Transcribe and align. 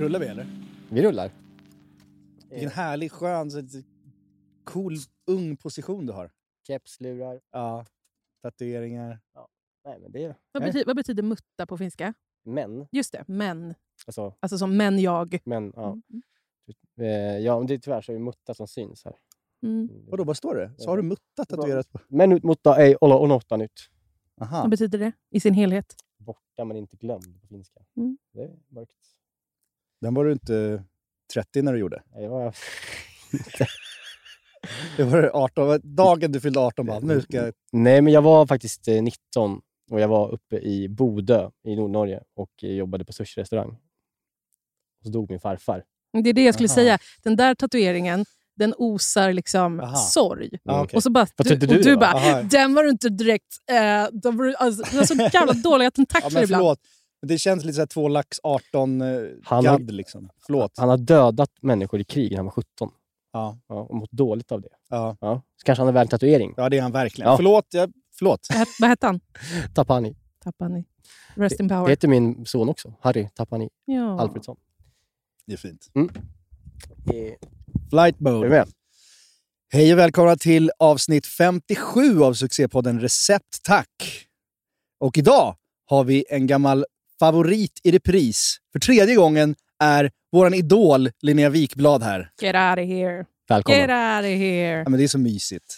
Rullar 0.00 0.20
vi 0.20 0.26
eller? 0.26 0.46
Vi 0.90 1.02
rullar. 1.02 1.30
Vilken 2.50 2.70
härlig, 2.70 3.12
skön, 3.12 3.50
cool, 4.64 4.96
ung 5.26 5.56
position 5.56 6.06
du 6.06 6.12
har. 6.12 6.30
Keps, 6.66 7.00
lurar. 7.00 7.40
Ja, 7.50 7.86
tatueringar. 8.42 9.20
Nej, 9.84 9.98
men 10.00 10.12
det 10.12 10.24
är 10.24 10.34
Vad, 10.52 10.62
betyder, 10.62 10.86
vad 10.86 10.96
betyder 10.96 11.22
mutta 11.22 11.66
på 11.66 11.78
finska? 11.78 12.14
män. 12.44 12.86
Just 12.92 13.12
det, 13.12 13.24
män. 13.28 13.74
Alltså, 14.06 14.34
Alltså 14.40 14.58
som 14.58 14.76
män 14.76 14.98
jag. 14.98 15.38
män. 15.44 15.72
Ja. 15.76 15.88
Mm. 15.88 16.22
Eh, 17.00 17.38
ja, 17.38 17.58
men 17.58 17.66
det 17.66 17.74
är 17.74 17.78
tyvärr 17.78 18.02
så 18.02 18.12
är 18.12 18.16
det 18.16 18.22
mutta 18.22 18.54
som 18.54 18.68
syns 18.68 19.04
här. 19.04 19.16
Mm. 19.62 19.88
Vadå, 20.10 20.24
vad 20.24 20.36
står 20.36 20.54
det? 20.54 20.72
Så 20.78 20.90
har 20.90 20.96
du 20.96 21.02
mutta 21.02 21.44
tatuerat 21.46 21.92
på? 21.92 22.00
Men 22.08 22.32
ut 22.32 22.42
mutta 22.42 22.82
ei 22.82 22.96
olla 23.00 23.24
unohtaa 23.24 23.56
nyt. 23.56 23.90
Aha. 24.40 24.60
Vad 24.60 24.70
betyder 24.70 24.98
det 24.98 25.12
i 25.30 25.40
sin 25.40 25.54
helhet? 25.54 25.94
Borta 26.18 26.64
men 26.64 26.76
inte 26.76 26.96
glömd 26.96 27.40
på 27.42 27.46
finska. 27.48 27.80
Mm. 27.96 28.18
Det 28.32 28.42
är 28.42 28.56
mörkt. 28.68 29.19
Den 30.00 30.14
var 30.14 30.24
du 30.24 30.32
inte 30.32 30.82
30 31.34 31.62
när 31.62 31.72
du 31.72 31.78
gjorde. 31.78 32.02
Nej, 32.14 32.22
Det 32.22 32.28
var 32.28 32.42
jag. 32.42 32.54
Det 34.96 35.04
var 35.04 35.30
18, 35.34 35.80
dagen 35.82 36.32
du 36.32 36.40
fyllde 36.40 36.60
18 36.60 36.86
bara, 36.86 36.98
nu 36.98 37.20
ska 37.20 37.36
jag... 37.36 37.54
Nej, 37.72 38.02
men 38.02 38.12
jag 38.12 38.22
var 38.22 38.46
faktiskt 38.46 38.88
eh, 38.88 39.02
19 39.02 39.60
och 39.90 40.00
jag 40.00 40.08
var 40.08 40.30
uppe 40.30 40.58
i 40.58 40.88
Bodö 40.88 41.50
i 41.64 41.76
Nordnorge 41.76 42.20
och 42.36 42.50
eh, 42.62 42.70
jobbade 42.70 43.04
på 43.04 43.12
sushi-restaurang. 43.12 43.68
Och 44.98 45.04
så 45.04 45.10
dog 45.10 45.30
min 45.30 45.40
farfar. 45.40 45.84
Det 46.22 46.30
är 46.30 46.32
det 46.32 46.44
jag 46.44 46.54
skulle 46.54 46.68
Aha. 46.68 46.74
säga. 46.74 46.98
Den 47.22 47.36
där 47.36 47.54
tatueringen, 47.54 48.24
den 48.56 48.74
osar 48.76 49.32
liksom 49.32 49.80
Aha. 49.80 49.96
sorg. 49.96 50.50
Ah, 50.64 50.82
okej. 50.82 50.96
Och 50.96 51.02
så 51.02 51.10
bara, 51.10 51.26
Vad 51.36 51.46
du, 51.46 51.50
trodde 51.58 51.66
och 51.66 51.82
du 51.82 51.90
du 51.90 51.96
bara, 51.96 52.12
Aha. 52.12 52.42
den 52.42 52.74
var 52.74 52.82
du 52.84 52.90
inte 52.90 53.08
direkt... 53.08 53.56
Eh, 53.70 54.08
den 54.12 54.36
var, 54.36 54.54
alltså, 54.58 55.06
så 55.06 55.14
jävla 55.32 55.52
dåliga 55.52 55.86
Ja, 55.86 55.90
tentakler 55.90 56.30
men 56.34 56.42
ibland. 56.44 56.78
Det 57.26 57.38
känns 57.38 57.64
lite 57.64 57.76
så 57.76 57.86
två 57.86 58.08
lax 58.08 58.38
18 58.42 59.00
eh, 59.00 59.08
Han 59.44 59.66
har- 59.66 59.78
gadd 59.78 59.90
liksom. 59.90 60.30
Förlåt. 60.46 60.72
Han 60.78 60.88
har 60.88 60.96
dödat 60.98 61.50
människor 61.60 62.00
i 62.00 62.04
krig 62.04 62.30
när 62.30 62.36
han 62.36 62.44
var 62.46 62.52
17 62.52 62.90
Ja, 63.32 63.58
ja, 63.68 63.74
och 63.74 63.96
mått 63.96 64.10
dåligt 64.12 64.52
av 64.52 64.60
det. 64.60 64.68
ja. 64.88 65.16
Ja. 65.20 65.42
Så 65.56 65.64
kanske 65.64 65.80
han 65.82 65.88
är 65.88 65.92
värd 65.92 66.02
en 66.02 66.08
tatuering. 66.08 66.54
ja, 66.56 66.68
det 66.68 66.78
är 66.78 66.82
han 66.82 66.92
verkligen. 66.92 67.30
Ja. 67.30 67.36
Förlåt, 67.36 67.66
jag, 67.70 67.92
förlåt. 68.18 68.46
Vad 68.50 68.58
het- 68.58 68.68
Vad 68.80 68.88
hette 68.90 69.06
han? 69.06 69.20
Tapani. 69.74 70.16
Tappade 70.44 70.74
ni. 70.74 70.84
Rest 71.34 71.60
in 71.60 71.68
Det 71.68 71.74
power. 71.74 71.88
heter 71.90 72.08
min 72.08 72.46
son 72.46 72.68
också. 72.68 72.94
Harry 73.00 73.28
Tapani 73.34 73.68
ja. 73.84 74.20
Alfredsson. 74.20 74.56
Det 75.46 75.52
är 75.52 75.56
fint. 75.56 75.86
Eh, 75.94 76.04
Flight 77.90 78.20
Är 78.20 78.24
du 78.24 78.30
mode. 78.30 78.48
med? 78.48 78.68
Hej 79.72 79.92
och 79.92 79.98
välkomna 79.98 80.36
till 80.36 80.70
avsnitt 80.78 81.26
57 81.26 82.22
av 82.22 82.34
succépodden 82.34 83.00
Recept 83.00 83.62
Tack. 83.64 84.26
Och 85.00 85.18
idag 85.18 85.56
har 85.86 86.04
vi 86.04 86.24
en 86.30 86.46
gammal 86.46 86.84
favorit 87.20 87.80
i 87.82 87.90
repris. 87.90 88.56
För 88.72 88.78
tredje 88.78 89.14
gången 89.14 89.54
är 89.82 90.10
våran 90.32 90.54
idol 90.54 91.10
Linnea 91.22 91.48
Wikblad 91.50 92.02
här. 92.02 92.30
Get 92.40 92.54
out 92.54 92.84
of 92.84 92.90
here. 92.94 93.16
Get 93.18 93.26
Välkommen. 93.48 93.80
out 93.90 94.24
of 94.24 94.38
here. 94.38 94.78
Ja, 94.78 94.88
men 94.88 94.98
det 94.98 95.04
är 95.04 95.08
så 95.08 95.18
mysigt. 95.18 95.76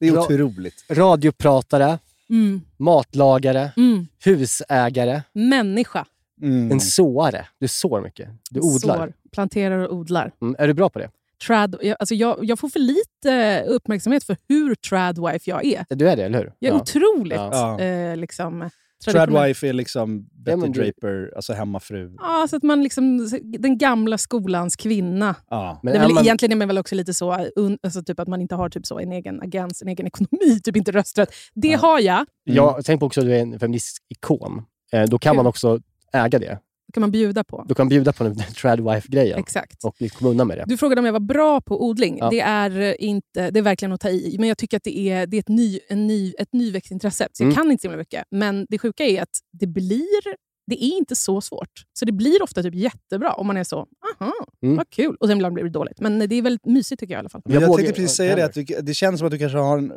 Det 0.00 0.06
är 0.08 0.12
Bra. 0.12 0.22
otroligt. 0.24 0.84
Radiopratare, 0.90 1.98
Mm. 2.30 2.60
matlagare, 2.76 3.70
Mm. 3.76 4.06
husägare, 4.24 5.22
Människa. 5.32 6.06
Mm. 6.42 6.70
en 6.72 6.80
såare. 6.80 7.46
Du 7.60 7.68
sår 7.68 8.00
mycket. 8.00 8.28
Du 8.50 8.60
odlar. 8.60 8.96
Sår, 8.96 9.12
planterar 9.32 9.78
och 9.78 9.94
odlar. 9.96 10.32
Mm. 10.42 10.56
Är 10.58 10.66
du 10.68 10.74
bra 10.74 10.88
på 10.90 10.98
det? 10.98 11.10
Trad, 11.46 11.76
jag, 11.82 11.96
alltså 12.00 12.14
jag, 12.14 12.38
jag 12.44 12.58
får 12.58 12.68
för 12.68 12.78
lite 12.80 13.64
uppmärksamhet 13.68 14.24
för 14.24 14.36
hur 14.48 14.74
tradwife 14.74 15.50
jag 15.50 15.64
är. 15.64 15.84
Du 15.88 16.08
är 16.08 16.16
det, 16.16 16.24
eller 16.24 16.38
hur? 16.38 16.52
Jag 16.58 16.70
är 16.70 16.74
Ja. 16.76 16.80
otroligt 16.82 17.36
Ja. 17.36 17.80
Eh, 17.80 18.14
traditionell. 18.14 18.70
Tradwife 19.04 19.68
är 19.68 19.72
liksom 19.72 20.26
Betty 20.32 20.60
du- 20.66 20.68
Draper, 20.82 21.32
alltså 21.36 21.52
hemmafru. 21.52 22.14
Ja, 22.18 22.46
så 22.50 22.56
att 22.56 22.62
man 22.62 22.82
liksom, 22.82 23.28
den 23.58 23.78
gamla 23.78 24.18
skolans 24.18 24.76
kvinna. 24.76 25.34
Ja. 25.50 25.80
Men 25.82 25.92
det 25.92 25.98
är 25.98 26.02
väl, 26.02 26.14
man- 26.14 26.24
Egentligen 26.24 26.52
är 26.52 26.56
man 26.56 26.68
väl 26.68 26.78
också 26.78 26.94
lite 26.94 27.14
så, 27.14 27.46
un, 27.56 27.78
alltså 27.82 28.02
typ 28.02 28.20
att 28.20 28.28
man 28.28 28.40
inte 28.40 28.54
har 28.54 28.68
typ 28.68 28.86
så 28.86 28.98
en 29.00 29.12
egen 29.12 29.42
agens, 29.42 29.82
en 29.82 29.88
egen 29.88 30.06
ekonomi, 30.06 30.60
typ 30.64 30.76
inte 30.76 30.92
rösträtt. 30.92 31.28
Det 31.54 31.68
Ja. 31.68 31.78
har 31.78 32.00
jag. 32.00 32.26
Jag 32.44 32.84
tänker 32.84 33.06
också 33.06 33.20
att 33.20 33.26
du 33.26 33.36
är 33.36 33.40
en 33.42 33.58
feministisk 33.58 34.02
ikon. 34.08 34.62
Eh, 34.92 35.02
då 35.02 35.18
kan 35.18 35.30
Kul. 35.32 35.36
man 35.36 35.46
också 35.46 35.80
äga 36.12 36.38
det. 36.38 36.58
Kan 36.94 37.00
man 37.00 37.10
bjuda 37.10 37.44
på. 37.44 37.64
Du 37.68 37.74
kan 37.74 37.88
bjuda 37.88 38.12
på 38.12 38.24
den 38.24 38.36
tradwife-grejen 38.60 39.38
Exakt. 39.38 39.84
och 39.84 39.96
komma 40.18 40.30
undan 40.30 40.46
med 40.48 40.58
det. 40.58 40.64
Du 40.66 40.76
frågade 40.76 40.98
om 40.98 41.04
jag 41.04 41.12
var 41.12 41.20
bra 41.20 41.60
på 41.60 41.84
odling. 41.86 42.18
Ja. 42.18 42.30
Det, 42.30 42.40
är 42.40 42.80
eh, 42.80 42.94
inte, 42.98 43.50
det 43.50 43.58
är 43.58 43.62
verkligen 43.62 43.92
att 43.92 44.00
ta 44.00 44.08
i. 44.08 44.36
Men 44.38 44.48
jag 44.48 44.58
tycker 44.58 44.76
att 44.76 44.84
det 44.84 44.98
är, 44.98 45.26
det 45.26 45.36
är 45.36 45.40
ett, 45.40 45.48
ny, 45.48 45.78
en 45.88 46.06
ny, 46.06 46.32
ett 46.38 46.52
nyväckt 46.52 46.90
intresse. 46.90 47.28
Så 47.32 47.42
jag 47.42 47.46
Mm. 47.46 47.54
kan 47.56 47.70
inte 47.70 47.82
så 47.82 47.88
himla 47.88 47.98
mycket. 47.98 48.24
Men 48.30 48.66
det 48.68 48.78
sjuka 48.78 49.04
är 49.04 49.22
att 49.22 49.28
det 49.52 49.66
blir 49.66 50.46
det 50.70 50.84
är 50.84 50.96
inte 50.96 51.14
så 51.16 51.40
svårt. 51.40 51.70
Så 51.98 52.04
det 52.04 52.12
blir 52.12 52.42
ofta 52.42 52.62
typ 52.62 52.74
jättebra 52.74 53.32
om 53.32 53.46
man 53.46 53.56
är 53.56 53.64
så, 53.64 53.86
aha, 54.20 54.32
Mm. 54.62 54.76
vad 54.76 54.90
kul. 54.90 55.16
Och 55.20 55.28
sen 55.28 55.36
ibland 55.36 55.54
blir 55.54 55.64
det 55.64 55.70
dåligt. 55.70 56.00
Men 56.00 56.18
det 56.18 56.34
är 56.36 56.42
väldigt 56.42 56.66
mysigt 56.66 57.00
tycker 57.00 57.14
jag 57.14 57.18
i 57.18 57.20
alla 57.20 57.28
fall. 57.28 57.42
Men 57.44 57.54
jag, 57.54 57.60
vågar- 57.68 57.76
tänkte 57.76 57.92
precis 58.00 58.16
säga 58.16 58.36
det, 58.36 58.44
att 58.44 58.54
du, 58.54 58.64
det 58.64 58.94
känns 58.94 59.18
som 59.18 59.26
att 59.26 59.32
du 59.32 59.38
kanske 59.38 59.58
har 59.58 59.78
en, 59.78 59.92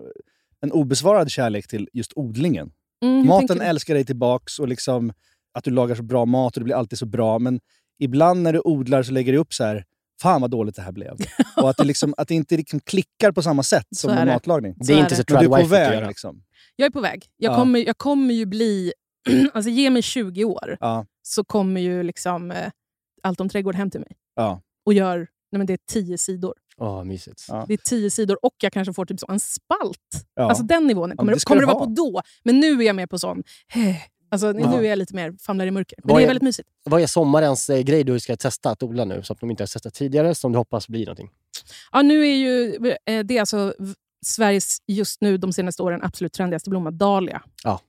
en 0.62 0.72
obesvarad 0.72 1.32
kärlek 1.32 1.68
till 1.68 1.90
just 1.94 2.12
odlingen. 2.16 2.72
Mm, 3.04 3.28
Maten 3.28 3.48
tänker 3.48 3.66
älskar 3.66 3.94
dig 3.94 4.06
tillbaks 4.06 4.60
och 4.60 4.68
liksom 4.68 5.14
att 5.54 5.64
du 5.64 5.72
lagar 5.72 5.96
så 5.96 6.04
bra 6.04 6.26
mat 6.26 6.58
och 6.58 6.62
det 6.62 6.64
blir 6.64 6.76
alltid 6.76 7.00
så 7.00 7.06
bra. 7.06 7.40
Men 7.40 7.60
ibland 8.00 8.42
när 8.42 8.54
du 8.54 8.62
odlar 8.64 9.04
så 9.04 9.12
lägger 9.12 9.32
du 9.34 9.38
upp 9.38 9.54
så 9.54 9.64
här, 9.64 9.84
fan 10.22 10.42
vad 10.42 10.52
dåligt 10.52 10.76
det 10.76 10.82
här 10.82 10.92
blev. 10.92 11.14
och 11.58 11.70
att 11.70 11.78
det, 11.78 11.84
liksom, 11.84 12.14
att 12.18 12.28
det 12.28 12.36
inte 12.36 12.58
liksom 12.58 12.80
klickar 12.80 13.32
på 13.32 13.42
samma 13.42 13.64
sätt 13.64 13.86
Så 13.96 14.08
som 14.08 14.16
med 14.16 14.28
matlagning. 14.28 14.76
Det 14.78 14.94
är 14.94 14.98
är 14.98 15.02
inte 15.02 15.16
så. 15.16 15.24
Men 15.30 15.40
du 15.40 15.56
är 15.56 15.62
på 15.62 15.68
väg 15.68 15.94
göra. 15.94 16.08
liksom. 16.08 16.44
Jag 16.76 16.86
är 16.86 16.90
på 16.90 17.02
väg. 17.02 17.26
Jag, 17.38 17.52
Ja. 17.54 17.58
kommer, 17.58 17.80
jag 17.80 17.98
kommer 17.98 18.34
ju 18.34 18.46
bli... 18.46 18.94
alltså 19.54 19.70
ge 19.70 19.90
mig 19.90 20.02
20 20.02 20.46
år 20.46 20.78
Ja, 20.80 21.06
så 21.22 21.44
kommer 21.44 21.82
ju 21.82 22.04
liksom 22.04 22.52
eh, 22.52 22.72
Allt 23.24 23.42
om 23.42 23.50
trädgård 23.50 23.76
hem 23.76 23.90
till 23.92 24.00
mig 24.00 24.12
ja. 24.36 24.62
och 24.86 24.94
gör 24.94 25.18
nej 25.52 25.58
men 25.58 25.66
det 25.66 25.74
är 25.74 25.80
10 25.92 26.18
sidor. 26.18 26.54
Åh, 26.78 27.04
mysigt. 27.04 27.46
Ja. 27.48 27.66
Det 27.68 27.74
är 27.74 27.78
10 27.78 28.10
sidor 28.10 28.46
och 28.46 28.54
jag 28.62 28.74
kanske 28.74 28.94
får 28.94 29.06
typ 29.06 29.20
så 29.20 29.26
en 29.30 29.40
spalt. 29.40 29.98
ja. 30.36 30.50
Alltså 30.50 30.64
den 30.64 30.88
nivån 30.88 31.10
men 31.10 31.18
kommer, 31.18 31.32
det 31.32 31.40
det 31.40 31.46
kommer 31.46 31.62
du 31.62 31.68
det 31.68 31.74
vara 31.74 31.86
på 31.86 31.92
då. 31.92 32.22
Men 32.44 32.60
nu 32.60 32.68
är 32.82 32.86
jag 32.86 32.96
mer 32.96 33.08
på 33.08 33.20
sån... 33.20 33.44
eh, 33.74 33.96
Alltså. 34.30 34.52
Nu 34.52 34.64
är 34.86 34.90
jag 34.90 34.98
lite 35.00 35.16
mer 35.16 35.36
famlar 35.42 35.66
i 35.66 35.72
mörker. 35.72 36.00
Men 36.04 36.14
Vad 36.14 36.18
det 36.18 36.24
är 36.24 36.26
är- 36.26 36.28
väldigt 36.28 36.44
mysigt. 36.44 36.70
Vad 36.84 37.02
är 37.02 37.08
sommarens 37.08 37.70
eh, 37.70 37.80
grej 37.82 38.04
du 38.04 38.20
ska 38.20 38.36
testa 38.38 38.70
att 38.70 38.84
odla 38.84 39.06
nu, 39.06 39.24
så 39.24 39.34
att 39.34 39.40
de 39.40 39.52
inte 39.52 39.64
har 39.64 39.68
testat 39.68 39.94
tidigare, 39.94 40.36
som 40.36 40.52
du 40.52 40.58
hoppas 40.58 40.88
blir 40.88 41.06
någonting? 41.06 41.30
Ja, 41.92 42.02
nu 42.02 42.28
är 42.28 42.36
ju, 42.36 42.76
eh, 43.06 43.24
det 43.26 43.38
är 43.38 43.40
alltså 43.40 43.74
Sveriges 44.26 44.78
just 44.88 45.22
nu 45.22 45.38
de 45.38 45.54
senaste 45.54 45.84
åren 45.84 46.00
absolut 46.04 46.34
trendigaste 46.34 46.70
blomma, 46.70 46.92
dahlia. 46.92 47.42
Ja. 47.64 47.80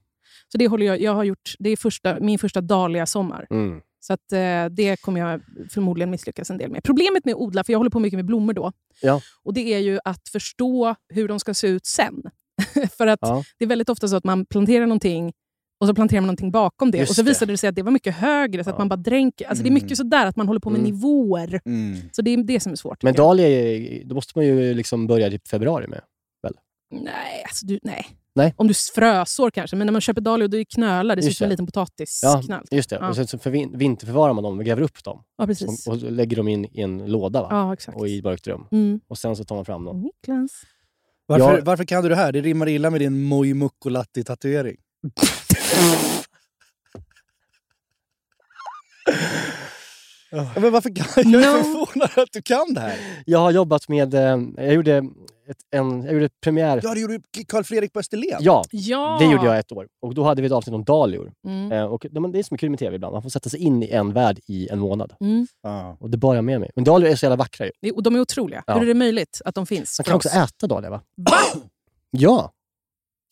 Så 0.51 0.57
det 0.57 0.67
håller 0.67 0.85
jag, 0.85 1.01
jag 1.01 1.13
har 1.13 1.23
gjort, 1.23 1.55
det 1.59 1.69
är 1.69 1.77
första, 1.77 2.19
min 2.19 2.39
första 2.39 2.61
dahlia-sommar. 2.61 3.47
Mm. 3.49 3.81
Så 3.99 4.13
att, 4.13 4.31
eh, 4.31 4.65
det 4.65 5.01
kommer 5.01 5.19
jag 5.19 5.41
förmodligen 5.69 6.11
misslyckas 6.11 6.49
en 6.49 6.57
del 6.57 6.71
med. 6.71 6.83
Problemet 6.83 7.25
med 7.25 7.31
att 7.33 7.39
odla, 7.41 7.63
för 7.63 7.73
jag 7.73 7.79
håller 7.79 7.89
på 7.91 7.99
mycket 7.99 8.17
med 8.17 8.25
blommor 8.25 8.53
då, 8.53 8.71
Ja. 9.01 9.21
och 9.43 9.53
det 9.53 9.73
är 9.73 9.79
ju 9.79 9.99
att 10.05 10.29
förstå 10.29 10.95
hur 11.09 11.27
de 11.27 11.39
ska 11.39 11.53
se 11.53 11.67
ut 11.67 11.85
sen. 11.85 12.23
för 12.97 13.07
att 13.07 13.19
Ja. 13.21 13.43
det 13.57 13.65
är 13.65 13.69
väldigt 13.69 13.89
ofta 13.89 14.07
så 14.07 14.15
att 14.15 14.23
man 14.23 14.45
planterar 14.45 14.85
någonting 14.85 15.33
och 15.81 15.87
så 15.87 15.93
planterar 15.93 16.21
man 16.21 16.27
någonting 16.27 16.51
bakom 16.51 16.91
det. 16.91 16.97
Just 16.97 17.09
och 17.09 17.15
så 17.15 17.21
det. 17.21 17.29
visade 17.29 17.53
det 17.53 17.57
sig 17.57 17.69
att 17.69 17.75
det 17.75 17.81
var 17.83 17.91
mycket 17.91 18.15
högre, 18.15 18.63
så 18.63 18.69
att 18.69 18.73
Ja. 18.73 18.79
man 18.79 18.89
bara 18.89 18.95
dränker. 18.95 19.45
Alltså 19.47 19.63
Det 19.63 19.67
är 19.67 19.71
Mm. 19.71 19.83
mycket 19.83 19.97
sådär 19.97 20.25
att 20.25 20.35
man 20.35 20.47
håller 20.47 20.59
på 20.59 20.69
med 20.69 20.79
Mm. 20.79 20.91
nivåer. 20.91 21.61
Mm. 21.65 21.97
Så 22.11 22.21
det 22.21 22.31
är 22.31 22.37
det 22.43 22.59
som 22.59 22.71
är 22.71 22.75
svårt. 22.75 23.03
Men 23.03 23.13
dahlia, 23.13 24.03
då 24.05 24.15
måste 24.15 24.33
man 24.35 24.45
ju 24.45 24.73
liksom 24.73 25.07
börja 25.07 25.27
i 25.27 25.39
februari 25.49 25.87
med. 25.87 26.01
Nej, 26.93 27.43
alltså 27.43 27.65
du, 27.65 27.79
nej. 27.83 28.05
Nej. 28.35 28.53
Om 28.57 28.67
du 28.67 28.73
frösår 28.73 29.49
kanske, 29.51 29.75
men 29.75 29.87
när 29.87 29.91
man 29.91 30.01
köper 30.01 30.21
dahlia 30.21 30.43
och 30.45 30.49
det 30.49 30.57
är 30.57 30.63
knölar, 30.63 31.15
det 31.15 31.21
ser 31.21 31.29
ut 31.29 31.37
som 31.37 31.43
en 31.45 31.49
det. 31.49 31.53
liten 31.53 31.63
Ja, 31.65 31.65
potatisknall. 31.85 32.65
just 32.71 32.89
det. 32.89 32.97
Ja. 33.01 33.09
Och 33.09 33.15
sen 33.15 33.27
så 33.27 33.37
för 33.37 33.49
vin- 33.49 33.77
vinterförvarar 33.77 34.33
man 34.33 34.43
dem 34.43 34.59
och 34.59 34.65
gräver 34.65 34.81
upp 34.81 35.03
dem. 35.03 35.23
Ja, 35.37 35.45
precis. 35.45 35.87
Och, 35.87 35.93
och 35.93 36.11
lägger 36.11 36.37
dem 36.37 36.47
in 36.47 36.65
i 36.65 36.81
en 36.81 37.05
låda 37.11 37.41
va? 37.41 37.47
Ja, 37.51 37.73
exakt. 37.73 37.97
och 37.97 38.07
i 38.07 38.21
mörkt 38.21 38.47
rum. 38.47 38.65
Mm. 38.71 38.99
Och 39.07 39.17
sen 39.17 39.35
så 39.35 39.43
tar 39.43 39.55
man 39.55 39.65
fram 39.65 39.85
dem. 39.85 40.01
Niklas. 40.01 40.51
Varför, 41.25 41.55
Jag- 41.57 41.61
varför 41.65 41.83
kan 41.83 42.03
du 42.03 42.09
det 42.09 42.15
här? 42.15 42.31
Det 42.31 42.41
rimmar 42.41 42.69
illa 42.69 42.89
med 42.89 43.01
din 43.01 43.21
Moi 43.23 43.53
Mukkulatti-tatuering. 43.53 44.77
Ja, 45.01 45.09
Men 50.55 50.71
varför 50.71 50.95
kan 50.95 51.31
jag? 51.31 51.41
Jag 51.41 51.59
är 51.59 51.63
förvånad 51.63 52.09
att 52.15 52.31
du 52.31 52.41
kan 52.41 52.73
det 52.73 52.79
här. 52.81 52.95
Jag 53.25 53.39
har 53.39 53.51
jobbat 53.51 53.89
med... 53.89 54.13
Eh, 54.13 54.39
jag, 54.57 54.73
gjorde 54.73 54.97
ett, 55.47 55.57
en, 55.71 56.03
jag 56.03 56.13
gjorde 56.13 56.25
ett 56.25 56.41
premiär... 56.41 56.79
Ja, 56.83 56.93
det 56.93 56.99
gjorde 56.99 57.19
Carl 57.47 57.63
Fredrik 57.63 57.93
på 57.93 57.99
Österlen. 57.99 58.37
Ja, 58.39 58.63
Ja. 58.71 59.17
det 59.19 59.25
gjorde 59.25 59.45
jag 59.45 59.59
ett 59.59 59.71
år. 59.71 59.87
Och 60.01 60.13
Då 60.13 60.23
hade 60.23 60.41
vi 60.41 60.45
ett 60.45 60.51
avsnitt 60.51 60.75
om 60.75 60.83
dahlior. 60.83 61.31
Mm. 61.47 61.71
Eh, 61.71 61.83
och 61.83 62.05
det, 62.11 62.39
är 62.39 62.43
som 62.43 62.55
är 62.55 62.57
kul 62.57 62.69
med 62.69 62.79
tv 62.79 62.95
ibland. 62.95 63.13
Man 63.13 63.21
får 63.21 63.29
sätta 63.29 63.49
sig 63.49 63.59
in 63.59 63.83
i 63.83 63.89
en 63.89 64.13
värld 64.13 64.39
i 64.47 64.67
en 64.69 64.79
månad. 64.79 65.13
Mm. 65.19 65.47
Ja. 65.63 65.97
Och 65.99 66.09
det 66.09 66.17
bar 66.17 66.35
jag 66.35 66.43
med 66.43 66.59
mig. 66.59 66.71
Men 66.75 66.83
dahlior 66.83 67.09
är 67.11 67.15
så 67.15 67.25
jävla 67.25 67.35
vackra 67.35 67.65
ju. 67.81 67.91
Och 67.91 68.03
De 68.03 68.15
är 68.15 68.19
otroliga. 68.19 68.63
Ja. 68.67 68.73
Hur 68.73 68.81
är 68.81 68.85
det 68.85 68.93
möjligt 68.93 69.41
att 69.45 69.55
de 69.55 69.65
finns? 69.65 69.99
Man 69.99 70.03
kan 70.03 70.15
också 70.15 70.29
äta 70.29 70.67
dahlia 70.67 70.89
va? 70.89 71.01
Va? 71.15 71.61
Ja, 72.11 72.51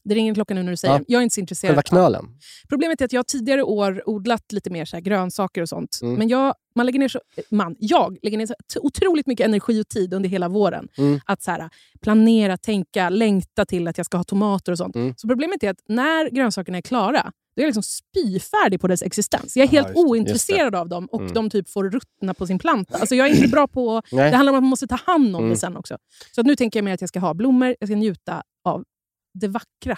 Det 0.10 0.16
ringer 0.16 0.34
klockan 0.34 0.56
nu 0.58 0.64
när 0.64 0.72
du 0.72 0.78
säger 0.78 0.94
Ja. 0.96 1.02
Jag 1.08 1.20
är 1.20 1.24
inte 1.24 1.34
så 1.34 1.40
intresserad. 1.40 1.70
själva 1.70 1.82
knölen. 1.82 2.26
Problemet 2.70 3.02
är 3.02 3.06
att 3.06 3.14
jag 3.14 3.28
tidigare 3.28 3.64
år 3.64 4.04
odlat 4.10 4.52
lite 4.52 4.70
mer 4.70 4.86
så 4.86 4.96
här 4.96 5.02
grönsaker 5.02 5.62
och 5.62 5.70
sånt. 5.70 6.00
Mm. 6.02 6.16
Men 6.16 6.28
jag, 6.28 6.54
man 6.76 6.86
lägger 6.86 7.00
ner 7.00 7.08
så, 7.08 7.20
man, 7.52 7.76
jag 7.80 8.18
lägger 8.22 8.38
ner 8.38 8.46
så 8.46 8.80
otroligt 8.82 9.28
mycket 9.28 9.46
energi 9.46 9.82
och 9.82 9.88
tid 9.88 10.14
under 10.14 10.30
hela 10.30 10.48
våren. 10.50 10.88
Mm. 10.98 11.20
Att 11.26 11.44
så 11.44 11.52
här, 11.52 11.70
planera, 12.02 12.58
tänka, 12.58 13.10
längta 13.10 13.66
till 13.66 13.88
att 13.88 13.98
jag 13.98 14.06
ska 14.06 14.18
ha 14.18 14.24
tomater 14.24 14.72
och 14.72 14.78
sånt. 14.78 14.96
Mm. 14.96 15.14
Så 15.18 15.28
problemet 15.28 15.64
är 15.64 15.70
att 15.70 15.80
när 15.88 16.30
grönsakerna 16.30 16.78
är 16.78 16.82
klara, 16.82 17.32
då 17.56 17.62
är 17.62 17.64
jag 17.64 17.68
liksom 17.68 17.84
spyfärdig 17.84 18.82
på 18.82 18.88
dess 18.88 19.02
existens. 19.02 19.58
Jag 19.58 19.64
är 19.64 19.76
Ja, 19.76 19.82
helt 19.84 19.96
det, 19.96 20.02
ointresserad 20.02 20.76
av 20.76 20.90
dem 20.90 21.06
och 21.12 21.22
Mm. 21.22 21.34
de 21.34 21.50
typ 21.50 21.70
får 21.70 21.90
ruttna 21.90 22.34
på 22.34 22.48
sin 22.48 22.60
planta. 22.60 22.98
Alltså 22.98 23.16
jag 23.16 23.28
är 23.30 23.36
inte 23.36 23.48
bra 23.48 23.68
på... 23.68 24.02
Nej. 24.12 24.32
Det 24.32 24.38
handlar 24.38 24.52
om 24.54 24.58
att 24.58 24.64
man 24.64 24.70
måste 24.70 24.88
ta 24.88 24.96
hand 25.06 25.36
om 25.36 25.42
Mm. 25.42 25.50
det 25.50 25.58
sen 25.60 25.78
också. 25.78 25.98
Så 26.36 26.42
att 26.42 26.48
nu 26.48 26.56
tänker 26.56 26.80
jag 26.80 26.84
mig 26.84 26.94
att 26.94 27.02
jag 27.02 27.08
ska 27.10 27.20
ha 27.20 27.34
blommor, 27.34 27.76
jag 27.80 27.90
ska 27.90 27.96
njuta 27.96 28.44
av 28.64 28.84
det 29.34 29.48
vackra. 29.48 29.98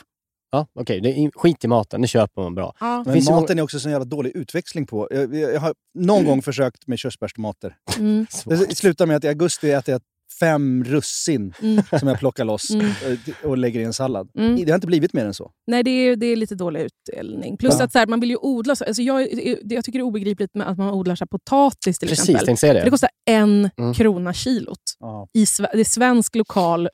Ja, 0.51 0.67
Okej, 0.73 1.01
det 1.01 1.09
är 1.09 1.31
skit 1.35 1.63
i 1.63 1.67
maten. 1.67 2.01
Det 2.01 2.07
köper 2.07 2.41
man 2.41 2.55
bra. 2.55 2.73
Ja. 2.79 3.03
Men 3.07 3.23
maten 3.23 3.59
är 3.59 3.63
också 3.63 3.79
så 3.79 3.89
jävla 3.89 4.05
dålig 4.05 4.31
utväxling 4.35 4.85
på. 4.85 5.07
Jag, 5.11 5.35
jag 5.35 5.59
har 5.59 5.73
någon 5.99 6.25
gång 6.25 6.41
försökt 6.41 6.87
med 6.87 6.99
körsbärstomater. 6.99 7.75
Mm. 7.97 8.25
Det 8.45 8.75
slutar 8.75 9.05
med 9.05 9.15
att 9.17 9.23
i 9.23 9.27
augusti 9.27 9.71
äter 9.71 9.91
jag 9.91 10.01
fem 10.39 10.83
russin 10.83 11.53
Mm. 11.61 11.83
som 11.99 12.07
jag 12.07 12.19
plockar 12.19 12.45
loss 12.45 12.69
Mm. 12.69 12.85
eh, 12.87 13.49
och 13.49 13.57
lägger 13.57 13.79
i 13.79 13.83
en 13.83 13.93
sallad. 13.93 14.29
Mm. 14.37 14.55
Det 14.65 14.71
har 14.71 14.75
inte 14.75 14.87
blivit 14.87 15.13
mer 15.13 15.25
än 15.25 15.33
så. 15.33 15.51
Nej, 15.67 15.83
det 15.83 15.89
är, 15.91 16.15
det 16.15 16.25
är 16.25 16.35
lite 16.35 16.55
dålig 16.55 16.81
utdelning. 16.81 17.57
Plus 17.57 17.75
Ja. 17.79 17.85
att 17.85 17.91
så 17.91 17.99
här, 17.99 18.07
man 18.07 18.19
vill 18.19 18.29
ju 18.29 18.37
odla... 18.37 18.75
Så, 18.75 18.83
alltså 18.85 19.01
jag, 19.01 19.21
jag 19.63 19.85
tycker 19.85 19.99
det 19.99 20.03
är 20.03 20.07
obegripligt 20.07 20.55
med 20.55 20.67
att 20.69 20.77
man 20.77 20.89
odlar 20.89 21.15
så 21.15 21.23
här, 21.23 21.27
potatis 21.27 21.99
till 21.99 22.09
Precis, 22.09 22.29
exempel. 22.29 22.75
det. 22.75 22.83
Det 22.83 22.89
kostar 22.89 23.09
en 23.29 23.69
Mm. 23.77 23.93
krona 23.93 24.33
kilot. 24.33 24.79
Ja. 24.99 25.27
I, 25.33 25.45
det 25.73 25.79
är 25.79 25.83
svensk, 25.83 26.35
lokal, 26.35 26.89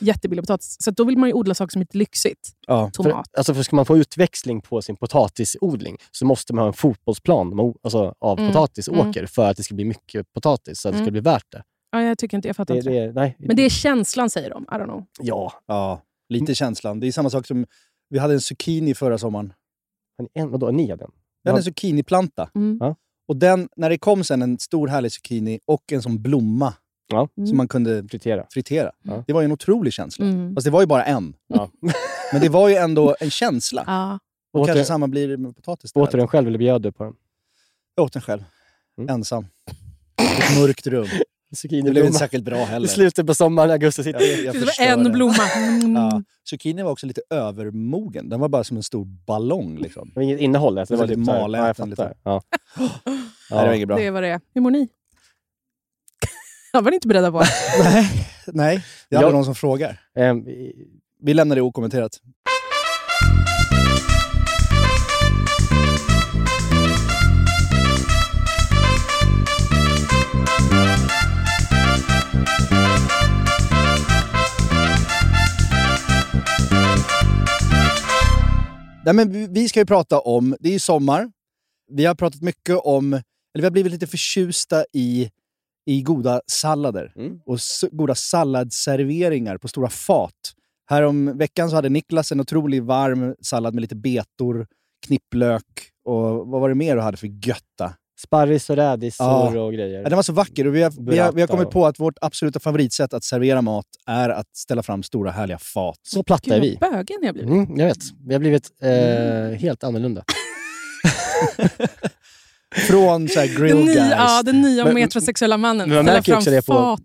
jättebillig 0.00 0.42
potatis. 0.42 0.76
Så 0.80 0.90
då 0.90 1.04
vill 1.04 1.18
man 1.18 1.28
ju 1.28 1.32
odla 1.34 1.54
saker 1.54 1.72
som 1.72 1.80
är 1.80 1.84
lite 1.84 1.98
lyxigt. 1.98 2.50
Ja. 2.66 2.90
För, 2.96 3.02
Tomat. 3.02 3.26
alltså 3.36 3.54
för 3.54 3.62
ska 3.62 3.76
man 3.76 3.84
få 3.86 3.96
utväxling 3.98 4.60
på 4.60 4.82
sin 4.82 4.96
potatisodling 4.96 5.96
så 6.10 6.26
måste 6.26 6.54
man 6.54 6.62
ha 6.62 6.66
en 6.68 6.72
fotbollsplan 6.72 7.74
alltså, 7.82 8.14
av 8.18 8.38
Mm. 8.38 8.52
potatisåker 8.52 9.26
för 9.26 9.50
att 9.50 9.56
det 9.56 9.62
ska 9.62 9.74
bli 9.74 9.84
mycket 9.84 10.32
potatis, 10.32 10.80
så 10.80 10.88
att 10.88 10.92
det 10.92 10.98
ska 10.98 11.02
Mm. 11.02 11.12
bli 11.12 11.20
värt 11.20 11.46
det. 11.52 11.62
Ja, 11.90 12.02
jag 12.02 12.18
tycker 12.18 12.36
inte, 12.36 12.48
jag 12.48 12.56
fattar 12.56 12.74
det, 12.74 12.78
inte. 12.78 12.90
det 12.90 13.12
nej, 13.12 13.36
Men 13.38 13.56
det 13.56 13.62
är 13.64 13.68
känslan 13.70 14.30
säger 14.30 14.50
de. 14.50 14.62
I 14.62 14.66
don't 14.66 14.84
know. 14.84 15.04
Ja. 15.20 15.52
ja, 15.66 16.02
lite 16.28 16.54
känslan. 16.54 17.00
Det 17.00 17.06
är 17.06 17.12
samma 17.12 17.30
sak 17.30 17.46
som... 17.46 17.66
Vi 18.10 18.18
hade 18.18 18.34
en 18.34 18.40
zucchini 18.40 18.94
förra 18.94 19.18
sommaren. 19.18 19.52
En, 20.34 20.50
vadå, 20.50 20.70
ni 20.70 20.90
hade 20.90 21.04
en? 21.04 21.10
Vi 21.44 21.50
hade 21.50 21.60
en 21.60 21.64
zucchiniplanta. 21.64 22.50
Mm. 22.54 22.76
Ja. 22.80 22.96
Och 23.28 23.36
den, 23.36 23.68
när 23.76 23.90
det 23.90 23.98
kom 23.98 24.24
sen 24.24 24.42
en 24.42 24.58
stor 24.58 24.88
härlig 24.88 25.12
zucchini 25.12 25.60
och 25.66 25.92
en 25.92 26.02
sån 26.02 26.22
blomma 26.22 26.74
Ja. 27.08 27.28
Som 27.48 27.56
man 27.56 27.68
kunde 27.68 28.08
Fritera. 28.08 28.46
fritera. 28.50 28.92
Ja. 29.02 29.24
Det 29.26 29.32
var 29.32 29.40
ju 29.40 29.44
en 29.44 29.52
otrolig 29.52 29.92
känsla. 29.92 30.24
Mm. 30.26 30.54
Fast 30.54 30.64
det 30.64 30.70
var 30.70 30.80
ju 30.80 30.86
bara 30.86 31.04
en. 31.04 31.34
Ja. 31.46 31.70
Men 32.32 32.40
det 32.42 32.48
var 32.48 32.68
ju 32.68 32.74
ändå 32.74 33.16
en 33.20 33.30
känsla. 33.30 33.84
Ja. 33.86 34.18
Och 34.52 34.60
Åt 34.60 34.66
kanske 34.66 34.84
samma 34.84 35.08
blir 35.08 35.28
det 35.28 35.36
med 35.36 35.56
potatis. 35.56 35.90
Åt 35.94 36.10
du 36.10 36.18
den 36.18 36.28
själv 36.28 36.48
eller 36.48 36.58
bjöd 36.58 36.82
du 36.82 36.92
på 36.92 37.04
den? 37.04 37.12
Jag 37.94 38.04
åt 38.04 38.12
den 38.12 38.22
själv. 38.22 38.44
Mm. 38.98 39.10
Ensam. 39.14 39.46
I 40.20 40.24
ett 40.42 40.60
mörkt 40.60 40.86
rum. 40.86 41.06
Det 41.70 41.82
blev 41.90 42.04
inte 42.04 42.18
särskilt 42.18 42.44
bra 42.44 42.56
I 42.56 42.64
heller. 42.64 42.88
slutet 42.88 43.26
på 43.26 43.34
sommaren, 43.34 43.70
augusti 43.70 44.04
sitter 44.04 44.20
Jag, 44.20 44.44
jag 44.44 44.54
Det 44.54 44.60
var 44.60 44.86
en 44.86 45.04
det. 45.04 45.10
blomma. 45.10 45.34
Mm. 45.56 45.94
Ja. 45.96 46.22
Zucchini 46.50 46.82
var 46.82 46.90
också 46.90 47.06
lite 47.06 47.20
övermogen. 47.30 48.28
Den 48.28 48.40
var 48.40 48.48
bara 48.48 48.64
som 48.64 48.76
en 48.76 48.82
stor 48.82 49.04
ballong. 49.04 49.78
Liksom. 49.78 50.08
Det 50.08 50.14
var 50.14 50.22
inget 50.22 50.40
innehåll. 50.40 50.78
Alltså. 50.78 50.94
Det 50.94 50.98
var 51.00 51.06
typ 51.06 51.18
lite 51.18 51.32
här- 51.32 51.40
maläten 51.40 51.94
Ja. 51.98 52.12
Ja. 52.24 52.42
Nej, 53.50 53.60
det 53.60 53.66
var 53.66 53.72
inget 53.72 53.88
bra. 53.88 53.96
Det 53.96 54.10
var 54.10 54.22
det. 54.22 54.40
Hur 54.54 54.60
mår 54.60 54.70
ni? 54.70 54.88
Jag 56.72 56.82
var 56.82 56.92
inte 56.92 57.08
beredda 57.08 57.32
på. 57.32 57.38
Nej, 57.82 58.10
nej. 58.46 58.84
det 59.08 59.16
är 59.16 59.18
aldrig 59.18 59.34
någon 59.34 59.44
som 59.44 59.54
frågar. 59.54 60.00
Ehm, 60.16 60.44
Vi 61.22 61.34
lämnar 61.34 61.56
det 61.56 61.62
okommenterat. 61.62 62.20
Nej, 79.04 79.14
men 79.14 79.32
vi- 79.32 79.46
vi 79.50 79.68
ska 79.68 79.80
ju 79.80 79.86
prata 79.86 80.20
om, 80.20 80.56
det 80.60 80.68
är 80.68 80.72
ju 80.72 80.78
sommar. 80.78 81.30
Vi 81.90 82.04
har 82.04 82.14
pratat 82.14 82.42
mycket 82.42 82.76
om, 82.76 83.12
eller 83.12 83.22
vi 83.54 83.64
har 83.64 83.70
blivit 83.70 83.92
lite 83.92 84.06
förtjusta 84.06 84.84
i, 84.92 85.30
i 85.88 86.02
goda 86.02 86.40
sallader. 86.46 87.12
Mm. 87.16 87.40
Och 87.46 87.58
goda 87.92 88.14
salladsserveringar 88.14 89.58
på 89.58 89.68
stora 89.68 89.88
fat. 89.88 90.32
Här 90.90 91.02
om 91.02 91.38
veckan 91.38 91.70
så 91.70 91.76
hade 91.76 91.88
Niklas 91.88 92.32
en 92.32 92.40
otrolig 92.40 92.82
varm 92.82 93.34
sallad 93.42 93.74
med 93.74 93.80
lite 93.80 93.96
betor, 93.96 94.66
knipplök 95.06 95.64
och 96.04 96.46
vad 96.48 96.60
var 96.60 96.68
det 96.68 96.74
mer 96.74 96.96
du 96.96 97.02
hade 97.02 97.16
för 97.16 97.46
götta? 97.46 97.94
Sparris 98.20 98.70
och 98.70 98.76
rädisor 98.76 99.26
Ja. 99.26 99.60
och 99.60 99.72
grejer. 99.72 100.02
Ja, 100.02 100.08
den 100.08 100.16
var 100.16 100.22
så 100.22 100.32
vacker 100.32 100.66
och 100.66 100.74
vi 100.74 100.82
har, 100.82 101.10
vi, 101.10 101.18
har, 101.18 101.32
vi 101.32 101.40
har 101.40 101.48
kommit 101.48 101.70
på 101.70 101.86
att 101.86 102.00
vårt 102.00 102.18
absoluta 102.20 102.60
favoritsätt 102.60 103.14
att 103.14 103.24
servera 103.24 103.62
mat 103.62 103.86
är 104.06 104.28
att 104.28 104.56
ställa 104.56 104.82
fram 104.82 105.02
stora 105.02 105.30
härliga 105.30 105.58
fat. 105.58 105.98
Så 106.02 106.22
platta 106.22 106.54
är 106.56 106.60
Gud, 106.60 106.70
vi. 106.70 106.78
vad 106.80 106.92
bögen 106.92 107.18
jag 107.22 107.34
blivit. 107.34 107.50
Mm, 107.50 107.78
jag 107.78 107.86
vet. 107.86 107.98
Vi 108.26 108.34
har 108.34 108.40
blivit 108.40 108.70
eh, 108.82 109.58
helt 109.60 109.84
annorlunda. 109.84 110.24
Från 112.76 113.28
så 113.28 113.40
här 113.40 113.46
grill 113.58 113.76
Den 113.76 113.84
nya, 113.86 113.94
guys. 113.94 114.10
ja, 114.16 114.42
den 114.42 114.60
nya 114.62 114.84
Men- 114.84 114.94
metrosexuella 114.94 115.56
mannen. 115.56 115.88
men 115.88 115.96
man 115.96 116.04
märker 116.04 116.36
också 116.36 116.50
det 116.50 116.66
på- 116.66 116.98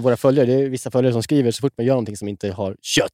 Våra 0.00 0.16
följare, 0.16 0.46
det 0.46 0.52
är 0.52 0.68
vissa 0.68 0.90
följare 0.90 1.12
som 1.12 1.22
skriver 1.22 1.50
så 1.50 1.60
fort 1.60 1.72
man 1.76 1.86
gör 1.86 1.92
någonting 1.94 2.16
som 2.16 2.28
inte 2.28 2.50
har 2.52 2.76
kött. 2.82 3.10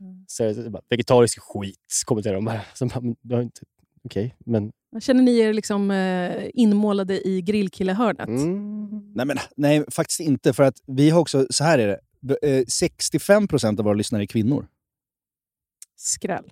Mm. 0.00 0.24
Så 0.26 0.44
är 0.44 0.54
det 0.54 0.70
bara, 0.70 0.82
vegetarisk 0.90 1.38
skit, 1.40 1.76
kommenterar 2.04 2.34
de 2.34 2.44
bara. 2.44 2.60
Så 2.74 2.84
inte- 2.84 3.62
Okej, 4.04 4.36
men... 4.46 4.72
Känner 5.00 5.22
ni 5.22 5.38
er 5.38 5.52
liksom 5.52 5.90
eh, 5.90 6.32
inmålade 6.54 7.28
i 7.28 7.42
grillkillehörnet? 7.42 8.28
Mm. 8.28 8.88
Nej, 9.14 9.26
men, 9.26 9.38
nej, 9.56 9.84
faktiskt 9.90 10.20
inte. 10.20 10.52
För 10.52 10.62
att 10.62 10.74
vi 10.86 11.10
har 11.10 11.20
också, 11.20 11.46
så 11.50 11.64
här 11.64 11.78
är 11.78 11.86
det. 11.88 11.98
B- 12.20 12.34
eh, 12.42 12.64
65% 12.64 13.78
av 13.78 13.84
våra 13.84 13.94
lyssnare 13.94 14.22
är 14.22 14.26
kvinnor. 14.26 14.66
Skräll. 15.96 16.44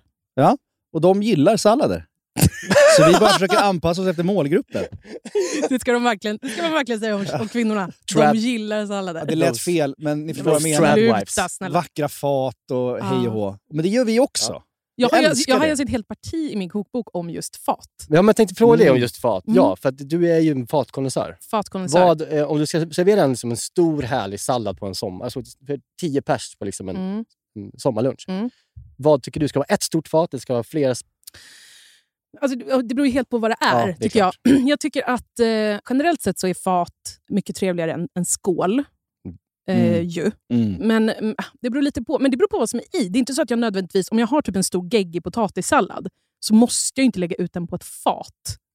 Och 0.93 1.01
de 1.01 1.23
gillar 1.23 1.57
sallader. 1.57 2.05
Så 2.97 3.05
vi 3.05 3.11
bara 3.19 3.29
försöker 3.29 3.57
anpassa 3.57 4.01
oss 4.01 4.07
efter 4.07 4.23
målgruppen. 4.23 4.83
Det 5.69 5.79
ska, 5.79 5.91
de 5.93 6.03
verkligen, 6.03 6.39
det 6.41 6.49
ska 6.49 6.61
man 6.61 6.71
verkligen 6.71 6.99
säga 7.01 7.15
om, 7.15 7.25
om 7.41 7.47
kvinnorna. 7.47 7.91
Trap- 8.13 8.33
De 8.33 8.39
gillar 8.39 8.85
sallader. 8.87 9.19
Ja, 9.19 9.25
det 9.25 9.35
lät 9.35 9.59
fel, 9.59 9.95
men 9.97 10.25
ni 10.25 10.33
förstår 10.33 10.51
vad 10.51 10.61
jag 10.61 10.81
menar. 10.81 11.69
Vackra 11.69 12.09
fat 12.09 12.71
och 12.71 12.97
hej 12.99 13.27
och 13.27 13.33
hå. 13.33 13.57
Men 13.73 13.83
det 13.83 13.89
gör 13.89 14.05
vi 14.05 14.19
också. 14.19 14.53
Jag 14.53 14.61
Jag 14.95 15.17
har, 15.17 15.23
jag, 15.23 15.31
älskar 15.31 15.53
jag 15.53 15.59
har 15.59 15.67
alltså 15.67 15.83
ett 15.83 15.89
helt 15.89 16.07
parti 16.07 16.33
i 16.51 16.55
min 16.55 16.69
kokbok 16.69 17.07
om 17.15 17.29
just 17.29 17.55
fat. 17.55 17.79
Ja, 18.07 18.15
men 18.21 18.25
jag 18.25 18.35
tänkte 18.35 18.55
fråga 18.55 18.77
dig 18.77 18.89
om 18.89 18.91
Mm. 18.95 19.01
just 19.01 19.17
fat. 19.17 19.47
Mm. 19.47 19.55
Ja, 19.57 19.75
för 19.75 19.89
att 19.89 20.09
du 20.09 20.31
är 20.33 20.39
ju 20.39 20.51
en 20.51 20.67
fatkonnässör. 20.67 21.37
Fatkondensör. 21.51 21.99
Vad, 22.05 22.33
eh, 22.33 22.43
om 22.43 22.59
du 22.59 22.65
ska 22.65 22.79
servera 22.79 23.21
en, 23.23 23.37
som 23.37 23.51
en 23.51 23.57
stor 23.57 24.01
härlig 24.01 24.39
sallad 24.39 24.77
på 24.79 24.85
en 24.85 24.95
sommar, 24.95 25.25
alltså 25.25 25.41
för 25.67 25.79
tio 26.01 26.21
pers 26.21 26.55
på 26.59 26.65
liksom 26.65 26.89
en, 26.89 26.95
Mm. 26.95 27.25
en 27.59 27.71
sommarlunch. 27.79 28.25
Mm. 28.27 28.49
Vad 28.97 29.23
tycker 29.23 29.39
du? 29.39 29.47
Ska 29.47 29.59
vara 29.59 29.67
ett 29.73 29.83
stort 29.83 30.07
fat? 30.07 30.31
Det 30.31 30.39
ska 30.39 30.53
vara 30.53 30.63
flera... 30.63 30.95
Alltså, 32.41 32.57
det 32.81 32.95
beror 32.95 33.07
ju 33.07 33.13
helt 33.13 33.29
på 33.29 33.37
vad 33.37 33.51
det 33.51 33.55
är, 33.59 33.79
Ja, 33.79 33.85
det 33.85 33.91
är 33.91 33.95
tycker 33.95 34.19
jag. 34.19 34.33
Jag 34.69 34.79
tycker 34.79 35.09
att 35.09 35.39
eh, 35.39 35.79
generellt 35.89 36.21
sett 36.21 36.39
så 36.39 36.47
är 36.47 36.53
fat 36.53 36.93
mycket 37.29 37.55
trevligare 37.55 37.93
än 37.93 38.07
en 38.13 38.25
skål. 38.25 38.79
Eh, 39.69 39.87
Mm. 39.93 40.03
ju. 40.07 40.31
Mm. 40.53 40.73
Men, 40.87 41.09
mm, 41.09 41.35
det 41.61 41.69
beror 41.69 41.81
lite 41.81 42.01
på, 42.03 42.19
men 42.19 42.31
det 42.31 42.37
beror 42.37 42.47
på 42.47 42.59
vad 42.59 42.69
som 42.69 42.79
är 42.79 43.01
i. 43.01 43.09
Det 43.09 43.17
är 43.17 43.19
inte 43.19 43.33
så 43.33 43.41
att 43.41 43.49
jag 43.49 43.59
nödvändigtvis, 43.59 44.11
om 44.11 44.19
jag 44.19 44.27
har 44.27 44.41
typ 44.41 44.55
en 44.55 44.63
stor 44.63 44.93
geggig 44.93 45.23
potatissallad, 45.23 46.07
så 46.39 46.53
måste 46.53 47.01
jag 47.01 47.05
inte 47.05 47.19
lägga 47.19 47.35
ut 47.35 47.53
den 47.53 47.67
på 47.67 47.75
ett 47.75 47.83
fat. 47.83 48.27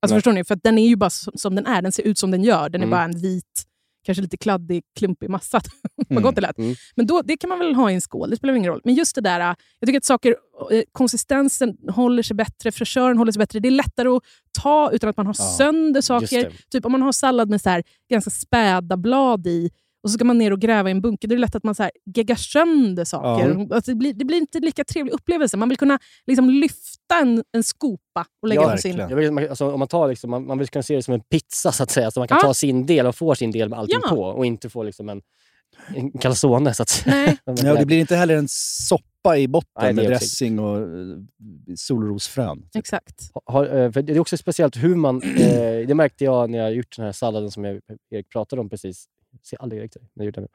Alltså 0.03 0.15
Nej. 0.15 0.17
förstår 0.17 0.33
ni? 0.33 0.45
För 0.45 0.59
den 0.62 0.79
är 0.79 0.88
ju 0.88 0.97
bara 0.97 1.11
som, 1.11 1.33
som 1.37 1.55
den 1.55 1.67
är. 1.67 1.83
Den 1.83 1.93
ser 1.93 2.03
ut 2.03 2.19
som 2.19 2.31
den 2.31 2.45
gör. 2.45 2.69
Den 2.69 2.81
är 2.81 2.87
Mm. 2.87 2.91
bara 2.91 3.03
en 3.05 3.21
vit, 3.21 3.65
kanske 4.09 4.23
lite 4.23 4.37
kladdig, 4.37 4.83
klumpig 4.99 5.31
massa. 5.31 5.61
vad 5.97 6.11
Mm. 6.11 6.23
gott 6.23 6.35
det 6.35 6.41
lät. 6.41 6.59
Mm. 6.59 6.75
Men 6.97 7.07
då, 7.07 7.23
det 7.23 7.37
kan 7.37 7.50
man 7.50 7.59
väl 7.59 7.75
ha 7.75 7.91
i 7.91 7.95
en 7.95 8.00
skål, 8.00 8.31
det 8.31 8.37
spelar 8.37 8.55
ingen 8.55 8.71
roll. 8.71 8.81
Men 8.85 8.95
just 8.95 9.15
det 9.15 9.21
där, 9.21 9.41
jag 9.41 9.87
tycker 9.87 9.99
att 9.99 10.05
saker, 10.05 10.37
eh, 10.73 10.83
konsistensen 10.93 11.77
håller 11.91 12.23
sig 12.23 12.37
bättre, 12.37 12.73
fräschören 12.73 13.19
håller 13.19 13.33
sig 13.33 13.38
bättre. 13.38 13.61
Det 13.61 13.69
är 13.69 13.71
lättare 13.71 14.09
att 14.09 14.23
ta 14.62 14.91
utan 14.93 15.11
att 15.11 15.17
man 15.17 15.27
har 15.27 15.35
Ja, 15.38 15.45
sönder 15.45 16.00
saker. 16.00 16.53
Typ 16.71 16.85
om 16.87 16.93
man 16.93 17.03
har 17.03 17.12
sallad 17.12 17.50
med 17.50 17.61
så 17.61 17.71
här, 17.71 17.83
ganska 18.11 18.31
späda 18.31 18.97
blad 18.97 19.47
i 19.47 19.71
och 20.02 20.11
så 20.11 20.14
ska 20.14 20.25
man 20.25 20.38
ner 20.38 20.52
och 20.52 20.61
gräva 20.61 20.88
i 20.88 20.93
en 20.93 21.00
bunker. 21.00 21.28
Då 21.28 21.33
är 21.35 21.37
det 21.37 21.40
lätt 21.40 21.55
att 21.55 21.64
man 21.64 21.75
så 21.75 21.83
här 21.83 21.93
geggar 22.17 22.35
sönder 22.37 23.05
saker. 23.05 23.75
Alltså 23.75 23.90
det, 23.90 23.95
blir, 23.95 24.12
det 24.12 24.25
blir 24.25 24.37
inte 24.38 24.61
lika 24.61 24.85
trevlig 24.85 25.12
upplevelse. 25.12 25.57
Man 25.57 25.69
vill 25.69 25.78
kunna 25.78 25.99
liksom 26.26 26.50
lyfta 26.50 27.19
en, 27.21 27.45
en 27.52 27.64
skopa 27.64 28.26
och 28.43 28.49
lägga 28.49 28.62
Ja, 28.62 28.71
på 28.73 28.78
sin... 28.78 28.97
Jag 28.99 29.17
vill, 29.17 29.33
man- 29.33 29.49
alltså, 29.49 29.73
om 29.73 29.78
man, 29.78 29.88
tar 29.88 30.09
liksom, 30.09 30.31
man, 30.31 30.47
man 30.47 30.59
vill 30.59 30.69
kunna 30.69 30.83
se 30.83 30.97
det 30.97 31.02
som 31.02 31.14
en 31.14 31.21
pizza, 31.21 31.73
så 31.73 31.83
att 31.83 31.90
säga. 31.90 32.11
Så 32.11 32.21
man 32.21 32.28
kan 32.28 32.38
Ja. 32.43 32.47
ta 32.47 32.55
sin 32.55 32.87
del 32.87 33.07
och 33.07 33.17
få 33.17 33.35
sin 33.35 33.50
del 33.50 33.69
med 33.69 33.78
allting 33.78 33.99
Ja. 34.02 34.09
på 34.09 34.23
och 34.23 34.47
inte 34.47 34.69
få 34.71 34.83
liksom 34.83 35.09
en, 35.09 35.21
en 35.97 36.11
calzone, 36.12 36.75
så 36.75 36.83
att 36.83 36.88
säga. 36.88 37.17
Nej. 37.17 37.38
Ja, 37.64 37.73
och 37.73 37.78
det 37.78 37.87
blir 37.87 37.99
inte 38.00 38.17
heller 38.17 38.37
en 38.37 38.47
soppa 38.49 39.38
i 39.38 39.49
botten 39.49 39.71
Nej, 39.83 39.95
med 39.95 40.05
dressing 40.07 40.59
och 40.59 40.78
eh, 40.78 41.17
solrosfrön. 41.76 42.62
typ. 42.62 42.76
Exakt. 42.76 43.31
Har, 43.47 43.64
eh, 43.76 43.90
för 43.93 44.02
det 44.02 44.12
är 44.12 44.21
också 44.21 44.37
speciellt 44.37 44.76
hur 44.76 44.95
man... 44.95 45.23
Eh, 45.23 45.87
det 45.87 45.95
märkte 45.95 46.25
jag 46.25 46.50
när 46.50 46.59
jag 46.59 46.75
gjort 46.75 46.97
den 46.97 47.05
här 47.05 47.12
salladen 47.12 47.50
som 47.50 47.64
jag, 47.64 47.81
Erik 48.11 48.28
pratade 48.28 48.61
om 48.62 48.69
precis. 48.71 49.05
Jag 49.31 49.47
ser 49.47 49.63
aldrig 49.63 49.81
men 49.81 49.91
jag 50.15 50.21
har 50.23 50.27
gjort 50.27 50.35
den, 50.35 50.49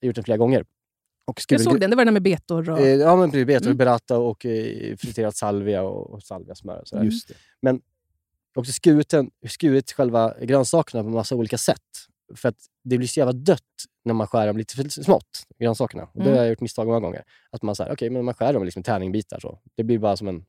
jag 0.00 0.06
har 0.06 0.08
gjort 0.08 0.14
den 0.14 0.24
flera 0.24 0.38
gånger. 0.38 0.60
Och 1.26 1.38
Jag 1.38 1.42
skurit- 1.42 1.64
såg 1.64 1.80
den. 1.80 1.90
Det 1.90 1.96
var 1.96 2.04
den 2.04 2.14
med 2.14 2.22
betor 2.22 2.70
och... 2.70 2.80
Eh, 2.80 2.94
ja, 2.94 3.16
men 3.16 3.30
precis. 3.30 3.46
Betor, 3.46 3.66
Mm. 3.66 3.76
burrata 3.76 4.18
och 4.18 4.46
eh, 4.46 4.96
friterat 4.96 5.36
salvia 5.36 5.82
och, 5.82 6.10
och 6.10 6.22
salviasmör. 6.22 6.80
Och 6.80 6.88
sådär. 6.88 7.04
Just 7.04 7.28
det. 7.28 7.34
Jag 7.60 7.72
har 8.60 8.60
också 8.62 8.72
skurit, 8.72 9.08
den, 9.08 9.30
skurit 9.48 9.92
själva 9.92 10.34
grönsakerna 10.40 11.02
på 11.02 11.08
massa 11.08 11.34
olika 11.34 11.58
sätt. 11.58 11.82
För 12.36 12.48
att 12.48 12.56
det 12.84 12.98
blir 12.98 13.08
så 13.08 13.20
jävla 13.20 13.32
dött 13.32 13.62
när 14.04 14.14
man 14.14 14.26
skär 14.26 14.46
dem 14.46 14.56
lite 14.56 14.74
för 14.76 14.88
smått, 14.88 15.46
grönsakerna. 15.58 16.02
Och 16.02 16.10
det 16.14 16.20
Mm. 16.22 16.32
har 16.32 16.38
jag 16.44 16.48
gjort 16.48 16.60
misstag 16.60 16.86
många 16.86 17.00
gånger. 17.00 17.24
Att 17.50 17.62
man, 17.62 17.74
så 17.76 17.82
här, 17.82 17.92
okay, 17.92 18.10
men 18.10 18.24
man 18.24 18.34
skär 18.34 18.52
dem 18.52 18.64
liksom 18.64 18.80
i 18.80 18.82
tärningbitar. 18.82 19.40
Så. 19.40 19.58
Det 19.74 19.84
blir 19.84 19.98
bara 19.98 20.16
som 20.16 20.28
en 20.28 20.44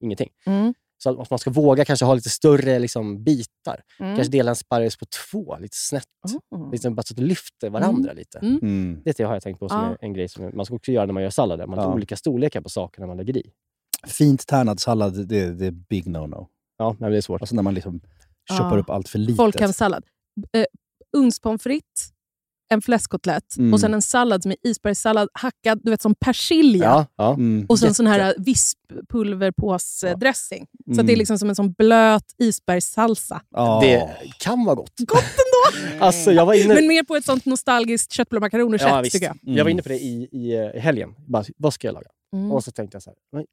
ingenting. 0.00 0.28
Mm. 0.46 0.74
Så 1.02 1.20
att 1.20 1.30
man 1.30 1.38
ska 1.38 1.50
våga 1.50 1.84
kanske 1.84 2.04
ha 2.04 2.14
lite 2.14 2.30
större 2.30 2.78
liksom, 2.78 3.24
bitar. 3.24 3.80
Mm. 4.00 4.16
Kanske 4.16 4.32
dela 4.32 4.50
en 4.50 4.56
sparris 4.56 4.96
på 4.96 5.06
två, 5.30 5.58
lite 5.60 5.76
snett. 5.76 6.04
Mm. 6.56 6.70
Liksom, 6.70 6.94
bara 6.94 7.02
så 7.02 7.12
att 7.12 7.16
det 7.16 7.22
lyfter 7.22 7.70
varandra 7.70 8.12
lite. 8.12 8.38
Mm. 8.38 8.58
Mm. 8.62 9.00
Det 9.04 9.18
har 9.20 9.34
jag 9.34 9.42
tänkt 9.42 9.58
på 9.60 9.68
som 9.68 9.78
Ja. 9.78 9.96
en 10.00 10.12
grej 10.12 10.28
som 10.28 10.50
man 10.54 10.66
ska 10.66 10.74
också 10.74 10.92
göra 10.92 11.06
när 11.06 11.12
man 11.12 11.22
gör 11.22 11.30
sallader. 11.30 11.66
Man 11.66 11.78
har 11.78 11.84
Ja. 11.86 11.94
olika 11.94 12.16
storlekar 12.16 12.60
på 12.60 12.68
sakerna 12.68 13.06
man 13.06 13.16
lägger 13.16 13.36
i. 13.36 13.50
Fint 14.06 14.46
tärnad 14.46 14.80
sallad, 14.80 15.28
det, 15.28 15.50
det 15.54 15.66
är 15.66 15.70
big 15.70 16.06
no-no. 16.06 16.46
Ja, 16.78 16.96
men 16.98 17.10
det 17.10 17.16
är 17.16 17.20
svårt. 17.20 17.40
Alltså 17.40 17.54
när 17.56 17.62
man 17.62 17.74
liksom 17.74 18.00
Ja. 18.48 18.54
choppar 18.58 18.78
upp 18.78 18.90
allt 18.90 19.08
för 19.08 19.18
litet. 19.18 19.36
Folkhemssallad. 19.36 20.04
Eh, 20.52 20.64
ugnspommes 21.16 21.62
frites, 21.62 22.11
en 22.72 22.82
fläskkotlett 22.82 23.56
Mm. 23.58 23.72
och 23.74 23.80
sen 23.80 23.94
en 23.94 24.02
sallad 24.02 24.42
som 24.42 24.50
är 24.52 24.56
isbergssallad 24.62 25.28
hackad 25.34 25.80
du 25.84 25.90
vet, 25.90 26.02
som 26.02 26.14
persilja. 26.14 26.84
Ja, 26.84 27.06
ja. 27.16 27.34
Mm. 27.34 27.66
Och 27.68 27.78
sen 27.78 27.86
Jätte. 27.86 27.94
sån 27.94 28.06
här 28.06 28.34
visppulverpåsdressing. 28.38 30.66
Så 30.86 30.90
att 30.90 30.96
det 30.96 31.00
är 31.00 31.02
Mm. 31.14 31.18
liksom 31.18 31.38
som 31.38 31.48
en 31.48 31.54
sån 31.54 31.72
blöt 31.72 32.24
isbergssalsa. 32.38 33.42
Ja. 33.50 33.80
Det 33.82 34.08
kan 34.38 34.64
vara 34.64 34.74
gott. 34.76 34.92
Gott 34.98 35.18
ändå! 35.22 35.62
Alltså, 36.00 36.32
jag 36.32 36.46
var 36.46 36.54
inne... 36.54 36.74
Men 36.74 36.86
mer 36.86 37.02
på 37.02 37.16
ett 37.16 37.24
sånt 37.24 37.46
nostalgiskt 37.46 38.12
köttbullar-makaroner-sätt 38.12 38.88
ja, 38.88 39.00
visst. 39.00 39.12
tycker 39.12 39.26
jag. 39.26 39.38
Mm. 39.42 39.56
Jag 39.56 39.64
var 39.64 39.70
inne 39.70 39.82
på 39.82 39.88
det 39.88 39.98
i, 39.98 40.28
i, 40.32 40.52
eh, 40.54 40.76
i 40.76 40.78
helgen. 40.78 41.14
Bara, 41.28 41.44
vad 41.56 41.74
ska 41.74 41.88
jag 41.88 41.94
laga? 41.94 42.08
Mm. 42.36 42.52
Och 42.52 42.64
så 42.64 42.70
tänkte 42.70 42.94
jag 42.94 43.02
så 43.02 43.10
här, 43.10 43.16
men 43.32 43.44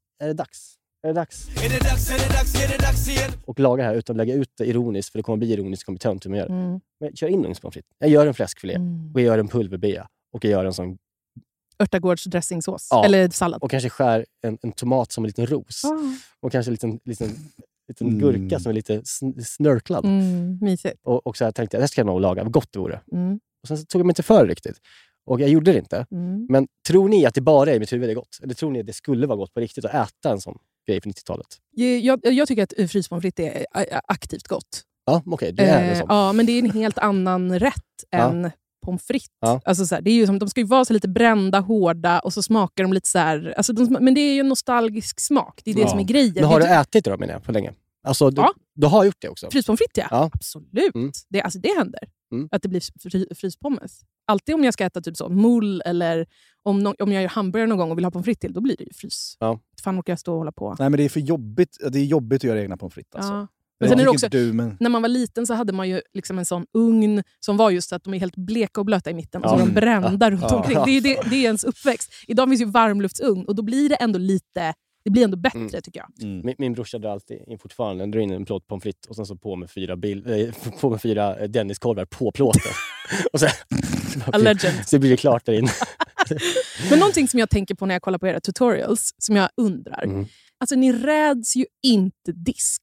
är 1.04 1.08
det 1.08 1.14
dags? 1.14 1.50
Är 1.64 1.70
det 1.70 1.80
dags? 1.80 3.10
Och 3.46 3.60
laga 3.60 3.84
det 3.84 3.90
här 3.90 3.96
utan 3.96 4.14
att 4.14 4.18
lägga 4.18 4.34
ut 4.34 4.50
det 4.58 4.66
ironiskt, 4.66 5.12
för 5.12 5.20
det 5.20 5.24
kommer 5.24 5.38
bli 5.38 5.54
ironiskt, 5.54 5.82
det 5.82 5.86
kommer 5.86 5.96
bli 5.96 6.02
töntigt 6.02 6.26
om 6.26 6.34
jag 6.34 6.40
gör 6.40 6.48
det. 6.48 6.54
Mm. 6.62 6.70
Men 6.72 7.10
jag 7.10 7.18
kör 7.18 7.28
in 7.28 7.46
ugnspommes 7.46 7.74
frites. 7.74 7.90
Jag 8.00 8.10
gör 8.10 8.28
en 8.28 8.34
fläskfilé 8.34 8.74
Mm. 8.76 9.12
och 9.14 9.20
jag 9.22 9.26
gör 9.26 9.38
en 9.38 9.48
pulverbea 9.48 10.08
och 10.34 10.46
jag 10.46 10.52
gör 10.52 10.66
en 10.66 10.74
sån 10.74 10.98
Örtagårdsdressingsås. 11.84 12.88
Ja. 12.92 13.06
Eller 13.06 13.30
sallad. 13.30 13.64
och 13.64 13.72
kanske 13.72 13.90
skär 13.90 14.26
en, 14.42 14.58
en 14.62 14.72
tomat 14.72 15.12
som 15.12 15.24
en 15.24 15.28
liten 15.28 15.48
ros. 15.48 15.86
Ah. 15.86 15.98
Och 16.40 16.52
kanske 16.52 16.70
en 16.70 16.74
liten, 16.74 17.00
liten, 17.06 17.30
liten 17.88 18.08
Mm. 18.08 18.20
gurka 18.20 18.60
som 18.60 18.70
är 18.70 18.74
lite 18.74 19.00
sn- 19.00 19.42
snörklad. 19.44 20.06
Mm, 20.06 20.58
mysigt. 20.62 20.98
Och, 21.04 21.28
och 21.28 21.38
så 21.38 21.44
här 21.46 21.52
tänkte 21.52 21.78
jag, 21.78 21.84
det 21.84 21.88
ska 21.88 22.02
jag 22.02 22.06
nog 22.06 22.22
laga. 22.22 22.44
Vad 22.44 22.52
gott 22.52 22.70
det 22.74 22.80
vore. 22.80 23.02
Mm. 23.12 23.40
Och 23.62 23.68
sen 23.68 23.78
så 23.78 23.86
tog 23.86 24.00
jag 24.00 24.06
mig 24.06 24.12
inte 24.12 24.24
för 24.24 24.48
riktigt. 24.48 24.78
Och 25.26 25.42
jag 25.42 25.50
gjorde 25.50 25.72
det 25.72 25.78
inte. 25.80 26.06
Mm. 26.12 26.48
Men 26.50 26.68
tror 26.88 27.10
ni 27.10 27.26
att 27.26 27.34
det 27.34 27.42
bara 27.42 27.72
är 27.72 27.76
i 27.76 27.80
mitt 27.80 27.94
huvud 27.94 28.08
det 28.10 28.14
är 28.14 28.16
gott? 28.16 28.40
Eller 28.44 28.54
tror 28.54 28.72
ni 28.72 28.80
att 28.80 28.86
det 28.86 28.94
skulle 28.94 29.28
vara 29.28 29.38
gott 29.38 29.54
på 29.54 29.60
riktigt 29.60 29.86
att 29.86 29.94
äta 30.10 30.32
en 30.32 30.42
sån 30.42 30.58
grej 30.92 31.02
på 31.02 31.10
90-talet? 31.10 31.48
Jag, 32.02 32.20
jag 32.24 32.48
tycker 32.48 32.64
att 32.64 32.92
fryspommes 32.92 33.22
frites 33.22 33.66
är 33.74 34.02
aktivt 34.08 34.48
gott. 34.48 34.84
Ja, 35.06 35.24
okej. 35.26 35.52
det 35.52 35.64
Eh. 35.64 36.04
Ja, 36.08 36.34
men 36.34 36.46
det 36.46 36.52
är 36.52 36.60
en 36.60 36.72
helt 36.72 36.98
annan 36.98 37.60
rätt 37.60 37.74
Ja. 38.10 38.18
än 38.18 38.52
pommes 38.86 39.04
frites. 39.04 39.30
Ja. 39.42 39.62
Alltså 39.66 39.86
så 39.86 39.96
här, 39.96 40.02
det 40.02 40.12
är 40.12 40.16
ju 40.16 40.26
som, 40.26 40.40
de 40.40 40.50
ska 40.50 40.60
ju 40.62 40.68
vara 40.68 40.86
så 40.86 40.94
lite 40.94 41.08
brända, 41.08 41.60
hårda 41.60 42.20
och 42.20 42.34
så 42.34 42.42
smakar 42.42 42.84
de 42.84 42.94
lite 42.94 43.08
så 43.10 43.20
här, 43.20 43.54
alltså 43.58 43.74
de, 43.74 43.98
Men 44.02 44.14
det 44.14 44.22
är 44.22 44.34
ju 44.34 44.40
en 44.40 44.48
nostalgisk 44.48 45.20
smak. 45.20 45.62
Det 45.64 45.72
är 45.72 45.76
det 45.76 45.82
Ja. 45.82 45.88
som 45.90 46.00
är 46.00 46.04
grejen. 46.04 46.34
Men 46.36 46.44
har 46.44 46.60
du 46.60 46.66
är 46.66 46.82
ätit 46.82 47.06
det 47.06 47.12
då 47.12 47.18
menar 47.18 47.34
jag, 47.34 47.44
på 47.44 47.52
länge? 47.52 47.74
Alltså, 48.04 48.30
du, 48.30 48.42
Ja. 48.42 48.54
du 48.76 48.88
har 48.88 49.04
gjort 49.04 49.16
det 49.20 49.30
också? 49.30 49.46
typ- 49.46 49.52
Fryspommes 49.54 49.78
frites, 49.80 49.98
ja. 49.98 50.08
Ja. 50.12 50.30
Absolut. 50.34 50.96
Mm. 50.96 51.12
Det, 51.30 51.42
alltså, 51.42 51.60
det 51.60 51.78
händer. 51.78 52.00
Mm. 52.32 52.50
Att 52.52 52.62
det 52.62 52.70
blir 52.70 53.10
fry, 53.10 53.26
fryspommes. 53.36 54.02
Alltid 54.28 54.56
om 54.56 54.64
jag 54.64 54.74
ska 54.74 54.86
äta 54.86 55.02
typ 55.02 55.18
så, 55.18 55.30
mull 55.30 55.82
eller 55.86 56.26
om, 56.64 56.80
no, 56.80 56.96
om 57.00 57.12
jag 57.12 57.22
gör 57.22 57.30
hamburgare 57.30 57.68
någon 57.68 57.78
gång 57.78 57.92
och 57.92 57.98
vill 57.98 58.06
ha 58.06 58.12
pommes 58.12 58.26
frites 58.26 58.40
till, 58.40 58.54
då 58.54 58.62
blir 58.62 58.78
det 58.78 58.84
ju 58.84 58.94
frys. 58.94 59.38
Ja. 59.40 59.60
Fan 59.84 60.00
orkar 60.00 60.14
jag 60.14 60.20
stå 60.20 60.32
och 60.32 60.38
hålla 60.38 60.52
på. 60.52 60.76
Nej, 60.80 60.90
men 60.90 60.98
det 60.98 61.04
är 61.04 61.10
för 61.10 61.20
jobbigt. 61.20 61.78
Det 61.92 62.00
är 62.00 62.06
jobbigt 62.06 62.40
att 62.40 62.44
göra 62.44 62.62
egna 62.62 62.78
pommes 62.78 62.94
frites. 62.94 63.16
Alltså. 63.16 63.34
Ja. 63.34 63.48
Men 63.80 63.90
sen 63.90 64.00
är 64.00 64.04
det 64.04 64.10
också, 64.10 64.30
du, 64.30 64.54
men... 64.54 64.78
när 64.80 64.90
man 64.90 65.02
var 65.02 65.10
liten 65.10 65.48
så 65.48 65.54
hade 65.54 65.74
man 65.74 65.90
ju 65.90 66.02
liksom 66.14 66.40
en 66.40 66.46
sån 66.46 66.66
ugn 66.74 67.24
som 67.40 67.58
var 67.58 67.70
just 67.70 67.94
att 67.94 68.04
de 68.04 68.14
är 68.14 68.20
helt 68.20 68.36
bleka 68.36 68.82
och 68.82 68.86
blöta 68.86 69.12
i 69.12 69.14
mitten 69.14 69.44
och 69.44 69.50
så 69.50 69.56
är 69.56 69.60
de 69.60 69.74
brända 69.74 70.32
runt 70.32 70.42
Ja. 70.42 70.56
omkring. 70.56 70.78
Det 70.86 70.92
är, 70.92 71.02
det, 71.02 71.30
det 71.30 71.36
är 71.36 71.44
ens 71.44 71.64
uppväxt. 71.64 72.12
Idag 72.28 72.50
finns 72.50 72.62
ju 72.62 72.66
varmluftsugn 72.66 73.46
och 73.46 73.56
då 73.56 73.64
blir 73.64 73.90
det 73.90 73.96
ändå 73.96 74.20
lite 74.20 74.74
det 75.04 75.10
blir 75.10 75.24
ändå 75.24 75.38
bättre 75.38 75.60
Mm. 75.60 75.82
tycker 75.82 76.00
jag. 76.00 76.24
Mm. 76.28 76.42
Min, 76.46 76.56
min 76.58 76.74
brorsa 76.74 76.98
drar 77.00 77.10
alltid 77.12 77.44
in 77.48 77.60
fortfarande, 77.60 78.06
drar 78.06 78.20
in 78.20 78.32
en 78.32 78.46
plåt 78.46 78.68
pommes 78.68 78.84
frites 78.84 79.08
och 79.10 79.16
sen 79.16 79.26
så 79.26 79.36
på 79.36 79.56
med 79.56 79.72
fyra, 79.72 79.96
bil, 79.96 80.24
eh, 80.28 80.72
på 80.80 80.90
med 80.90 81.02
fyra 81.02 81.38
eh, 81.38 81.50
Denniskorvar 81.50 82.06
på 82.06 82.32
plåten. 82.32 82.72
och 83.34 83.40
sen, 83.40 83.50
A 84.26 84.38
legend. 84.38 84.76
så 84.86 85.00
blir 85.00 85.10
det 85.10 85.18
klart 85.18 85.46
där 85.46 85.54
inne. 85.54 85.72
Men 86.90 87.00
någonting 87.00 87.28
som 87.28 87.40
jag 87.40 87.50
tänker 87.50 87.76
på 87.76 87.86
när 87.86 87.96
jag 87.96 88.02
kollar 88.02 88.18
på 88.20 88.28
era 88.28 88.40
tutorials, 88.40 89.16
som 89.18 89.36
jag 89.36 89.50
undrar. 89.58 90.04
Mm. 90.04 90.26
Alltså 90.58 90.76
ni 90.76 90.94
räds 90.94 91.56
ju 91.56 91.66
inte 91.84 92.32
disk. 92.32 92.82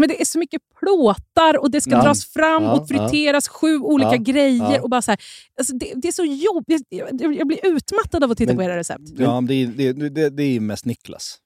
Men 0.00 0.08
det 0.08 0.20
är 0.20 0.24
så 0.24 0.38
mycket 0.38 0.62
plåtar 0.80 1.58
och 1.58 1.70
det 1.70 1.80
ska 1.80 1.90
Ja. 1.90 2.02
dras 2.02 2.24
fram 2.32 2.62
Ja, 2.62 2.72
och 2.80 2.88
friteras 2.88 3.48
sju 3.48 3.78
olika 3.78 4.10
Ja, 4.10 4.16
grejer. 4.16 4.72
ja. 4.74 4.80
Och 4.82 4.90
bara 4.90 5.02
så 5.02 5.10
här, 5.10 5.20
alltså 5.58 5.74
det, 5.76 5.92
det 5.96 6.08
är 6.08 6.12
så 6.12 6.24
jobbigt. 6.24 6.82
Jag, 6.88 7.34
jag, 7.34 7.46
blir 7.46 7.66
utmattad 7.66 8.24
av 8.24 8.30
att 8.30 8.38
titta 8.38 8.48
Men- 8.50 8.56
på 8.56 8.62
era 8.62 8.76
recept. 8.76 9.02
Ja, 9.18 9.40
men 9.40 9.46
det, 9.46 9.54
är, 9.54 9.92
det, 9.92 10.08
det, 10.08 10.30
det 10.30 10.42
är 10.42 10.60
mest 10.60 10.84
Niklas. 10.84 11.38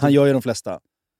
Han 0.00 0.12
gör 0.12 0.26
ju 0.26 0.32
de 0.32 0.42
flesta. 0.42 0.78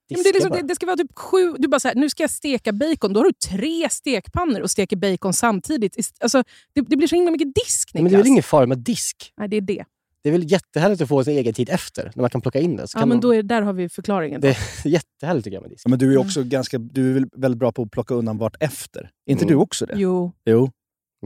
Ja, 0.08 0.16
men 0.16 0.22
det, 0.22 0.28
är 0.28 0.32
liksom, 0.32 0.50
det, 0.52 0.62
det 0.62 0.74
ska 0.74 0.86
vara 0.86 0.96
typ 0.96 1.18
sju... 1.18 1.54
Du 1.58 1.68
bara 1.68 1.80
så 1.80 1.88
här, 1.88 1.94
nu 1.94 2.10
ska 2.10 2.22
jag 2.22 2.30
steka 2.30 2.72
bacon. 2.72 3.12
Då 3.12 3.20
har 3.20 3.24
du 3.24 3.32
tre 3.32 3.88
stekpannor 3.90 4.60
och 4.60 4.70
steker 4.70 4.96
bacon 4.96 5.32
samtidigt. 5.32 5.96
Alltså, 6.20 6.42
det, 6.74 6.80
det 6.80 6.96
blir 6.96 7.08
så 7.08 7.14
himla 7.14 7.30
mycket 7.30 7.54
disk, 7.54 7.94
Niklas. 7.94 8.02
men 8.02 8.12
det 8.12 8.16
är 8.16 8.18
väl 8.18 8.26
ingen 8.26 8.42
fara 8.42 8.66
med 8.66 8.78
disk? 8.78 9.32
Nej, 9.36 9.48
det 9.48 9.56
är 9.56 9.60
det. 9.60 9.84
Det 10.26 10.30
är 10.30 10.32
väl 10.32 10.52
jättehärligt 10.52 11.02
att 11.02 11.08
få 11.08 11.24
sin 11.24 11.36
egen 11.38 11.54
tid 11.54 11.68
efter, 11.70 12.12
när 12.14 12.20
man 12.20 12.30
kan 12.30 12.40
plocka 12.40 12.60
in 12.60 12.76
det. 12.76 12.86
Så 12.88 12.96
Ja, 12.96 13.00
kan 13.00 13.08
men 13.08 13.16
man, 13.16 13.20
då 13.20 13.34
är, 13.34 13.42
där 13.42 13.62
har 13.62 13.72
vi 13.72 13.88
förklaringen. 13.88 14.40
Det 14.40 14.48
är 14.48 14.56
jättehärligt 14.88 15.44
tycker 15.44 15.56
jag 15.56 15.62
med 15.62 15.70
disk. 15.70 15.82
Ja, 15.86 15.90
men 15.90 15.98
du 15.98 16.06
är 16.06 16.10
Mm. 16.10 16.26
också 16.26 16.42
ganska, 16.44 16.78
du 16.78 17.10
är 17.10 17.14
väl 17.14 17.26
väldigt 17.36 17.58
bra 17.58 17.72
på 17.72 17.82
att 17.82 17.90
plocka 17.90 18.14
undan 18.14 18.38
vart 18.38 18.62
efter. 18.62 19.00
Är 19.26 19.32
inte 19.32 19.44
Mm. 19.44 19.54
du 19.56 19.62
också 19.62 19.86
det? 19.86 19.94
Jo, 19.96 20.32
Jo. 20.44 20.70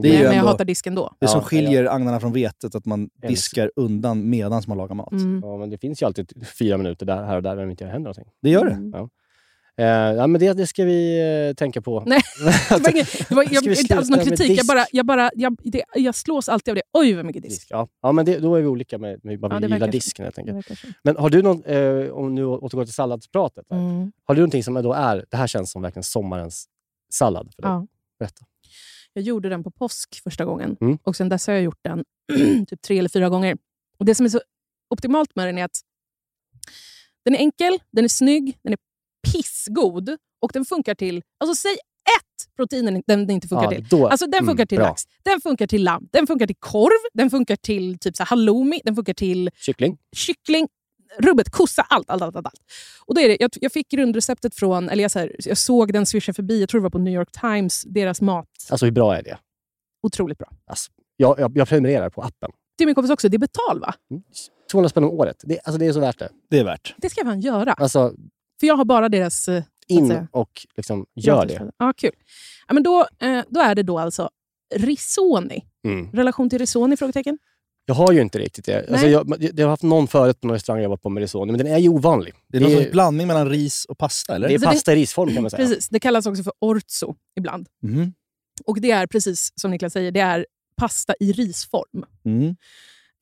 Det 0.01 0.07
är 0.07 0.11
men, 0.11 0.17
ju 0.19 0.23
men 0.23 0.31
jag 0.33 0.39
ändå- 0.39 0.51
hatar 0.51 0.65
disken 0.65 0.95
då. 0.95 1.03
Det 1.19 1.25
Ja, 1.25 1.27
som 1.27 1.39
ja. 1.39 1.43
skiljer 1.45 1.85
agnarna 1.95 2.19
från 2.19 2.33
vetet, 2.33 2.75
att 2.75 2.85
man 2.85 3.09
diskar 3.27 3.71
undan 3.75 4.29
medan 4.29 4.63
man 4.67 4.77
lagar 4.77 4.95
mat. 4.95 5.11
Mm. 5.11 5.39
Ja, 5.43 5.57
men 5.57 5.69
det 5.69 5.77
finns 5.77 6.01
ju 6.01 6.05
alltid 6.05 6.45
fyra 6.59 6.77
minuter 6.77 7.05
där, 7.05 7.23
här 7.23 7.35
och 7.35 7.43
där 7.43 7.55
när 7.55 7.65
det 7.65 7.71
inte 7.71 7.85
händer 7.85 7.99
någonting. 7.99 8.25
Det 8.41 8.49
gör 8.49 8.65
det. 8.65 8.71
Mm. 8.71 9.09
Eh, 9.77 9.85
ja, 9.85 10.27
men 10.27 10.39
det, 10.41 10.53
det 10.53 10.67
ska 10.67 10.85
vi 10.85 11.19
eh, 11.49 11.53
tänka 11.55 11.81
på. 11.81 12.03
Nej, 12.05 12.21
Det 12.69 12.79
var, 12.79 12.89
ingen, 12.91 13.05
det 13.29 13.35
var, 13.35 13.45
jag, 13.51 13.79
inte 13.79 13.97
alls 13.97 14.09
någon 14.09 14.25
kritik. 14.25 14.57
Jag, 14.57 14.65
bara, 14.65 14.85
jag, 14.91 15.05
bara, 15.05 15.31
jag, 15.35 15.57
det, 15.63 15.83
jag 15.95 16.15
slås 16.15 16.49
alltid 16.49 16.71
av 16.71 16.75
det. 16.75 16.81
Oj, 16.93 17.13
vad 17.13 17.25
mycket 17.25 17.43
disk. 17.43 17.55
Disk, 17.61 17.67
Ja. 17.69 17.87
ja, 18.01 18.11
men 18.11 18.25
det, 18.25 18.39
då 18.39 18.55
är 18.55 18.61
vi 18.61 18.67
olika 18.67 18.97
med, 18.97 19.25
med 19.25 19.39
vad 19.39 19.61
vi 19.61 19.67
gillar 19.67 19.87
disken 19.87 20.25
helt 20.25 20.37
enkelt. 20.37 20.67
Men 21.03 21.17
har 21.17 21.29
du 21.29 21.41
någon, 21.41 21.63
eh, 21.63 22.11
om 22.11 22.35
nu 22.35 22.45
återgår 22.45 22.85
till 22.85 22.93
salladspratet. 22.93 23.71
Mm. 23.71 24.11
har 24.23 24.35
du 24.35 24.41
någonting 24.41 24.63
som 24.63 24.73
då 24.73 24.93
är, 24.93 25.25
det 25.29 25.37
här 25.37 25.47
känns 25.47 25.71
som 25.71 25.81
verkligen 25.81 26.03
sommarens 26.03 26.65
sallad 27.13 27.51
för 27.55 27.61
dig? 27.61 27.71
Ja. 27.71 27.87
Berätta. 28.19 28.45
Jag 29.13 29.23
gjorde 29.23 29.49
den 29.49 29.63
på 29.63 29.71
påsk 29.71 30.23
första 30.23 30.45
gången 30.45 30.77
Mm. 30.81 30.97
och 31.03 31.15
sen 31.15 31.29
dess 31.29 31.47
har 31.47 31.53
jag 31.53 31.63
gjort 31.63 31.79
den 31.81 32.03
typ 32.67 32.81
tre 32.81 32.99
eller 32.99 33.09
fyra 33.09 33.29
gånger. 33.29 33.57
Och 33.99 34.05
Det 34.05 34.15
som 34.15 34.25
är 34.25 34.29
så 34.29 34.41
optimalt 34.89 35.35
med 35.35 35.47
den 35.47 35.57
är 35.57 35.65
att 35.65 35.81
den 37.25 37.35
är 37.35 37.39
enkel, 37.39 37.79
den 37.91 38.03
är 38.05 38.09
snygg, 38.09 38.57
den 38.63 38.73
är 38.73 38.77
pissgod 39.31 40.09
och 40.41 40.51
den 40.53 40.65
funkar 40.65 40.95
till... 40.95 41.21
Alltså 41.39 41.55
säg 41.61 41.73
ett 41.73 42.55
protein 42.55 43.03
den, 43.07 43.29
inte 43.31 43.47
funkar 43.47 43.63
Ja, 43.63 43.69
till. 43.71 43.87
då- 43.89 44.07
Alltså 44.07 44.25
den 44.25 44.33
mm, 44.39 44.47
funkar 44.47 44.65
till 44.65 44.77
bra. 44.77 44.87
lax, 44.87 45.03
den 45.23 45.41
funkar 45.41 45.67
till 45.67 45.83
lamm, 45.83 46.07
den 46.11 46.27
funkar 46.27 46.47
till 46.47 46.55
korv, 46.59 47.09
den 47.13 47.29
funkar 47.29 47.55
till 47.55 47.99
typ 47.99 48.15
så 48.15 48.23
här 48.23 48.27
halloumi, 48.27 48.81
den 48.83 48.95
funkar 48.95 49.13
till 49.13 49.49
Kyckling? 49.55 49.97
kyckling, 50.15 50.67
rubbet, 51.19 51.49
kossa, 51.51 51.81
allt. 51.81 52.09
allt, 52.09 52.21
allt, 52.21 52.35
allt, 52.35 52.45
allt. 52.45 52.61
Och 53.05 53.15
då 53.15 53.21
är 53.21 53.27
det, 53.27 53.37
jag, 53.39 53.49
jag 53.61 53.71
fick 53.71 53.89
grundreceptet 53.89 54.55
från, 54.55 54.89
eller 54.89 55.01
jag, 55.03 55.11
så 55.11 55.19
här, 55.19 55.35
jag 55.39 55.57
såg 55.57 55.93
den 55.93 56.05
swisha 56.05 56.33
förbi, 56.33 56.59
jag 56.59 56.69
tror 56.69 56.81
det 56.81 56.83
var 56.83 56.89
på 56.89 56.99
New 56.99 57.13
York 57.13 57.31
Times, 57.31 57.83
deras 57.83 58.21
mat. 58.21 58.47
Alltså 58.69 58.85
hur 58.85 58.91
bra 58.91 59.17
är 59.17 59.23
det? 59.23 59.37
Otroligt 60.03 60.37
bra. 60.37 60.47
Alltså, 60.65 60.91
jag, 61.17 61.39
jag, 61.39 61.57
jag 61.57 61.67
prenumererar 61.67 62.09
på 62.09 62.21
appen. 62.21 62.51
Till 62.77 62.85
min 62.87 62.95
kompis 62.95 63.11
också, 63.11 63.29
det 63.29 63.37
är 63.37 63.39
betal 63.39 63.79
va? 63.79 63.93
200 64.71 64.89
spänn 64.89 65.03
om 65.03 65.09
året. 65.09 65.37
Det, 65.43 65.59
alltså, 65.63 65.79
det 65.79 65.85
är 65.85 65.93
så 65.93 65.99
värt 65.99 66.19
det. 66.19 66.29
Det 66.49 66.59
är 66.59 66.63
värt. 66.63 66.95
Det 66.97 67.09
ska 67.09 67.19
jag 67.21 67.27
fan 67.27 67.41
göra. 67.41 67.73
Alltså, 67.73 68.13
För 68.61 68.67
jag 68.67 68.75
har 68.77 68.85
bara 68.85 69.09
deras... 69.09 69.47
eh, 69.47 69.63
in 69.87 70.27
och 70.31 70.65
liksom 70.77 71.05
gör 71.15 71.45
det. 71.45 71.71
Ja, 71.77 71.93
kul. 71.97 72.11
Ja, 72.67 72.73
men 72.73 72.83
då, 72.83 73.07
eh, 73.21 73.41
då 73.49 73.59
är 73.59 73.75
det 73.75 73.83
då 73.83 73.99
alltså 73.99 74.29
risoni. 74.75 75.65
Mm. 75.87 76.11
Relation 76.11 76.49
till 76.49 76.59
risoni? 76.59 76.97
Frågetecken. 76.97 77.37
Jag 77.85 77.95
har 77.95 78.11
ju 78.11 78.21
inte 78.21 78.39
riktigt 78.39 78.65
det. 78.65 78.77
Alltså 78.77 78.93
Nej. 79.05 79.11
jag, 79.11 79.37
jag 79.59 79.65
har 79.65 79.69
haft 79.69 79.83
någon 79.83 80.07
förut 80.07 80.41
på 80.41 80.47
någon 80.47 80.53
restaurang 80.53 80.79
jag 80.79 80.83
jobbat 80.83 81.01
på 81.01 81.09
med 81.09 81.21
risotto, 81.21 81.45
men 81.45 81.57
den 81.57 81.67
är 81.67 81.77
ju 81.77 81.89
ovanlig. 81.89 82.33
Det 82.47 82.57
är 82.57 82.61
någon 82.61 82.71
sorts 82.71 82.91
blandning 82.91 83.27
mellan 83.27 83.49
ris 83.49 83.85
och 83.85 83.97
pasta, 83.97 84.35
eller? 84.35 84.47
det 84.47 84.53
är 84.53 84.57
Så 84.59 84.65
det- 84.65 84.71
pasta 84.71 84.93
i 84.93 84.95
risform 84.95 85.33
kan 85.33 85.41
man 85.43 85.51
säga. 85.51 85.67
Precis. 85.67 85.89
Det 85.89 85.99
kallas 85.99 86.25
också 86.25 86.43
för 86.43 86.53
orzo 86.59 87.15
ibland. 87.37 87.67
Mhm. 87.83 88.13
Och 88.65 88.81
Det 88.81 88.91
är 88.91 89.07
precis 89.07 89.51
som 89.55 89.71
Niklas 89.71 89.93
säger, 89.93 90.11
det 90.11 90.19
är 90.19 90.45
pasta 90.77 91.13
i 91.19 91.31
risform. 91.31 92.05
Mm. 92.25 92.55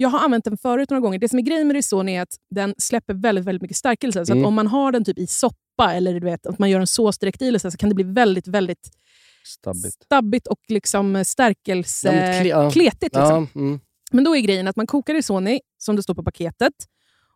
Jag 0.01 0.09
har 0.09 0.19
använt 0.19 0.45
den 0.45 0.57
förut 0.57 0.89
några 0.89 1.01
gånger. 1.01 1.19
Det 1.19 1.29
som 1.29 1.39
är 1.39 1.43
grejen 1.43 1.67
med 1.67 1.73
risoni 1.75 2.15
är 2.15 2.21
att 2.21 2.37
den 2.49 2.75
släpper 2.77 3.13
väldigt, 3.13 3.45
väldigt 3.45 3.61
mycket 3.61 3.77
stärkelse. 3.77 4.25
Så 4.25 4.31
Mm. 4.31 4.43
att 4.43 4.47
om 4.47 4.53
man 4.53 4.67
har 4.67 4.91
den 4.91 5.05
typ 5.05 5.17
i 5.17 5.27
soppa 5.27 5.93
eller 5.93 6.13
du 6.13 6.25
vet, 6.25 6.45
att 6.45 6.59
man 6.59 6.69
gör 6.69 6.79
en 6.79 6.87
sås 6.87 7.17
direkt 7.17 7.41
i 7.41 7.59
så, 7.59 7.71
kan 7.71 7.89
det 7.89 7.95
bli 7.95 8.03
väldigt, 8.03 8.47
väldigt 8.47 8.89
Stabbigt. 9.45 10.03
stabbigt 10.05 10.47
och 10.47 10.59
liksom 10.67 11.23
stärkelse... 11.25 12.43
Ja, 12.47 12.71
kletigt. 12.71 13.01
Liksom. 13.15 13.47
Ja, 13.53 13.59
mm. 13.61 13.79
Men 14.11 14.23
då 14.23 14.35
är 14.35 14.41
grejen 14.41 14.67
att 14.67 14.75
man 14.75 14.87
kokar 14.87 15.13
risoni, 15.13 15.59
som 15.77 15.95
det 15.95 16.03
står 16.03 16.13
på 16.13 16.23
paketet. 16.23 16.73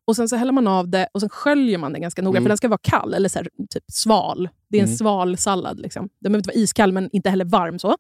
Och 0.06 0.16
Sen 0.16 0.30
så 0.30 0.36
häller 0.36 0.52
man 0.52 0.68
av 0.68 0.90
det 0.90 1.08
och 1.14 1.20
sen 1.20 1.30
sköljer 1.30 1.78
man 1.78 1.94
den 1.94 2.02
ganska 2.02 2.22
noga, 2.22 2.38
Mm. 2.38 2.44
för 2.44 2.50
den 2.50 2.58
ska 2.58 2.68
vara 2.68 2.80
kall 2.84 3.14
eller 3.14 3.30
så 3.30 3.40
här, 3.40 3.50
typ 3.70 3.84
sval. 3.92 4.50
Det 4.70 4.78
är 4.78 4.82
en 4.82 4.88
Mm. 4.88 4.98
sval 4.98 5.38
sallad. 5.38 5.80
Liksom. 5.80 6.10
Den 6.22 6.32
behöver 6.32 6.40
inte 6.40 6.48
vara 6.50 6.64
iskall, 6.64 6.92
men 6.92 7.10
inte 7.12 7.30
heller 7.30 7.46
varm. 7.46 7.80
Så 7.80 7.96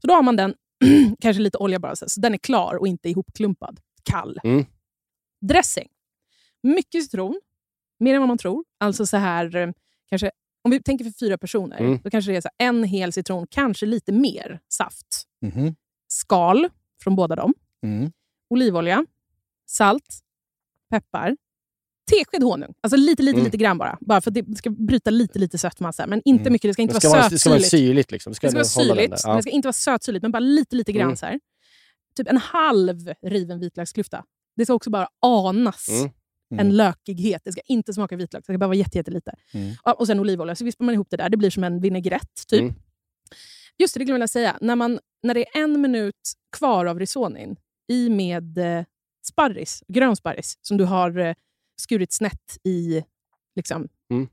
Så 0.00 0.06
då 0.06 0.14
har 0.14 0.22
man 0.22 0.36
den, 0.36 0.54
kanske 1.20 1.42
lite 1.42 1.58
olja 1.58 1.78
bara, 1.78 1.96
så 1.96 2.04
så 2.08 2.20
den 2.20 2.34
är 2.34 2.38
klar 2.38 2.74
och 2.74 2.88
inte 2.88 3.08
ihopklumpad. 3.10 3.80
Kall. 4.10 4.40
Mm. 4.44 4.64
Dressing. 5.40 5.88
Mycket 6.62 7.04
citron, 7.04 7.40
mer 8.00 8.14
än 8.14 8.20
vad 8.20 8.28
man 8.28 8.38
tror. 8.38 8.64
Alltså 8.80 9.06
så 9.06 9.16
här, 9.16 9.56
eh, 9.56 9.68
kanske, 10.08 10.30
om 10.62 10.70
vi 10.70 10.82
tänker 10.82 11.04
för 11.04 11.12
fyra 11.20 11.38
personer, 11.38 11.78
Mm. 11.80 11.98
då 12.04 12.10
kanske 12.10 12.30
det 12.30 12.36
är 12.36 12.40
så 12.40 12.48
här, 12.58 12.68
en 12.68 12.84
hel 12.84 13.12
citron, 13.12 13.46
kanske 13.50 13.86
lite 13.86 14.12
mer 14.12 14.60
saft. 14.68 15.06
Mhm. 15.42 15.74
Skal 16.08 16.68
från 17.02 17.16
båda 17.16 17.36
dem 17.36 17.54
Mm. 17.82 18.12
olivolja, 18.50 19.06
salt, 19.66 20.20
peppar, 20.90 21.36
tesked 22.10 22.42
honung. 22.42 22.74
Alltså 22.80 22.96
lite, 22.96 23.22
lite, 23.22 23.34
Mm. 23.36 23.44
lite 23.44 23.56
grann 23.56 23.78
bara. 23.78 23.98
Bara 24.00 24.20
för 24.20 24.30
att 24.30 24.34
det 24.34 24.56
ska 24.58 24.70
bryta 24.70 25.10
lite, 25.10 25.38
lite 25.38 25.58
sötma. 25.58 25.92
Men 26.08 26.22
inte 26.24 26.42
Mm. 26.42 26.52
mycket. 26.52 26.68
Det 26.68 26.72
ska 26.72 26.82
inte 26.82 26.94
Det 26.94 27.00
ska 27.00 27.08
vara 27.08 27.18
vara, 27.20 27.28
det 27.28 27.38
ska 27.38 27.50
vara 27.50 27.60
sötsyrligt. 27.60 27.86
syrligt. 27.88 28.10
Liksom. 28.10 28.30
Det 28.30 28.34
ska, 28.34 28.46
Det 28.46 28.50
ska 28.50 28.58
vara 28.82 28.94
syrligt, 28.94 29.10
det 29.10 29.42
ska 29.42 29.50
inte 29.50 29.66
vara 29.66 29.72
sötsyrligt. 29.72 30.22
Men 30.22 30.32
bara 30.32 30.40
lite, 30.40 30.76
lite 30.76 30.92
grann. 30.92 31.04
Mm. 31.06 31.16
Så 31.16 31.26
här. 31.26 31.40
Typ 32.16 32.28
en 32.28 32.36
halv 32.36 33.14
riven 33.22 33.60
vitlöksklyfta. 33.60 34.24
Det 34.56 34.64
ska 34.64 34.74
också 34.74 34.90
bara 34.90 35.08
anas 35.26 35.88
Mm. 35.88 36.10
Mm. 36.50 36.66
en 36.66 36.76
lökighet. 36.76 37.42
Det 37.44 37.52
ska 37.52 37.60
inte 37.64 37.92
smaka 37.92 38.16
vitlök. 38.16 38.42
Det 38.46 38.52
ska 38.52 38.58
bara 38.58 38.66
vara 38.66 38.76
jätte, 38.76 38.98
jättelite. 38.98 39.34
Mm. 39.54 39.74
Och 39.98 40.06
sen 40.06 40.20
olivolja. 40.20 40.54
Så 40.54 40.64
vispar 40.64 40.84
man 40.84 40.94
ihop 40.94 41.06
det 41.10 41.16
där. 41.16 41.28
Det 41.28 41.36
blir 41.36 41.50
som 41.50 41.64
en 41.64 41.80
vinägrett, 41.80 42.46
typ. 42.48 42.60
Mm. 42.60 42.74
Just 43.78 43.94
det, 43.94 44.00
det 44.00 44.04
glömde 44.04 44.22
jag 44.22 44.30
säga. 44.30 44.58
När, 44.60 44.76
man, 44.76 44.98
när 45.22 45.34
det 45.34 45.40
är 45.48 45.62
en 45.62 45.80
minut 45.80 46.32
kvar 46.56 46.86
av 46.86 46.98
risonin 46.98 47.56
i 47.88 48.08
med 48.08 48.58
eh, 48.58 48.84
sparris, 49.32 49.82
grön 49.88 50.16
sparris, 50.16 50.58
som 50.62 50.76
du 50.76 50.84
har 50.84 51.18
eh, 51.18 51.34
skurit 51.80 52.12
snett 52.12 52.58
i 52.64 53.04
liksom, 53.56 53.88
Mm. 54.10 54.28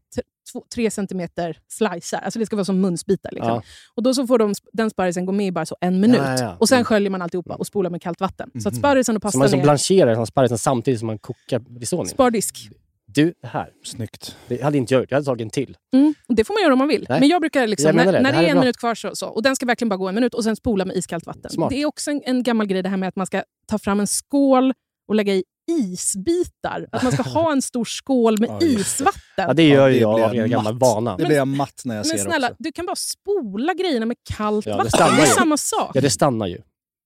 Två, 0.51 0.63
tre 0.73 0.91
centimeter 0.91 1.57
slicer. 1.67 2.17
Alltså 2.17 2.39
det 2.39 2.45
ska 2.45 2.55
vara 2.55 2.65
som 2.65 2.81
munsbitar. 2.81 3.29
Liksom. 3.31 3.51
Ja. 3.51 3.63
Och 3.95 4.03
då 4.03 4.13
så 4.13 4.27
får 4.27 4.37
de, 4.39 4.53
den 4.73 4.89
sparrisen 4.89 5.25
gå 5.25 5.31
med 5.31 5.47
i 5.47 5.51
bara 5.51 5.65
så 5.65 5.77
en 5.81 5.99
minut. 5.99 6.21
Ja, 6.23 6.39
ja. 6.39 6.57
Och 6.59 6.69
sen 6.69 6.75
Mm. 6.75 6.85
sköljer 6.85 7.09
man 7.09 7.21
alltihopa 7.21 7.55
och 7.55 7.67
spolar 7.67 7.89
med 7.89 8.01
kallt 8.01 8.21
vatten. 8.21 8.49
Så 8.61 8.67
att 8.67 8.73
Mhm. 8.73 8.79
sparrisen 8.81 9.15
och 9.15 9.21
Så 9.21 9.25
man 9.25 9.31
pastan 9.31 9.41
liksom 9.41 9.59
är 9.59 9.63
blancherar 9.63 10.15
den 10.15 10.25
sparrisen 10.25 10.57
samtidigt 10.57 10.99
som 10.99 11.07
man 11.07 11.19
kokar 11.19 11.79
risotto. 11.79 12.05
spardisk. 12.05 12.69
Du, 13.05 13.33
det 13.41 13.47
här. 13.47 13.69
Snyggt. 13.83 14.37
Det 14.47 14.61
hade 14.63 14.77
inte 14.77 14.93
jag 14.93 15.01
gjort. 15.01 15.11
Jag 15.11 15.15
hade 15.17 15.25
tagit 15.25 15.41
en 15.41 15.49
till. 15.49 15.77
Mm. 15.93 16.13
Och 16.27 16.35
det 16.35 16.43
får 16.43 16.53
man 16.53 16.63
göra 16.63 16.73
om 16.73 16.79
man 16.79 16.87
vill. 16.87 17.05
Nej. 17.09 17.19
Men 17.19 17.29
jag 17.29 17.41
brukar 17.41 17.67
liksom, 17.67 17.87
Jag 17.87 17.95
när, 17.95 18.05
det. 18.05 18.11
när 18.21 18.31
Det 18.31 18.37
det 18.37 18.43
är 18.45 18.49
en 18.49 18.53
bra. 18.55 18.59
minut 18.61 18.77
kvar 18.77 18.95
så, 18.95 19.15
så. 19.15 19.27
Och 19.27 19.43
den 19.43 19.55
ska 19.55 19.65
verkligen 19.65 19.89
bara 19.89 19.97
gå 19.97 20.07
en 20.09 20.15
minut 20.15 20.33
och 20.33 20.43
sen 20.43 20.55
spola 20.55 20.85
med 20.85 20.95
iskallt 20.97 21.25
vatten. 21.25 21.51
Smart. 21.51 21.69
Det 21.69 21.81
är 21.81 21.85
också 21.85 22.11
en, 22.11 22.21
en 22.25 22.43
gammal 22.43 22.67
grej 22.67 22.83
det 22.83 22.89
här 22.89 22.97
med 22.97 23.09
att 23.09 23.15
man 23.15 23.27
ska 23.27 23.43
ta 23.67 23.79
fram 23.79 23.99
en 23.99 24.07
skål 24.07 24.73
och 25.07 25.15
lägga 25.15 25.33
i 25.33 25.43
isbitar. 25.67 26.87
Att 26.91 27.03
man 27.03 27.11
ska 27.11 27.23
ha 27.29 27.51
en 27.51 27.61
stor 27.61 27.85
skål 27.85 28.39
med 28.39 28.49
Ja, 28.49 28.57
det. 28.59 28.65
isvatten. 28.65 29.19
Ja, 29.35 29.53
det 29.53 29.67
gör 29.67 29.89
det 29.89 29.95
ju 29.95 30.01
jag 30.01 30.21
av 30.21 30.33
en 30.33 30.49
gammal 30.49 30.73
matt. 30.73 30.81
vana. 30.81 31.11
Det 31.11 31.23
Men- 31.23 31.27
blir 31.27 31.37
jag 31.37 31.47
matt 31.47 31.81
när 31.85 31.95
jag 31.95 32.07
Men 32.07 32.17
ser 32.17 32.25
snälla, 32.25 32.47
också. 32.47 32.55
du 32.59 32.71
kan 32.71 32.85
bara 32.85 32.95
spola 32.95 33.73
grejerna 33.73 34.05
med 34.05 34.17
kallt 34.37 34.65
Ja, 34.65 34.71
det 34.71 34.77
vatten. 34.77 34.91
stannar 34.91 35.15
Det 35.17 35.21
är 35.21 35.25
samma 35.25 35.57
sak. 35.57 35.91
Ja, 35.93 36.01
det 36.01 36.09
stannar 36.09 36.47
ju. 36.47 36.61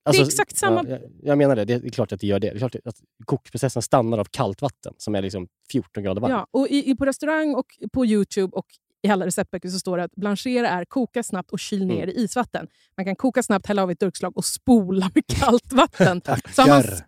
Alltså, 0.06 0.24
exakt 0.24 0.58
samma- 0.58 0.84
Ja, 0.88 0.90
jag, 0.90 1.02
jag 1.24 1.38
menar 1.38 1.56
det. 1.56 1.66
Det 1.66 1.74
är 1.74 1.90
klart 1.90 2.12
att 2.12 2.20
det 2.20 2.28
gör 2.28 2.40
det. 2.40 2.50
Det 2.50 2.56
är 2.56 2.60
klart 2.60 2.76
att 2.86 2.96
kokprocessen 3.26 3.82
stannar 3.82 4.18
av 4.18 4.26
kallt 4.32 4.62
vatten 4.62 4.94
som 4.98 5.16
är 5.16 5.22
liksom 5.22 5.48
14 5.72 6.04
grader 6.04 6.22
varmt. 6.22 6.32
Ja, 6.32 6.48
och 6.52 6.68
i, 6.68 6.92
i, 6.92 6.96
på 6.96 7.06
restaurang 7.06 7.56
och 7.56 7.66
på 7.94 8.06
Youtube 8.06 8.56
och 8.58 8.66
i 9.02 9.10
alla 9.10 9.26
receptböcker 9.26 9.70
så 9.70 9.80
står 9.80 9.98
det 9.98 10.04
att 10.04 10.16
blanchera 10.16 10.70
är 10.70 10.86
koka 10.86 11.24
snabbt 11.24 11.52
och 11.52 11.60
kyl 11.60 11.86
ner 11.86 12.04
Mm. 12.04 12.10
i 12.10 12.14
isvatten. 12.24 12.68
Man 12.98 13.06
kan 13.06 13.16
koka 13.16 13.44
snabbt, 13.44 13.68
hälla 13.68 13.84
av 13.84 13.90
i 13.92 13.94
ett 13.94 14.00
durkslag 14.00 14.38
och 14.38 14.46
spola 14.46 15.12
med 15.16 15.24
kallt 15.28 15.74
vatten. 15.74 16.22
så 16.56 16.62
har 16.62 16.68
man 16.70 16.84
Tackar. 16.84 17.06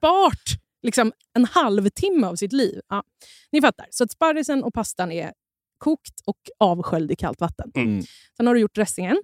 Liksom, 0.81 1.11
en 1.33 1.45
halvtimme 1.45 2.27
av 2.27 2.35
sitt 2.35 2.53
liv. 2.53 2.81
Ja, 2.89 3.03
ni 3.51 3.61
fattar. 3.61 3.85
Så 3.89 4.03
att 4.03 4.11
sparrisen 4.11 4.63
och 4.63 4.73
pastan 4.73 5.11
är 5.11 5.33
kokt 5.77 6.19
och 6.25 6.37
avsköljd 6.57 7.11
i 7.11 7.15
kallt 7.15 7.41
vatten. 7.41 7.71
Mm. 7.75 8.03
Sen 8.37 8.47
har 8.47 8.53
du 8.53 8.59
gjort 8.61 8.75
dressingen. 8.75 9.17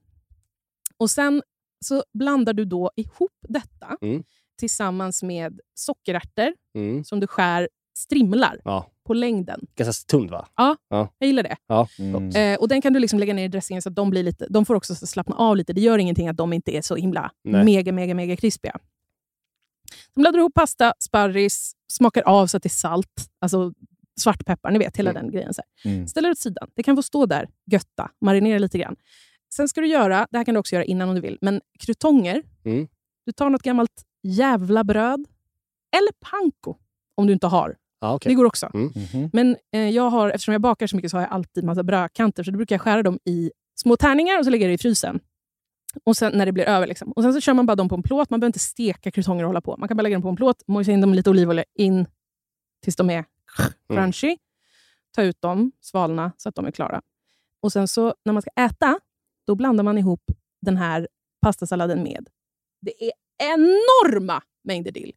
Och 0.98 1.10
sen 1.10 1.42
så 1.86 2.04
blandar 2.14 2.54
du 2.54 2.66
då 2.66 2.92
ihop 2.96 3.32
detta 3.48 3.98
Mm. 4.02 4.24
tillsammans 4.60 5.24
med 5.24 5.60
sockerärtor 5.74 6.54
Mm. 6.76 7.04
som 7.04 7.20
du 7.20 7.28
skär 7.28 7.70
strimlar 7.98 8.62
Ja. 8.64 8.92
på 9.06 9.14
längden. 9.14 9.68
Ganska 9.76 10.08
tunt 10.12 10.32
va? 10.32 10.48
Jag 10.90 11.28
gillar 11.28 11.44
det. 11.44 11.56
Mm. 12.00 12.30
Eh, 12.30 12.60
och 12.60 12.68
Den 12.68 12.82
kan 12.82 12.94
du 12.94 13.00
liksom 13.00 13.20
lägga 13.20 13.34
ner 13.34 13.46
i 13.46 13.48
dressingen 13.48 13.82
så 13.82 13.90
att 13.90 13.96
de, 13.96 14.10
blir 14.10 14.24
lite, 14.24 14.48
de 14.50 14.66
får 14.66 14.76
också 14.76 14.96
slappna 14.96 15.36
av 15.36 15.56
lite. 15.58 15.74
Det 15.74 15.82
gör 15.82 15.98
ingenting 15.98 16.28
att 16.28 16.38
de 16.38 16.54
inte 16.54 16.72
är 16.78 16.82
så 16.82 16.96
himla 16.96 17.32
Nej. 17.44 17.66
mega, 17.66 17.92
mega, 17.92 18.14
mega 18.16 18.36
krispiga. 18.36 18.80
De 20.16 20.24
laddar 20.24 20.40
ihop 20.40 20.54
pasta, 20.54 20.94
sparris, 21.00 21.74
smakar 21.92 22.22
av 22.22 22.48
så 22.48 22.58
att 22.58 22.64
det 22.64 22.68
är 22.68 22.70
salt. 22.70 23.30
Alltså 23.42 23.74
svartpeppar, 24.20 24.72
ni 24.72 24.80
vet 24.80 24.98
hela 24.98 25.10
Mm. 25.10 25.24
den 25.24 25.32
grejen. 25.32 25.54
Så 25.54 25.62
här. 25.84 25.92
Mm. 25.92 26.08
Ställer 26.08 26.32
åt 26.32 26.38
sidan. 26.40 26.68
Det 26.76 26.84
kan 26.84 26.96
få 26.96 27.02
stå 27.04 27.26
där, 27.26 27.50
götta, 27.72 28.12
marinera 28.22 28.60
lite 28.60 28.78
grann. 28.78 28.96
Sen 29.56 29.68
ska 29.68 29.82
du 29.82 29.88
göra, 29.88 30.28
det 30.32 30.38
här 30.38 30.46
kan 30.46 30.54
du 30.54 30.60
också 30.60 30.76
göra 30.76 30.86
innan 30.86 31.10
om 31.10 31.16
du 31.16 31.22
vill, 31.22 31.38
men 31.42 31.62
krutonger. 31.80 32.44
Mm. 32.66 32.88
Du 33.26 33.32
tar 33.32 33.50
något 33.50 33.62
gammalt 33.64 34.04
jävla 34.24 34.84
bröd 34.84 35.26
eller 35.98 36.12
panko 36.20 36.76
om 37.16 37.28
du 37.28 37.34
inte 37.34 37.48
har. 37.48 37.76
Ja, 38.00 38.14
okej. 38.14 38.30
Det 38.30 38.36
går 38.36 38.46
också. 38.46 38.70
Mhm. 38.74 39.30
Men 39.34 39.56
eh, 39.74 39.90
jag 39.90 40.10
har, 40.10 40.30
eftersom 40.30 40.52
jag 40.52 40.62
bakar 40.62 40.88
så 40.88 40.96
mycket 40.96 41.12
så 41.12 41.18
har 41.18 41.22
jag 41.22 41.32
alltid 41.32 41.64
massa 41.64 41.84
brödkanter. 41.84 42.44
Så 42.44 42.52
då 42.52 42.58
brukar 42.58 42.76
jag 42.76 42.82
skära 42.82 43.04
dem 43.04 43.20
i 43.26 43.52
små 43.76 43.98
tärningar 43.98 44.40
och 44.40 44.46
så 44.46 44.52
lägger 44.52 44.66
jag 44.66 44.70
det 44.72 44.76
i 44.76 44.78
frysen. 44.78 45.20
Och 46.04 46.18
sen 46.18 46.38
när 46.38 46.46
det 46.46 46.52
blir 46.52 46.64
över. 46.64 46.88
Liksom. 46.88 47.12
Och 47.12 47.24
Sen 47.24 47.34
så 47.34 47.42
kör 47.42 47.54
man 47.54 47.66
bara 47.66 47.76
dem 47.76 47.90
på 47.90 47.96
en 47.96 48.04
plåt. 48.04 48.30
Man 48.30 48.40
behöver 48.40 48.50
inte 48.50 48.60
steka 48.60 49.12
krutonger 49.12 49.44
och 49.44 49.50
hålla 49.50 49.62
på. 49.62 49.76
Man 49.78 49.88
kan 49.88 49.98
bara 49.98 50.02
lägga 50.02 50.16
dem 50.16 50.22
på 50.22 50.30
en 50.30 50.36
plåt, 50.36 50.64
mojsa 50.68 50.92
in 50.92 51.02
dem 51.02 51.10
med 51.10 51.16
lite 51.18 51.30
olivolja 51.30 51.64
in 51.76 52.08
tills 52.84 52.96
de 52.96 53.10
är 53.10 53.26
crunchy. 53.90 54.38
Ta 55.16 55.24
ut 55.24 55.42
dem, 55.42 55.72
svalna 55.82 56.32
så 56.38 56.50
att 56.50 56.56
de 56.56 56.66
är 56.66 56.72
klara. 56.72 57.02
Och 57.62 57.72
sen 57.72 57.88
så 57.88 58.16
när 58.26 58.34
man 58.34 58.42
ska 58.42 58.52
äta, 58.56 59.00
då 59.48 59.56
blandar 59.56 59.84
man 59.84 59.98
ihop 59.98 60.24
den 60.62 60.78
här 60.78 61.08
pastasalladen 61.42 62.04
med. 62.04 62.28
Det 62.82 63.04
är 63.06 63.12
enorma 63.54 64.42
mängder 64.64 64.92
dill. 64.92 65.14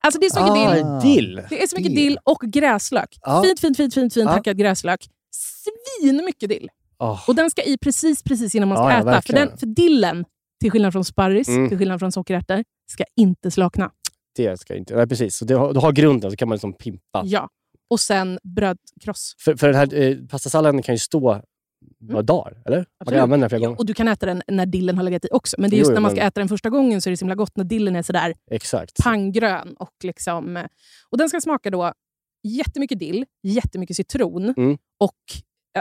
Alltså 0.00 0.20
det 0.20 0.26
är 0.26 0.30
så 0.30 0.40
mycket 0.42 0.74
dill. 0.74 0.84
Ah, 0.84 1.00
dill. 1.00 1.42
Det 1.50 1.62
är 1.62 1.66
så 1.66 1.76
mycket 1.76 1.94
dill. 1.94 2.04
dill 2.04 2.18
och 2.24 2.40
gräslök. 2.40 3.18
Ja. 3.22 3.42
Fint, 3.42 3.60
fint, 3.60 3.76
fint, 3.76 3.94
fint, 3.94 4.14
fint 4.14 4.24
Ja. 4.26 4.30
hackad 4.32 4.56
gräslök. 4.58 5.08
Svin 5.30 6.24
mycket 6.24 6.48
dill. 6.48 6.68
Oh. 6.98 7.28
Och 7.28 7.34
den 7.34 7.50
ska 7.50 7.62
i 7.62 7.76
precis, 7.78 8.22
precis 8.22 8.54
innan 8.54 8.68
man 8.68 8.78
ska 8.78 8.84
Ja, 8.84 8.90
ja, 8.90 8.96
äta. 8.98 9.04
För, 9.04 9.10
verkligen. 9.12 9.48
den, 9.48 9.58
för 9.58 9.66
dillen, 9.66 10.24
till 10.60 10.70
skillnad 10.70 10.92
från 10.92 11.04
sparris, 11.04 11.48
Mm. 11.48 11.68
till 11.68 11.78
skillnad 11.78 11.98
från 12.00 12.12
sockerärtor, 12.12 12.64
ska 12.90 13.04
inte 13.16 13.50
slakna. 13.50 13.90
Det 14.36 14.60
ska 14.60 14.76
inte... 14.76 14.96
Nej, 14.96 15.06
precis. 15.08 15.36
Så 15.36 15.44
det 15.44 15.54
du 15.54 15.80
har 15.80 15.92
grunden 15.92 16.30
så 16.30 16.36
kan 16.36 16.48
man 16.48 16.56
liksom 16.56 16.72
pimpa. 16.72 17.22
Ja. 17.24 17.48
Och 17.90 18.00
sen 18.00 18.38
brödkross. 18.56 19.34
För, 19.44 19.56
för 19.56 19.66
den 19.66 19.76
här 19.76 19.94
eh, 19.94 20.16
pastasalladen 20.30 20.82
kan 20.82 20.94
ju 20.94 20.98
stå 20.98 21.42
några 22.00 22.22
dagar, 22.22 22.62
eller? 22.66 22.86
Man 23.04 23.12
kan 23.14 23.22
använda 23.22 23.44
den 23.44 23.50
flera 23.50 23.62
Ja, 23.62 23.66
gånger. 23.68 23.78
och 23.80 23.86
du 23.86 23.94
kan 23.94 24.08
äta 24.08 24.26
den 24.26 24.42
när 24.48 24.66
dillen 24.66 24.96
har 24.96 25.04
legat 25.04 25.24
i 25.24 25.28
också. 25.32 25.56
Men 25.58 25.70
det 25.70 25.76
är 25.76 25.78
just 25.78 25.88
Jo, 25.90 25.94
när 25.94 26.00
man 26.00 26.08
men- 26.10 26.16
ska 26.16 26.26
äta 26.26 26.40
den 26.40 26.48
första 26.48 26.70
gången 26.70 27.00
så 27.02 27.08
är 27.08 27.10
det 27.10 27.16
så 27.16 27.24
himla 27.24 27.34
gott 27.34 27.56
när 27.56 27.64
dillen 27.64 27.96
är 27.96 28.02
sådär 28.02 28.34
Exakt. 28.50 28.96
panggrön. 29.04 29.74
Och, 29.78 29.92
liksom, 30.04 30.66
och 31.10 31.18
den 31.18 31.28
ska 31.28 31.40
smaka 31.40 31.70
då 31.70 31.92
jättemycket 32.48 32.98
dill, 32.98 33.24
jättemycket 33.42 33.96
citron 33.96 34.54
Mm. 34.56 34.78
och 35.00 35.14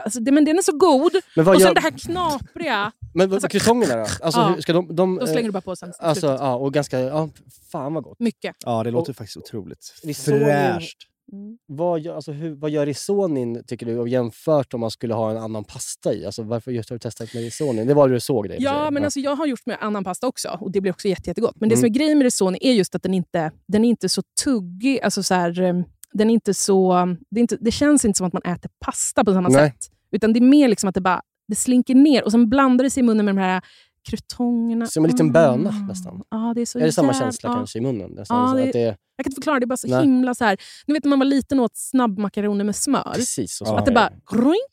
Alltså 0.03 0.19
det, 0.19 0.31
men 0.31 0.45
den 0.45 0.57
är 0.57 0.61
så 0.61 0.77
god. 0.77 1.11
Men 1.35 1.45
vad 1.45 1.55
och 1.55 1.61
gör... 1.61 1.67
sen 1.67 1.75
det 1.75 1.81
här 1.81 1.91
knapriga. 1.97 2.91
Men 3.13 3.33
alltså- 3.33 3.47
krutongerna 3.47 3.95
då? 3.95 4.01
Alltså, 4.21 4.39
Ja. 4.39 4.47
hur 4.55 4.61
ska 4.61 4.73
de... 4.73 4.95
de 4.95 5.17
Då 5.17 5.27
slänger 5.27 5.43
du 5.43 5.51
bara 5.51 5.61
på 5.61 5.75
sen. 5.75 5.93
Alltså, 5.99 6.27
ja, 6.27 6.55
och 6.55 6.73
ganska... 6.73 6.99
Ja, 6.99 7.29
fan 7.71 7.93
vad 7.93 8.03
gott. 8.03 8.19
Mycket. 8.19 8.55
Ja, 8.65 8.83
det 8.83 8.91
låter 8.91 9.13
faktiskt 9.13 9.37
otroligt 9.37 9.93
Risotto- 10.03 10.39
fräscht. 10.39 10.97
Mm. 11.33 11.57
Vad 11.65 11.99
gör, 11.99 12.15
alltså, 12.15 12.31
hur, 12.31 12.55
vad 12.55 12.69
gör 12.71 12.85
risonin, 12.85 13.63
tycker 13.67 13.85
du, 13.85 13.97
och 13.99 14.07
jämfört 14.09 14.73
om 14.73 14.79
man 14.79 14.91
skulle 14.91 15.13
ha 15.13 15.31
en 15.31 15.37
annan 15.37 15.63
pasta 15.63 16.13
i? 16.13 16.25
Alltså, 16.25 16.43
varför 16.43 16.71
just 16.71 16.89
har 16.89 16.95
du 16.95 16.99
testat 16.99 17.33
med 17.33 17.43
risonin? 17.43 17.87
Det 17.87 17.93
var 17.93 18.07
det 18.07 18.13
du 18.15 18.19
såg 18.19 18.49
det 18.49 18.55
i 18.55 18.57
och 18.57 18.61
för 18.61 18.69
Ja, 18.69 18.91
men 18.91 19.03
alltså, 19.03 19.19
jag 19.19 19.35
har 19.35 19.45
gjort 19.45 19.65
med 19.65 19.77
annan 19.81 20.03
pasta 20.03 20.27
också 20.27 20.57
och 20.61 20.71
det 20.71 20.81
blir 20.81 20.91
också 20.91 21.07
jätte, 21.07 21.29
jättegott. 21.29 21.55
Men 21.59 21.69
det 21.69 21.75
Mm. 21.75 21.81
som 21.81 21.85
är 21.85 21.89
grejen 21.89 22.17
med 22.17 22.25
risotto 22.25 22.57
är 22.61 22.73
just 22.73 22.95
att 22.95 23.03
den 23.03 23.13
inte 23.13 23.51
den 23.67 23.85
är 23.85 23.89
inte 23.89 24.09
så 24.09 24.21
tuggig. 24.43 24.99
Alltså 25.01 25.23
så 25.23 25.33
här, 25.33 25.61
eh, 25.61 25.73
den 26.13 26.29
är 26.29 26.33
inte 26.33 26.53
så, 26.53 27.05
det, 27.29 27.39
är 27.39 27.41
inte, 27.41 27.57
det 27.61 27.71
känns 27.71 28.05
inte 28.05 28.17
som 28.17 28.27
att 28.27 28.33
man 28.33 28.41
äter 28.41 28.71
pasta 28.85 29.23
på 29.25 29.33
samma 29.33 29.49
Nej. 29.49 29.69
sätt. 29.71 29.91
Utan 30.11 30.33
det 30.33 30.39
är 30.39 30.41
mer 30.41 30.67
liksom 30.67 30.89
att 30.89 30.95
det 30.95 31.01
bara 31.01 31.21
det 31.47 31.55
slinker 31.55 31.95
ner 31.95 32.23
och 32.23 32.31
sen 32.31 32.49
blandar 32.49 32.83
det 32.83 32.89
sig 32.89 33.03
i 33.03 33.05
munnen 33.05 33.25
med 33.25 33.35
de 33.35 33.41
här 33.41 33.61
krutongerna. 34.09 34.87
Som 34.87 35.05
en 35.05 35.11
liten 35.11 35.31
böna 35.31 35.69
Mm. 35.69 35.87
nästan. 35.87 36.21
Ja, 36.29 36.53
det 36.55 36.61
är 36.61 36.65
så 36.65 36.79
Är 36.79 36.83
det 36.83 36.91
samma 36.91 37.13
känsla 37.13 37.49
ja. 37.49 37.55
kanske 37.55 37.77
i 37.79 37.81
munnen? 37.81 38.11
Nästan, 38.11 38.37
Ja, 38.41 38.47
så 38.47 38.55
det- 38.57 38.63
att 38.63 38.73
det 38.73 38.81
är, 38.81 38.85
Jag 39.17 39.23
kan 39.25 39.29
inte 39.31 39.35
förklara, 39.35 39.59
det 39.59 39.63
är 39.63 39.67
bara 39.67 39.77
så 39.77 39.87
Nej. 39.87 40.01
himla 40.01 40.35
så 40.35 40.45
här. 40.45 40.57
Ni 40.87 40.93
vet 40.93 41.03
när 41.03 41.09
man 41.09 41.19
var 41.19 41.25
liten 41.25 41.59
och 41.59 41.65
åt 41.65 41.77
snabbmakaroner 41.77 42.63
med 42.65 42.75
smör. 42.75 43.11
precis. 43.15 43.61
Och 43.61 43.67
Ja. 43.67 43.71
så 43.71 43.77
Att 43.77 43.85
det 43.85 43.91
bara... 43.91 44.09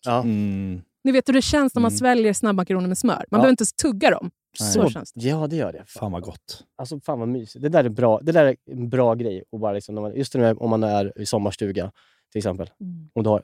Ja. 0.04 0.22
Mm. 0.22 0.80
Ni 1.04 1.12
vet 1.12 1.28
hur 1.28 1.32
det 1.34 1.42
känns 1.42 1.74
när 1.74 1.82
man 1.82 1.90
Mm. 1.90 1.98
sväljer 1.98 2.32
snabbmakaroner 2.32 2.88
med 2.88 2.98
smör. 2.98 3.14
Man 3.14 3.24
Ja. 3.30 3.36
behöver 3.36 3.50
inte 3.50 3.62
ens 3.62 3.72
tugga 3.72 4.10
dem. 4.10 4.30
Så 4.58 4.64
Så, 4.82 4.90
känns 4.90 5.12
det. 5.12 5.28
ja, 5.28 5.46
det 5.46 5.56
gör 5.56 5.72
det. 5.72 5.84
Fan 5.86 6.12
vad 6.12 6.22
gott. 6.22 6.64
Alltså 6.76 7.00
fan 7.00 7.18
vad 7.18 7.28
mysigt. 7.28 7.62
Det 7.62 7.68
där 7.68 7.84
är, 7.84 7.88
bra. 7.88 8.20
Det 8.22 8.32
där 8.32 8.44
är 8.44 8.56
en 8.70 8.88
bra 8.88 9.14
grej. 9.14 9.44
Och 9.50 9.58
bara 9.60 9.72
liksom, 9.72 9.94
när 9.94 10.02
man, 10.02 10.14
just 10.14 10.34
när, 10.34 10.62
om 10.62 10.70
man 10.70 10.82
är 10.82 11.20
i 11.20 11.26
sommarstuga 11.26 11.92
till 12.32 12.38
exempel. 12.38 12.70
Mm. 12.80 13.10
Och 13.14 13.22
du 13.22 13.30
har, 13.30 13.42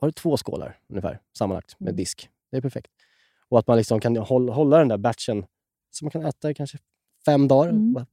har 0.00 0.08
du 0.08 0.12
två 0.12 0.36
skålar 0.36 0.76
ungefär 0.88 1.20
sammanlagt 1.38 1.80
med 1.80 1.88
Mm. 1.88 1.96
disk. 1.96 2.28
Det 2.50 2.56
är 2.56 2.60
perfekt. 2.60 2.90
Och 3.48 3.58
att 3.58 3.66
man 3.66 3.76
liksom 3.76 4.00
kan 4.00 4.16
hålla, 4.16 4.52
hålla 4.52 4.78
den 4.78 4.88
där 4.88 4.98
batchen 4.98 5.46
så 5.90 6.04
man 6.04 6.10
kan 6.10 6.24
äta 6.24 6.50
i 6.50 6.54
kanske 6.54 6.78
fem 7.24 7.48
dagar. 7.48 7.70
Mm. 7.70 7.92
Bara 7.92 8.06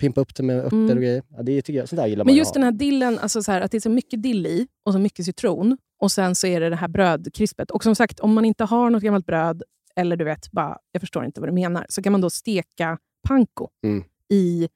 pimpa 0.00 0.20
upp 0.20 0.34
det 0.34 0.42
med 0.42 0.56
örter 0.58 0.76
Mm. 0.76 0.90
och 0.90 1.02
grejer. 1.02 1.22
Ja, 1.36 1.42
det 1.42 1.62
tycker 1.62 1.78
jag, 1.78 1.88
sånt 1.88 1.96
där 2.00 2.06
gillar 2.06 2.24
man 2.24 2.26
Men 2.26 2.34
ju 2.34 2.38
just 2.40 2.54
den 2.54 2.62
här 2.62 2.72
dillen, 2.72 3.18
alltså 3.18 3.42
så 3.42 3.52
här, 3.52 3.60
att 3.60 3.70
det 3.70 3.76
är 3.78 3.80
så 3.80 3.90
mycket 3.90 4.22
dill 4.22 4.46
i 4.46 4.66
och 4.84 4.92
så 4.92 4.98
mycket 4.98 5.24
citron. 5.24 5.78
Och 6.00 6.12
sen 6.12 6.34
så 6.34 6.46
är 6.46 6.60
det 6.60 6.70
det 6.70 6.76
här 6.76 6.88
brödkrispet. 6.88 7.70
Och 7.70 7.82
som 7.82 7.94
sagt, 7.94 8.20
om 8.20 8.34
man 8.34 8.44
inte 8.44 8.64
har 8.64 8.90
något 8.90 9.02
gammalt 9.02 9.26
bröd, 9.26 9.62
eller 9.98 10.16
du 10.16 10.24
vet, 10.24 10.50
bara, 10.52 10.78
jag 10.92 11.00
förstår 11.02 11.24
inte 11.24 11.40
vad 11.40 11.48
du 11.48 11.52
menar, 11.52 11.86
så 11.88 12.02
kan 12.02 12.12
man 12.12 12.20
då 12.20 12.30
steka 12.30 12.98
panko 13.28 13.68
Mm. 13.84 14.04
i 14.28 14.68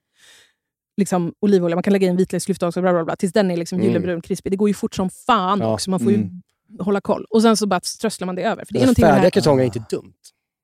liksom, 0.97 1.33
olivolja. 1.39 1.75
Man 1.75 1.83
kan 1.83 1.93
lägga 1.93 2.07
i 2.07 2.09
en 2.09 2.15
vitlöksklyfta 2.17 2.67
också, 2.67 2.81
bla, 2.81 2.93
bla, 2.93 3.03
bla, 3.05 3.15
tills 3.15 3.33
den 3.33 3.51
är 3.51 3.57
liksom 3.57 3.75
Mm. 3.77 3.87
gyllenbrun 3.87 4.21
krispig. 4.21 4.51
Det 4.51 4.57
går 4.57 4.67
ju 4.67 4.73
fort 4.73 4.95
som 4.95 5.09
fan 5.09 5.59
Ja. 5.59 5.73
också. 5.73 5.89
Man 5.89 5.99
får 5.99 6.11
ju 6.11 6.17
Mm. 6.17 6.41
hålla 6.79 7.01
koll. 7.01 7.25
Och 7.29 7.41
sen 7.41 7.57
så 7.57 7.67
bara 7.67 7.79
strösslar 7.83 8.25
man 8.25 8.35
det 8.35 8.43
över. 8.43 8.65
För 8.65 8.73
det 8.73 8.79
är 8.79 8.85
med 8.85 8.95
det 8.95 9.01
färdiga 9.01 9.21
här. 9.23 9.29
kartonger 9.29 9.61
är 9.61 9.65
inte 9.65 9.83
dumt. 9.89 10.13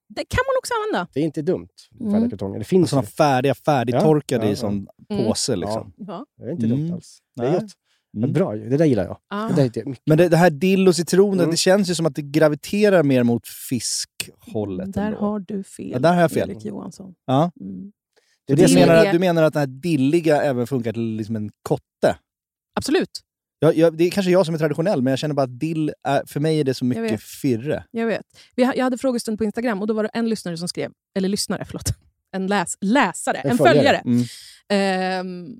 Det 0.08 0.24
kan 0.30 0.40
man 0.48 0.54
också 0.60 0.74
använda. 0.74 1.08
Det 1.14 1.20
är 1.20 1.24
inte 1.24 1.42
dumt. 1.42 1.68
Färdiga 2.00 2.18
Mm. 2.18 2.30
kartonger. 2.30 2.60
Det 2.60 2.66
finns 2.66 2.90
Sådana 2.90 3.06
ju. 3.06 3.12
färdiga, 3.12 3.56
färdigtorkade 3.56 4.44
Ja, 4.44 4.48
ja, 4.50 4.54
i 4.54 4.56
sån 4.56 4.88
Mm. 5.10 5.26
påse. 5.26 5.56
Liksom. 5.56 5.94
Ja. 5.98 6.26
Det 6.38 6.44
är 6.44 6.52
inte 6.52 6.66
Mm. 6.66 6.78
dumt 6.80 6.94
alls. 6.94 7.20
Det 7.36 7.46
är 7.48 7.52
gott. 7.60 7.72
Mm. 8.18 8.34
bra 8.34 8.56
ju. 8.56 8.70
Det 8.70 8.78
där 8.78 8.86
gillar 8.86 9.04
jag. 9.06 9.18
Ah. 9.28 9.50
Det 9.50 9.70
där. 9.74 9.84
Men 10.06 10.18
det, 10.18 10.30
det 10.30 10.38
här 10.38 10.50
dill 10.50 10.88
och 10.88 10.96
citronen, 10.96 11.40
Mm. 11.40 11.52
det 11.52 11.58
känns 11.58 11.90
ju 11.90 11.96
som 11.96 12.06
att 12.06 12.16
det 12.16 12.22
graviterar 12.22 13.04
mer 13.04 13.24
mot 13.24 13.48
fiskhållet. 13.48 14.94
Där 14.94 15.06
ändå. 15.08 15.20
har 15.20 15.40
du 15.40 15.64
fel, 15.64 15.90
Ja, 15.92 16.00
där 16.00 16.14
har 16.14 16.22
jag 16.22 16.32
fel. 16.32 16.50
Erik 16.52 16.66
Johansson. 16.66 17.14
Ja. 17.26 17.52
Mm. 17.62 17.92
Det 18.48 18.56
det 18.56 18.66
Dill 18.66 18.76
menar, 18.76 18.94
är- 18.96 19.06
att, 19.06 19.12
du 19.14 19.20
menar 19.20 19.44
att 19.44 19.54
den 19.54 19.60
här 19.60 19.68
dilliga 19.68 20.42
även 20.42 20.68
funkar 20.68 20.94
till 20.94 21.16
liksom 21.16 21.36
en 21.36 21.50
kotte? 21.62 22.16
Absolut. 22.76 23.10
Jag, 23.60 23.78
jag, 23.78 23.98
det 23.98 24.04
är 24.04 24.10
kanske 24.12 24.32
jag 24.32 24.46
som 24.46 24.56
är 24.56 24.60
traditionell, 24.60 25.02
men 25.02 25.12
jag 25.12 25.20
känner 25.20 25.36
bara 25.36 25.44
att 25.44 25.60
dill, 25.60 25.92
är, 26.04 26.24
för 26.28 26.40
mig 26.40 26.60
är 26.60 26.64
det 26.64 26.74
så 26.74 26.86
Jag 26.86 26.88
mycket 26.88 27.12
vet. 27.12 27.22
firre. 27.24 27.84
Jag 27.92 28.06
vet. 28.08 28.26
Vi, 28.56 28.64
jag 28.64 28.84
hade 28.84 28.98
frågestund 28.98 29.38
på 29.38 29.44
Instagram 29.44 29.82
och 29.82 29.88
då 29.88 29.94
var 29.94 30.04
det 30.04 30.10
en 30.14 30.30
lyssnare 30.30 30.58
som 30.58 30.68
skrev, 30.68 30.92
eller 31.18 31.30
lyssnare, 31.30 31.66
förlåt. 31.66 31.90
En 32.32 32.48
läs, 32.48 32.78
läsare, 32.82 33.38
en, 33.38 33.52
En 33.52 33.58
följare. 33.58 33.76
följare. 33.76 34.02
Mm. 34.06 34.24
Ehm, 34.70 35.56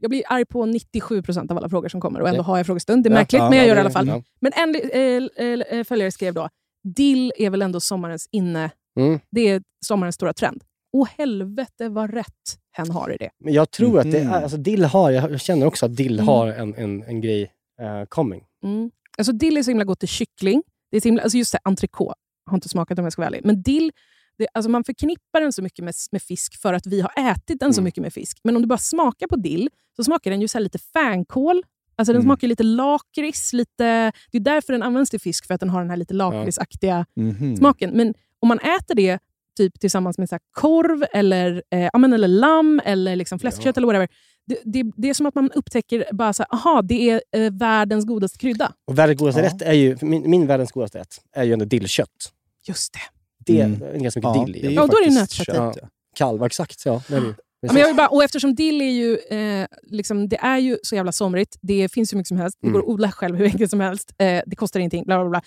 jag 0.00 0.10
blir 0.10 0.22
arg 0.26 0.44
på 0.44 0.66
97% 0.66 1.50
av 1.50 1.58
alla 1.58 1.68
frågor 1.68 1.88
som 1.88 2.00
kommer 2.00 2.20
och 2.20 2.28
ändå 2.28 2.42
har 2.42 2.56
jag 2.56 2.66
frågestund. 2.66 3.04
Det 3.04 3.08
är 3.08 3.14
märkligt, 3.14 3.40
ja, 3.40 3.48
men 3.48 3.58
jag 3.58 3.64
ja, 3.64 3.68
gör 3.68 3.74
det 3.74 3.78
i 3.78 3.84
alla 3.84 3.90
fall. 3.90 4.08
ja. 4.08 4.22
Men 4.40 4.52
en 4.52 5.30
eh, 5.36 5.78
eh, 5.78 5.84
följare 5.84 6.12
skrev 6.12 6.34
då, 6.34 6.48
dill 6.84 7.32
är 7.36 7.50
väl 7.50 7.62
ändå 7.62 7.80
sommarens 7.80 8.28
inne... 8.32 8.70
Mm. 9.00 9.20
Det 9.30 9.48
är 9.48 9.62
sommarens 9.86 10.14
stora 10.14 10.32
trend. 10.32 10.62
Och 10.92 11.08
helvete 11.08 11.88
vad 11.88 12.14
rätt 12.14 12.58
hen 12.72 12.90
har 12.90 13.12
i 13.12 13.16
det. 13.16 13.30
Men 13.44 13.52
jag 13.52 13.70
tror 13.70 14.00
att 14.00 14.12
det 14.12 14.18
är, 14.18 14.42
alltså 14.42 14.56
dill 14.56 14.84
har, 14.84 15.10
jag 15.10 15.40
känner 15.40 15.66
också 15.66 15.86
att 15.86 15.96
dill 15.96 16.14
Mm. 16.14 16.28
har 16.28 16.46
en, 16.46 16.74
en, 16.74 17.02
en 17.02 17.20
grej 17.20 17.42
eh, 17.82 18.04
coming. 18.08 18.44
Mm. 18.64 18.90
Alltså 19.18 19.32
dill 19.32 19.56
är 19.56 19.62
så 19.62 19.70
himla 19.70 19.84
gott 19.84 19.98
till 20.00 20.08
kyckling. 20.08 20.62
Det 20.90 20.96
är 20.96 21.00
så 21.00 21.08
himla, 21.08 21.22
alltså 21.22 21.38
just 21.38 21.52
det, 21.52 21.58
entrecote. 21.62 22.14
Har 22.50 22.56
inte 22.56 22.68
smakat 22.68 22.98
om 22.98 23.04
jag 23.04 23.12
ska 23.12 23.22
vara 23.22 23.26
ärlig. 23.28 23.40
Men 23.44 23.62
dill, 23.62 23.92
det, 24.40 24.46
alltså 24.54 24.70
man 24.70 24.84
förknippar 24.84 25.40
den 25.40 25.52
så 25.52 25.62
mycket 25.62 25.84
med, 25.84 25.94
med 26.12 26.22
fisk 26.22 26.60
för 26.60 26.74
att 26.74 26.86
vi 26.86 27.00
har 27.00 27.12
ätit 27.30 27.60
den 27.60 27.74
så 27.74 27.80
Mm. 27.80 27.84
mycket 27.84 28.02
med 28.02 28.12
fisk. 28.12 28.38
Men 28.44 28.56
om 28.56 28.62
du 28.62 28.68
bara 28.68 28.78
smakar 28.78 29.26
på 29.26 29.36
dill 29.36 29.68
så 29.96 30.04
smakar 30.04 30.30
den 30.30 30.40
ju 30.40 30.48
så 30.48 30.58
lite 30.58 30.78
fänkål. 30.78 31.62
Alltså 31.96 32.12
den 32.12 32.20
Mm. 32.20 32.26
smakar 32.26 32.48
lite 32.48 32.62
lakrits. 32.62 33.52
Lite, 33.52 34.12
det 34.32 34.38
är 34.38 34.40
därför 34.40 34.72
den 34.72 34.82
används 34.82 35.10
till 35.10 35.20
fisk, 35.20 35.46
för 35.46 35.54
att 35.54 35.60
den 35.60 35.70
har 35.70 35.80
den 35.80 35.90
här 35.90 35.96
lite 35.96 36.14
lakritsaktiga 36.14 37.06
Mhm. 37.16 37.56
smaken. 37.56 37.90
Men 37.90 38.14
om 38.40 38.48
man 38.48 38.58
äter 38.58 38.94
det 38.94 39.18
typ 39.56 39.80
tillsammans 39.80 40.18
med 40.18 40.28
så 40.28 40.38
korv, 40.52 41.04
eller, 41.12 41.62
eh, 41.70 41.80
ja, 41.92 42.04
eller 42.14 42.28
lamm 42.28 42.80
eller 42.84 43.16
liksom 43.16 43.38
fläskkött 43.38 43.76
eller 43.76 43.86
whatever. 43.86 44.08
Det, 44.46 44.58
det, 44.64 44.92
det 44.96 45.08
är 45.10 45.14
som 45.14 45.26
att 45.26 45.34
man 45.34 45.50
upptäcker 45.50 46.04
bara 46.12 46.32
så 46.32 46.42
här, 46.42 46.54
aha, 46.54 46.82
det 46.82 47.10
är 47.10 47.22
eh, 47.32 47.52
världens 47.52 48.04
godaste 48.06 48.38
krydda. 48.38 48.72
Och 48.86 48.98
världens 48.98 49.18
godaste 49.18 49.40
Ja. 49.40 49.46
rätt 49.46 49.62
är 49.62 49.72
ju, 49.72 49.96
min, 50.02 50.30
min 50.30 50.46
världens 50.46 50.72
godaste 50.72 50.98
rätt 50.98 51.20
är 51.32 51.44
ju 51.44 51.52
ändå 51.52 51.64
dillkött. 51.64 52.32
Just 52.68 52.92
det. 52.92 53.00
Det 53.46 53.60
Mm. 53.60 53.82
är 53.82 53.98
ganska 53.98 54.20
mycket 54.20 54.36
Ja, 54.36 54.44
dill 54.44 54.56
i. 54.56 54.60
det 54.60 54.66
är 54.66 54.70
ju 54.70 54.76
Ja, 54.76 54.86
då 54.86 54.96
är 54.96 55.04
det 55.08 55.14
nötkött. 55.14 55.46
kött, 55.46 55.76
ja. 55.82 55.88
Kalv, 56.16 56.42
exakt. 56.44 56.82
Ja, 56.84 57.02
det 57.08 57.14
är 57.16 57.20
det 57.20 57.26
ju. 57.26 57.34
Ja, 57.60 57.72
men 57.72 57.80
jag 57.80 57.86
vill 57.88 57.96
bara, 57.96 58.08
och 58.08 58.24
eftersom 58.24 58.54
dill 58.54 58.80
är 58.80 58.84
ju, 58.90 59.16
eh, 59.16 59.66
liksom, 59.82 60.28
det 60.28 60.36
är 60.36 60.58
ju 60.58 60.78
så 60.82 60.94
jävla 60.96 61.12
somrigt. 61.12 61.56
Det 61.60 61.92
finns 61.92 62.12
hur 62.12 62.16
mycket 62.18 62.28
som 62.28 62.36
helst. 62.36 62.58
Det 62.60 62.66
Mm. 62.66 62.72
går 62.72 62.80
att 62.80 62.88
odla 62.94 63.12
själv 63.12 63.36
hur 63.36 63.44
enkelt 63.44 63.70
som 63.70 63.80
helst. 63.80 64.12
Eh, 64.18 64.42
det 64.46 64.56
kostar 64.56 64.80
ingenting. 64.80 65.04
Bla, 65.04 65.20
bla, 65.20 65.30
bla. 65.30 65.42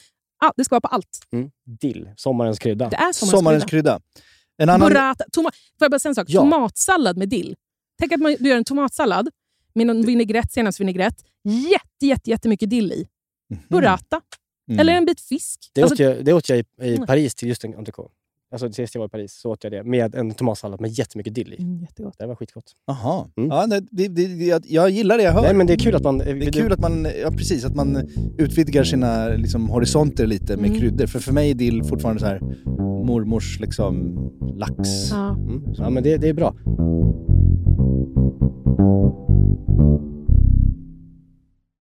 Ah, 0.46 0.52
det 0.58 0.64
ska 0.66 0.74
vara 0.74 0.82
på 0.82 0.88
allt. 0.88 1.20
Mm. 1.32 1.50
Dill, 1.82 2.10
sommarens 2.18 2.60
krydda. 2.60 2.90
Det 2.90 2.96
är 2.96 3.00
sommarens, 3.14 3.32
Sommarens 3.32 3.64
krydda. 3.66 3.92
krydda. 3.92 4.24
En 4.58 4.70
annan... 4.70 4.90
Burrata. 4.90 5.24
Toma- 5.38 5.52
Får 5.52 5.86
jag 5.86 5.92
bara 5.92 6.00
säga 6.00 6.10
en 6.10 6.16
sak? 6.16 6.26
Ja. 6.30 6.42
Tomatsallad 6.42 7.18
med 7.18 7.30
dill. 7.30 7.56
Tänk 8.00 8.12
att 8.12 8.20
man, 8.20 8.36
du 8.40 8.50
gör 8.50 8.58
en 8.58 8.64
tomatsallad 8.64 9.30
med 9.76 9.88
någon 9.88 10.02
vinägrett, 10.02 10.52
senapsvinägrett. 10.52 11.16
Jätte, 11.72 12.06
jätte, 12.06 12.30
jättemycket 12.30 12.70
dill 12.70 12.92
i. 12.92 13.08
Mhm. 13.50 13.62
Burrata. 13.70 14.16
Mm. 14.16 14.24
Eller 14.80 14.94
en 14.94 15.06
bit 15.06 15.22
fisk. 15.22 15.72
Det, 15.74 15.82
Alltså, 15.82 15.94
åt 15.94 16.00
jag, 16.00 16.26
det 16.26 16.34
åt 16.34 16.50
jag 16.50 16.60
i, 16.60 16.64
i 16.82 16.96
Mm. 16.96 17.08
Paris 17.08 17.36
till 17.36 17.48
just 17.48 17.64
en 17.64 17.76
entrecote. 17.76 18.14
Alltså 18.52 18.72
sist 18.72 18.96
jag 18.96 19.00
var 19.00 19.06
i 19.06 19.10
Paris 19.10 19.34
så 19.34 19.52
åt 19.52 19.64
jag 19.64 19.74
det 19.74 19.84
med 19.84 20.16
en 20.16 20.32
tomatsallad 20.34 20.82
med 20.82 20.92
jättemycket 20.92 21.34
dill 21.36 21.54
i. 21.54 21.62
mm, 21.62 21.82
jättegott. 21.82 22.16
Det 22.20 22.26
var 22.26 22.36
skitgott. 22.36 22.72
Jaha. 22.88 23.28
Mm. 23.38 23.50
Ja, 23.50 23.68
det, 23.68 23.80
det, 23.92 24.08
det, 24.08 24.46
jag, 24.46 24.62
jag 24.68 24.90
gillar 24.90 25.18
det 25.18 25.24
jag 25.24 25.32
hör. 25.32 25.42
Nej, 25.42 25.54
men 25.54 25.68
det 25.68 25.74
är 25.74 25.78
kul 25.78 25.96
att 25.96 26.04
man... 26.04 26.18
Det 26.18 26.30
är 26.30 26.52
kul 26.52 26.72
att 26.74 26.80
man, 26.80 27.08
ja, 27.22 27.32
precis, 27.32 27.66
att 27.66 27.76
man 27.76 28.08
utvidgar 28.38 28.84
sina 28.84 29.28
liksom, 29.28 29.70
horisonter 29.70 30.28
lite 30.28 30.58
med 30.58 30.70
Mm. 30.70 30.80
kryddor. 30.82 31.06
För 31.08 31.20
för 31.20 31.34
mig 31.34 31.50
är 31.52 31.56
dill 31.56 31.84
fortfarande 31.84 32.20
så 32.20 32.26
här 32.26 32.40
mormors 33.06 33.60
liksom, 33.60 34.16
lax. 34.58 35.10
Ja. 35.12 35.30
Mm. 35.30 35.64
Ja, 35.74 35.90
men 35.90 36.04
det, 36.04 36.18
det 36.18 36.30
är 36.30 36.34
bra. 36.34 36.56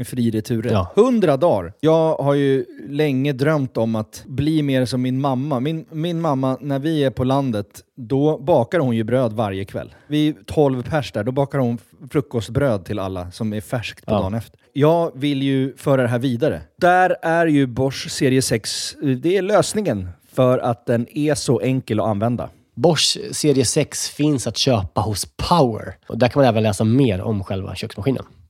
med 0.00 0.06
fri 0.06 0.30
returrätt. 0.30 0.72
Ja. 0.72 0.92
100 0.96 1.36
dagar! 1.36 1.72
Jag 1.80 2.14
har 2.16 2.34
ju 2.34 2.64
länge 2.88 3.32
drömt 3.32 3.76
om 3.76 3.94
att 3.96 4.22
bli 4.26 4.62
mer 4.62 4.84
som 4.84 5.02
min 5.02 5.20
mamma. 5.20 5.60
Min, 5.60 5.84
min 5.90 6.20
mamma, 6.20 6.56
när 6.60 6.78
vi 6.78 7.04
är 7.04 7.10
på 7.10 7.24
landet, 7.24 7.66
då 7.96 8.38
bakar 8.38 8.78
hon 8.78 8.96
ju 8.96 9.04
bröd 9.04 9.32
varje 9.32 9.64
kväll. 9.64 9.94
Vi 10.06 10.28
är 10.28 10.34
12 10.46 10.82
pers 10.82 11.12
där, 11.12 11.24
då 11.24 11.32
bakar 11.32 11.58
hon 11.58 11.78
frukostbröd 12.10 12.84
till 12.84 12.98
alla 12.98 13.30
som 13.30 13.52
är 13.52 13.60
färskt 13.60 14.06
på 14.06 14.12
Ja. 14.12 14.18
dagen 14.18 14.34
efter. 14.34 14.60
Jag 14.72 15.10
vill 15.14 15.42
ju 15.42 15.76
föra 15.76 16.02
det 16.02 16.08
här 16.08 16.18
vidare. 16.18 16.60
Där 16.80 17.16
är 17.22 17.46
ju 17.46 17.66
Bosch 17.66 18.10
serie 18.10 18.42
6, 18.42 18.96
det 19.22 19.36
är 19.36 19.42
lösningen 19.42 20.08
för 20.32 20.58
att 20.58 20.86
den 20.86 21.06
är 21.18 21.34
så 21.34 21.60
enkel 21.60 22.00
att 22.00 22.06
använda. 22.06 22.48
Bosch 22.74 23.18
serie 23.32 23.64
6 23.64 24.08
finns 24.08 24.46
att 24.46 24.56
köpa 24.56 25.00
hos 25.00 25.26
Power. 25.48 25.96
Och 26.08 26.18
där 26.18 26.28
kan 26.28 26.40
man 26.42 26.48
även 26.48 26.62
läsa 26.62 26.84
mer 26.84 27.20
om 27.20 27.44
själva 27.44 27.74
köksmaskinen. 27.74 28.24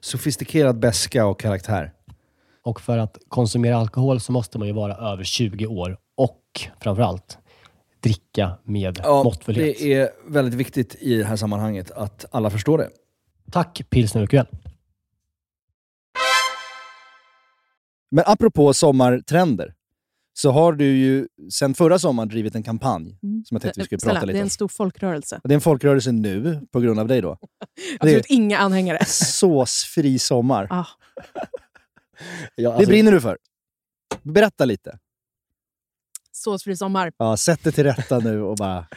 sofistikerad 0.00 0.78
beska 0.78 1.26
och 1.26 1.40
karaktär. 1.40 1.92
Och 2.62 2.80
för 2.80 2.98
att 2.98 3.18
konsumera 3.28 3.76
alkohol 3.76 4.20
så 4.20 4.32
måste 4.32 4.58
man 4.58 4.68
ju 4.68 4.74
vara 4.74 4.94
över 5.12 5.24
20 5.24 5.66
år 5.66 5.98
och 6.16 6.42
framförallt 6.80 7.38
dricka 8.00 8.58
med 8.64 9.00
måttfullhet. 9.06 9.78
det 9.78 9.92
är 9.92 10.10
väldigt 10.26 10.54
viktigt 10.54 10.94
i 11.00 11.16
det 11.16 11.24
här 11.24 11.36
sammanhanget 11.36 11.90
att 11.90 12.24
alla 12.30 12.50
förstår 12.50 12.78
det. 12.78 12.90
Tack 13.50 13.82
Pilsner 13.90 14.22
Urquell. 14.22 14.46
Men 18.10 18.24
apropå 18.26 18.74
sommartrender, 18.74 19.74
så 20.40 20.50
har 20.50 20.72
du 20.72 20.84
ju 20.96 21.28
sedan 21.50 21.74
förra 21.74 21.98
sommaren 21.98 22.28
drivit 22.28 22.54
en 22.54 22.62
kampanj 22.62 23.18
som 23.20 23.54
jag 23.54 23.62
tänkte 23.62 23.80
vi 23.80 23.84
skulle 23.84 24.00
Snälla, 24.00 24.14
prata 24.14 24.26
det 24.26 24.32
lite 24.32 24.38
är 24.38 24.42
om. 24.42 24.46
en 24.46 24.50
stor 24.50 24.68
folkrörelse. 24.68 25.40
Det 25.44 25.52
är 25.52 25.54
en 25.54 25.60
folkrörelse 25.60 26.12
nu, 26.12 26.60
på 26.72 26.80
grund 26.80 27.00
av 27.00 27.08
dig 27.08 27.20
då. 27.20 27.38
Absolut 28.00 28.26
inga 28.28 28.58
anhängare. 28.58 29.04
Såsfri 29.06 30.18
sommar. 30.18 30.66
Ah, 30.70 30.84
Ja, 32.54 32.70
Det 32.70 32.74
alltså, 32.76 32.88
brinner 32.90 33.12
du 33.12 33.20
för. 33.20 33.38
Berätta 34.22 34.64
lite. 34.64 34.98
såsfri 36.32 36.76
sommar. 36.76 37.12
Ja, 37.18 37.36
sätt 37.36 37.60
det 37.64 37.72
till 37.72 37.84
rätta 37.84 38.18
nu 38.18 38.42
och 38.42 38.56
bara... 38.56 38.86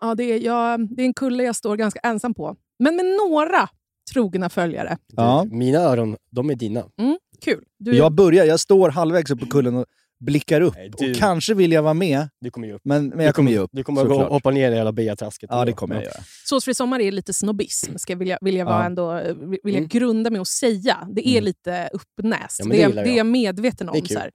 Ja, 0.00 0.14
det, 0.14 0.24
är, 0.24 0.40
jag, 0.40 0.96
det 0.96 1.02
är 1.02 1.06
en 1.06 1.14
kulle 1.14 1.44
jag 1.44 1.56
står 1.56 1.76
ganska 1.76 2.00
ensam 2.00 2.34
på. 2.34 2.56
Men 2.78 2.96
med 2.96 3.04
några 3.04 3.68
trogna 4.12 4.48
följare. 4.50 4.98
Ja. 5.12 5.44
Mina 5.50 5.78
öron, 5.78 6.16
de 6.30 6.50
är 6.50 6.54
dina. 6.54 6.84
Mm, 6.98 7.18
kul. 7.44 7.64
Du, 7.78 7.96
Jag 7.96 8.12
börjar, 8.12 8.44
jag 8.44 8.60
står 8.60 8.88
halvvägs 8.90 9.30
upp 9.30 9.40
på 9.40 9.46
kullen 9.46 9.76
och 9.76 9.86
blickar 10.20 10.60
upp. 10.60 10.74
Nej, 10.74 10.90
du- 10.98 11.10
Och 11.10 11.16
kanske 11.16 11.54
vill 11.54 11.72
jag 11.72 11.82
vara 11.82 11.94
med, 11.94 12.28
Du 12.40 12.50
kommer 12.50 12.66
ju 12.66 12.72
upp. 12.74 12.80
men, 12.84 13.08
men 13.08 13.24
jag 13.26 13.34
kommer 13.34 13.50
ge 13.50 13.58
upp. 13.58 13.70
Du 13.72 13.84
kommer 13.84 14.00
såklart. 14.02 14.28
hoppa 14.28 14.50
ner 14.50 14.72
i 14.72 14.74
hela 14.74 14.92
beatrasket. 14.92 15.48
Ja, 15.52 15.64
det 15.64 15.72
kommer 15.72 15.94
jag 15.94 16.04
göra. 16.04 16.20
Såsfri 16.44 16.74
sommar 16.74 17.00
är 17.00 17.12
lite 17.12 17.32
snobbism, 17.32 17.96
ska 17.96 18.12
jag 18.12 18.18
vilja, 18.18 18.38
vilja, 18.40 18.64
vara 18.64 18.74
Ja. 18.80 18.84
ändå, 18.86 19.12
vill 19.48 19.58
jag 19.62 19.74
Mm. 19.76 19.88
grunda 19.88 20.30
mig 20.30 20.40
och 20.40 20.48
säga. 20.48 21.08
Det 21.12 21.28
är 21.28 21.32
Mm. 21.32 21.44
lite 21.44 21.88
uppnäst. 21.92 22.58
Ja, 22.58 22.64
det, 22.64 22.70
det 22.70 22.82
är, 22.82 22.88
gillar 22.88 23.02
det 23.02 23.08
är 23.08 23.10
jag. 23.10 23.18
jag 23.18 23.26
medveten 23.26 23.86
Det 23.86 23.90
är 23.90 23.94
om. 23.94 24.00
kul. 24.00 24.08
Så 24.16 24.18
här. 24.18 24.30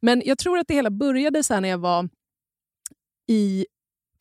Men 0.00 0.22
jag 0.24 0.38
tror 0.38 0.58
att 0.58 0.68
det 0.68 0.74
hela 0.74 0.90
började 0.90 1.42
så 1.42 1.54
här 1.54 1.60
när 1.60 1.68
jag 1.68 1.78
var 1.78 2.08
i 3.28 3.66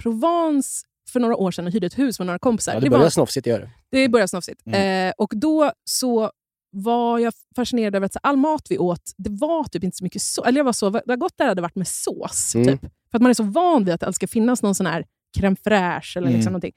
Provence 0.04 0.86
för 1.10 1.20
några 1.20 1.36
år 1.36 1.52
sedan 1.52 1.68
och 1.68 1.74
hyrde 1.74 1.88
ett 1.88 1.98
hus 2.00 2.20
med 2.20 2.26
några 2.26 2.40
kompisar. 2.40 2.74
Ja, 2.74 2.80
det 2.80 2.90
var- 2.90 2.98
börjar 2.98 3.10
snofsigt, 3.10 3.48
gör 3.48 3.60
det. 3.60 3.70
Det 3.92 4.10
börjar 4.10 4.28
snofsigt. 4.28 4.62
Mm. 4.66 5.08
Eh, 5.10 5.14
och 5.18 5.34
då 5.36 5.72
så 5.86 6.32
var 6.74 7.20
jag 7.20 7.34
fascinerad 7.56 7.96
över 7.96 8.06
att 8.06 8.14
så, 8.14 8.20
all 8.24 8.38
mat 8.38 8.68
vi 8.70 8.78
åt, 8.78 9.12
det 9.18 9.30
var 9.30 9.64
typ 9.64 9.84
inte 9.84 9.98
så 9.98 10.04
mycket 10.04 10.22
sås. 10.22 10.46
Eller 10.46 10.60
jag 10.60 10.66
var 10.66 10.74
så, 10.74 10.90
det 10.90 11.16
gott 11.16 11.34
det 11.38 11.44
hade 11.44 11.62
varit 11.62 11.76
med 11.76 11.88
sås. 11.88 12.56
Mm. 12.56 12.68
Typ. 12.68 12.82
För 13.12 13.18
att 13.18 13.22
man 13.22 13.30
är 13.30 13.34
så 13.34 13.44
van 13.44 13.86
vid 13.86 13.94
att 13.94 14.02
det 14.02 14.14
ska 14.14 14.28
finnas 14.28 14.62
någon 14.62 14.76
sån 14.76 14.86
här 14.86 15.06
crème 15.38 15.56
fraîche 15.64 16.18
eller 16.18 16.28
Mm. 16.28 16.38
liksom 16.38 16.54
någonting. 16.54 16.74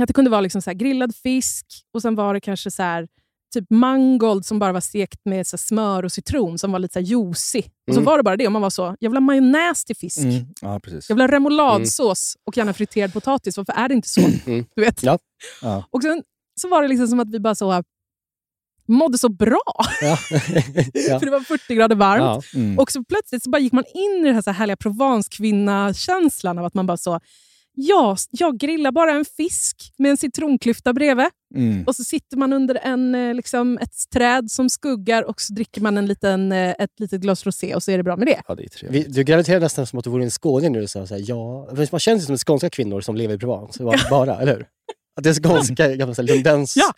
Att 0.00 0.06
det 0.06 0.12
kunde 0.14 0.30
vara 0.30 0.40
liksom 0.40 0.62
så 0.62 0.72
grillad 0.72 1.14
fisk 1.16 1.66
och 1.94 2.02
sen 2.02 2.14
var 2.14 2.34
det 2.34 2.40
kanske 2.40 2.70
så 2.70 2.82
här, 2.82 3.08
typ 3.54 3.70
mangold 3.70 4.44
som 4.46 4.58
bara 4.58 4.72
var 4.72 4.80
stekt 4.80 5.20
med 5.24 5.46
så 5.46 5.58
smör 5.58 6.02
och 6.04 6.12
citron 6.12 6.58
som 6.58 6.72
var 6.72 6.78
lite 6.78 6.92
så 6.92 7.00
juicy. 7.00 7.58
Och 7.88 7.94
så 7.94 8.00
Mm. 8.00 8.04
var 8.04 8.16
det 8.16 8.22
bara 8.22 8.36
det. 8.36 8.46
Och 8.46 8.52
man 8.52 8.62
var 8.62 8.70
så, 8.70 8.96
jag 9.00 9.10
vill 9.10 9.16
ha 9.16 9.20
majonnäs 9.20 9.84
till 9.84 9.96
fisk. 9.96 10.18
Mm. 10.18 10.46
Ja, 10.62 10.80
precis. 10.80 11.08
Jag 11.08 11.16
vill 11.16 11.22
ha 11.22 11.28
remouladsås 11.28 12.36
och 12.44 12.56
gärna 12.56 12.72
friterad 12.72 13.12
potatis. 13.12 13.56
Varför 13.56 13.72
är 13.72 13.88
det 13.88 13.94
inte 13.94 14.08
så? 14.08 14.20
Mm. 14.46 14.64
Du 14.76 14.82
vet? 14.82 15.02
Ja. 15.02 15.18
Ja. 15.62 15.84
Och 15.90 16.02
sen 16.02 16.22
så 16.60 16.68
var 16.68 16.82
det 16.82 16.88
liksom 16.88 17.08
som 17.08 17.20
att 17.20 17.30
vi 17.30 17.40
bara 17.40 17.54
så 17.54 17.82
mådde 18.88 19.18
så 19.18 19.28
bra. 19.28 19.60
Ja. 20.02 20.18
ja. 20.92 21.18
För 21.18 21.24
det 21.26 21.30
var 21.30 21.40
40 21.40 21.74
grader 21.74 21.96
varmt. 21.96 22.44
Ja. 22.52 22.60
Mm. 22.60 22.78
Och 22.78 22.92
så 22.92 23.04
plötsligt 23.04 23.42
så 23.42 23.50
bara 23.50 23.58
gick 23.58 23.72
man 23.72 23.84
in 23.94 24.20
i 24.22 24.26
den 24.26 24.34
här, 24.34 24.42
så 24.42 24.50
här 24.50 24.58
härliga 24.58 24.76
Provence-kvinna-känslan 24.76 26.58
av 26.58 26.64
att 26.64 26.74
man 26.74 26.86
bara 26.86 26.96
så 26.96 27.20
Ja, 27.80 28.16
jag 28.30 28.58
grillar 28.58 28.92
bara 28.92 29.12
en 29.12 29.24
fisk 29.24 29.92
med 29.98 30.10
en 30.10 30.16
citronklyfta 30.16 30.92
bredvid. 30.92 31.26
Mm. 31.54 31.84
Och 31.86 31.96
så 31.96 32.04
sitter 32.04 32.36
man 32.36 32.52
under 32.52 32.74
en, 32.74 33.14
eh, 33.14 33.34
liksom, 33.34 33.78
ett 33.78 33.94
träd 34.14 34.50
som 34.50 34.70
skuggar 34.70 35.22
och 35.22 35.40
så 35.40 35.52
dricker 35.52 35.80
man 35.80 35.98
en 35.98 36.06
liten, 36.06 36.52
eh, 36.52 36.74
ett 36.78 37.00
litet 37.00 37.20
glas 37.20 37.46
rosé 37.46 37.74
och 37.74 37.82
så 37.82 37.90
är 37.90 37.96
det 37.96 38.02
bra 38.02 38.16
med 38.16 38.26
det. 38.26 38.42
Ja, 38.48 38.54
det 38.54 38.62
är 38.64 38.68
trevligt. 38.68 39.06
Vi, 39.06 39.12
du 39.12 39.22
graviterade 39.22 39.64
nästan 39.64 39.86
som 39.86 39.98
att 39.98 40.04
du 40.04 40.10
vore 40.10 40.24
en 40.24 40.30
skåning 40.30 40.88
sa 40.88 41.06
så 41.06 41.14
här, 41.14 41.24
ja. 41.26 41.68
För 41.76 41.88
Man 41.92 42.00
känns 42.00 42.26
som 42.26 42.36
skånska 42.38 42.70
kvinnor 42.70 43.00
som 43.00 43.16
lever 43.16 43.34
i 43.34 43.38
Provence, 43.38 43.82
bara- 43.84 44.10
bara, 44.10 44.40
eller 44.40 44.54
hur? 44.56 44.66
Att 45.18 45.24
det 45.24 45.30
är 45.30 45.34
skånska, 45.34 45.96
gamla 45.96 46.14
så 46.14 46.22
här 46.22 46.26
lundens... 46.28 46.76
Ja. 46.76 46.92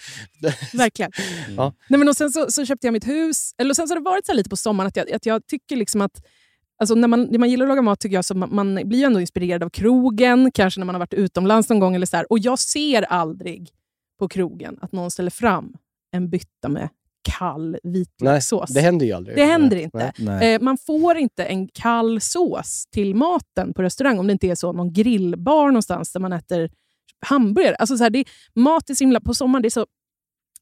Verkligen. 0.72 1.12
Ja. 1.56 1.74
Nej, 1.88 1.98
men 1.98 2.08
och 2.08 2.16
sen 2.16 2.30
så, 2.30 2.50
så 2.50 2.66
köpte 2.66 2.86
jag 2.86 2.92
mitt 2.92 3.06
hus. 3.06 3.54
Eller 3.58 3.74
sen 3.74 3.88
så 3.88 3.94
har 3.94 4.00
det 4.00 4.04
varit 4.04 4.26
så 4.26 4.32
här 4.32 4.36
lite 4.36 4.50
på 4.50 4.56
sommaren 4.56 4.88
att 4.88 4.96
jag, 4.96 5.12
att 5.12 5.26
jag 5.26 5.46
tycker 5.46 5.76
liksom 5.76 6.00
att 6.00 6.22
Alltså 6.78 6.94
när, 6.94 7.08
man, 7.08 7.22
när 7.22 7.38
man 7.38 7.50
gillar 7.50 7.64
att 7.64 7.68
laga 7.68 7.82
mat 7.82 8.00
tycker 8.00 8.14
jag 8.14 8.24
så 8.24 8.34
man, 8.34 8.54
man 8.54 8.74
blir 8.84 8.98
ju 8.98 9.04
ändå 9.04 9.20
inspirerad 9.20 9.62
av 9.62 9.70
krogen, 9.70 10.50
kanske 10.54 10.80
när 10.80 10.84
man 10.84 10.94
har 10.94 11.00
varit 11.00 11.14
utomlands 11.14 11.68
någon 11.68 11.80
gång. 11.80 11.94
Eller 11.94 12.06
så 12.06 12.16
här. 12.16 12.32
Och 12.32 12.38
jag 12.38 12.58
ser 12.58 13.02
aldrig 13.02 13.70
på 14.18 14.28
krogen 14.28 14.78
att 14.80 14.92
någon 14.92 15.10
ställer 15.10 15.30
fram 15.30 15.74
en 16.12 16.30
bytta 16.30 16.68
med 16.68 16.88
kall 17.22 17.70
Nej, 17.70 17.80
vitlökssås. 17.92 18.70
det 18.70 18.80
händer 18.80 19.06
ju 19.06 19.12
aldrig. 19.12 19.36
Det 19.36 19.44
händer 19.44 19.76
Nej. 19.76 19.84
inte. 19.84 19.98
Nej. 19.98 20.12
Nej. 20.18 20.54
Eh, 20.54 20.60
man 20.60 20.78
får 20.78 21.16
inte 21.16 21.44
en 21.44 21.68
kall 21.68 22.20
sås 22.20 22.84
till 22.92 23.14
maten 23.14 23.74
på 23.74 23.82
restaurang 23.82 24.18
om 24.18 24.26
det 24.26 24.32
inte 24.32 24.46
är 24.46 24.54
så 24.54 24.72
någon 24.72 24.92
grillbar 24.92 25.66
någonstans 25.66 26.12
där 26.12 26.20
man 26.20 26.32
äter 26.32 26.70
hamburgare. 27.26 27.74
Alltså 27.74 27.96
så 27.96 28.02
här, 28.02 28.10
det 28.10 28.18
är, 28.18 28.24
mat 28.54 28.90
är 28.90 28.94
så 28.94 29.04
himla, 29.04 29.20
på 29.20 29.34
sommaren 29.34 29.62
det 29.62 29.68
är 29.68 29.70
så 29.70 29.86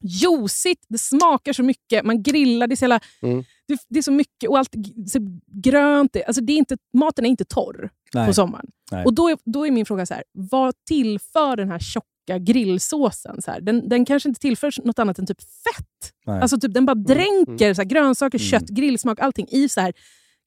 juicigt, 0.01 0.85
det 0.89 0.97
smakar 0.97 1.53
så 1.53 1.63
mycket, 1.63 2.05
man 2.05 2.23
grillar, 2.23 2.67
det 2.67 2.73
är 2.73 2.75
så, 2.75 2.83
jävla, 2.83 2.99
Mm. 3.21 3.43
det, 3.67 3.77
det 3.89 3.99
är 3.99 4.03
så 4.03 4.11
mycket 4.11 4.49
och 4.49 4.57
allt 4.57 4.73
så 5.07 5.19
grönt. 5.47 6.13
Det, 6.13 6.23
alltså 6.25 6.41
det 6.41 6.53
är 6.53 6.57
inte, 6.57 6.77
maten 6.93 7.25
är 7.25 7.29
inte 7.29 7.45
torr 7.45 7.89
Nej. 8.13 8.27
på 8.27 8.33
sommaren. 8.33 8.65
Nej. 8.91 9.05
Och 9.05 9.13
då 9.13 9.29
är, 9.29 9.37
då 9.45 9.67
är 9.67 9.71
min 9.71 9.85
fråga, 9.85 10.05
så 10.05 10.13
här, 10.13 10.23
vad 10.31 10.73
tillför 10.87 11.55
den 11.55 11.71
här 11.71 11.79
tjocka 11.79 12.37
grillsåsen? 12.39 13.41
Så 13.41 13.51
här, 13.51 13.61
den, 13.61 13.89
den 13.89 14.05
kanske 14.05 14.29
inte 14.29 14.41
tillför 14.41 14.85
något 14.85 14.99
annat 14.99 15.19
än 15.19 15.25
typ 15.27 15.41
fett. 15.41 16.13
Nej. 16.25 16.41
Alltså 16.41 16.59
typ, 16.59 16.73
den 16.73 16.85
bara 16.85 16.95
dränker 16.95 17.73
så 17.73 17.81
här, 17.81 17.89
grönsaker, 17.89 18.39
Mm. 18.39 18.49
kött, 18.49 18.69
grillsmak, 18.69 19.19
allting 19.19 19.47
i 19.51 19.69
så 19.69 19.81
här 19.81 19.93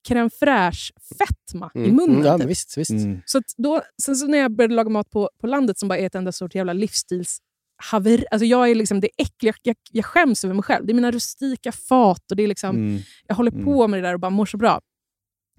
crème 0.09 0.31
fraîche-fetma 0.31 1.71
i 1.75 1.79
Mm. 1.79 1.97
munnen. 1.97 2.15
Mm, 2.17 2.27
ja, 2.27 2.39
typ. 2.39 2.49
visst, 2.49 2.79
visst. 2.79 2.91
Mm. 2.91 3.21
Så 3.27 3.39
att 3.39 3.45
då, 3.57 3.83
sen 4.03 4.17
så 4.17 4.27
när 4.27 4.39
jag 4.39 4.57
började 4.57 4.75
laga 4.75 4.91
mat 4.91 5.11
på, 5.11 5.31
på 5.41 5.47
landet 5.47 5.79
som 5.79 5.89
bara 5.89 5.99
är 5.99 6.07
ett 6.07 6.15
enda 6.15 6.33
stort 6.33 6.55
jävla 6.55 6.73
livsstilshaveri. 6.73 8.25
Alltså 8.31 8.45
jag 8.47 8.71
är 8.71 8.75
liksom 8.75 9.01
det 9.01 9.09
äckliga, 9.19 9.55
jag, 9.63 9.77
jag 9.91 10.05
skäms 10.05 10.45
över 10.45 10.55
mig 10.55 10.63
själv. 10.63 10.87
Det 10.87 10.93
är 10.93 10.95
mina 10.95 11.11
rustika 11.11 11.73
fat 11.73 12.31
och 12.31 12.37
det 12.37 12.43
är 12.43 12.49
liksom, 12.49 12.77
Mm. 12.77 13.03
jag 13.27 13.35
håller 13.35 13.53
Mm. 13.53 13.65
på 13.65 13.89
med 13.89 14.03
det 14.03 14.09
där 14.09 14.15
och 14.15 14.21
bara 14.21 14.31
mår 14.31 14.47
så 14.47 14.57
bra. 14.57 14.81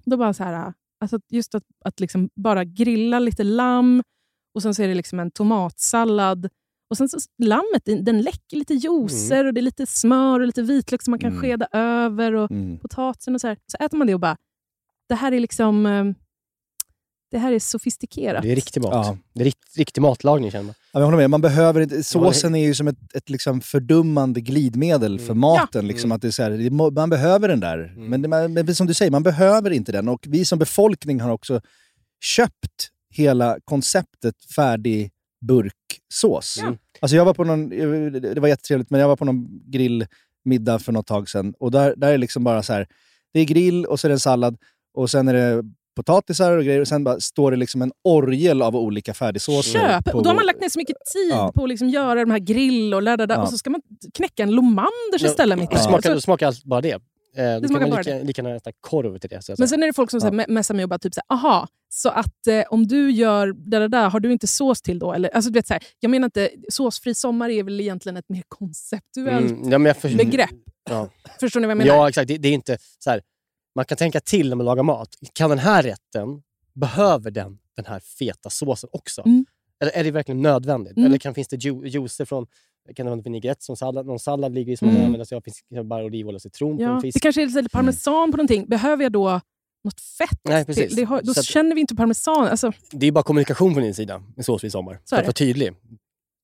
Då 0.04 0.16
bara 0.16 0.34
så 0.34 0.44
här, 0.44 0.72
alltså 1.00 1.18
just 1.30 1.54
att, 1.54 1.62
att 1.84 2.00
liksom 2.00 2.28
bara 2.34 2.64
grilla 2.64 3.18
lite 3.18 3.44
lamm 3.44 4.02
och 4.54 4.62
sen 4.62 4.74
så 4.74 4.82
är 4.82 4.88
det 4.88 4.94
liksom 4.94 5.20
en 5.20 5.30
tomatsallad. 5.30 6.48
Och 6.90 6.96
sen 6.96 7.08
så 7.08 7.18
lammet, 7.42 7.82
den, 8.06 8.22
läcker 8.22 8.56
lite 8.56 8.74
juicer 8.74 9.44
och 9.44 9.54
det 9.54 9.60
är 9.60 9.62
lite 9.62 9.86
smör 9.86 10.40
och 10.40 10.46
lite 10.46 10.62
vitlök 10.62 11.02
som 11.02 11.10
man 11.10 11.18
kan 11.18 11.30
Mm. 11.30 11.42
skeda 11.42 11.66
över. 11.72 12.34
Och 12.34 12.50
Mm. 12.50 12.78
potatisen 12.78 13.34
och 13.34 13.40
så 13.40 13.46
här. 13.48 13.56
Så 13.66 13.84
äter 13.84 13.98
man 13.98 14.06
det 14.06 14.14
och 14.14 14.20
bara, 14.20 14.36
det 15.08 15.14
här 15.14 15.32
är 15.32 15.40
liksom... 15.40 15.86
eh, 15.86 16.04
Det 17.30 17.38
här 17.38 17.52
är 17.52 17.58
sofistikerat. 17.58 18.42
Det 18.42 18.52
är 18.52 18.56
riktig 18.56 18.82
mat. 18.82 18.92
Ja. 18.92 19.18
Det 19.34 19.40
är 19.40 19.44
rikt, 19.44 19.76
riktig 19.76 20.00
matlagning 20.00 20.50
känner 20.50 20.64
man. 20.64 20.74
Ja, 20.92 21.00
jag 21.00 21.04
håller 21.04 21.18
med. 21.18 21.30
Man 21.30 21.40
behöver 21.40 21.80
inte, 21.80 22.02
såsen 22.04 22.54
är 22.54 22.64
ju 22.66 22.74
som 22.74 22.88
ett, 22.88 23.14
ett 23.14 23.30
liksom 23.30 23.60
fördummande 23.60 24.40
glidmedel 24.40 25.18
för 25.18 25.26
Mm. 25.26 25.38
maten. 25.38 25.86
Liksom, 25.86 26.08
Mm. 26.08 26.16
att 26.16 26.22
det 26.22 26.28
är 26.28 26.32
så 26.32 26.42
här, 26.42 26.70
man 26.90 27.10
behöver 27.10 27.48
den 27.48 27.60
där. 27.60 27.78
Mm. 27.78 28.04
Men, 28.10 28.22
det, 28.22 28.28
man, 28.28 28.52
men 28.52 28.74
som 28.74 28.86
du 28.86 28.94
säger, 28.94 29.10
man 29.10 29.22
behöver 29.22 29.70
inte 29.70 29.92
den. 29.92 30.08
Och 30.08 30.24
vi 30.28 30.44
som 30.44 30.58
befolkning 30.58 31.20
har 31.20 31.30
också 31.30 31.60
köpt 32.20 32.90
hela 33.10 33.58
konceptet 33.64 34.34
färdig 34.56 35.10
burksås. 35.46 36.58
Ja. 36.60 36.72
Alltså 37.00 37.16
jag 37.16 37.24
var 37.24 37.34
på 37.34 37.44
någon, 37.44 37.68
det 38.20 38.40
var 38.40 38.48
jättetrevligt, 38.48 38.90
men 38.90 39.00
jag 39.00 39.08
var 39.08 39.16
på 39.16 39.24
någon 39.24 39.46
grillmiddag 39.70 40.78
för 40.78 40.92
något 40.92 41.06
tag 41.06 41.28
sedan. 41.28 41.54
Och 41.58 41.70
där, 41.70 41.94
där 41.96 42.12
är 42.12 42.18
liksom 42.18 42.44
bara 42.44 42.62
så 42.62 42.72
här, 42.72 42.86
det 43.32 43.40
är 43.40 43.44
grill 43.44 43.86
och 43.86 44.00
så 44.00 44.06
är 44.06 44.08
det 44.08 44.14
en 44.14 44.20
sallad 44.20 44.56
och 44.94 45.10
sen 45.10 45.28
är 45.28 45.34
det 45.34 45.62
potatisar 45.96 46.56
och 46.58 46.64
grejer 46.64 46.80
och 46.80 46.88
sen 46.88 47.04
bara 47.04 47.20
står 47.20 47.50
det 47.50 47.56
liksom 47.56 47.82
en 47.82 47.92
orgel 48.04 48.62
av 48.62 48.76
olika 48.76 49.14
färdigsåser. 49.14 49.78
Köp! 49.80 50.04
på- 50.04 50.18
Och 50.18 50.22
då 50.24 50.30
har 50.30 50.34
man 50.34 50.46
lagt 50.46 50.60
ner 50.60 50.68
så 50.68 50.78
mycket 50.78 50.96
tid 51.14 51.30
Ja. 51.30 51.52
på 51.54 51.62
att 51.62 51.68
liksom 51.68 51.88
göra 51.88 52.20
de 52.20 52.30
här 52.30 52.38
grill 52.38 52.94
och 52.94 53.02
ladda, 53.02 53.26
Ja. 53.34 53.42
och 53.42 53.48
så 53.48 53.58
ska 53.58 53.70
man 53.70 53.80
knäcka 54.14 54.42
en 54.42 54.50
Lomanders 54.50 54.90
Ja, 55.20 55.26
istället 55.26 55.58
mitt 55.58 55.72
i. 55.72 55.74
Det 55.74 55.80
smakar, 55.80 56.14
det 56.14 56.20
smakar 56.20 56.46
allt 56.46 56.64
bara 56.64 56.80
det. 56.80 56.98
Eh, 57.36 57.60
då 57.60 57.68
kan 57.68 57.88
man 57.88 57.98
lika, 57.98 58.18
lika 58.18 58.42
gärna 58.42 58.56
äta 58.56 58.72
korv 58.80 59.18
till 59.18 59.30
det. 59.30 59.42
Så 59.42 59.54
Men 59.58 59.68
sen 59.68 59.82
är 59.82 59.86
det 59.86 59.92
folk 59.92 60.10
som 60.10 60.20
Ja. 60.38 60.44
messar 60.48 60.74
mig 60.74 60.82
och 60.82 60.88
bara 60.88 60.98
typ 60.98 61.14
såhär, 61.14 61.24
aha, 61.28 61.68
så 61.88 62.08
att 62.08 62.46
eh, 62.46 62.62
om 62.70 62.86
du 62.86 63.10
gör 63.10 63.46
det 63.46 63.78
där, 63.78 63.88
där, 63.88 64.08
har 64.08 64.20
du 64.20 64.32
inte 64.32 64.46
sås 64.46 64.82
till 64.82 64.98
då? 64.98 65.12
Eller, 65.12 65.28
alltså, 65.28 65.50
du 65.50 65.58
vet, 65.58 65.66
så 65.66 65.72
här, 65.74 65.82
jag 66.00 66.10
menar 66.10 66.26
inte, 66.26 66.50
såsfri 66.68 67.14
sommar 67.14 67.48
är 67.48 67.62
väl 67.62 67.80
egentligen 67.80 68.16
ett 68.16 68.28
mer 68.28 68.42
konceptuellt 68.48 69.50
Mm, 69.50 69.86
ja, 69.86 69.94
för, 69.94 70.16
begrepp. 70.16 70.50
Ja. 70.90 71.08
Förstår 71.40 71.60
ni 71.60 71.66
vad 71.66 71.70
jag 71.70 71.78
menar? 71.78 71.94
Ja, 71.94 72.08
exakt. 72.08 72.28
Det, 72.28 72.38
det 72.38 72.48
är 72.48 72.52
inte 72.52 72.78
så 72.98 73.10
här, 73.10 73.22
man 73.74 73.84
kan 73.84 73.96
tänka 73.98 74.20
till 74.20 74.48
när 74.48 74.56
man 74.56 74.66
lagar 74.66 74.82
mat. 74.82 75.08
Kan 75.32 75.50
den 75.50 75.58
här 75.58 75.82
rätten, 75.82 76.42
behöver 76.74 77.30
den 77.30 77.58
den 77.76 77.86
här 77.86 78.00
feta 78.00 78.50
såsen 78.50 78.90
också? 78.92 79.22
Mm. 79.26 79.46
Eller 79.84 79.98
är 80.00 80.04
det 80.04 80.10
verkligen 80.10 80.42
nödvändigt? 80.42 80.96
Mm. 80.96 81.06
Eller 81.06 81.18
kan, 81.18 81.34
finns 81.34 81.48
det 81.48 81.56
ju, 81.56 81.86
juicer 81.88 82.24
från 82.24 82.46
kan 82.96 83.06
det 83.06 83.10
vara 83.10 83.18
en 83.18 83.22
vinägrett 83.22 83.62
som 83.62 83.76
sallad? 83.76 84.06
Någon 84.06 84.18
sallad 84.18 84.54
ligger 84.54 84.72
i 84.72 84.76
som 84.76 84.86
man 84.86 84.92
Mm. 84.94 85.00
kan 85.02 85.06
använda 85.06 85.24
sig 85.24 85.36
av. 85.36 85.40
Finns 85.40 85.60
det 85.70 85.84
bara 85.84 86.04
olivolja 86.04 86.36
och 86.36 86.42
citron 86.42 86.76
på 86.76 86.82
Ja, 86.82 86.88
en 86.88 86.94
det 86.96 87.00
fisk? 87.02 87.22
kanske 87.22 87.42
är 87.42 87.46
lite 87.46 87.68
parmesan 87.68 88.30
på 88.30 88.36
någonting. 88.36 88.66
Behöver 88.68 89.02
jag 89.02 89.12
då 89.12 89.40
något 89.84 90.00
fett? 90.00 90.38
Nej, 90.44 90.64
precis. 90.64 90.86
till? 90.88 90.96
Det 90.96 91.04
har, 91.04 91.22
då 91.22 91.30
att- 91.30 91.44
känner 91.44 91.74
vi 91.74 91.80
inte 91.80 91.94
parmesan. 91.96 92.46
Alltså, 92.46 92.72
Det 92.90 93.06
är 93.06 93.12
bara 93.12 93.24
kommunikation 93.24 93.74
från 93.74 93.82
din 93.82 93.94
sida 93.94 94.22
med 94.36 94.44
såsfri 94.44 94.70
sommar. 94.70 95.00
Så 95.04 95.16
För 95.16 95.20
att 95.20 95.26
vara 95.26 95.32
tydlig. 95.32 95.72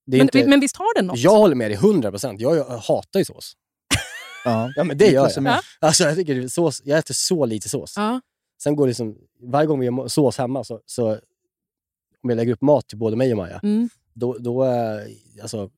Det 0.07 0.17
är 0.17 0.19
men, 0.19 0.27
inte, 0.37 0.47
men 0.49 0.61
visst 0.61 0.77
har 0.77 0.95
den 0.95 1.07
något? 1.07 1.19
jag 1.19 1.37
håller 1.39 1.55
med 1.55 1.71
dig 1.71 1.77
100 1.79 2.11
procent. 2.11 2.41
Jag, 2.41 2.57
jag 2.57 2.65
hatar 2.65 3.19
ju 3.21 3.25
sås. 3.25 3.53
Ja. 4.45 4.73
Ja, 4.77 4.85
men 4.85 4.99
det 4.99 5.07
gör 5.07 5.29
som 5.29 5.47
jag. 5.47 5.55
är- 5.55 5.61
Alltså, 5.81 6.05
jag, 6.05 6.17
tycker 6.17 6.35
det 6.35 6.49
sås, 6.49 6.83
jag 6.85 6.99
äter 6.99 7.15
så 7.15 7.47
lite 7.47 7.69
sås. 7.69 7.95
Ja. 7.97 8.21
Sen 8.63 8.77
går 8.77 8.87
det 8.87 8.91
liksom, 8.91 9.17
varje 9.43 9.67
gång 9.67 9.81
vi 9.81 9.87
gör 9.87 10.09
sås 10.09 10.39
hemma, 10.39 10.65
så, 10.65 10.81
så 10.87 11.19
om 12.23 12.31
jag 12.31 12.37
lägger 12.37 12.53
upp 12.53 12.63
mat 12.63 12.89
till 12.89 12.99
både 12.99 13.17
mig 13.17 13.31
och 13.33 13.37
Maja, 13.37 13.61
Mm. 13.63 13.89
då, 14.15 14.37
då 14.39 14.65
eh, 14.65 15.01
alltså, 15.43 15.71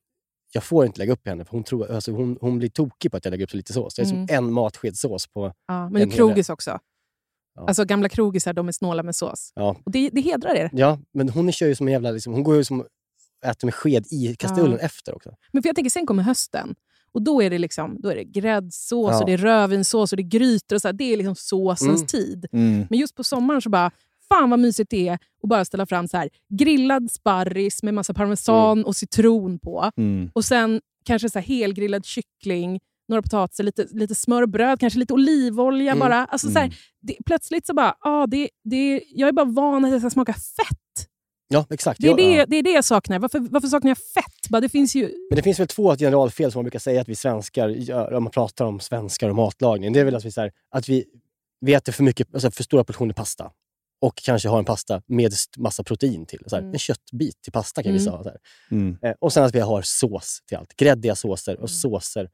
jag 0.53 0.63
får 0.63 0.85
inte 0.85 0.99
lägga 0.99 1.13
upp 1.13 1.27
henne, 1.27 1.45
för 1.45 1.51
hon, 1.51 1.63
tror, 1.63 1.91
alltså, 1.91 2.11
hon, 2.11 2.37
hon 2.41 2.57
blir 2.59 2.69
tokig 2.69 3.11
på 3.11 3.17
att 3.17 3.25
jag 3.25 3.31
lägger 3.31 3.43
upp 3.45 3.51
så 3.51 3.57
lite 3.57 3.73
sås. 3.73 3.95
Det 3.95 4.01
är 4.01 4.05
Mm. 4.05 4.27
som 4.27 4.35
en 4.37 4.53
matsked 4.53 4.97
sås 4.97 5.27
på... 5.27 5.53
Ja, 5.67 5.73
men 5.73 5.85
En 5.87 5.93
det 5.93 5.99
är 5.99 6.05
hel 6.05 6.11
krogis 6.11 6.49
också. 6.49 6.79
Ja. 7.55 7.67
Alltså 7.67 7.85
gamla 7.85 8.09
krogisar, 8.09 8.53
de 8.53 8.67
är 8.67 8.71
snåla 8.71 9.03
med 9.03 9.15
sås. 9.15 9.51
Ja, 9.55 9.77
Och 9.85 9.91
det, 9.91 10.09
det 10.09 10.21
hedrar 10.21 10.55
er. 10.55 10.69
ja 10.73 10.99
men 11.13 11.29
hon 11.29 11.51
kör 11.51 11.67
ju 11.67 11.75
som 11.75 11.87
en 11.87 11.93
jävla... 11.93 12.11
Liksom, 12.11 12.33
hon 12.33 12.43
går 12.43 12.55
ju 12.55 12.63
som 12.63 12.85
äter 13.45 13.65
med 13.67 13.73
sked 13.75 14.05
i 14.11 14.35
kastrullen 14.35 14.77
Ja. 14.81 14.85
efter 14.85 15.15
också. 15.15 15.35
Men 15.51 15.63
för 15.63 15.69
jag 15.69 15.75
tänker, 15.75 15.89
sen 15.91 16.05
kommer 16.05 16.23
hösten. 16.23 16.75
Och 17.11 17.21
då 17.21 17.41
är 17.43 17.49
det 17.49 17.57
liksom, 17.57 18.01
då 18.01 18.09
är 18.09 18.15
det 18.15 18.23
gräddsås, 18.23 19.11
Ja. 19.11 19.19
och 19.19 19.25
det 19.25 19.33
är 19.33 19.37
rödvinssås 19.37 20.13
och 20.13 20.17
det 20.17 20.21
är 20.23 20.27
grytor. 20.27 20.75
Och 20.75 20.81
så 20.81 20.87
här. 20.87 20.93
Det 20.93 21.13
är 21.13 21.17
liksom 21.17 21.35
såsens 21.35 21.95
Mm. 22.01 22.07
tid. 22.07 22.45
Mm. 22.51 22.85
Men 22.89 22.99
just 22.99 23.15
på 23.15 23.23
sommaren 23.23 23.61
så 23.61 23.69
bara, 23.69 23.91
fan 24.35 24.49
vad 24.49 24.59
mysigt 24.59 24.89
det 24.89 25.07
är 25.07 25.13
att 25.13 25.49
bara 25.49 25.65
ställa 25.65 25.85
fram 25.85 26.07
så 26.07 26.17
här 26.17 26.29
grillad 26.49 27.11
sparris 27.11 27.83
med 27.83 27.93
massa 27.93 28.13
parmesan 28.13 28.83
och 28.85 28.95
citron 28.95 29.59
på. 29.59 29.91
Mm. 29.97 30.31
Och 30.33 30.45
sen 30.45 30.81
kanske 31.05 31.29
så 31.29 31.39
här 31.39 31.45
helgrillad 31.45 32.05
kyckling, 32.05 32.79
några 33.07 33.21
potatisar, 33.21 33.63
lite, 33.63 33.87
lite 33.91 34.15
smörbröd, 34.15 34.79
kanske 34.79 34.99
lite 34.99 35.13
olivolja 35.13 35.91
Mm. 35.91 35.99
bara. 35.99 36.25
Alltså 36.25 36.47
så 36.47 36.59
här, 36.59 36.65
Mm. 36.65 36.75
det, 37.01 37.15
plötsligt 37.25 37.65
så 37.67 37.73
bara, 37.73 37.95
ah, 37.99 38.27
det, 38.27 38.49
det, 38.63 39.03
jag 39.09 39.27
är 39.27 39.33
bara 39.33 39.45
van 39.45 39.85
att 39.85 39.91
det 39.91 39.99
ska 39.99 40.09
smaka 40.09 40.33
fett. 40.33 41.09
Ja, 41.47 41.65
exakt. 41.69 42.01
Det 42.01 42.07
är, 42.07 42.15
det, 42.15 42.31
ja. 42.33 42.45
det 42.45 42.55
är 42.57 42.63
det 42.63 42.71
jag 42.71 42.85
saknar. 42.85 43.19
Varför, 43.19 43.39
varför 43.39 43.67
saknar 43.67 43.89
jag 43.89 43.97
fett? 43.97 44.49
Bara, 44.49 44.61
det 44.61 44.69
finns 44.69 44.95
ju... 44.95 45.11
Men 45.29 45.35
det 45.35 45.41
finns 45.43 45.59
väl 45.59 45.67
två 45.67 45.95
generalfel 45.95 46.51
som 46.51 46.59
man 46.59 46.63
brukar 46.63 46.79
säga 46.79 47.01
att 47.01 47.09
vi 47.09 47.15
svenskar 47.15 47.69
gör 47.69 48.13
om 48.13 48.23
man 48.23 48.31
pratar 48.31 48.65
om 48.65 48.79
svenskar 48.79 49.29
och 49.29 49.35
matlagning. 49.35 49.93
Det 49.93 49.99
är 49.99 50.05
väl 50.05 50.15
att 50.15 50.25
vi, 50.25 50.31
så 50.31 50.41
här, 50.41 50.51
att 50.71 50.89
vi, 50.89 51.05
vi 51.61 51.73
äter 51.73 51.91
för, 51.91 52.03
mycket, 52.03 52.33
alltså 52.33 52.51
för 52.51 52.63
stora 52.63 52.83
portioner 52.83 53.13
pasta 53.13 53.51
och 54.03 54.15
kanske 54.15 54.49
har 54.49 54.59
en 54.59 54.65
pasta 54.65 55.01
med 55.07 55.33
massa 55.57 55.83
protein 55.83 56.25
till. 56.25 56.39
Så 56.47 56.55
här, 56.55 56.61
Mm. 56.61 56.73
En 56.73 56.79
köttbit 56.79 57.41
till 57.41 57.51
pasta 57.51 57.83
kan 57.83 57.93
vi 57.93 57.99
Mm. 57.99 58.11
säga. 58.11 58.23
Så 58.23 58.29
här. 58.29 58.37
Mm. 58.71 58.97
Eh, 59.01 59.11
och 59.19 59.33
sen 59.33 59.43
att 59.43 59.55
vi 59.55 59.59
har 59.59 59.81
sås 59.81 60.39
till 60.47 60.57
allt. 60.57 60.75
Gräddiga 60.77 61.15
såser 61.15 61.51
Mm. 61.51 61.63
och 61.63 61.69
såser 61.69 62.29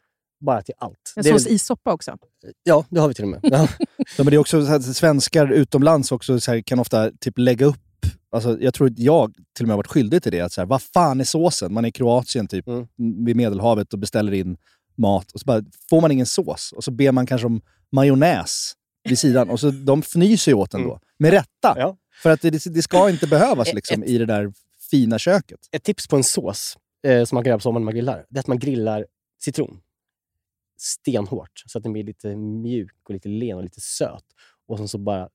bara 0.46 0.62
till 0.62 0.74
allt. 0.78 1.14
En 1.16 1.24
sås 1.24 1.48
i 1.48 1.60
soppa 1.60 1.94
också. 1.94 2.18
Ja, 2.64 2.86
det 2.90 3.00
har 3.00 3.08
vi 3.08 3.14
till 3.14 3.24
och 3.24 3.30
med. 3.30 3.40
Ja. 3.44 3.68
Ja, 3.98 4.06
men 4.18 4.26
det 4.26 4.36
är 4.36 4.38
också 4.38 4.66
så 4.66 4.72
att 4.74 4.84
svenskar 4.96 5.52
utomlands 5.52 6.12
också 6.12 6.40
så 6.40 6.52
här, 6.52 6.62
kan 6.62 6.80
ofta 6.80 7.12
typ 7.20 7.38
lägga 7.38 7.66
upp 7.66 7.78
Alltså, 8.32 8.58
jag 8.62 8.74
tror 8.74 8.88
att 8.88 9.00
jag 9.00 9.34
till 9.56 9.64
och 9.64 9.68
med 9.68 9.74
har 9.74 9.78
varit 9.78 9.88
skyldig 9.88 10.24
till 10.24 10.32
det. 10.32 10.42
Att 10.42 10.54
så 10.54 10.62
här, 10.62 10.66
vad 10.66 10.82
fan 10.82 11.20
är 11.20 11.24
såsen? 11.24 11.74
Man 11.74 11.86
är 11.86 11.90
i 11.90 11.92
Kroatien 11.92 12.48
typ, 12.48 12.68
Mm. 12.68 12.88
vid 13.26 13.36
Medelhavet 13.36 13.94
och 13.94 14.00
beställer 14.00 14.32
in 14.32 14.58
mat. 14.98 15.32
Och 15.32 15.40
så 15.40 15.46
bara, 15.46 15.64
får 15.90 16.02
man 16.02 16.12
ingen 16.12 16.26
sås. 16.26 16.72
Och 16.76 16.84
så 16.84 16.92
ber 16.92 17.12
man 17.12 17.26
kanske 17.26 17.48
om 17.48 17.62
majonnäs 17.92 18.74
vid 19.10 19.20
sidan. 19.20 19.50
Och 19.50 19.60
så 19.60 19.70
de 19.72 20.00
fnyser 20.00 20.52
ju 20.52 20.56
åt 20.56 20.72
den 20.72 20.84
då. 20.84 21.00
Med 21.20 21.32
rätta. 21.32 21.72
Mm. 21.72 21.82
Ja. 21.82 21.98
För 22.24 22.30
att 22.30 22.42
det, 22.42 22.50
det 22.66 22.82
ska 22.82 23.10
inte 23.10 23.28
behövas 23.28 23.68
Ett- 23.68 23.74
liksom, 23.74 24.04
i 24.04 24.18
det 24.18 24.26
där 24.26 24.54
fina 24.92 25.20
köket. 25.20 25.60
Ett 25.72 25.84
tips 25.84 26.08
på 26.08 26.16
en 26.16 26.24
sås 26.24 26.78
eh, 27.04 27.26
som 27.26 27.36
man 27.36 27.44
kan 27.44 27.50
göra 27.50 27.58
på 27.58 27.62
sommaren 27.62 27.82
när 27.82 27.86
man 27.86 27.94
grillar, 27.94 28.26
det 28.30 28.38
är 28.38 28.40
att 28.40 28.48
man 28.48 28.60
grillar 28.60 29.06
citron 29.42 29.82
stenhårt 30.78 31.64
så 31.66 31.78
att 31.78 31.84
den 31.84 31.94
blir 31.94 32.04
lite 32.04 32.36
mjuk 32.36 32.96
och 33.04 33.14
lite 33.14 33.30
len 33.30 33.58
och 33.58 33.64
lite 33.64 33.82
söt. 33.82 34.24
Och 34.68 34.78
sen 34.78 34.88
så 34.88 34.98
bara 34.98 35.30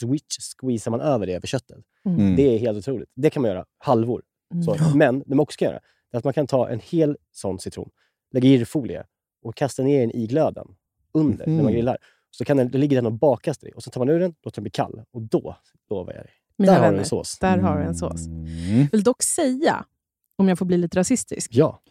switch, 0.00 0.38
squeezar 0.38 0.90
man 0.90 1.00
över 1.00 1.26
det 1.26 1.34
över 1.34 1.46
köttet. 1.46 1.78
Mm. 2.04 2.36
Det 2.36 2.42
är 2.42 2.58
helt 2.58 2.78
otroligt. 2.78 3.10
Det 3.14 3.30
kan 3.30 3.42
man 3.42 3.50
göra 3.50 3.64
halvor. 3.78 4.22
Så. 4.64 4.96
Men 4.96 5.18
det 5.18 5.28
man 5.28 5.40
också 5.40 5.56
kan 5.58 5.68
göra 5.68 5.80
är 6.12 6.18
att 6.18 6.24
man 6.24 6.32
kan 6.32 6.46
ta 6.46 6.68
en 6.68 6.80
hel 6.80 7.16
sån 7.32 7.58
citron, 7.58 7.90
lägga 8.32 8.48
i 8.48 8.64
folie 8.64 9.04
och 9.42 9.56
kasta 9.56 9.82
ner 9.82 10.00
den 10.00 10.10
i 10.10 10.26
glöden 10.26 10.66
under 11.12 11.46
när 11.46 11.62
man 11.62 11.72
grillar. 11.72 11.98
Så 12.30 12.44
kan 12.44 12.56
den, 12.56 12.70
då 12.70 12.78
ligger 12.78 12.96
den 12.96 13.06
och 13.06 13.12
bakas 13.12 13.58
det 13.58 13.72
och 13.72 13.82
så 13.82 13.90
tar 13.90 14.00
man 14.00 14.08
ur 14.08 14.20
den, 14.20 14.34
låter 14.44 14.56
den 14.56 14.62
bli 14.62 14.70
kall 14.70 15.02
och 15.12 15.22
då 15.22 15.56
lovar 15.90 16.12
jag 16.12 16.24
dig. 16.24 16.32
Mina 16.58 16.72
Där 16.72 16.78
har 16.78 16.84
du 16.84 16.90
vänner, 16.90 16.98
en 16.98 17.08
sås. 17.08 17.38
Där 17.38 17.58
har 17.58 17.78
du 17.78 17.84
en 17.84 17.94
sås. 17.94 18.26
Mm. 18.26 18.86
vill 18.92 19.02
dock 19.02 19.22
säga, 19.22 19.84
om 20.38 20.48
jag 20.48 20.58
får 20.58 20.66
bli 20.66 20.76
lite 20.76 20.98
rasistisk, 20.98 21.50
Ja, 21.52 21.82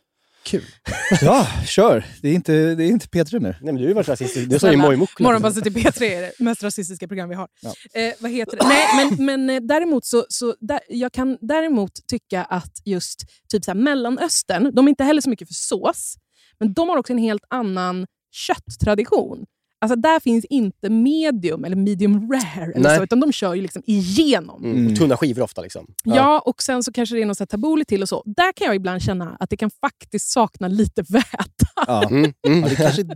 kul. 0.44 0.64
Ja, 1.22 1.48
kör. 1.66 2.06
Det 2.22 2.30
är 2.30 2.34
inte, 2.34 2.76
det 2.76 2.84
är 2.84 2.88
inte 2.88 3.08
P3 3.08 3.40
nu. 3.40 3.40
Nej, 3.40 3.56
men 3.62 3.76
du 3.76 3.82
har 3.82 3.88
ju 3.88 3.94
varit 3.94 4.08
rasistisk. 4.08 4.50
Du 4.50 4.60
sa 4.60 4.72
ju 4.72 4.78
mojmokla. 4.78 5.24
Morgonpasset 5.24 5.64
till 5.64 5.74
P3 5.74 6.04
är 6.04 6.22
det 6.22 6.32
mest 6.40 6.64
rasistiska 6.64 7.08
program 7.08 7.30
vi 7.30 7.36
har. 7.36 7.48
Ja. 7.62 7.74
Eh, 8.02 8.14
vad 8.20 8.32
heter 8.32 8.58
det? 8.58 8.68
Nej, 8.68 8.86
men, 8.96 9.26
men 9.26 9.50
eh, 9.50 9.68
däremot 9.68 10.06
så, 10.06 10.26
så 10.30 10.56
där, 10.60 10.80
jag 10.90 11.12
kan 11.12 11.38
däremot 11.42 11.92
tycka 12.08 12.44
att 12.44 12.72
just 12.86 13.26
typ 13.50 13.66
så 13.66 13.72
här, 13.72 13.76
Mellanöstern, 13.76 14.76
de 14.76 14.88
är 14.88 14.90
inte 14.90 15.04
heller 15.04 15.22
så 15.22 15.30
mycket 15.30 15.48
för 15.48 15.56
sås, 15.56 16.16
men 16.60 16.74
de 16.74 16.90
har 16.90 16.98
också 16.98 17.14
en 17.14 17.20
helt 17.20 17.44
annan 17.50 18.08
kötttradition. 18.32 19.46
Alltså 19.82 19.96
där 19.96 20.20
finns 20.20 20.46
inte 20.46 20.90
medium 20.90 21.66
eller 21.66 21.76
medium 21.76 22.32
rare, 22.32 22.64
eller 22.76 22.80
Nej. 22.90 22.98
så, 22.98 23.04
utan 23.04 23.20
de 23.20 23.32
kör 23.32 23.54
ju 23.54 23.62
liksom 23.62 23.84
igenom. 23.86 24.66
Mm. 24.66 24.88
och 24.92 24.98
Tunna 24.98 25.18
skivor 25.18 25.42
ofta. 25.42 25.62
Liksom. 25.62 25.88
Ja. 26.04 26.40
och 26.46 26.64
sen 26.64 26.84
så 26.84 26.92
kanske 26.92 27.16
det 27.16 27.22
är 27.22 27.26
här 27.26 27.46
tabbouleh 27.46 27.84
till 27.84 28.02
och 28.02 28.10
så. 28.10 28.24
Där 28.26 28.52
kan 28.54 28.68
jag 28.68 28.76
ibland 28.76 29.02
känna 29.02 29.38
att 29.40 29.50
det 29.50 29.58
kan 29.58 29.70
faktiskt 29.82 30.30
sakna 30.32 30.68
lite 30.68 31.02
väta. 31.02 31.66
Ja. 31.88 32.04
Mm, 32.10 32.34
mm. 32.48 32.62
Ja, 32.64 32.70
det 32.70 32.76
kanske 32.76 33.02
är 33.02 33.16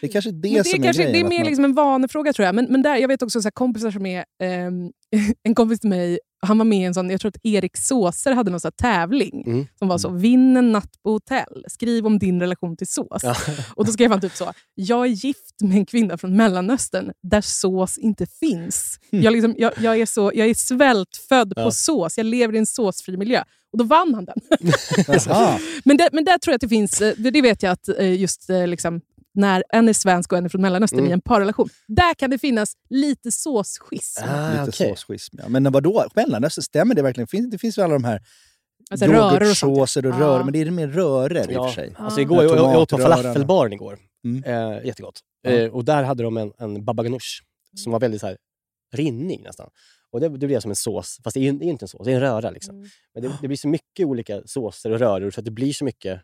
Det 0.00 0.06
är 0.06 0.12
kanske 0.12 0.30
är 0.30 0.32
det, 0.32 0.48
Men 0.48 0.58
det, 0.62 0.64
som 0.64 0.80
är 0.80 0.84
kanske, 0.84 1.02
är 1.02 1.06
det 1.06 1.12
grejen. 1.12 1.26
är 1.26 1.30
mer 1.30 1.38
man- 1.38 1.46
liksom 1.46 1.64
en 1.64 1.74
vanefråga 1.74 2.32
tror 2.32 2.46
jag. 2.46 2.54
Men, 2.54 2.66
men 2.70 2.82
där, 2.82 2.96
jag 2.96 3.08
vet 3.08 3.22
också 3.22 3.42
så 3.42 3.46
här, 3.46 3.50
kompisar 3.50 3.90
som 3.90 4.06
är... 4.06 4.24
ehm, 4.42 4.90
en 5.42 5.54
kompis 5.54 5.80
till 5.80 5.90
mig, 5.90 6.18
han 6.46 6.58
var 6.58 6.64
med 6.64 6.78
i 6.78 6.82
en 6.82 6.94
sån, 6.94 7.10
jag 7.10 7.20
tror 7.20 7.28
att 7.28 7.44
Erik 7.44 7.76
Såser 7.76 8.32
hade 8.32 8.50
någon 8.50 8.60
sån 8.60 8.72
tävling. 8.72 9.44
Mm. 9.46 9.66
Som 9.78 9.88
var 9.88 9.98
så, 9.98 10.10
vinn 10.10 10.56
en 10.56 10.72
natt 10.72 10.90
på 11.02 11.10
hotell. 11.10 11.64
Skriv 11.68 12.06
om 12.06 12.18
din 12.18 12.40
relation 12.40 12.76
till 12.76 12.86
sås. 12.86 13.22
Ja. 13.22 13.36
Och 13.74 13.86
då 13.86 13.92
skrev 13.92 14.10
han 14.10 14.20
typ 14.20 14.36
så, 14.36 14.52
jag 14.74 15.02
är 15.06 15.10
gift 15.10 15.54
med 15.62 15.76
en 15.76 15.86
kvinna 15.86 16.18
från 16.18 16.36
Mellanöstern 16.36 17.12
där 17.22 17.40
sås 17.40 17.98
inte 17.98 18.26
finns. 18.26 18.98
Jag, 19.10 19.32
liksom, 19.32 19.54
jag, 19.58 19.72
jag, 19.80 20.00
är, 20.00 20.06
så, 20.06 20.30
jag 20.34 20.48
är 20.48 20.54
svältfödd 20.54 21.54
på 21.54 21.60
Ja. 21.60 21.70
sås, 21.70 22.16
jag 22.18 22.26
lever 22.26 22.54
i 22.54 22.58
en 22.58 22.66
såsfri 22.66 23.16
miljö. 23.16 23.44
Och 23.72 23.78
då 23.78 23.84
vann 23.84 24.14
han 24.14 24.24
den. 24.24 24.36
Men 25.84 25.96
där, 25.96 26.08
men 26.12 26.24
där 26.24 26.38
tror 26.38 26.52
jag 26.52 26.54
att 26.54 26.60
det 26.60 26.68
finns, 26.68 27.00
eh, 27.00 27.14
det 27.18 27.30
det 27.30 27.42
vet 27.42 27.62
jag 27.62 27.72
att 27.72 27.88
eh, 27.88 28.20
just 28.20 28.50
eh, 28.50 28.66
liksom, 28.66 29.00
när 29.34 29.64
en 29.72 29.88
är 29.88 29.92
svensk 29.92 30.32
och 30.32 30.38
en 30.38 30.44
är 30.44 30.48
från 30.48 30.62
Mellanöstern 30.62 30.98
Mm. 31.00 31.10
i 31.10 31.12
en 31.12 31.20
parrelation, 31.20 31.68
där 31.88 32.14
kan 32.14 32.30
det 32.30 32.38
finnas 32.38 32.72
lite 32.90 33.30
såsschism. 33.32 34.22
Ah, 34.28 34.50
Lite 34.50 34.62
okej. 34.62 34.94
såsschism, 34.96 35.36
ja. 35.42 35.48
Men 35.48 35.72
vadå? 35.72 36.04
Mellanöstern, 36.14 36.62
stämmer 36.62 36.94
det 36.94 37.02
verkligen? 37.02 37.26
Finns, 37.26 37.50
det 37.50 37.58
finns 37.58 37.78
ju 37.78 37.82
alla 37.82 37.92
de 37.94 38.04
här 38.04 38.22
Alltså 38.90 39.06
och 39.06 39.14
sånt. 39.16 39.32
yoghurtsåser 39.42 40.06
och 40.06 40.14
Ja. 40.14 40.18
röror, 40.20 40.44
men 40.44 40.52
det 40.52 40.60
är 40.60 40.70
mer 40.70 40.88
röror 40.88 41.36
i 41.38 41.40
och 41.42 41.52
Ja, 41.52 41.66
för 41.68 41.74
sig. 41.74 41.94
alltså 41.98 42.20
igår, 42.20 42.44
jag, 42.44 42.56
jag, 42.56 42.78
åt 42.78 42.90
på 42.90 42.98
falafelbaren 42.98 43.72
igår. 43.72 43.98
Mm. 44.24 44.44
Eh, 44.44 44.86
jättegott. 44.86 45.20
Ja. 45.42 45.50
Eh, 45.50 45.70
och 45.70 45.84
där 45.84 46.02
hade 46.02 46.22
de 46.22 46.36
en, 46.36 46.52
en 46.58 46.84
baba 46.84 47.02
ganoush 47.02 47.42
som 47.76 47.92
var 47.92 48.00
väldigt 48.00 48.20
så 48.20 48.26
här, 48.26 48.36
rinnig 48.94 49.40
nästan. 49.44 49.70
Och 50.10 50.20
det, 50.20 50.28
det 50.28 50.46
blir 50.46 50.60
som 50.60 50.70
en 50.70 50.76
sås, 50.76 51.18
fast 51.24 51.34
det 51.34 51.48
är 51.48 51.52
det 51.52 51.64
är 51.64 51.68
inte 51.68 51.84
en 51.84 51.88
sås, 51.88 52.04
det 52.04 52.10
är 52.10 52.14
en 52.14 52.20
röra. 52.20 52.50
Liksom. 52.50 52.76
Mm. 52.76 52.88
Men 53.14 53.22
det, 53.22 53.38
det 53.40 53.48
blir 53.48 53.56
så 53.58 53.68
mycket 53.68 54.06
olika 54.06 54.42
såser 54.46 54.90
och 54.90 54.98
röror 54.98 55.30
så 55.30 55.40
att 55.40 55.44
det 55.44 55.50
blir 55.50 55.72
så 55.72 55.84
mycket... 55.84 56.20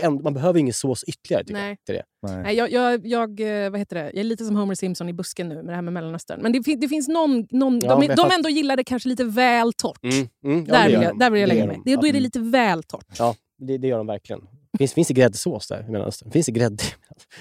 Ändå, 0.00 0.22
man 0.22 0.34
behöver 0.34 0.60
ingen 0.60 0.74
sås 0.74 1.04
ytterligare 1.04 1.44
tycker 1.44 1.60
Nej. 1.60 1.68
jag. 1.68 1.84
Till 1.84 1.94
det. 1.94 2.02
Nej. 2.22 2.42
Nej, 2.42 2.56
jag, 2.56 2.72
jag, 2.72 3.06
jag, 3.06 3.64
eh, 3.64 3.70
vad 3.70 3.80
heter 3.80 3.96
det? 3.96 4.02
jag 4.04 4.16
är 4.16 4.24
lite 4.24 4.44
som 4.44 4.56
Homer 4.56 4.74
Simpson 4.74 5.08
i 5.08 5.12
busken 5.12 5.48
nu 5.48 5.54
med 5.54 5.64
det 5.66 5.74
här 5.74 5.82
med 5.82 5.92
Mellanöstern. 5.92 6.42
Men 6.42 6.52
det, 6.52 6.76
det 6.80 6.88
finns 6.88 7.08
någon... 7.08 7.46
någon 7.50 7.80
Ja, 7.84 7.96
de, 8.00 8.06
de 8.06 8.16
fatt- 8.16 8.32
ändå 8.34 8.48
gillar 8.48 8.76
det 8.76 8.84
kanske 8.84 9.08
lite 9.08 9.24
väl 9.24 9.72
torrt. 9.72 10.04
Mm, 10.04 10.28
mm, 10.44 10.64
ja, 10.68 10.74
där, 10.74 10.84
vill 10.88 11.02
jag, 11.02 11.18
där 11.18 11.30
vill 11.30 11.40
jag 11.40 11.48
Det 11.50 11.54
lägga 11.54 11.66
mig. 11.66 11.80
de. 11.84 11.90
Det, 11.90 11.96
då 11.96 12.06
är 12.06 12.12
det 12.12 12.20
lite 12.20 12.40
väl 12.40 12.82
torrt. 12.82 13.06
Ja, 13.18 13.34
det, 13.58 13.78
det 13.78 13.88
gör 13.88 13.98
de 13.98 14.06
verkligen. 14.06 14.40
Finns, 14.78 14.92
finns 14.94 15.08
det 15.08 15.14
gräddsås 15.14 15.68
där 15.68 15.84
i 15.88 15.90
Mellanöstern? 15.90 16.30
Finns 16.30 16.46
det 16.46 16.52
grädde, 16.52 16.82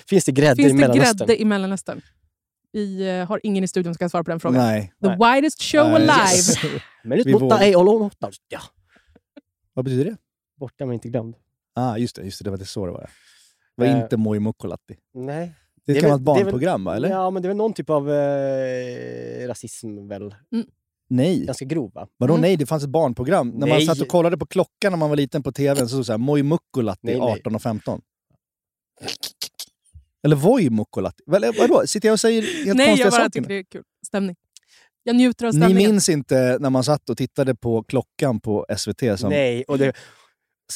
finns 0.10 0.26
det 0.26 0.32
grädde 0.32 0.56
Finns 0.56 0.70
i 0.70 0.72
det 0.72 0.80
Mellanöstern? 0.80 1.18
grädde 1.28 1.42
i 1.42 1.46
Mellanöstern? 1.46 2.02
Vi 2.72 3.08
eh, 3.20 3.26
har 3.28 3.40
ingen 3.44 3.64
i 3.64 3.68
studion 3.68 3.94
som 3.94 3.98
kan 4.00 4.10
svara 4.10 4.24
på 4.24 4.32
den 4.32 4.40
frågan. 4.40 4.62
Nej. 4.66 4.94
The 5.04 5.10
widest 5.10 5.62
show 5.62 5.84
Nej. 5.88 5.96
alive. 5.96 6.36
Yes. 6.36 6.56
Men 7.04 7.32
borta 7.40 7.64
är 7.64 7.80
all 7.80 8.10
Ja, 8.50 8.60
Vad 9.74 9.86
betyder 9.86 10.06
det? 10.06 10.18
borta 10.60 10.86
men 10.86 10.94
inte 10.94 11.08
glömd. 11.10 11.36
Ah, 11.76 11.98
just 11.98 12.16
det, 12.16 12.24
just 12.24 12.40
det, 12.40 12.44
det 12.44 12.50
var 12.50 12.58
det 12.58 12.66
så 12.66 12.86
det 12.86 12.92
var. 12.92 13.02
Det 13.02 13.10
var 13.84 13.86
Eh, 13.86 14.00
inte 14.02 14.18
Moi 14.18 14.40
Mukkolatti. 14.40 14.96
Nej. 15.14 15.52
Det 15.86 15.92
är 15.92 15.96
ett 15.96 16.02
gammalt 16.04 16.22
väl- 16.22 16.36
väl- 16.36 16.44
barnprogram, 16.44 16.84
va? 16.84 16.96
Eller? 16.96 17.10
Ja, 17.10 17.30
men 17.30 17.42
det 17.42 17.46
är 17.46 17.50
väl 17.50 17.58
någon 17.58 17.74
typ 17.74 17.90
av 17.90 18.12
eh, 18.12 19.48
rasism 19.48 20.08
väl? 20.08 20.36
Nej. 21.10 21.46
Ganska 21.46 21.66
grov 21.66 21.92
va? 21.94 22.08
Vadå 22.18 22.34
Mm. 22.34 22.42
nej? 22.42 22.58
Det 22.58 22.66
fanns 22.66 22.84
ett 22.84 22.90
barnprogram. 22.90 23.50
När 23.50 23.60
man 23.60 23.70
Nej. 23.70 23.86
satt 23.86 24.02
och 24.02 24.08
kollade 24.08 24.38
på 24.38 24.46
klockan 24.46 24.92
när 24.92 24.98
man 24.98 25.10
var 25.10 25.16
liten 25.18 25.44
på 25.44 25.52
tvn 25.52 25.78
så 25.78 25.88
stod 25.88 26.00
det 26.00 26.06
så 26.06 26.12
här, 26.14 26.18
Moi 26.18 26.44
Mukkolatti 26.44 27.00
Nej, 27.04 27.20
nej. 27.20 27.32
18 27.40 27.56
och 27.56 27.62
15. 27.62 28.02
Eller 30.24 30.36
Voi 30.36 30.70
Mukkolatti. 30.70 31.24
Eller 31.36 31.54
vadå? 31.60 31.88
Sitter 31.88 32.08
jag 32.08 32.14
och 32.14 32.20
säger 32.20 32.42
helt 32.66 32.78
Nej, 32.78 32.88
konstiga 32.88 33.06
jag 33.06 33.12
bara 33.12 33.22
saker? 33.22 33.30
tycker 33.42 33.50
det 33.50 33.60
är 33.60 33.64
kul. 33.64 33.84
Stämning. 34.08 34.36
Jag 35.04 35.16
njuter 35.16 35.46
av 35.46 35.54
Ni 35.54 35.60
stämningen. 35.60 35.92
minns 35.92 36.10
inte 36.10 36.58
när 36.60 36.70
man 36.70 36.84
satt 36.84 37.10
och 37.10 37.18
tittade 37.18 37.56
på 37.56 37.84
klockan 37.84 38.40
på 38.40 38.66
SVT? 38.78 39.18
Som, 39.20 39.30
Nej, 39.30 39.64
och 39.68 39.78
det... 39.78 39.94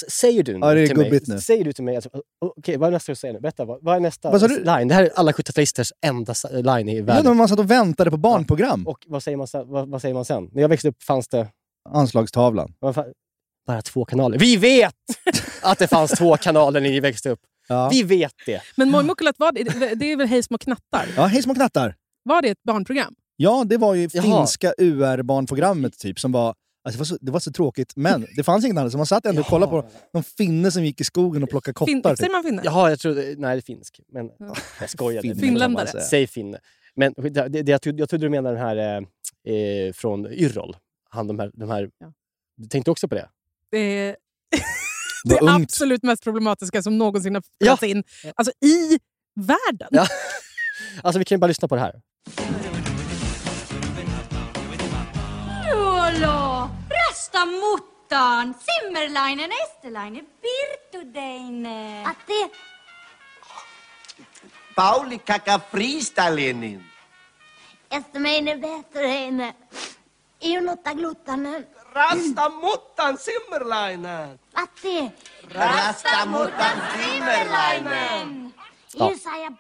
Säger 0.09 0.43
du 0.43 0.53
nu 0.53 0.59
Ja, 0.67 0.73
det 0.73 0.81
är 0.81 0.87
till 0.87 0.97
mig, 0.97 1.21
nu. 1.27 1.39
Säger 1.39 1.63
du 1.63 1.73
till 1.73 1.83
mig, 1.83 1.95
alltså, 1.95 2.09
o- 2.45 2.53
okej 2.57 2.77
vad 2.77 2.87
är 2.87 2.91
nästa 2.91 3.11
du 3.11 3.15
säger 3.15 3.33
nu? 3.33 3.39
Berätta, 3.39 3.65
vad, 3.65 3.79
vad 3.83 3.95
är 3.95 3.99
nästa 3.99 4.31
Vad 4.31 4.41
sa 4.41 4.47
du? 4.47 4.63
line? 4.63 4.87
Det 4.87 4.93
här 4.93 5.03
är 5.03 5.09
alla 5.15 5.31
70-talisters 5.31 5.91
enda 6.05 6.33
line 6.51 6.89
i 6.89 6.97
Ja, 6.97 7.03
världen. 7.03 7.25
när 7.25 7.33
man 7.33 7.47
satt 7.49 7.59
och 7.59 7.71
väntade 7.71 8.11
på 8.11 8.17
barnprogram. 8.17 8.87
Och 8.87 8.97
vad 9.07 9.23
säger, 9.23 9.37
man 9.37 9.47
sen, 9.47 9.67
vad, 9.67 9.89
vad 9.89 10.01
säger 10.01 10.13
man 10.15 10.25
sen? 10.25 10.49
När 10.51 10.61
jag 10.61 10.69
växte 10.69 10.87
upp 10.89 11.03
fanns 11.03 11.27
det 11.27 11.47
Anslagstavlan. 11.89 12.73
bara 13.67 13.81
två 13.81 14.05
kanaler. 14.05 14.37
Vi 14.39 14.57
vet 14.57 14.93
att 15.61 15.79
det 15.79 15.87
fanns 15.87 16.11
två 16.11 16.37
kanaler 16.37 16.81
när 16.81 16.89
ni 16.89 16.99
växte 16.99 17.29
upp. 17.29 17.39
Ja, 17.67 17.89
Vi 17.91 18.03
vet 18.03 18.33
det. 18.45 18.61
Men 18.75 18.91
var 18.91 19.51
det, 19.51 19.95
det 19.95 20.11
är 20.11 20.17
väl 20.17 20.27
Hej 20.27 20.43
små 20.43 20.57
knattar? 20.57 21.05
ja 21.15 21.25
hej 21.25 21.41
små 21.43 21.55
knattar. 21.55 21.95
Var 22.23 22.41
det 22.41 22.49
ett 22.49 22.63
barnprogram? 22.63 23.15
Ja, 23.35 23.63
det 23.65 23.77
var 23.77 23.93
ju 23.95 24.09
Jaha. 24.13 24.23
finska 24.23 24.73
UR-barnprogrammet 24.77 25.99
typ 25.99 26.19
som 26.19 26.31
var... 26.31 26.55
Alltså, 26.83 26.97
det, 26.97 26.99
var 26.99 27.05
så, 27.05 27.17
det 27.21 27.31
var 27.31 27.39
så 27.39 27.51
tråkigt, 27.51 27.93
men 27.95 28.25
det 28.35 28.43
fanns 28.43 28.65
inget 28.65 28.77
annat. 28.77 28.91
Så 28.91 28.97
man 28.97 29.07
satt 29.07 29.25
ändå 29.25 29.41
och 29.41 29.47
kollade 29.47 29.69
på 29.69 29.89
någon 30.13 30.23
finne 30.23 30.71
som 30.71 30.85
gick 30.85 31.01
i 31.01 31.03
skogen 31.03 31.43
och 31.43 31.49
plockade 31.49 31.85
Fin, 31.85 32.01
kottar. 32.01 32.15
säger 32.15 32.27
Typ. 32.27 32.31
man 32.33 32.43
finne? 32.43 32.61
Jaha, 32.65 32.89
jag 32.89 32.99
trodde... 32.99 33.21
Nej, 33.21 33.55
det 33.55 33.59
är 33.59 33.61
finsk. 33.61 33.99
Men 34.11 34.29
jag 34.79 34.89
skojade. 34.89 35.35
Finländare. 35.35 36.01
Säg 36.01 36.27
finne. 36.27 36.59
Men 36.95 37.13
det, 37.17 37.47
det, 37.49 37.71
jag, 37.71 37.81
trodde, 37.81 37.99
jag 37.99 38.09
trodde 38.09 38.25
du 38.25 38.29
menade 38.29 38.55
den 38.55 38.65
här 38.65 38.77
eh, 39.47 39.53
eh, 39.55 39.93
från 39.93 40.27
Yrrol. 40.27 40.77
Han, 41.09 41.27
de 41.27 41.39
här, 41.39 41.51
de 41.53 41.69
här, 41.69 41.89
Ja. 41.99 42.13
Du 42.57 42.67
tänkte 42.67 42.91
också 42.91 43.07
på 43.07 43.15
det? 43.15 43.29
Det 43.71 43.77
är 43.77 44.15
Det 45.23 45.39
ungt. 45.41 45.63
absolut 45.63 46.03
mest 46.03 46.23
problematiska 46.23 46.81
som 46.83 46.97
någonsin 46.97 47.35
har 47.35 47.43
Ja. 47.57 47.77
förts 47.77 47.91
in 47.91 48.03
alltså, 48.35 48.51
i 48.65 48.99
världen. 49.35 49.87
Ja. 49.91 50.05
Alltså 51.03 51.19
vi 51.19 51.25
kan 51.25 51.35
ju 51.35 51.39
bara 51.39 51.47
lyssna 51.47 51.67
på 51.67 51.75
det 51.75 51.81
här. 51.81 52.01
Totta 57.39 57.59
muttaan, 57.59 58.55
Simmerlainen, 58.59 59.51
Estelainen, 59.51 60.27
Pirtudeinen. 60.41 62.07
Atte. 62.07 62.51
Pauli 64.75 65.19
kaka 65.19 65.59
freestylenin. 65.59 66.83
Estelainen, 67.91 68.61
Pirtudeinen. 68.61 69.53
Iunutta 70.43 70.93
gluttanen. 70.93 71.67
Rastamuttan 71.93 73.17
Simmerlainen. 73.17 74.39
Atte. 74.53 75.11
Rastamuttan 75.53 76.81
Simmerlainen. 76.97 78.48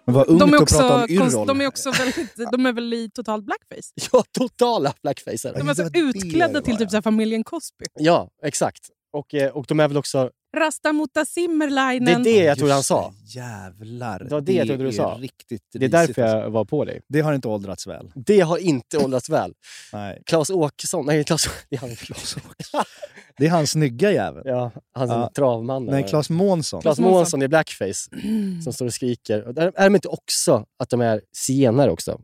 Men 0.05 0.15
vad 0.15 0.27
ungt 0.27 0.39
De 0.39 0.53
är, 0.53 0.55
att 0.55 0.61
också, 0.61 0.77
prata 0.77 0.93
om 0.95 1.07
konst- 1.07 1.33
Yrrol. 1.33 1.47
de 1.47 1.61
är 1.61 1.67
också 1.67 1.91
väldigt, 1.91 2.35
de 2.51 2.65
är 2.65 2.73
väl 2.73 2.93
i 2.93 3.09
total 3.13 3.41
blackface. 3.43 3.93
Ja, 4.11 4.23
totala 4.31 4.93
blackfacer. 5.03 5.53
De 5.53 5.61
är 5.65 5.69
alltså 5.69 5.83
det 5.83 5.89
det 5.89 5.99
utklädda 5.99 6.53
det 6.53 6.61
till 6.65 6.77
typ 6.77 6.89
så 6.89 6.95
här 6.97 7.01
familjen 7.01 7.43
Cosby. 7.43 7.85
Ja, 7.99 8.29
exakt. 8.43 8.87
Och, 9.13 9.33
eh, 9.33 9.51
och 9.51 9.65
de 9.67 9.79
är 9.79 9.87
väl 9.87 9.97
också 9.97 10.29
Rasta 10.57 10.93
mutta 10.93 11.25
Det 11.35 11.41
är 12.11 12.23
det 12.23 12.43
jag 12.43 12.57
tror 12.57 12.69
han 12.69 12.83
sa. 12.83 13.13
det, 13.33 13.39
Jävlar. 13.39 14.19
Det 14.19 14.29
var 14.31 14.41
det 14.41 14.53
jag 14.53 14.67
trodde 14.67 14.83
du 14.83 14.87
är 14.87 14.91
sa. 14.93 15.17
Riktigt 15.19 15.61
Det 15.73 15.85
är 15.85 15.89
därför 15.89 16.21
alltså. 16.21 16.37
jag 16.37 16.49
var 16.49 16.65
på 16.65 16.85
dig. 16.85 17.01
Det 17.07 17.21
har 17.21 17.33
inte 17.33 17.47
åldrats 17.47 17.87
väl. 17.87 18.11
Det 18.15 18.39
har 18.39 18.57
inte 18.57 18.97
åldrats 18.97 19.29
väl. 19.29 19.53
Nej. 19.93 20.21
Claes 20.25 20.49
Åkesson, 20.49 21.05
nej 21.05 21.23
Claes, 21.23 21.49
det 21.69 21.75
är 21.75 21.79
han 21.79 21.95
Claes 21.95 22.35
Det 23.39 23.45
är 23.45 23.49
han 23.49 23.67
snygga 23.67 24.11
jävel. 24.11 24.43
Ja, 24.45 24.71
han 24.93 25.09
Ja. 25.09 25.31
travmannen. 25.35 25.91
Nej, 25.91 26.07
Claes 26.09 26.29
Månsson. 26.29 26.81
Claes 26.81 26.99
Månsson 26.99 27.41
i 27.41 27.47
blackface 27.47 28.09
som 28.63 28.73
står 28.73 28.85
och 28.85 28.93
skriker. 28.93 29.47
Och 29.47 29.53
där 29.53 29.71
är 29.75 29.83
de 29.83 29.95
inte 29.95 30.07
också 30.07 30.65
att 30.79 30.89
de 30.89 31.01
är 31.01 31.21
zigenare 31.35 31.91
också? 31.91 32.21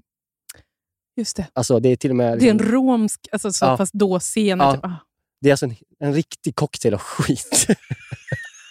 Just 1.18 1.38
det. 1.38 1.48
Alltså 1.54 1.80
det 1.80 1.90
är 1.90 1.96
till 1.96 2.10
och 2.10 2.16
med... 2.16 2.40
Det 2.40 2.46
är 2.46 2.52
en 2.52 2.58
liksom- 2.58 2.74
romsk, 2.74 3.28
alltså, 3.32 3.54
så 3.54 3.66
Ja. 3.66 3.78
fast 3.78 3.94
då 3.94 4.20
senare. 4.20 4.68
Ja. 4.68 4.74
Typ. 4.76 4.86
Ah. 4.86 4.94
det 5.42 5.50
är 5.50 5.54
alltså 5.54 5.66
en, 5.66 5.76
en 6.00 6.14
riktig 6.14 6.56
cocktail 6.56 6.94
av 6.94 7.00
skit. 7.00 7.68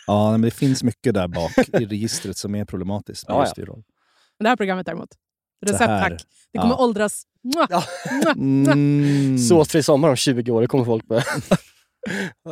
Ja, 0.07 0.31
men 0.31 0.41
det 0.43 0.51
finns 0.51 0.83
mycket 0.83 1.15
där 1.15 1.29
bak 1.29 1.53
i 1.81 1.87
registret 1.87 2.37
som 2.37 2.55
är 2.55 2.65
problematiskt 2.65 3.29
med 3.29 3.35
Ja, 3.37 3.41
just 3.45 3.59
ja. 3.59 3.77
Det 4.39 4.49
här 4.49 4.57
programmet 4.57 4.87
däremot. 4.87 5.09
Recept 5.67 5.85
tack. 5.87 6.23
Det 6.53 6.59
kommer 6.59 6.75
Ja. 6.75 6.79
åldras. 6.85 7.23
Mwah, 7.43 7.67
Ja. 7.71 7.85
mwah, 8.13 8.37
mwah. 8.37 8.73
Mm. 8.73 9.39
Såsfri 9.39 9.83
sommar 9.83 10.09
om 10.09 10.17
20 10.17 10.53
år, 10.53 10.61
det 10.61 10.67
kommer 10.67 10.85
folk 10.85 11.07
börja... 11.09 11.25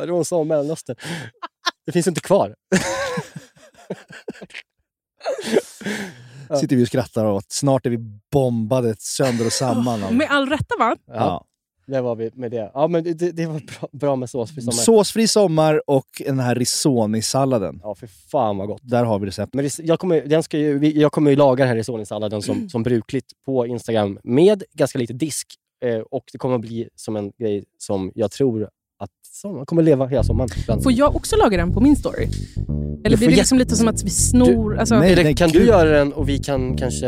Det 0.05 0.11
hon 0.11 0.25
sa 0.25 0.37
om 0.37 0.47
Mellanöstern? 0.47 0.95
Det 1.85 1.91
finns 1.91 2.07
inte 2.07 2.21
kvar. 2.21 2.55
sitter 6.59 6.75
vi 6.75 6.83
och 6.83 6.87
skrattar 6.87 7.25
åt. 7.25 7.51
Snart 7.51 7.85
är 7.85 7.89
vi 7.89 7.97
bombade 8.31 8.95
sönder 8.99 9.45
och 9.45 9.51
samman. 9.53 10.03
av- 10.03 10.13
Med 10.13 10.27
all 10.29 10.49
rätta 10.49 10.75
va? 10.79 10.95
Ja, 11.07 11.45
det 11.87 12.01
var 12.01 12.15
vi 12.15 12.31
med 12.33 12.51
det. 12.51 12.71
Ja, 12.73 12.87
men 12.87 13.03
det, 13.03 13.13
det, 13.13 13.45
var 13.45 13.53
bra, 13.79 13.89
bra 13.91 14.15
med 14.15 14.29
såsfri 14.29 14.61
sommar. 14.61 14.71
Såsfri 14.73 15.27
sommar 15.27 15.89
och 15.89 16.07
den 16.25 16.39
här 16.39 16.55
risoni-salladen. 16.55 17.79
Ja, 17.83 17.95
för 17.95 18.07
fan 18.07 18.57
vad 18.57 18.67
gott. 18.67 18.81
Där 18.83 19.03
har 19.03 19.19
vi 19.19 19.27
recept. 19.27 19.53
Men 19.53 19.69
jag 19.77 19.99
kommer, 19.99 20.21
den 20.21 20.43
ska 20.43 20.57
ju, 20.57 20.91
jag 20.99 21.11
kommer 21.11 21.31
ju 21.31 21.37
laga 21.37 21.63
den 21.63 21.67
här 21.69 21.75
risonisalladen 21.75 22.41
som, 22.41 22.69
som 22.69 22.83
brukligt 22.83 23.25
på 23.45 23.67
Instagram 23.67 24.19
med 24.23 24.63
ganska 24.73 24.99
lite 24.99 25.13
disk. 25.13 25.47
Eh, 25.85 25.99
och 25.99 26.23
det 26.31 26.37
kommer 26.37 26.55
att 26.55 26.61
bli 26.61 26.89
som 26.95 27.15
en 27.15 27.31
grej 27.39 27.65
som 27.77 28.11
jag 28.15 28.31
tror 28.31 28.69
att 29.03 29.09
sommar 29.21 29.65
kommer 29.65 29.83
leva 29.83 30.07
hela 30.07 30.23
sommaren. 30.23 30.49
Får 30.83 30.91
jag 30.91 31.15
också 31.15 31.35
laga 31.35 31.57
den 31.57 31.73
på 31.73 31.79
min 31.79 31.95
story? 31.95 32.27
Eller 33.05 33.17
blir 33.17 33.27
det 33.27 33.35
liksom 33.35 33.57
lite 33.57 33.75
som 33.75 33.87
att 33.87 34.03
vi 34.03 34.09
snor? 34.09 34.77
alltså, 34.77 34.99
nej, 34.99 35.23
nej, 35.23 35.35
kan 35.35 35.49
du 35.49 35.65
göra 35.65 35.89
den 35.89 36.13
och 36.13 36.29
vi 36.29 36.37
kan 36.37 36.77
kanske... 36.77 37.07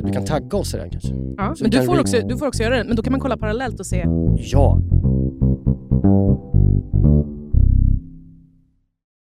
Du 0.00 0.12
kan 0.12 0.24
tagga 0.24 0.58
oss 0.58 0.74
i 0.74 0.76
den 0.76 0.90
kanske? 0.90 1.14
ja, 1.36 1.54
så 1.56 1.64
men 1.64 1.70
du 1.70 1.76
kan 1.76 1.86
får, 1.86 2.00
också, 2.00 2.20
du 2.20 2.38
får 2.38 2.46
också 2.46 2.62
göra 2.62 2.76
den. 2.76 2.86
Men 2.86 2.96
då 2.96 3.02
kan 3.02 3.12
man 3.12 3.20
kolla 3.20 3.36
parallellt 3.36 3.80
och 3.80 3.86
se. 3.86 4.04
Ja. 4.36 4.78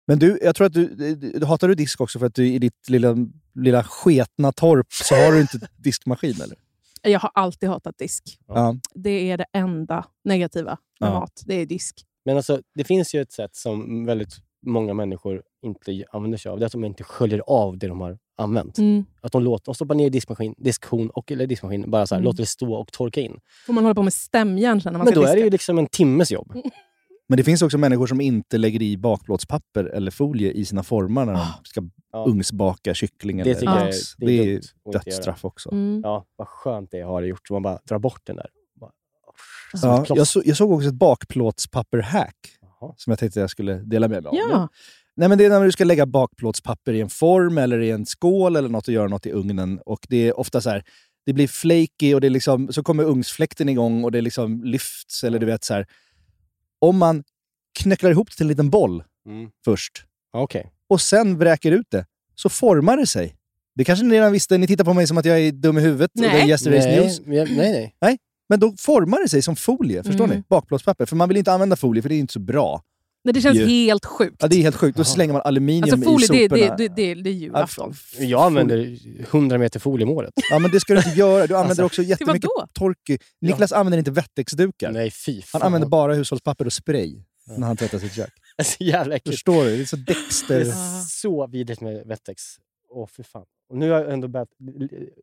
Men 0.07 0.19
du, 0.19 0.39
jag 0.43 0.57
tror 0.57 0.67
att 0.67 0.73
du, 0.73 0.89
du, 0.89 1.15
du 1.15 1.47
hatar 1.47 1.69
du 1.69 1.75
disk 1.75 2.01
också 2.01 2.19
för 2.19 2.27
att 2.27 2.35
du 2.35 2.47
i 2.47 2.59
ditt 2.59 2.89
lilla, 2.89 3.17
lilla 3.55 3.85
sketna 3.85 4.53
torp 4.53 4.93
så 4.93 5.15
har 5.15 5.33
du 5.33 5.41
inte 5.41 5.59
diskmaskin 5.77 6.35
eller? 6.45 6.57
Jag 7.03 7.21
har 7.21 7.31
alltid 7.35 7.69
hatat 7.69 7.99
disk. 7.99 8.39
Ja. 8.49 8.77
Det 8.95 9.31
är 9.31 9.39
det 9.39 9.47
enda 9.53 10.05
negativa 10.25 10.79
med 11.01 11.11
Ja. 11.11 11.21
mat. 11.21 11.43
Det 11.47 11.55
är 11.55 11.67
disk. 11.67 12.01
Men 12.25 12.37
alltså, 12.37 12.61
det 12.75 12.85
finns 12.85 13.15
ju 13.15 13.21
ett 13.21 13.33
sätt 13.33 13.57
som 13.57 14.07
väldigt 14.07 14.35
många 14.67 14.95
människor 14.95 15.43
inte 15.63 16.05
använder 16.13 16.39
sig 16.39 16.51
av. 16.51 16.59
Det 16.59 16.65
är 16.65 16.67
att 16.67 16.73
de 16.73 16.85
inte 16.85 17.05
sköljer 17.05 17.43
av 17.47 17.79
det 17.79 17.87
de 17.89 18.01
har 18.01 18.19
använt. 18.39 18.79
Mm. 18.79 19.05
Att 19.21 19.33
de, 19.33 19.43
låter, 19.43 19.65
de 19.65 19.75
stoppar 19.75 19.95
ner 19.95 20.07
i 20.07 20.11
diskmaskin, 20.11 20.55
diskhon 20.59 21.11
och, 21.11 21.33
eller 21.33 21.47
diskmaskin, 21.47 21.91
bara 21.91 22.07
så 22.07 22.15
här, 22.15 22.19
Mm. 22.21 22.25
låter 22.25 22.43
det 22.43 22.47
stå 22.47 22.75
och 22.75 22.93
torka 22.93 23.21
in. 23.21 23.41
Får 23.67 23.73
man 23.73 23.85
hålla 23.85 23.95
på 23.95 24.03
med 24.03 24.13
stämjärn 24.13 24.81
sen 24.81 24.93
när 24.93 24.99
man 24.99 25.05
Men 25.05 25.13
ska 25.13 25.21
då 25.21 25.27
är 25.27 25.31
det 25.31 25.35
diska? 25.35 25.45
ju 25.45 25.51
liksom 25.51 25.79
en 25.79 25.87
timmes 25.87 26.33
jobb. 26.33 26.53
Men 27.33 27.37
det 27.37 27.45
finns 27.45 27.63
också 27.63 27.79
människor 27.79 28.07
som 28.07 28.21
inte 28.21 28.59
lägger 28.59 28.83
i 28.83 28.97
bakplåtspapper 28.97 29.85
eller 29.85 30.11
folie 30.11 30.51
i 30.53 30.65
sina 30.65 30.83
formar 30.83 31.25
när 31.27 31.33
de 31.33 31.47
ska 31.65 31.81
Ah. 31.81 31.85
Ja. 32.13 32.25
ugnsbaka 32.29 32.95
kyckling 32.95 33.37
Det 33.37 33.43
eller 33.51 33.65
jag 33.65 33.81
är- 33.83 33.93
det 34.19 34.27
Det 34.27 34.33
är 34.39 34.43
är, 34.49 34.55
inte 34.55 34.69
göra. 34.85 34.93
dödsstraff 35.05 35.45
också. 35.45 35.71
Mm. 35.73 36.01
Ja, 36.05 36.27
vad 36.37 36.49
skönt 36.49 36.91
det 36.91 36.99
är 36.99 37.03
att 37.03 37.09
ha 37.09 37.21
det 37.21 37.27
gjort. 37.27 37.47
Så 37.49 37.53
man 37.55 37.63
bara 37.63 37.79
drar 37.89 37.99
bort 37.99 38.21
den 38.25 38.37
där. 38.37 38.47
Bara, 38.81 38.91
Ja, 39.83 40.05
jag, 40.09 40.27
så, 40.27 40.43
jag 40.45 40.57
såg 40.57 40.73
också 40.73 40.89
ett 40.89 40.95
bakplåtspapper-hack 40.95 42.35
som 42.97 43.11
jag 43.11 43.19
tänkte 43.19 43.41
jag 43.41 43.51
skulle 43.51 43.75
dela 43.75 44.09
med 44.09 44.23
mig 44.23 44.29
av. 44.31 44.35
Ja. 44.51 44.69
Nej, 45.15 45.29
men 45.29 45.39
det 45.39 45.45
är 45.45 45.51
när 45.51 45.65
du 45.65 45.73
ska 45.73 45.85
lägga 45.85 46.07
bakplåtspapper 46.07 46.93
i 46.93 47.01
en 47.01 47.09
form 47.11 47.59
eller 47.59 47.79
i 47.81 47.91
en 47.91 48.07
skål 48.07 48.57
eller 48.57 48.69
något 48.69 48.89
och 48.89 48.95
göra 48.95 49.09
något 49.09 49.27
i 49.27 49.33
ugnen. 49.33 49.81
Och 49.87 50.07
det 50.09 50.29
är 50.29 50.41
ofta 50.41 50.61
så 50.61 50.71
här, 50.71 50.85
det 51.27 51.33
blir 51.33 51.49
flaky 51.49 52.15
och 52.15 52.21
det 52.21 52.27
är 52.29 52.31
liksom, 52.31 52.73
så 52.73 52.83
kommer 52.83 53.05
ugnsfläkten 53.05 53.69
igång 53.69 54.05
och 54.05 54.13
det 54.13 54.21
liksom 54.21 54.65
lyfts. 54.65 55.25
Eller 55.25 55.39
du 55.39 55.47
vet 55.47 55.65
så 55.65 55.75
här. 55.75 55.87
Om 56.83 56.99
man 56.99 57.25
knöcklar 57.79 58.11
ihop 58.11 58.31
det 58.31 58.37
till 58.37 58.45
en 58.45 58.49
liten 58.49 58.71
boll 58.71 59.05
Mm. 59.29 59.51
först 59.65 59.93
Okej. 60.33 60.71
och 60.89 61.01
sen 61.01 61.39
vräker 61.39 61.73
ut 61.73 61.87
det, 61.91 62.07
så 62.35 62.49
formar 62.49 62.97
det 62.97 63.07
sig. 63.07 63.37
Det 63.75 63.85
kanske 63.85 64.05
ni 64.05 64.15
redan 64.15 64.33
visste. 64.33 64.59
Ni 64.59 64.67
tittar 64.67 64.85
på 64.85 64.93
mig 64.95 65.07
som 65.07 65.19
att 65.19 65.25
jag 65.25 65.41
är 65.41 65.53
dum 65.53 65.79
i 65.79 65.81
huvudet 65.81 66.11
och 66.15 66.21
det 66.21 66.27
är 66.29 66.33
Nej. 66.33 66.51
yesterday's 66.53 66.85
Nej, 66.87 67.01
news. 67.01 67.21
men 67.27 67.37
jag- 67.37 67.51
nej, 67.57 67.95
nej. 68.01 68.19
Men 68.49 68.61
då 68.61 68.73
formar 68.79 69.23
det 69.23 69.29
sig 69.29 69.43
som 69.43 69.57
folie, 69.57 70.03
förstår 70.03 70.25
Mm. 70.25 70.37
ni? 70.37 70.45
Bakplåtspapper. 70.49 71.07
För 71.07 71.17
man 71.17 71.29
vill 71.29 71.37
inte 71.39 71.53
använda 71.53 71.77
folie, 71.77 72.03
för 72.03 72.09
det 72.09 72.15
är 72.15 72.19
inte 72.19 72.33
så 72.33 72.41
bra. 72.41 72.83
Nej, 73.25 73.33
det 73.35 73.41
känns 73.41 73.59
Ju. 73.59 73.67
helt 73.67 74.05
sjukt. 74.07 74.37
Ja, 74.41 74.49
det 74.49 74.57
är 74.57 74.63
helt 74.63 74.77
sjukt. 74.77 74.97
Då 74.99 75.05
slänger 75.05 75.33
man 75.33 75.43
aluminium 75.45 75.83
Alltså 75.83 76.11
folie, 76.11 76.45
i 76.45 76.49
det, 76.49 76.57
soporna. 76.57 76.77
det, 76.77 76.89
det, 76.89 77.15
det, 77.15 77.23
det 77.23 77.31
är 77.31 77.35
julafton. 77.35 77.95
Ja, 78.19 78.25
Jag 78.25 78.43
använder 78.43 78.99
100 79.23 79.59
meter 79.59 79.81
folie 79.81 80.05
om 80.05 80.11
året. 80.11 80.33
Ja, 80.51 80.59
men 80.59 80.71
det 80.71 80.81
ska 80.81 80.93
du 80.95 80.99
inte 80.99 81.11
göra. 81.19 81.47
Du 81.47 81.55
använder 81.55 81.69
Alltså, 81.71 81.85
också 81.85 82.03
jättemycket 82.03 82.51
torky. 82.73 83.19
Niklas 83.41 83.73
använder 83.73 83.99
inte 83.99 84.11
Wettex-dukar. 84.11 84.91
Nej, 84.93 85.11
fy 85.11 85.35
Han 85.35 85.43
fan. 85.43 85.63
använder 85.63 85.89
bara 85.89 86.15
hushållspapper 86.15 86.67
och 86.67 86.73
spray 86.73 87.17
när 87.59 87.67
han 87.67 87.77
tvättar 87.77 87.99
sitt 87.99 88.13
kök. 88.15 88.31
Det 88.57 88.63
är 88.63 88.65
så 88.65 88.85
jävla 88.85 89.15
äckligt. 89.17 89.37
Förstår 89.37 89.65
du? 89.65 89.77
Det 89.77 89.83
är 89.83 89.87
så 89.87 89.97
Det 89.97 90.03
Dexter... 90.05 90.61
är 90.61 91.01
så 91.09 91.47
vidrigt 91.47 91.81
med 91.81 92.07
Wettex. 92.07 92.43
Åh, 92.91 93.07
för 93.09 93.23
fan. 93.23 93.45
Och 93.71 93.79
nu 93.79 93.91
har 93.91 94.01
jag 94.01 94.13
ändå 94.13 94.29
börjat 94.29 94.49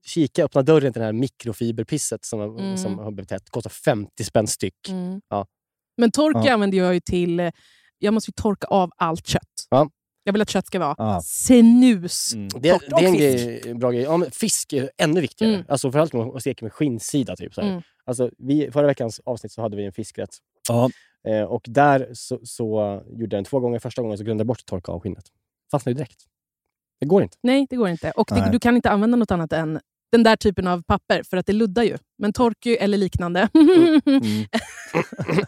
kika, 0.06 0.44
öppna 0.46 0.62
dörren 0.62 0.94
till 0.94 1.00
det 1.00 1.06
här 1.06 1.14
mikrofiberpisset 1.14 2.26
som, 2.26 2.42
Mm. 2.42 2.78
som 2.78 3.00
har 3.00 3.12
blivit 3.12 3.32
hett. 3.32 3.50
Kostar 3.50 3.70
50 3.70 4.24
spänn 4.24 4.48
styck. 4.48 4.90
Mm. 4.90 5.22
Ja. 5.30 5.46
Men 5.98 6.12
torka 6.12 6.42
Ja. 6.46 6.54
använder 6.54 6.78
jag 6.78 6.94
ju 6.94 7.00
till... 7.00 7.52
Jag 8.00 8.14
måste 8.14 8.30
ju 8.30 8.34
torka 8.34 8.68
av 8.68 8.92
allt 8.96 9.28
kött. 9.28 9.44
Ja. 9.70 9.90
Jag 10.24 10.34
vill 10.34 10.42
att 10.42 10.50
kött 10.50 10.68
ska 10.68 10.80
vara 10.80 10.96
Ja. 10.98 11.22
snus. 11.24 12.34
Mm. 12.34 12.48
Det, 12.50 12.60
det 12.60 12.76
är 12.96 13.04
en 13.06 13.14
grej, 13.14 13.74
bra 13.76 13.92
grej. 13.92 14.04
Ja, 14.04 14.18
men 14.18 14.32
fisk 14.32 14.74
är 14.74 14.90
ännu 14.98 15.22
viktigare. 15.22 15.54
Mm. 15.54 15.66
Alltså 15.70 15.88
framförallt 15.92 16.14
om 16.14 16.28
man 16.28 16.42
steker 16.42 16.64
med 16.66 16.74
skinnsida. 16.74 17.36
Typ, 17.36 17.54
så 17.54 17.62
här. 17.62 17.70
Mm. 17.70 17.82
Alltså, 18.06 18.30
vi, 18.38 18.72
förra 18.72 18.88
veckans 18.88 19.20
avsnitt 19.26 19.52
så 19.52 19.62
hade 19.62 19.78
vi 19.78 19.86
en 19.86 19.94
fiskrätt. 19.94 20.30
Ja. 20.68 20.90
Eh, 21.28 21.44
och 21.44 21.62
där 21.68 22.10
så, 22.14 22.40
så 22.44 23.02
gjorde 23.08 23.22
jag 23.24 23.30
den 23.30 23.44
två 23.44 23.60
gånger. 23.60 23.80
Första 23.80 24.02
gången 24.02 24.18
så 24.18 24.24
glömde 24.24 24.42
jag 24.42 24.48
bort 24.48 24.60
att 24.60 24.66
torka 24.66 24.92
av 24.92 25.00
skinnet. 25.02 25.26
Fastnade 25.72 25.92
ju 25.94 25.96
direkt. 25.96 26.22
Det 27.00 27.06
går 27.06 27.24
inte. 27.24 27.38
Nej, 27.44 27.68
det 27.70 27.76
går 27.76 27.90
inte. 27.90 28.12
Och 28.12 28.28
det, 28.32 28.50
du 28.52 28.60
kan 28.60 28.76
inte 28.76 28.90
använda 28.90 29.18
något 29.18 29.32
annat 29.32 29.54
än 29.54 29.80
den 30.12 30.24
där 30.24 30.36
typen 30.36 30.68
av 30.68 30.82
papper, 30.84 31.24
för 31.24 31.38
att 31.38 31.46
det 31.46 31.54
luddar 31.54 31.84
ju. 31.84 31.98
Men 32.18 32.34
torky 32.34 32.76
eller 32.76 32.98
liknande 32.98 33.50
Mm. 33.54 34.02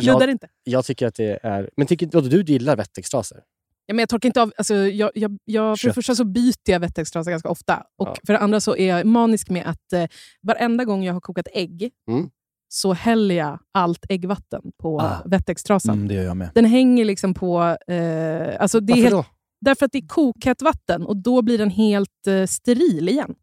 luddar 0.00 0.28
inte. 0.28 0.48
jag 0.64 0.84
tycker 0.84 1.06
att 1.06 1.14
det 1.14 1.38
är... 1.42 1.70
Men 1.76 1.86
tycker 1.86 2.06
inte 2.06 2.20
du 2.20 2.42
gillar 2.42 2.76
Wettextraser? 2.76 3.40
Ja, 3.86 3.94
men 3.94 3.98
jag 4.02 4.08
torkar 4.08 4.26
inte 4.28 4.42
av... 4.42 4.52
Alltså, 4.56 4.74
jag, 4.74 5.10
jag, 5.14 5.38
jag, 5.44 5.78
för 5.78 5.88
det 5.88 5.94
första 5.94 6.14
så 6.14 6.24
byter 6.24 6.54
jag 6.70 6.80
Wettex-trasa 6.80 7.30
ganska 7.30 7.48
ofta. 7.48 7.82
Och 7.98 8.08
Ja. 8.08 8.14
för 8.26 8.32
det 8.32 8.38
andra 8.38 8.60
så 8.60 8.76
är 8.76 8.86
jag 8.88 9.06
manisk 9.06 9.50
med 9.50 9.66
att 9.66 9.92
eh, 9.92 10.04
varenda 10.42 10.84
gång 10.84 11.04
jag 11.04 11.12
har 11.12 11.20
kokat 11.20 11.48
ägg 11.52 11.90
Mm. 12.10 12.30
så 12.68 12.92
häller 12.92 13.34
jag 13.34 13.58
allt 13.74 14.06
äggvatten 14.08 14.62
på 14.82 15.00
Ah. 15.00 15.22
Wettex-trasan. 15.24 15.94
Mm, 15.94 16.08
det 16.08 16.14
gör 16.14 16.22
jag 16.24 16.36
med. 16.36 16.50
Den 16.54 16.64
hänger 16.64 17.04
liksom 17.04 17.34
på... 17.34 17.76
Eh, 17.86 18.60
alltså 18.60 18.80
det 18.80 18.92
Varför 18.92 19.02
helt, 19.02 19.12
då? 19.14 19.24
därför 19.60 19.86
att 19.86 19.92
det 19.92 19.98
är 19.98 20.06
kokhett 20.08 20.62
vatten 20.62 21.06
och 21.06 21.16
då 21.16 21.42
blir 21.42 21.58
den 21.58 21.70
helt 21.70 22.26
eh, 22.26 22.46
steril 22.46 23.08
igen. 23.08 23.34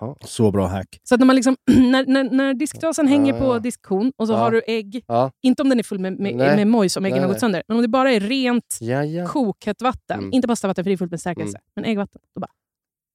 Jaha. 0.00 0.14
Så 0.24 0.50
bra 0.50 0.66
hack. 0.66 1.00
Så 1.02 1.14
att 1.14 1.18
när, 1.20 1.26
man 1.26 1.36
liksom, 1.36 1.56
när, 1.70 2.06
när, 2.06 2.24
när 2.24 2.54
disktrasan 2.54 3.06
hänger 3.08 3.32
Ja, 3.34 3.38
på 3.40 3.44
ja. 3.54 3.58
diskhon 3.58 4.12
och 4.16 4.26
så 4.26 4.32
Ja. 4.32 4.36
har 4.38 4.50
du 4.50 4.62
ägg, 4.66 5.04
Ja. 5.06 5.30
inte 5.42 5.62
om 5.62 5.68
den 5.68 5.78
är 5.78 5.82
full 5.82 5.98
med, 5.98 6.18
med, 6.20 6.36
med 6.36 6.66
mojs 6.66 6.96
om 6.96 7.04
äggen 7.04 7.16
Nej, 7.16 7.22
har 7.26 7.32
gått 7.32 7.40
sönder, 7.40 7.62
men 7.68 7.76
om 7.76 7.82
det 7.82 7.88
bara 7.88 8.12
är 8.12 8.20
rent 8.20 8.78
Ja, 8.80 9.04
ja. 9.04 9.26
kokhett 9.26 9.82
vatten, 9.82 10.18
Mm. 10.18 10.32
inte 10.32 10.48
pastavatten 10.48 10.84
för 10.84 10.90
det 10.90 10.94
är 10.94 10.96
fullt 10.96 11.10
med 11.10 11.20
stärkelse, 11.20 11.58
men 11.76 11.84
äggvatten, 11.84 12.20
då 12.34 12.40
bara, 12.40 12.50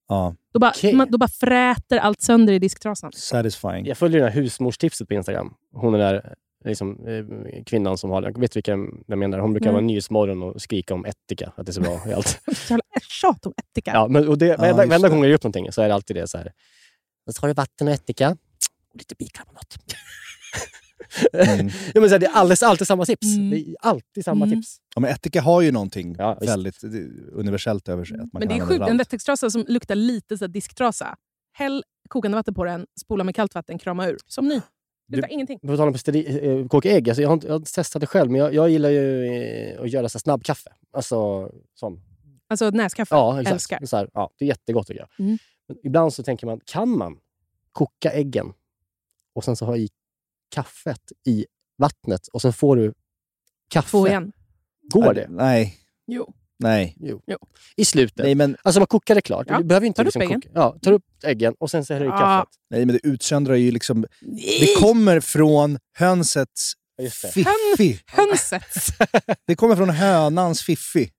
Ja, 0.07 0.35
då 0.53 0.59
bara, 0.59 0.71
Okej. 0.75 0.93
man, 0.95 1.11
då 1.11 1.17
bara 1.17 1.27
fräter 1.29 1.97
allt 1.97 2.21
sönder 2.21 2.53
i 2.53 2.59
disktrasan. 2.59 3.11
satisfying. 3.13 3.85
Jag 3.85 3.97
följer 3.97 4.19
det 4.21 4.25
här 4.29 4.33
husmorstipset 4.41 5.07
på 5.07 5.13
Instagram. 5.13 5.53
Hon 5.73 5.93
är 5.93 5.97
där 5.97 6.33
liksom, 6.65 7.07
eh, 7.07 7.63
kvinnan 7.63 7.97
som 7.97 8.09
har. 8.09 8.23
Jag 8.23 8.39
vet 8.39 8.55
vilken 8.55 9.03
jag 9.07 9.17
menar. 9.19 9.39
Hon 9.39 9.53
brukar 9.53 9.65
Mm. 9.69 9.73
vara 9.73 9.85
Nyhetsmorgon 9.85 10.43
och 10.43 10.61
skrika 10.61 10.93
om 10.93 11.05
ättika. 11.05 11.51
Att 11.55 11.65
det 11.65 11.69
är 11.71 11.73
så 11.73 11.81
bra 11.81 12.01
i 12.07 12.13
allt. 12.13 12.39
Jävla 12.69 12.83
tjat 13.21 13.45
om 13.45 13.53
ättika. 13.57 13.91
Ja, 13.93 14.07
men, 14.07 14.27
och 14.27 14.37
det, 14.37 14.45
Ja, 14.45 14.57
varenda, 14.57 14.85
varenda 14.85 15.09
gång 15.09 15.19
jag 15.19 15.27
gör 15.27 15.35
upp 15.35 15.43
någonting 15.43 15.71
så 15.71 15.81
är 15.81 15.87
det 15.87 15.93
alltid 15.93 16.15
det 16.15 16.27
så 16.27 16.37
här. 16.37 16.51
Så 17.31 17.41
har 17.41 17.47
du 17.47 17.53
vatten 17.53 17.87
och 17.87 17.93
ättika 17.93 18.29
och 18.93 18.97
lite 18.97 19.15
bikarbonat. 19.15 19.77
Mm. 21.33 21.69
ja, 21.93 22.01
men 22.01 22.09
så 22.09 22.13
här, 22.15 22.19
det 22.19 22.25
är 22.25 22.31
alldeles, 22.33 22.63
alltid 22.63 22.87
samma 22.87 23.05
tips. 23.05 23.25
Mm. 23.35 23.49
Det 23.49 23.57
är 23.57 23.75
alltid 23.79 24.23
samma 24.25 24.45
Mm. 24.45 24.57
tips. 24.61 24.77
Ja, 24.95 25.01
men 25.01 25.11
ättika 25.11 25.41
har 25.41 25.61
ju 25.61 25.71
någonting 25.71 26.15
Ja, 26.17 26.37
väldigt 26.41 26.83
eh, 26.83 26.89
universellt 27.33 27.89
över 27.89 28.05
sig. 28.05 28.17
Att 28.19 28.33
man 28.33 28.39
Men 28.39 28.47
det 28.47 28.55
är 28.55 28.65
sjukt, 28.65 28.87
en. 28.89 28.97
Wettex-trasa 28.97 29.49
som 29.49 29.65
luktar 29.67 29.95
lite 29.95 30.37
så 30.37 30.43
här 30.45 30.49
disktrasa. 30.49 31.15
Häll 31.53 31.83
kokande 32.09 32.35
vatten 32.35 32.53
på 32.53 32.63
den, 32.63 32.85
spola 33.01 33.23
med 33.23 33.35
kallt 33.35 33.55
vatten, 33.55 33.79
krama 33.79 34.07
ur. 34.07 34.17
Som 34.27 34.47
ny. 34.47 34.61
Det 35.07 35.15
luktar 35.17 35.31
ingenting. 35.31 35.59
På 35.59 35.77
tal 35.77 35.87
om 35.87 35.93
steri- 35.93 36.59
eh, 36.61 36.67
koka 36.67 36.89
ägg, 36.91 37.09
alltså 37.09 37.21
jag, 37.21 37.29
har 37.29 37.33
inte, 37.33 37.47
jag 37.47 37.53
har 37.53 37.57
inte 37.59 37.71
testat 37.73 37.99
det 37.99 38.05
själv, 38.07 38.31
men 38.31 38.41
jag, 38.41 38.53
jag 38.53 38.69
gillar 38.69 38.89
ju 38.89 39.25
eh, 39.25 39.81
att 39.81 39.89
göra 39.91 40.09
så 40.09 40.19
snabbkaffe. 40.19 40.69
Alltså, 40.91 41.49
sån. 41.73 42.01
Alltså 42.47 42.69
näskaffe. 42.69 43.15
Ja, 43.15 43.41
exakt. 43.41 43.53
Älskar. 43.53 43.85
Så 43.85 43.97
här, 43.97 44.09
ja, 44.13 44.31
det 44.37 44.45
är 44.45 44.49
jättegott 44.49 44.87
tycker 44.87 44.99
jag. 45.01 45.25
Mm. 45.25 45.37
Men 45.67 45.77
ibland 45.83 46.13
så 46.13 46.23
tänker 46.23 46.47
man, 46.47 46.59
kan 46.65 46.97
man 46.97 47.19
koka 47.71 48.11
äggen 48.11 48.53
och 49.35 49.43
sen 49.43 49.55
så 49.55 49.65
ha 49.65 49.77
i 49.77 49.89
kaffet 50.49 51.11
i 51.27 51.45
vattnet 51.77 52.27
och 52.27 52.41
sen 52.41 52.53
får 52.53 52.75
du 52.75 52.93
kaffe? 53.69 53.89
Två 53.89 54.07
igen. 54.07 54.31
Går 54.93 55.13
det? 55.13 55.27
Nej. 55.29 55.75
Jo. 56.07 56.33
Nej. 56.59 56.95
Jo. 56.99 57.21
Jo. 57.27 57.37
I 57.77 57.85
slutet? 57.85 58.23
Nej, 58.25 58.35
men, 58.35 58.57
Alltså 58.63 58.79
man 58.79 58.87
kokar 58.87 59.15
det 59.15 59.21
klart. 59.21 59.47
Ja. 59.49 59.57
Du 59.57 59.63
behöver 59.63 59.87
inte 59.87 59.97
Tar 59.97 60.03
upp 60.03 60.05
liksom 60.05 60.21
äggen. 60.21 60.41
koka. 60.41 60.49
Ja, 60.53 60.77
tar 60.81 60.91
upp 60.91 61.03
äggen 61.23 61.53
och 61.59 61.71
sen 61.71 61.85
så 61.85 61.93
häller 61.93 62.05
du 62.05 62.11
i 62.11 62.15
Ah. 62.15 62.19
kaffet. 62.19 62.49
nej, 62.69 62.85
men 62.85 62.95
det 62.95 63.07
utsöndrar 63.07 63.55
ju 63.55 63.71
liksom... 63.71 64.05
Det 64.59 64.75
kommer 64.79 65.19
från 65.19 65.77
hönsets 65.97 66.73
fiffi. 67.33 67.99
Hönset. 68.07 68.63
Det 69.47 69.55
kommer 69.55 69.75
från 69.75 69.89
hönans 69.89 70.61
fiffi 70.61 71.09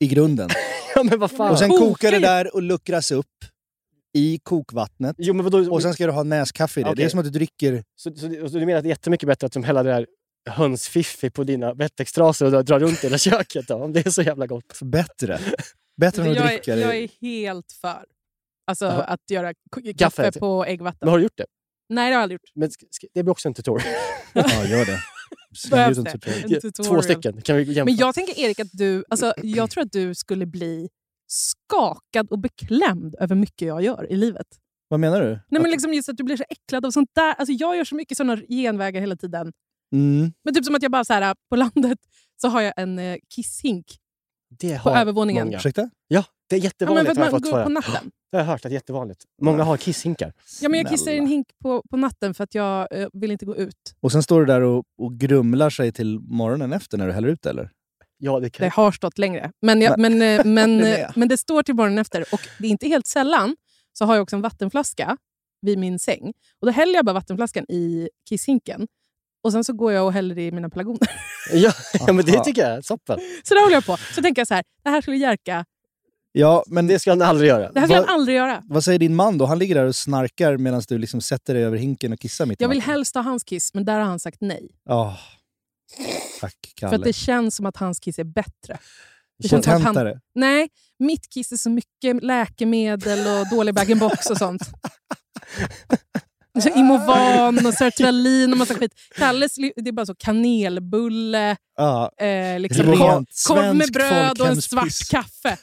i 0.00 0.06
grunden. 0.06 0.48
Ja, 0.94 1.02
men 1.02 1.18
vad 1.18 1.30
fan. 1.30 1.50
Och 1.50 1.58
sen 1.58 1.70
Kokar 1.70 2.10
det 2.12 2.18
där 2.18 2.54
och 2.54 2.62
luckras 2.62 3.10
upp 3.10 3.26
i 4.14 4.38
kokvattnet. 4.42 5.16
Jo, 5.18 5.34
men 5.34 5.44
vadå? 5.44 5.72
Och 5.72 5.82
sen 5.82 5.94
ska 5.94 6.06
du 6.06 6.12
ha 6.12 6.22
näskaffe 6.22 6.80
i 6.80 6.82
det. 6.84 6.94
Det 6.94 7.04
är 7.04 7.08
som 7.08 7.18
att 7.18 7.24
du 7.24 7.30
dricker... 7.30 7.82
Så, 7.96 8.10
så, 8.16 8.48
så 8.48 8.58
du 8.58 8.66
menar 8.66 8.76
att 8.78 8.82
det 8.82 8.86
är 8.86 8.90
jättemycket 8.90 9.26
bättre 9.26 9.46
att 9.46 9.52
de 9.52 9.64
häller 9.64 9.84
det 9.84 9.90
där 9.90 10.06
hönsfiffi 10.48 11.30
på 11.30 11.44
dina 11.44 11.74
wettextraser 11.74 12.46
och 12.46 12.52
dra- 12.52 12.62
drar 12.62 12.80
runt 12.80 13.04
i 13.04 13.06
hela 13.06 13.18
köket 13.28 13.68
då, 13.68 13.74
om 13.74 13.92
det 13.92 14.06
är 14.06 14.10
så 14.10 14.22
jävla 14.22 14.46
gott? 14.46 14.78
Bättre. 14.82 15.38
Bättre 16.00 16.22
än 16.22 16.30
att 16.30 16.36
jag, 16.36 16.46
dricka 16.48 16.72
är, 16.72 16.76
det. 16.76 16.82
jag 16.82 16.96
är 16.96 17.08
helt 17.20 17.72
för 17.80 18.04
alltså, 18.66 18.84
Jaha. 18.84 19.02
att 19.04 19.30
göra 19.30 19.52
kaffe, 19.98 20.22
Kaffe. 20.22 20.32
på 20.38 20.64
äggvatten. 20.64 20.98
Men 21.00 21.08
har 21.08 21.16
du 21.18 21.22
gjort 21.22 21.36
det? 21.36 21.46
Nej, 21.88 22.10
det 22.10 22.14
har 22.14 22.20
jag 22.20 22.22
aldrig 22.22 22.34
gjort. 22.34 22.50
Men 22.54 22.70
det 23.14 23.22
blir 23.22 23.32
också 23.32 23.48
en 23.48 23.54
tutorial. 23.54 23.88
Ja, 24.34 24.64
gör 24.66 24.84
det. 24.86 25.00
Behövs 25.70 25.98
det? 25.98 26.10
En 26.10 26.20
tutorial. 26.60 26.72
Två 26.72 27.02
stycken. 27.02 27.42
Kan 27.42 27.56
vi 27.56 27.62
jämföra? 27.62 27.84
Men 27.84 27.96
jag 27.96 28.14
tänker 28.14 28.38
Erik 28.38 28.60
att 28.60 28.68
du, 28.72 29.04
alltså, 29.08 29.34
jag 29.42 29.70
tror 29.70 29.84
att 29.84 29.92
du 29.92 30.14
skulle 30.14 30.46
bli 30.46 30.88
skakad 31.26 32.30
och 32.30 32.38
beklämd 32.38 33.14
över 33.20 33.34
mycket 33.36 33.68
jag 33.68 33.82
gör 33.82 34.12
i 34.12 34.16
livet. 34.16 34.46
Vad 34.88 35.00
menar 35.00 35.20
du? 35.20 35.28
Nej, 35.48 35.62
men 35.62 35.70
liksom 35.70 35.94
just 35.94 36.08
att 36.08 36.16
du 36.16 36.24
blir 36.24 36.36
så 36.36 36.44
äcklad 36.48 36.86
av 36.86 36.90
sånt 36.90 37.10
där. 37.14 37.34
Alltså, 37.34 37.52
jag 37.52 37.76
gör 37.76 37.84
så 37.84 37.94
mycket 37.94 38.16
såna 38.16 38.36
genvägar 38.48 39.00
hela 39.00 39.16
tiden. 39.16 39.52
Mm. 39.92 40.32
Men 40.44 40.54
typ 40.54 40.64
som 40.64 40.74
att 40.74 40.82
jag 40.82 40.90
bara 40.92 41.04
så 41.04 41.12
här, 41.12 41.34
på 41.50 41.56
landet 41.56 41.98
så 42.40 42.48
har 42.48 42.60
jag 42.60 42.72
en 42.76 42.98
eh, 42.98 43.16
kisshink 43.34 43.86
det 44.50 44.82
på 44.82 44.90
övervåningen. 44.90 45.46
många. 45.46 45.56
Ursäkta? 45.56 45.90
Ja, 46.08 46.24
det 46.48 46.56
är 46.56 46.58
Ja, 46.58 46.62
men 46.62 46.64
jättevanligt 46.64 47.14
för 47.14 47.24
att 47.24 47.32
man 47.32 47.40
går 47.40 47.62
på 47.64 47.68
natten. 47.68 48.10
Det 48.30 48.36
har 48.36 48.44
jag 48.44 48.50
hört, 48.50 48.56
att 48.56 48.62
det 48.62 48.68
är 48.68 48.72
jättevanligt. 48.72 49.24
Många 49.42 49.62
har 49.64 49.76
kisshinkar. 49.76 50.32
Ja, 50.60 50.68
men 50.68 50.80
jag 50.80 50.90
kissar 50.90 51.12
i 51.12 51.18
en 51.18 51.26
hink 51.26 51.46
på, 51.62 51.82
på 51.90 51.96
natten 51.96 52.34
för 52.34 52.44
att 52.44 52.54
jag 52.54 53.00
eh, 53.00 53.08
vill 53.12 53.30
inte 53.30 53.46
gå 53.46 53.56
ut. 53.56 53.94
Och 54.00 54.12
sen 54.12 54.22
står 54.22 54.40
du 54.40 54.46
där 54.46 54.60
och, 54.60 54.84
och 54.98 55.18
grumlar 55.18 55.70
sig 55.70 55.92
till 55.92 56.18
morgonen 56.20 56.72
efter 56.72 56.98
när 56.98 57.06
du 57.06 57.12
häller 57.12 57.28
ut 57.28 57.46
eller? 57.46 57.70
Ja, 58.18 58.40
det 58.40 58.50
kan... 58.50 58.64
Det 58.64 58.74
har 58.74 58.92
stått 58.92 59.18
längre. 59.18 59.52
Men, 59.62 59.80
jag, 59.80 59.98
men, 59.98 60.22
eh, 60.22 60.44
men, 60.44 60.78
Det 60.78 60.96
är 60.96 61.04
eh, 61.04 61.10
men 61.16 61.28
det 61.28 61.36
står 61.36 61.62
till 61.62 61.74
morgonen 61.74 61.98
efter. 61.98 62.24
Och 62.32 62.40
det 62.58 62.66
är 62.66 62.70
inte 62.70 62.88
helt 62.88 63.06
sällan 63.06 63.56
så 63.92 64.04
har 64.04 64.14
jag 64.14 64.22
också 64.22 64.36
en 64.36 64.42
vattenflaska 64.42 65.16
vid 65.60 65.78
min 65.78 65.98
säng. 65.98 66.32
Och 66.60 66.66
Då 66.66 66.70
häller 66.70 66.94
jag 66.94 67.04
bara 67.04 67.12
vattenflaskan 67.12 67.64
i 67.68 68.08
kisshinken. 68.28 68.88
Och 69.48 69.52
sen 69.52 69.64
så 69.64 69.72
går 69.72 69.92
jag 69.92 70.04
och 70.06 70.12
häller 70.12 70.38
i 70.38 70.52
mina 70.52 70.68
pelargoner. 70.70 71.10
Ja, 71.52 71.72
ja, 72.06 72.12
men 72.12 72.24
det 72.24 72.44
tycker 72.44 72.68
jag. 72.70 72.84
Toppen. 72.84 73.18
Så 73.44 73.54
det 73.54 73.60
håller 73.60 73.74
jag 73.74 73.84
på. 73.86 73.96
Så 74.14 74.22
tänker 74.22 74.40
jag 74.40 74.48
så 74.48 74.54
här, 74.54 74.64
det 74.84 74.90
här 74.90 75.00
skulle 75.00 75.16
Jerka, 75.16 75.64
Ja, 76.32 76.64
men 76.66 76.86
Det 76.86 76.98
ska 76.98 77.10
han 77.10 77.22
aldrig 77.22 77.48
göra. 77.48 77.72
det 77.72 77.80
här 77.80 77.86
Vad- 77.86 77.96
han 77.98 78.08
aldrig 78.08 78.36
göra. 78.36 78.62
vad 78.64 78.84
säger 78.84 78.98
din 78.98 79.14
man 79.14 79.38
då? 79.38 79.46
Han 79.46 79.58
ligger 79.58 79.74
där 79.74 79.84
och 79.84 79.96
snarkar 79.96 80.56
medan 80.56 80.82
du 80.88 80.98
liksom 80.98 81.20
sätter 81.20 81.54
dig 81.54 81.64
över 81.64 81.76
hinken 81.76 82.12
och 82.12 82.18
kissar 82.20 82.46
mitt 82.46 82.60
i 82.60 82.64
Jag 82.64 82.68
vill 82.68 82.78
natten. 82.78 82.92
helst 82.92 83.14
ha 83.14 83.22
hans 83.22 83.44
kiss, 83.44 83.74
men 83.74 83.84
där 83.84 83.94
har 83.98 84.06
han 84.06 84.20
sagt 84.20 84.36
nej. 84.40 84.68
Ja. 84.84 85.18
Tack, 86.40 86.54
Kalle. 86.74 86.90
För 86.90 86.96
att 86.96 87.04
det 87.04 87.12
känns 87.12 87.56
som 87.56 87.66
att 87.66 87.76
hans 87.76 88.00
kiss 88.00 88.18
är 88.18 88.24
bättre. 88.24 88.78
Det 89.38 89.48
känns 89.48 89.64
som 89.64 89.74
att 89.74 89.82
han, 89.96 90.14
nej, 90.34 90.68
mitt 90.98 91.28
kiss 91.30 91.52
är 91.52 91.56
så 91.56 91.70
mycket 91.70 92.22
läkemedel 92.22 93.18
och 93.40 93.48
dålig 93.56 93.74
bag-in-box 93.74 94.30
och 94.30 94.36
sånt. 94.38 94.62
Så 96.60 96.68
Imovan 96.68 97.66
och 97.66 97.74
sertralin 97.74 98.52
och 98.52 98.58
massa 98.58 98.74
skit. 98.74 98.92
Kalles 99.16 99.54
det 99.76 99.88
är 99.88 99.92
bara 99.92 100.06
så 100.06 100.14
kanelbulle, 100.14 101.56
Ja. 101.76 102.10
eh, 102.20 102.60
liksom 102.60 102.86
korv, 102.86 103.24
korv 103.48 103.74
med 103.76 103.92
bröd 103.92 104.40
och 104.40 104.46
en 104.46 104.62
svart 104.62 105.08
kaffe. 105.10 105.56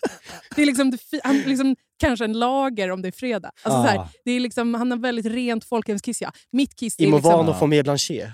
Det 0.55 0.61
är 0.61 0.65
liksom, 0.65 0.97
han, 1.23 1.37
liksom, 1.37 1.75
kanske 1.99 2.25
en 2.25 2.33
lager 2.39 2.91
om 2.91 3.01
det 3.01 3.07
är 3.07 3.11
fredag. 3.11 3.51
Alltså, 3.63 3.81
så 3.81 3.87
här, 3.87 3.97
Ah. 3.99 4.09
det 4.25 4.31
är 4.31 4.39
liksom, 4.39 4.73
han 4.73 4.91
har 4.91 4.97
väldigt 4.97 5.25
rent 5.25 5.65
folkhemskiss. 5.65 6.21
Ja. 6.21 6.31
Mitt 6.51 6.75
kiss 6.75 6.99
är, 6.99 7.03
Imovan 7.03 7.31
liksom, 7.37 7.49
och 7.49 7.59
Famille 7.59 7.83
Blanchet. 7.83 8.29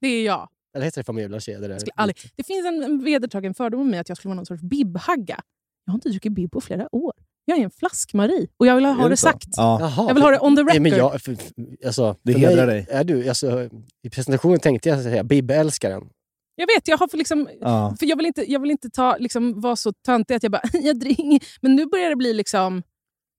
det 0.00 0.08
är 0.08 0.24
jag. 0.24 0.48
Eller 0.76 0.84
heter 0.84 1.00
det 1.00 1.04
Famille 1.04 1.28
Blanchet? 1.28 1.60
Det, 1.60 1.68
där? 1.68 1.78
Skulle 1.78 1.92
aldrig, 1.96 2.16
det 2.36 2.44
finns 2.44 2.66
en, 2.66 2.82
en 2.82 3.04
vedertagen 3.04 3.54
fördom 3.54 3.80
om 3.80 3.90
mig 3.90 4.00
att 4.00 4.08
jag 4.08 4.18
skulle 4.18 4.28
vara 4.28 4.36
någon 4.36 4.46
sorts 4.46 4.62
bibhagga. 4.62 5.40
Jag 5.84 5.92
har 5.92 5.96
inte 5.96 6.08
druckit 6.08 6.32
bib 6.32 6.50
på 6.50 6.60
flera 6.60 6.94
år. 6.94 7.12
Jag 7.48 7.58
är 7.58 7.62
en 7.64 7.70
flask-Marie 7.70 8.46
och 8.56 8.66
jag 8.66 8.74
vill 8.74 8.84
ha 8.84 9.08
det 9.08 9.16
så? 9.16 9.26
sagt. 9.26 9.48
Ja. 9.56 9.78
Jaha. 9.80 10.08
Jag 10.08 10.14
vill 10.14 10.22
ha 10.22 10.30
det 10.30 10.40
on 10.40 10.56
the 10.56 10.62
Nej, 10.62 10.72
record. 10.74 10.82
men 10.82 10.98
jag, 10.98 11.12
för, 11.22 11.34
för, 11.34 11.52
alltså, 11.86 12.16
Det 12.22 12.32
för 12.32 12.40
hedrar 12.40 12.66
dig. 12.66 12.86
Är 12.90 13.04
du, 13.04 13.28
alltså, 13.28 13.68
I 14.02 14.10
presentationen 14.10 14.60
tänkte 14.60 14.88
jag 14.88 15.02
säga 15.02 15.22
Bib-älskaren. 15.24 16.08
Jag 16.54 16.66
vet, 16.66 16.88
jag 16.88 16.98
har 16.98 17.08
för 17.08 17.18
liksom... 17.18 17.48
Ja. 17.60 17.96
För 17.98 18.06
jag 18.06 18.16
vill 18.16 18.26
inte, 18.26 18.52
jag 18.52 18.60
vill 18.60 18.70
inte 18.70 18.90
ta, 18.90 19.16
liksom, 19.16 19.60
vara 19.60 19.76
så 19.76 19.92
töntig 19.92 20.34
att 20.34 20.42
jag 20.42 20.52
bara, 20.52 20.62
jag 20.72 20.98
dricker. 20.98 21.40
Men 21.60 21.76
nu 21.76 21.86
börjar 21.86 22.10
det 22.10 22.16
bli 22.16 22.32
liksom... 22.34 22.82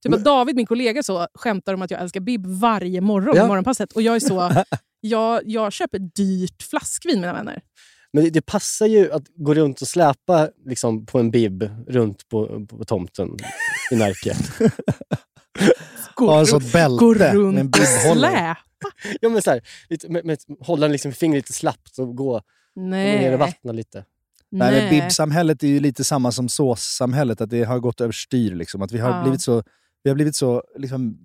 Typ 0.04 0.14
att 0.14 0.24
David, 0.24 0.56
min 0.56 0.66
kollega, 0.66 1.04
så, 1.04 1.28
skämtar 1.34 1.74
om 1.74 1.82
att 1.82 1.92
jag 1.92 2.02
älskar 2.02 2.20
bib 2.20 2.46
varje 2.48 3.02
morgon 3.02 3.36
Ja. 3.36 3.46
i 3.46 3.48
morgonpasset. 3.48 3.92
Och 3.92 4.02
jag 4.02 4.16
är 4.16 4.20
så... 4.20 4.52
jag, 5.02 5.42
jag 5.46 5.74
köper 5.74 6.00
dyrt 6.00 6.64
flaskvin, 6.64 7.22
mina 7.22 7.34
vänner. 7.34 7.62
Men 8.14 8.24
det, 8.24 8.30
det 8.30 8.42
passar 8.42 8.86
ju 8.86 9.12
att 9.12 9.24
gå 9.36 9.54
runt 9.54 9.82
och 9.82 9.88
släpa 9.88 10.50
liksom, 10.66 11.06
på 11.06 11.20
en 11.20 11.32
bib 11.32 11.70
runt 11.88 12.30
på, 12.30 12.66
på 12.70 12.86
tomten 12.86 13.38
i 13.92 13.96
Närke. 13.96 14.36
Gå, 16.16 16.26
Ja, 16.26 16.40
alltså 16.40 16.60
bälte 16.60 17.00
gå 17.06 17.14
med 17.14 17.22
en 17.22 17.36
runt 17.36 17.60
och 17.60 17.82
bibhållare. 17.82 18.32
slä. 18.32 18.56
ja, 19.22 19.30
men 19.30 19.42
så 19.42 19.50
här, 19.52 19.62
lite, 19.90 20.10
med, 20.10 20.26
med, 20.26 20.38
hålla 20.60 20.88
liksom 20.88 21.12
fingret 21.12 21.38
lite 21.44 21.54
slappt 21.54 22.00
och 22.00 22.16
gå, 22.16 22.32
gå 22.76 22.82
ner 22.82 23.22
i 23.22 23.30
Nej. 23.30 23.38
vattnet 23.38 23.76
lite. 23.76 24.06
Nej, 24.52 24.72
men 24.72 24.84
Nej. 24.90 25.02
bibsamhället 25.02 25.64
är 25.64 25.68
ju 25.68 25.80
lite 25.80 26.04
samma 26.04 26.32
som 26.32 26.50
såssamhället, 26.50 27.42
att 27.42 27.50
det 27.50 27.64
har 27.64 27.80
gått 27.80 28.02
överstyr. 28.02 28.56
Liksom. 28.56 28.82
Att 28.82 28.92
vi 28.92 29.00
har 29.00 29.10
Ja. 29.10 29.22
blivit 29.24 29.42
så, 29.42 29.64
vi 30.04 30.10
har 30.10 30.16
blivit 30.16 30.36
så 30.36 30.64
liksom, 30.78 31.18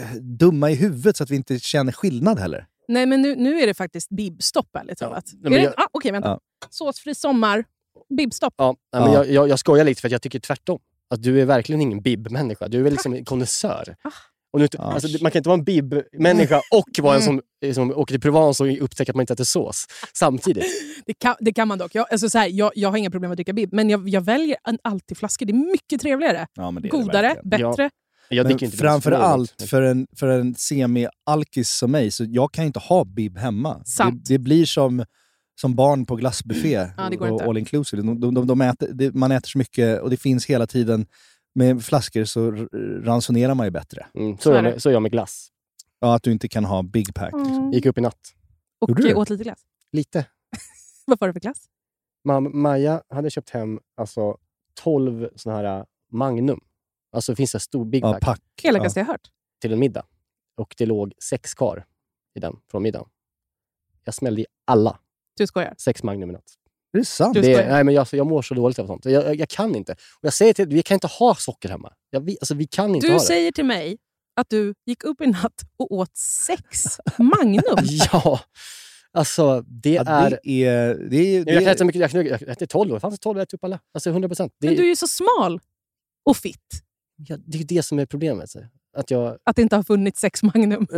eh, 0.00 0.14
dumma 0.16 0.70
i 0.70 0.74
huvudet 0.74 1.16
så 1.16 1.24
att 1.24 1.30
vi 1.30 1.36
inte 1.36 1.58
känner 1.58 1.92
skillnad 1.92 2.38
heller. 2.38 2.66
Nej, 2.88 3.06
men 3.06 3.22
nu, 3.22 3.36
nu 3.36 3.60
är 3.60 3.66
det 3.66 3.74
faktiskt 3.74 4.08
bibstopp, 4.10 4.76
ärligt 4.76 5.00
Ja. 5.00 5.06
talat. 5.06 5.24
Nej, 5.42 5.58
Är 5.58 5.62
det- 5.62 5.74
ah, 5.76 5.86
Okej, 5.92 6.12
vänta. 6.12 6.28
Ja. 6.28 6.40
Såsfri 6.70 7.14
sommar, 7.14 7.64
bibstopp. 8.16 8.54
Ja, 8.56 8.76
nej, 8.92 9.02
men 9.02 9.12
Ja. 9.12 9.18
jag, 9.24 9.30
jag, 9.32 9.48
jag 9.48 9.58
skojar 9.58 9.84
lite 9.84 10.00
för 10.00 10.08
att 10.08 10.12
jag 10.12 10.22
tycker 10.22 10.40
tvärtom. 10.40 10.78
Att 11.10 11.22
du 11.22 11.40
är 11.40 11.44
verkligen 11.44 11.80
ingen 11.80 12.00
bib-människa. 12.02 12.68
Du 12.68 12.78
är 12.78 12.82
väl 12.82 12.92
liksom 12.92 13.14
en 13.14 13.24
konnässör. 13.24 13.96
Ah. 14.04 14.10
Och 14.52 14.60
nu, 14.60 14.68
Ja. 14.72 14.82
alltså, 14.92 15.08
man 15.22 15.30
kan 15.32 15.38
inte 15.40 15.48
vara 15.48 15.58
en 15.58 15.64
bib-människa 15.64 16.60
och 16.70 16.88
vara 17.04 17.16
en 17.16 17.22
Mm. 17.22 17.40
som, 17.64 17.74
som 17.74 17.90
åker 17.98 18.14
till 18.14 18.20
Provence 18.20 18.62
och 18.64 18.82
upptäcker 18.82 19.12
att 19.12 19.16
man 19.16 19.22
inte 19.22 19.32
äter 19.32 19.44
sås 19.44 19.84
samtidigt. 20.18 20.64
Det 21.06 21.14
kan, 21.14 21.34
det 21.40 21.52
kan 21.52 21.68
man 21.68 21.78
dock. 21.78 21.94
Jag, 21.94 22.06
alltså 22.12 22.30
så 22.30 22.38
här, 22.38 22.48
jag, 22.48 22.72
jag 22.74 22.90
har 22.90 22.96
inga 22.98 23.10
problem 23.10 23.28
med 23.28 23.32
att 23.34 23.36
dricka 23.36 23.52
bib, 23.52 23.72
men 23.72 23.90
jag, 23.90 24.08
jag 24.08 24.20
väljer 24.20 24.56
en, 24.68 24.78
alltid 24.84 25.16
flaskor. 25.16 25.46
Det 25.46 25.52
är 25.52 25.70
mycket 25.72 26.00
trevligare. 26.00 26.46
Ja, 26.54 26.70
men 26.70 26.82
det 26.82 26.88
är 26.88 26.90
Godare, 26.90 27.36
bättre. 27.44 27.90
Jag 28.28 28.44
Men 28.44 28.52
inte 28.52 28.76
framför 28.76 29.12
allt 29.12 29.62
för 29.62 29.82
en, 29.82 30.06
för 30.16 30.28
en 30.28 30.54
semi-alkis 30.54 31.70
som 31.70 31.90
mig, 31.90 32.10
så 32.10 32.24
jag 32.28 32.52
kan 32.52 32.64
inte 32.64 32.78
ha 32.78 33.04
bib 33.04 33.38
hemma. 33.38 33.82
Det, 33.98 34.34
det 34.34 34.38
blir 34.38 34.66
som, 34.66 35.04
som 35.60 35.74
barn 35.74 36.06
på 36.06 36.16
glassbuffé 36.16 36.90
Ja, 36.96 37.10
det 37.10 37.16
går 37.16 37.30
och 37.32 37.42
all 37.42 37.58
inclusive. 37.58 38.02
De, 38.02 38.20
de, 38.20 38.34
de, 38.34 38.46
de 38.46 38.60
äter, 38.60 39.12
man 39.12 39.32
äter 39.32 39.48
så 39.48 39.58
mycket 39.58 40.00
och 40.00 40.10
det 40.10 40.16
finns 40.16 40.46
hela 40.46 40.66
tiden. 40.66 41.06
Med 41.54 41.84
flaskor 41.84 42.24
så 42.24 42.50
ransonerar 43.02 43.54
man 43.54 43.66
ju 43.66 43.70
bättre. 43.70 44.06
Mm, 44.14 44.36
så, 44.36 44.42
Så 44.42 44.50
är 44.50 44.54
jag 44.54 44.64
det. 44.64 44.70
med, 44.70 44.82
så 44.82 44.88
är 44.88 44.92
jag 44.92 45.02
med 45.02 45.10
glass. 45.12 45.48
Ja, 46.00 46.14
att 46.14 46.22
du 46.22 46.32
inte 46.32 46.48
kan 46.48 46.64
ha 46.64 46.82
big 46.82 47.14
pack. 47.14 47.32
Mm. 47.32 47.72
Gick 47.72 47.86
upp 47.86 47.98
i 47.98 48.00
natt. 48.00 48.34
Och 48.80 48.88
Gjorde 48.88 49.02
du? 49.02 49.14
åt 49.14 49.30
lite 49.30 49.44
glass. 49.44 49.60
Lite. 49.92 50.26
Vad 51.06 51.20
var 51.20 51.28
det 51.28 51.32
för 51.32 51.40
glass? 51.40 51.66
Maja 52.52 53.02
hade 53.08 53.30
köpt 53.30 53.50
hem 53.50 53.80
alltså, 53.96 54.36
12 54.80 55.28
såna 55.36 55.56
här 55.56 55.78
äh, 55.78 55.84
Magnum. 56.12 56.60
Alltså 57.12 57.32
det 57.32 57.36
finns 57.36 57.54
en 57.54 57.60
stor 57.60 57.84
Big 57.84 58.02
Ja, 58.04 58.12
Pack 58.12 58.20
pack. 58.20 58.40
Elakaste 58.62 59.00
jag 59.00 59.06
hört. 59.06 59.30
till 59.60 59.72
en 59.72 59.78
middag. 59.78 60.04
Och 60.56 60.74
det 60.78 60.86
låg 60.86 61.12
sex 61.22 61.54
kvar 61.54 61.84
i 62.34 62.40
den 62.40 62.56
från 62.70 62.82
middagen. 62.82 63.08
Jag 64.04 64.14
smällde 64.14 64.40
i 64.42 64.46
alla 64.64 64.98
Du 65.36 65.46
skojar. 65.46 65.74
sex 65.78 66.02
Magnum 66.02 66.30
i 66.30 66.32
natt. 66.32 66.44
Är 66.92 66.98
det 66.98 67.04
sant? 67.04 67.34
Du 67.34 67.40
Det, 67.40 67.68
nej, 67.68 67.84
men 67.84 67.94
jag, 67.94 68.06
jag 68.12 68.26
mår 68.26 68.42
så 68.42 68.54
dåligt 68.54 68.78
av 68.78 68.86
sånt. 68.86 69.04
Jag, 69.04 69.24
jag, 69.24 69.36
jag 69.36 69.48
kan 69.48 69.74
inte. 69.76 69.92
Och 69.92 69.98
jag 70.20 70.32
säger 70.32 70.54
till 70.54 70.68
vi 70.68 70.82
kan 70.82 70.94
inte 70.94 71.06
ha 71.06 71.34
socker 71.34 71.68
hemma. 71.68 71.92
Jag, 72.10 72.20
vi, 72.20 72.36
alltså, 72.40 72.54
vi 72.54 72.66
kan 72.66 72.94
inte 72.94 73.06
Du 73.06 73.12
ha 73.12 73.18
det. 73.18 73.24
säger 73.24 73.52
till 73.52 73.64
mig 73.64 73.98
att 74.40 74.50
du 74.50 74.74
gick 74.86 75.04
upp 75.04 75.20
i 75.20 75.26
natt 75.26 75.62
och 75.78 75.92
åt 75.92 76.16
sex 76.16 76.84
Magnum. 77.18 77.62
Ja, 78.12 78.40
alltså 79.12 79.60
det 79.66 79.90
Ja, 79.92 80.02
är... 80.02 80.30
det 80.30 80.64
är... 80.64 80.94
Det 80.94 81.16
är, 81.16 81.44
det 81.44 81.52
Jag 81.52 81.62
kan 81.62 81.72
äta 81.72 81.84
är 81.84 81.86
mycket. 81.86 82.00
Jag, 82.00 82.10
kan- 82.10 82.26
jag 82.26 82.42
äter 82.42 82.66
12 82.66 82.90
år. 82.90 82.94
Det 82.94 83.00
fanns 83.00 83.20
12 83.20 83.38
jag 83.38 83.42
äter 83.42 83.56
upp 83.58 83.64
alla. 83.64 83.78
Alltså 83.94 84.10
100 84.10 84.28
procent. 84.28 84.52
Men 84.60 84.74
du 84.74 84.82
är 84.82 84.86
ju 84.88 84.96
så 84.96 85.06
smal 85.06 85.60
och 86.24 86.36
fitt. 86.36 86.58
ja, 87.16 87.36
det 87.46 87.56
är 87.56 87.58
ju 87.58 87.64
det 87.64 87.82
som 87.82 87.98
är 87.98 88.06
problemet. 88.06 88.50
Att 88.94 89.10
jag... 89.10 89.38
Att 89.44 89.56
det 89.56 89.62
inte 89.62 89.76
har 89.76 89.82
funnits 89.82 90.20
sex 90.20 90.42
Magnum. 90.42 90.86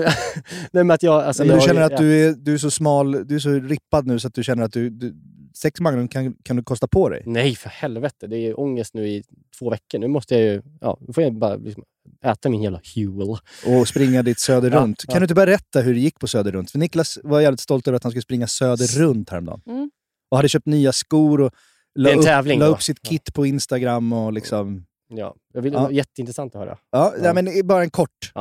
Nej, 0.73 0.85
men 0.85 0.91
att 0.91 1.03
jag... 1.03 1.25
Alltså, 1.25 1.43
Men 1.43 1.49
du 1.49 1.55
jag, 1.55 1.63
känner 1.63 1.83
att 1.83 1.93
ja. 1.93 1.99
du 1.99 2.29
är, 2.29 2.33
du 2.33 2.55
är 2.55 2.59
så 2.59 2.71
smal, 2.71 3.27
du 3.29 3.35
är 3.35 3.39
så 3.39 3.51
rippad 3.51 4.07
nu 4.07 4.19
så 4.19 4.29
att 4.29 4.35
du 4.35 4.45
känner 4.45 4.65
att 4.65 4.73
du... 4.73 4.91
du 4.91 5.15
sex 5.57 5.81
Magnum 5.81 6.09
kan, 6.09 6.35
kan 6.43 6.57
du 6.57 6.63
kosta 6.63 6.89
på 6.89 7.09
dig. 7.09 7.23
Nej, 7.27 7.55
för 7.55 7.69
helvete. 7.69 8.27
Det 8.27 8.37
är 8.37 8.61
ångest 8.61 8.95
nu 8.95 9.09
i 9.09 9.23
två 9.59 9.71
veckor. 9.71 9.99
Nu 9.99 10.09
måste 10.09 10.35
jag 10.35 10.43
ju... 10.43 10.63
Ja, 10.81 10.99
nu 11.01 11.13
får 11.13 11.23
jag 11.23 11.39
bara 11.39 11.57
liksom 11.57 11.85
äta 12.25 12.49
min 12.49 12.63
jävla 12.63 12.81
Huel. 12.95 13.37
Och 13.67 13.89
springa 13.89 14.23
ditt 14.23 14.39
Söder 14.39 14.71
Ja, 14.71 14.81
runt. 14.81 15.05
ja. 15.09 15.13
Kan 15.13 15.21
du 15.21 15.25
inte 15.25 15.35
berätta 15.35 15.81
hur 15.81 15.95
det 15.95 16.01
gick 16.01 16.19
på 16.19 16.27
Söder 16.27 16.53
runt? 16.53 16.71
För 16.71 16.79
Niklas 16.79 17.19
var 17.25 17.41
jävligt 17.41 17.61
stolt 17.61 17.89
över 17.89 17.97
att 17.97 18.03
han 18.03 18.13
skulle 18.13 18.23
springa 18.23 18.47
Söder 18.47 18.87
runt 18.87 19.31
häromdagen. 19.31 19.61
Mm. 19.67 19.91
Och 20.31 20.37
hade 20.37 20.49
köpt 20.49 20.67
nya 20.67 20.93
skor 20.93 21.41
och 21.41 21.53
la 21.95 22.11
en 22.11 22.19
upp, 22.19 22.25
tävling 22.25 22.61
la 22.61 22.67
upp 22.67 22.83
sitt 22.83 23.03
kit 23.03 23.35
på 23.35 23.47
Instagram 23.47 24.13
och 24.13 24.33
liksom... 24.33 24.85
Ja, 25.09 25.35
jag 25.53 25.63
vill, 25.63 25.73
Ja. 25.73 25.91
Jätteintressant 25.91 26.55
att 26.55 26.61
höra. 26.61 26.79
Ja, 26.91 27.15
ja. 27.23 27.33
men 27.35 27.67
bara 27.67 27.83
en 27.83 27.91
kort. 27.91 28.33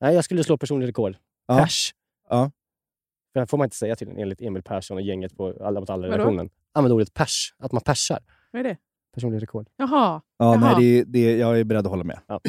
Nej, 0.00 0.14
jag 0.14 0.24
skulle 0.24 0.44
slå 0.44 0.58
personlig 0.58 0.88
rekord. 0.88 1.16
Ja. 1.46 1.58
Pers. 1.58 1.94
Ja. 2.30 2.50
För 3.32 3.40
det 3.40 3.46
får 3.46 3.58
man 3.58 3.64
inte 3.64 3.76
säga 3.76 3.96
till 3.96 4.08
enligt 4.18 4.40
Emil 4.40 4.62
Persson 4.62 4.96
och 4.96 5.02
gänget 5.02 5.36
på 5.36 5.54
Alla 5.64 5.80
mot 5.80 5.90
alla 5.90 6.02
Vadå? 6.02 6.12
redaktionen. 6.12 6.50
Använd 6.74 6.92
ordet 6.92 7.14
pers. 7.14 7.54
Att 7.58 7.72
man 7.72 7.82
persar. 7.82 8.18
Vad 8.52 8.60
är 8.60 8.64
det? 8.64 8.76
Personlig 9.14 9.42
rekord. 9.42 9.68
Jaha. 9.76 10.20
Ja, 10.38 10.54
nej, 10.54 10.70
Jaha. 10.70 10.78
det, 10.80 11.04
det, 11.04 11.36
jag 11.36 11.60
är 11.60 11.64
beredd 11.64 11.86
att 11.86 11.90
hålla 11.90 12.04
med. 12.04 12.20
Ja, 12.26 12.40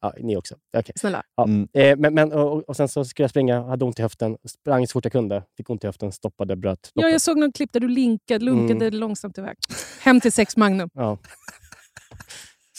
ja 0.00 0.12
ni 0.18 0.36
också. 0.36 0.54
Okej. 0.76 0.92
Snälla. 0.98 1.22
Ja. 1.36 1.44
Mm. 1.44 1.68
Eh, 1.72 1.96
men, 1.96 2.14
men, 2.14 2.32
och, 2.32 2.68
och 2.68 2.76
sen 2.76 2.88
så 2.88 3.04
skulle 3.04 3.24
jag 3.24 3.30
springa, 3.30 3.62
hade 3.62 3.84
ont 3.84 3.98
i 3.98 4.02
höften, 4.02 4.36
sprang 4.48 4.86
så 4.86 4.92
fort 4.92 5.04
jag 5.04 5.12
kunde, 5.12 5.42
fick 5.56 5.70
ont 5.70 5.84
i 5.84 5.86
höften, 5.86 6.12
stoppade, 6.12 6.56
bröt. 6.56 6.90
Ja, 6.94 7.08
jag 7.08 7.20
såg 7.20 7.38
något 7.38 7.54
klipp 7.54 7.72
där 7.72 7.80
du 7.80 7.88
linkade, 7.88 8.44
lunkade 8.44 8.86
Mm. 8.86 9.00
långsamt 9.00 9.38
iväg. 9.38 9.56
Hem 10.00 10.20
till 10.20 10.32
sex 10.32 10.56
Magnum. 10.56 10.90
Ja. 10.94 11.18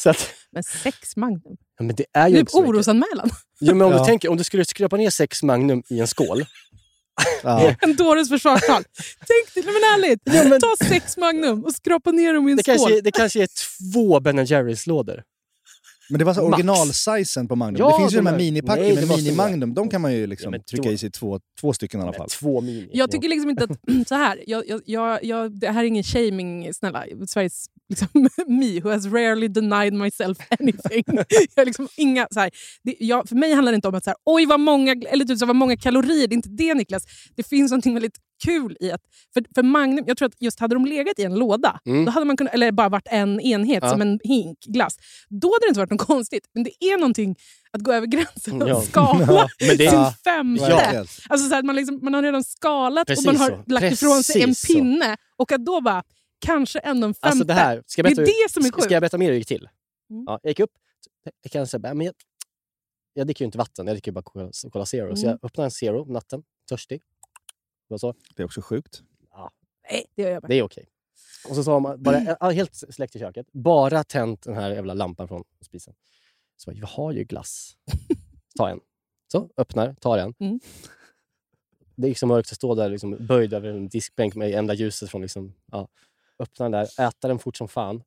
Så 0.03 0.09
att, 0.09 0.29
Men 0.51 0.63
sex 0.63 1.15
Magnum? 1.15 1.57
ja, 1.77 1.83
men 1.85 1.95
det 1.95 2.05
är 2.13 2.27
ju 2.27 2.33
Det 2.33 2.39
inte 2.39 2.49
är 2.49 2.51
så 2.51 2.61
mycket. 2.61 2.69
orosanmälan. 2.75 3.29
Jo, 3.59 3.75
men 3.75 3.87
om 3.87 3.93
Ja. 3.93 3.99
du 3.99 4.05
tänker, 4.05 4.29
om 4.29 4.37
du 4.37 4.43
skulle 4.43 4.65
skrapa 4.65 4.97
ner 4.97 5.09
sex 5.09 5.43
Magnum 5.43 5.83
i 5.89 5.99
en 5.99 6.07
skål. 6.07 6.45
Ja. 7.43 7.75
En 7.81 7.95
dåres 7.95 8.29
försvarstal. 8.29 8.83
Tänk 9.27 9.53
dig, 9.53 9.63
men 9.73 9.73
ärligt. 9.75 10.61
Ta 10.61 10.85
sex 10.87 11.17
Magnum 11.17 11.63
och 11.65 11.73
skrapa 11.73 12.11
ner 12.11 12.33
dem 12.33 12.47
i 12.47 12.51
en 12.51 12.57
Det 12.57 12.63
skål. 12.63 12.77
kanske, 12.77 13.01
det 13.01 13.11
kanske 13.11 13.43
är 13.43 13.47
två 13.93 14.19
Ben 14.19 14.45
Jerrys-lådor. 14.45 15.23
Men 16.11 16.19
det 16.19 16.25
var 16.25 16.33
så 16.33 16.41
originalsizen 16.41 17.47
på 17.47 17.55
Magnum. 17.55 17.79
Ja, 17.79 17.89
det 17.97 18.01
finns 18.01 18.13
ju 18.13 18.17
de 18.17 18.25
här 18.25 18.33
är- 18.33 18.37
minipacken 18.37 18.83
nej, 18.83 18.95
med 18.95 19.07
mini-Magnum. 19.17 19.73
De 19.73 19.89
kan 19.89 20.01
man 20.01 20.13
ju 20.13 20.27
liksom 20.27 20.53
Ja, 20.53 20.59
trycka 20.69 20.83
då- 20.89 20.93
i 20.93 20.97
sig 20.97 21.11
två, 21.11 21.39
två 21.61 21.73
stycken 21.73 21.99
i 21.99 22.03
alla 22.03 22.13
fall. 22.13 22.29
Två 22.29 22.61
mini. 22.61 22.89
Jag 22.93 23.11
tycker 23.11 23.29
liksom 23.29 23.49
inte 23.49 23.63
att... 23.63 23.71
Så 24.07 24.15
här, 24.15 24.43
jag, 24.47 24.63
jag, 24.85 25.23
jag, 25.23 25.59
det 25.59 25.69
här 25.69 25.83
är 25.83 25.87
ingen 25.87 26.03
shaming, 26.03 26.73
snälla. 26.73 27.05
Sveriges 27.27 27.65
liksom, 27.89 28.07
me 28.47 28.79
who 28.79 28.89
has 28.89 29.05
rarely 29.05 29.47
denied 29.47 29.93
myself 29.93 30.37
anything. 30.59 31.03
jag 31.55 31.65
liksom 31.65 31.87
inga, 31.97 32.27
så 32.31 32.39
här, 32.39 32.49
det, 32.83 32.95
jag, 32.99 33.29
för 33.29 33.35
mig 33.35 33.53
handlar 33.53 33.71
det 33.71 33.75
inte 33.75 33.87
om 33.87 33.95
att 33.95 34.03
så 34.03 34.09
här, 34.09 34.17
oj 34.25 34.45
vad 34.45 34.59
många, 34.59 34.91
eller 35.09 35.25
typ, 35.25 35.37
så 35.37 35.45
här, 35.45 35.47
vad 35.47 35.55
många 35.55 35.77
kalorier. 35.77 36.27
Det 36.27 36.33
är 36.33 36.37
inte 36.37 36.49
det 36.49 36.73
Niklas. 36.73 37.03
Det 37.35 37.43
finns 37.43 37.71
något 37.71 37.85
väldigt 37.85 38.17
kul 38.43 38.77
i 38.79 38.91
att... 38.91 39.01
För, 39.33 39.43
för 39.55 39.63
Magnum, 39.63 40.03
jag 40.07 40.17
tror 40.17 40.27
att 40.27 40.41
just 40.41 40.59
hade 40.59 40.75
de 40.75 40.85
legat 40.85 41.19
i 41.19 41.23
en 41.23 41.35
låda, 41.35 41.79
Mm. 41.85 42.05
då 42.05 42.11
hade 42.11 42.25
man 42.25 42.37
kunnat, 42.37 42.53
eller 42.53 42.71
bara 42.71 42.89
varit 42.89 43.07
en 43.11 43.39
enhet 43.41 43.79
Ja. 43.83 43.89
som 43.89 44.01
en 44.01 44.19
hink 44.23 44.59
glass, 44.59 44.97
då 45.29 45.47
hade 45.47 45.65
det 45.65 45.67
inte 45.67 45.79
varit 45.79 45.91
något 45.91 46.01
konstigt. 46.07 46.43
Men 46.53 46.63
det 46.63 46.83
är 46.83 46.97
någonting 46.97 47.35
att 47.71 47.81
gå 47.81 47.93
över 47.93 48.07
gränsen 48.07 48.61
och 48.61 48.69
Ja. 48.69 48.81
skala 48.81 49.25
Ja, 49.27 49.49
men 49.67 49.77
det 49.77 49.85
är- 49.85 49.89
sin 49.89 49.99
Ja, 49.99 50.13
femte. 50.23 51.05
Alltså 51.29 51.49
så 51.49 51.55
här, 51.55 51.63
man, 51.63 51.75
liksom, 51.75 51.99
man 52.01 52.13
har 52.13 52.23
redan 52.23 52.43
skalat 52.43 53.07
Precis 53.07 53.27
och 53.27 53.33
man 53.33 53.41
har 53.41 53.49
så. 53.49 53.63
lagt 53.71 53.91
ifrån 53.93 54.23
sig 54.23 54.41
en 54.41 54.47
Precis 54.49 54.67
så. 54.67 54.73
pinne. 54.73 55.17
Och 55.37 55.51
att 55.51 55.65
då 55.65 55.81
bara, 55.81 56.03
kanske 56.45 56.79
ändå 56.79 57.07
en 57.07 57.13
femte. 57.13 57.27
Alltså 57.27 57.43
det 57.43 57.53
här, 57.53 57.83
ska 57.85 57.99
jag 57.99 58.05
det 58.05 58.11
är 58.11 58.15
berätta, 58.15 58.31
det 58.47 58.51
som 58.53 58.63
är 58.63 58.67
ska- 58.67 58.75
sjukt. 58.75 58.83
Ska 58.85 58.93
jag 58.93 59.01
berätta 59.01 59.17
mer 59.17 59.25
hur 59.25 59.31
det 59.31 59.37
gick 59.37 59.47
till? 59.47 59.67
Mm. 60.09 60.23
Ja, 60.27 60.39
jag 60.43 60.49
gick 60.51 60.59
upp, 60.59 60.71
jag 61.43 61.51
kan 61.51 61.67
säga, 61.67 61.93
men 61.93 62.05
jag, 62.05 62.15
jag 63.13 63.27
dricker 63.27 63.41
ju 63.41 63.45
inte 63.45 63.57
vatten, 63.57 63.87
jag 63.87 63.95
dricker 63.95 64.11
bara 64.11 64.21
Cola, 64.71 64.85
Zero. 64.85 65.15
Så 65.15 65.21
Mm. 65.25 65.37
jag 65.41 65.45
öppnar 65.45 65.65
en 65.65 65.71
Zero 65.71 66.05
på 66.05 66.11
natten, 66.11 66.43
törstig. 66.69 67.01
Vad 67.91 67.99
så? 68.01 68.13
Det 68.35 68.41
är 68.43 68.45
också 68.45 68.61
sjukt. 68.61 69.03
Nej, 69.91 70.05
det 70.15 70.21
gör 70.21 70.29
jag 70.31 70.43
med. 70.43 70.49
Det 70.49 70.55
är 70.55 70.63
okej. 70.63 70.87
Och 71.49 71.55
så 71.55 71.63
sa 71.63 71.79
man, 71.79 72.03
bara, 72.03 72.21
ja, 72.39 72.49
helt 72.49 72.75
släckt 72.75 73.15
i 73.15 73.19
köket, 73.19 73.47
bara 73.51 74.03
tänt 74.03 74.41
den 74.43 74.53
här 74.55 74.71
jävla 74.71 74.93
lampan 74.93 75.27
från 75.27 75.43
spisen. 75.61 75.93
Så 76.57 76.71
bara, 76.71 76.77
jag 76.77 76.87
har 76.87 77.11
ju 77.11 77.23
glass. 77.23 77.77
Ta 78.57 78.69
en. 78.69 78.79
Så, 79.31 79.49
öppnar, 79.57 79.93
tar 79.93 80.17
en. 80.17 80.33
Mm. 80.39 80.59
Det 81.95 82.07
är 82.07 82.13
så 82.13 82.27
mörkt 82.27 82.51
att 82.51 82.55
stå 82.55 82.75
där 82.75 82.89
liksom, 82.89 83.17
böjd 83.27 83.53
över 83.53 83.69
en 83.69 83.87
diskbänk 83.89 84.35
med 84.35 84.51
enda 84.51 84.73
ljuset 84.73 85.09
från... 85.09 85.21
Liksom, 85.21 85.53
ja, 85.71 85.87
öppna 86.39 86.65
den 86.69 86.71
där, 86.71 87.01
äta 87.07 87.27
den 87.27 87.39
fort 87.39 87.57
som 87.57 87.67
fan. 87.67 88.03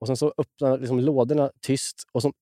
Och 0.00 0.06
sen 0.06 0.16
så 0.16 0.34
öppna 0.36 0.76
liksom, 0.76 1.00
lådorna 1.00 1.50
tyst 1.60 2.02
och 2.12 2.22
så 2.22 2.32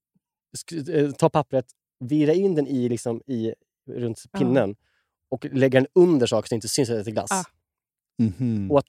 sk- 0.58 0.94
eh, 1.04 1.12
ta 1.12 1.30
pappret, 1.30 1.66
vira 1.98 2.32
in 2.32 2.54
den 2.54 2.66
i, 2.66 2.88
liksom, 2.88 3.22
i 3.26 3.54
runt 3.90 4.24
Ja. 4.32 4.38
pinnen 4.38 4.76
och 5.30 5.44
lägga 5.52 5.80
den 5.80 5.86
under 5.94 6.26
saker 6.26 6.48
så 6.48 6.52
det 6.52 6.56
inte 6.56 6.68
syns 6.68 6.90
att 6.90 7.04
det 7.04 7.10
är 7.10 7.12
glass. 7.12 7.30
Ah. 7.32 7.44
Mhm. 8.22 8.70
Och 8.70 8.78
att 8.78 8.86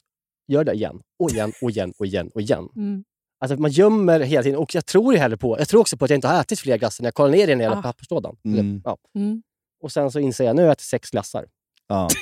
göra 0.47 0.63
det 0.63 0.73
igen 0.73 1.01
och 1.19 1.31
igen 1.31 1.53
och 1.61 1.69
igen 1.71 1.93
och 1.99 2.05
igen 2.05 2.29
och 2.33 2.41
igen. 2.41 2.69
Mm. 2.75 3.03
Alltså 3.39 3.57
man 3.57 3.71
gömmer 3.71 4.19
hela 4.19 4.43
tiden. 4.43 4.59
Och 4.59 4.75
jag 4.75 4.85
tror 4.85 5.13
ju 5.13 5.19
hellre 5.19 5.37
på, 5.37 5.59
jag 5.59 5.67
tror 5.67 5.81
också 5.81 5.97
på 5.97 6.05
att 6.05 6.11
jag 6.11 6.17
inte 6.17 6.27
har 6.27 6.41
ätit 6.41 6.59
fler 6.59 6.77
glassar 6.77 7.03
när 7.03 7.07
jag 7.07 7.13
kollar 7.13 7.31
ner 7.31 7.43
i 7.43 7.45
den 7.45 7.59
hela 7.59 7.77
Ah. 7.77 7.81
papperslådan. 7.81 8.37
Mm. 8.45 8.59
Eller, 8.59 8.81
ja. 8.83 8.97
Mm. 9.15 9.43
Och 9.83 9.91
sen 9.91 10.11
så 10.11 10.19
inser 10.19 10.45
jag, 10.45 10.55
nu 10.55 10.61
har 10.61 10.67
jag 10.67 10.71
ätit 10.73 10.85
sex 10.87 11.09
glassar. 11.09 11.45
Ja. 11.87 12.07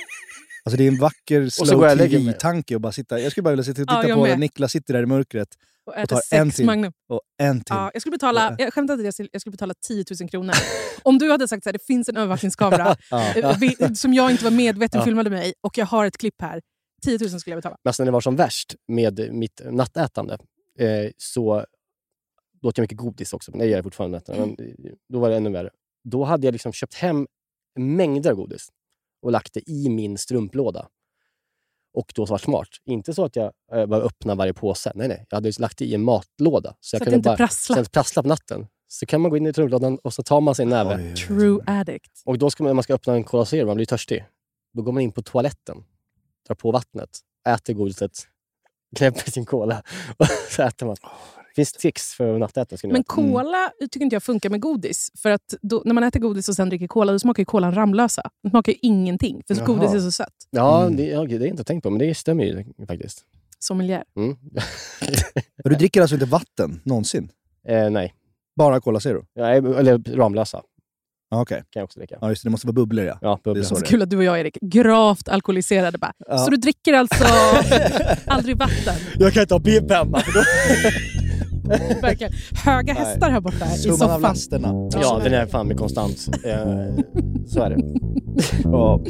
Alltså 0.66 0.78
det 0.78 0.84
är 0.84 0.88
en 0.88 1.00
vacker 1.00 1.50
slow 1.50 1.84
jag 1.84 1.98
tv-tanke 2.10 2.76
att 2.76 2.82
bara 2.82 2.92
sitta... 2.92 3.20
Jag 3.20 3.32
skulle 3.32 3.44
bara 3.44 3.50
vilja 3.50 3.64
sitta 3.64 3.82
och 3.82 3.88
Ja, 3.90 3.96
titta 4.02 4.10
jag 4.10 4.18
på 4.18 4.26
när 4.26 4.38
Niklas 4.38 4.72
sitter 4.72 4.94
där 4.94 5.04
i 5.04 5.06
mörkret 5.06 5.48
Och 5.86 5.94
och 6.02 6.10
tar 6.10 6.22
en 6.32 6.52
till 6.52 6.66
Magnum. 6.66 6.94
och 7.10 7.22
en 7.38 7.58
till. 7.60 7.76
Ja, 7.76 7.92
jag 7.94 8.02
skulle 8.02 8.12
betala, 8.12 8.56
jag 8.60 8.74
skämtar 8.74 8.94
inte, 8.94 9.04
jag 9.06 9.14
skulle, 9.14 9.30
jag 9.32 9.42
skulle 9.42 9.52
betala 9.52 9.74
10 9.88 10.06
000 10.22 10.30
kronor. 10.30 10.54
Om 11.04 11.18
du 11.18 11.32
hade 11.32 11.48
sagt 11.48 11.68
att 11.68 11.74
det 11.74 11.86
finns 11.88 12.10
en 12.10 12.18
övervakningskamera 12.18 12.96
Ja. 13.12 13.34
eh, 13.80 13.94
som 13.94 14.14
jag 14.14 14.32
inte 14.32 14.44
var 14.44 14.52
medveten 14.52 15.00
Ja. 15.00 15.06
filmade 15.06 15.30
mig 15.30 15.54
och 15.62 15.78
jag 15.78 15.86
har 15.86 16.06
ett 16.06 16.18
klipp 16.18 16.42
här. 16.42 16.62
10 17.04 17.18
000 17.22 17.30
skulle 17.40 17.52
jag 17.54 17.58
betala. 17.58 17.78
Men 17.84 17.94
sen 17.94 18.04
när 18.04 18.12
det 18.12 18.14
var 18.14 18.22
som 18.22 18.36
värst 18.36 18.76
med 18.88 19.30
mitt 19.34 19.62
nattätande 19.72 20.38
eh, 20.80 21.10
så 21.18 21.66
då 22.62 22.70
åt 22.70 22.78
jag 22.78 22.84
mycket 22.84 22.98
godis 22.98 23.34
också. 23.34 23.52
Men 23.52 23.60
det 23.60 23.66
gör 23.66 23.78
jag 23.78 23.84
fortfarande. 23.84 24.22
Men 24.28 24.56
då 25.10 25.20
var 25.20 25.30
det 25.30 25.36
ännu 25.36 25.50
värre. 25.50 25.70
Då 26.04 26.24
hade 26.24 26.48
jag 26.48 26.52
liksom 26.52 26.74
köpt 26.74 26.94
hem 26.94 27.28
mängder 27.80 28.30
av 28.32 28.36
godis 28.36 28.68
och 29.26 29.32
lagt 29.32 29.54
det 29.54 29.70
i 29.70 29.90
min 29.90 30.18
strumplåda. 30.18 30.88
Och 31.94 32.12
då 32.16 32.26
varit 32.26 32.42
smart. 32.42 32.68
Inte 32.86 33.14
så 33.14 33.26
att 33.26 33.36
jag 33.36 33.52
eh, 33.74 33.86
bara 33.86 34.02
öppnar 34.02 34.36
varje 34.36 34.54
påse. 34.54 34.92
Nej, 34.96 35.08
nej. 35.08 35.26
Jag 35.30 35.38
hade 35.38 35.52
lagt 35.60 35.78
det 35.78 35.86
i 35.86 35.96
en 35.96 36.04
matlåda. 36.04 36.76
Så, 36.80 36.96
jag 36.96 37.02
att 37.02 37.10
kunde 37.10 37.30
bara, 37.30 37.38
prasslar. 37.38 37.76
Så 37.76 37.80
att 37.80 37.86
det 37.86 37.92
prasslar 37.92 38.24
på 38.24 38.30
natten. 38.30 38.68
Så 38.88 39.06
kan 39.06 39.22
man 39.22 39.32
gå 39.32 39.38
in 39.38 39.46
i 39.46 39.52
strumplådan 39.52 39.98
och 40.04 40.14
så 40.14 40.24
tar 40.24 40.42
man 40.42 40.56
sig 40.56 40.64
en 40.64 40.70
näve. 40.70 40.96
Oj, 40.96 41.02
oj, 41.02 41.10
oj. 41.10 41.16
True 41.16 41.64
addict. 41.68 42.22
Och 42.26 42.38
då 42.38 42.50
ska 42.50 42.64
man, 42.64 42.70
när 42.70 42.74
man 42.74 42.84
ska 42.84 42.94
öppna 42.94 43.14
en 43.14 43.24
Cola 43.24 43.46
Zero, 43.46 43.68
man 43.68 43.76
blir 43.76 43.86
törstig. 43.86 44.26
Då 44.74 44.82
går 44.82 44.92
man 44.92 45.04
in 45.04 45.12
på 45.12 45.22
toaletten, 45.22 45.84
drar 46.48 46.56
på 46.56 46.72
vattnet, 46.72 47.20
äter 47.50 47.74
godiset, 47.74 48.28
knäpper 48.96 49.32
sin 49.32 49.46
cola 49.46 49.84
och 50.18 50.28
så 50.50 50.64
äter 50.64 50.86
man. 50.86 50.96
Det 51.56 51.60
finns 51.62 51.72
tricks 51.74 52.14
för 52.14 52.40
ni 52.88 52.94
Men 52.94 53.04
cola 53.04 53.72
tycker 53.92 54.02
inte 54.04 54.16
jag 54.16 54.24
funkar 54.24 54.50
med 54.50 54.60
godis. 54.62 55.12
För 55.22 55.30
att 55.32 55.54
då, 55.62 55.82
när 55.86 55.94
man 55.94 56.04
äter 56.04 56.20
godis 56.20 56.50
och 56.50 56.56
sen 56.56 56.70
dricker 56.70 56.88
cola, 56.88 57.12
då 57.12 57.20
smakar 57.20 57.42
ju 57.42 57.46
kolan 57.46 57.76
Ramlösa. 57.76 58.30
Den 58.44 58.50
smakar 58.50 58.72
ju 58.72 58.78
ingenting, 58.82 59.42
för 59.48 59.56
Jaha. 59.56 59.66
godis 59.66 59.94
är 59.94 60.00
så 60.00 60.12
sött. 60.12 60.34
Ja, 60.50 60.82
Mm. 60.82 60.96
det, 60.98 61.04
ja, 61.06 61.24
det 61.26 61.36
är 61.36 61.40
jag 61.40 61.48
inte 61.48 61.64
tänkt 61.64 61.84
på, 61.84 61.90
men 61.90 62.00
det 62.00 62.16
stämmer 62.16 62.44
ju 62.44 62.66
faktiskt. 62.88 63.24
Sommelier. 63.60 64.04
Mm. 64.18 64.36
Du 65.64 65.76
dricker 65.76 66.02
alltså 66.02 66.16
inte 66.16 66.26
vatten 66.26 66.82
någonsin? 66.84 67.32
eh, 67.68 67.90
nej, 67.90 68.14
Bara 68.56 68.82
Cola 68.82 69.00
Zero? 69.00 69.26
ja, 69.34 69.48
eller 69.50 70.16
Ramlösa 70.16 70.62
Ja, 71.30 71.42
Okej. 71.42 71.58
kan 71.58 71.80
jag 71.80 71.84
också 71.84 72.00
dricka. 72.00 72.18
Ja, 72.22 72.30
just 72.30 72.44
det. 72.44 72.48
Det 72.50 72.52
måste 72.52 72.68
vara 72.68 72.74
bubblor 72.74 73.06
ja. 73.06 73.18
Ja, 73.22 73.40
bubbla. 73.44 73.54
Det 73.54 73.60
är 73.60 73.64
så 73.64 73.76
Så 73.76 73.82
det 73.82 73.88
kul 73.88 74.02
att 74.02 74.10
du 74.10 74.18
och 74.18 74.24
jag, 74.24 74.40
Erik, 74.40 74.58
gravt 74.62 75.30
alkoholiserade. 75.30 75.98
Bara. 75.98 76.14
Ja. 76.28 76.38
Så 76.38 76.50
du 76.52 76.58
dricker 76.58 76.94
alltså 76.94 77.26
aldrig 78.26 78.58
vatten? 78.58 78.96
Jag 79.20 79.34
kan 79.34 79.42
inte 79.42 79.54
ha 79.54 79.60
BIB 79.60 79.92
hemma. 79.92 80.22
Verkligen. 82.02 82.34
Höga 82.66 82.94
hästar 82.94 83.30
här 83.30 83.40
borta 83.42 83.66
i 83.66 83.78
Summan 83.78 83.94
av 84.02 84.08
soffan. 84.08 84.22
lasterna. 84.22 84.90
ja, 85.02 85.20
den 85.24 85.34
är 85.34 85.46
fan 85.46 85.68
med 85.68 85.78
konstant. 85.78 86.28
Eh, 86.46 87.06
så 87.48 87.62
är 87.62 87.70
det. 87.70 87.78
Ja. 88.64 89.02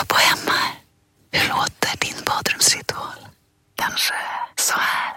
Abba 0.00 0.14
hemma. 0.14 0.58
Hur 1.30 1.48
låter 1.48 1.96
din 2.00 2.24
badrumsritual? 2.26 3.18
Kanske 3.76 4.14
så 4.56 4.74
här. 4.78 5.16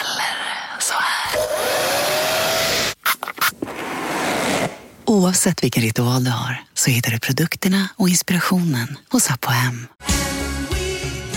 Eller 0.00 0.80
så 0.80 0.94
här. 0.94 1.40
Oavsett 5.10 5.64
vilken 5.64 5.82
ritual 5.82 6.24
du 6.24 6.30
har 6.30 6.60
så 6.74 6.90
hittar 6.90 7.10
du 7.10 7.20
produkterna 7.20 7.88
och 7.96 8.08
inspirationen 8.08 8.98
hos 9.10 9.30
Apohem. 9.30 9.86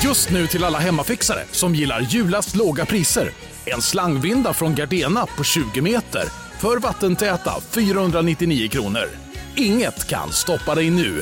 Just 0.04 0.30
nu 0.32 0.48
till 0.48 0.64
alla 0.64 0.80
hemmafixare 0.80 1.44
som 1.52 1.76
gillar 1.76 2.02
julast 2.02 2.56
låga 2.56 2.86
priser. 2.86 3.30
En 3.66 3.82
slangvinda 3.82 4.54
från 4.54 4.76
Gardena 4.76 5.26
på 5.26 5.44
20 5.44 5.82
meter 5.82 6.24
för 6.60 6.78
vattentäta 6.78 7.62
499 7.72 8.70
kronor. 8.70 9.10
Inget 9.56 10.08
kan 10.08 10.32
stoppa 10.32 10.76
dig 10.76 10.90
nu. 10.90 11.22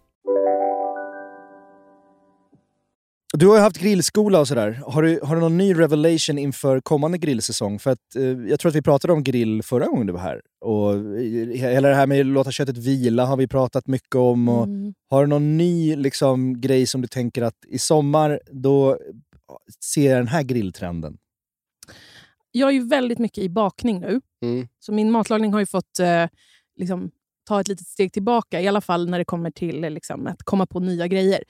Du 3.37 3.47
har 3.47 3.55
ju 3.55 3.61
haft 3.61 3.77
grillskola 3.77 4.39
och 4.39 4.47
sådär. 4.47 4.81
Har 4.85 5.03
du, 5.03 5.19
har 5.23 5.35
du 5.35 5.41
någon 5.41 5.57
ny 5.57 5.73
revelation 5.73 6.37
inför 6.37 6.81
kommande 6.81 7.17
grillsäsong? 7.17 7.79
För 7.79 7.91
att, 7.91 8.15
eh, 8.15 8.23
jag 8.23 8.59
tror 8.59 8.69
att 8.69 8.75
vi 8.75 8.81
pratade 8.81 9.13
om 9.13 9.23
grill 9.23 9.63
förra 9.63 9.85
gången 9.85 10.07
du 10.07 10.13
var 10.13 10.19
här. 10.19 10.41
Och 10.65 10.93
eh, 10.93 11.71
hela 11.71 11.89
det 11.89 11.95
här 11.95 12.07
med 12.07 12.19
att 12.19 12.25
låta 12.25 12.51
köttet 12.51 12.77
vila 12.77 13.25
har 13.25 13.37
vi 13.37 13.47
pratat 13.47 13.87
mycket 13.87 14.15
om. 14.15 14.49
Och 14.49 14.67
Mm. 14.67 14.93
Har 15.09 15.21
du 15.21 15.27
någon 15.27 15.57
ny 15.57 15.95
liksom, 15.95 16.61
grej 16.61 16.87
som 16.87 17.01
du 17.01 17.07
tänker 17.07 17.41
att 17.41 17.65
i 17.67 17.79
sommar, 17.79 18.39
då 18.51 18.97
ser 19.83 20.09
jag 20.09 20.19
den 20.19 20.27
här 20.27 20.43
grilltrenden? 20.43 21.17
Jag 22.51 22.69
är 22.69 22.73
ju 22.73 22.87
väldigt 22.87 23.19
mycket 23.19 23.43
i 23.43 23.49
bakning 23.49 23.99
nu. 23.99 24.21
Så 24.79 24.91
min 24.93 25.11
matlagning 25.11 25.53
har 25.53 25.59
ju 25.59 25.65
fått 25.65 25.99
eh, 25.99 26.25
liksom, 26.77 27.11
ta 27.47 27.61
ett 27.61 27.67
litet 27.67 27.87
steg 27.87 28.13
tillbaka. 28.13 28.61
I 28.61 28.67
alla 28.67 28.81
fall 28.81 29.09
när 29.09 29.19
det 29.19 29.25
kommer 29.25 29.51
till 29.51 29.83
eh, 29.83 29.89
liksom, 29.89 30.27
att 30.27 30.43
komma 30.43 30.65
på 30.65 30.79
nya 30.79 31.07
grejer. 31.07 31.43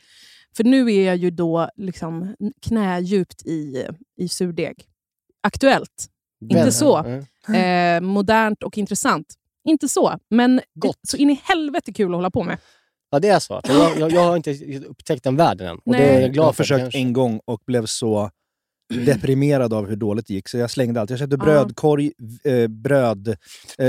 För 0.57 0.63
nu 0.63 0.93
är 0.93 1.05
jag 1.05 1.15
ju 1.15 1.31
då 1.31 1.69
liksom, 1.75 2.35
knädjupt 2.61 3.45
i, 3.45 3.85
i 4.17 4.27
surdeg. 4.29 4.85
Aktuellt. 5.43 6.07
Inte 6.43 6.55
Väldigt. 6.55 6.75
så. 6.75 6.97
Mm. 7.47 8.05
Eh, 8.05 8.09
modernt 8.09 8.63
och 8.63 8.77
intressant. 8.77 9.27
Inte 9.67 9.89
så, 9.89 10.17
men 10.29 10.61
så 11.07 11.17
in 11.17 11.29
i 11.29 11.41
helvete 11.43 11.93
kul 11.93 12.11
att 12.11 12.15
hålla 12.17 12.31
på 12.31 12.43
med. 12.43 12.57
Ja, 13.11 13.19
det 13.19 13.27
är 13.29 13.39
så. 13.39 13.61
Jag, 13.63 13.99
jag, 13.99 14.11
jag 14.11 14.21
har 14.23 14.35
inte 14.37 14.51
upptäckt 14.87 15.23
den 15.23 15.35
världen 15.35 15.67
än. 15.67 15.75
Och 15.75 15.81
Nej. 15.85 15.99
det 16.01 16.07
är 16.07 16.31
jag 16.35 16.43
har 16.43 16.53
för. 16.53 16.63
försökt 16.63 16.81
kanske. 16.81 16.99
en 16.99 17.13
gång 17.13 17.41
och 17.45 17.61
blev 17.65 17.85
så 17.85 18.29
deprimerad 19.05 19.73
av 19.73 19.87
hur 19.89 19.95
dåligt 19.95 20.27
det 20.27 20.33
gick, 20.33 20.47
så 20.49 20.57
jag 20.57 20.71
slängde 20.71 21.01
allt. 21.01 21.09
Jag 21.09 21.19
köpte 21.19 21.37
brödkorg, 21.37 22.11
eh, 22.43 22.67
bröd... 22.67 23.27
eh, 23.27 23.35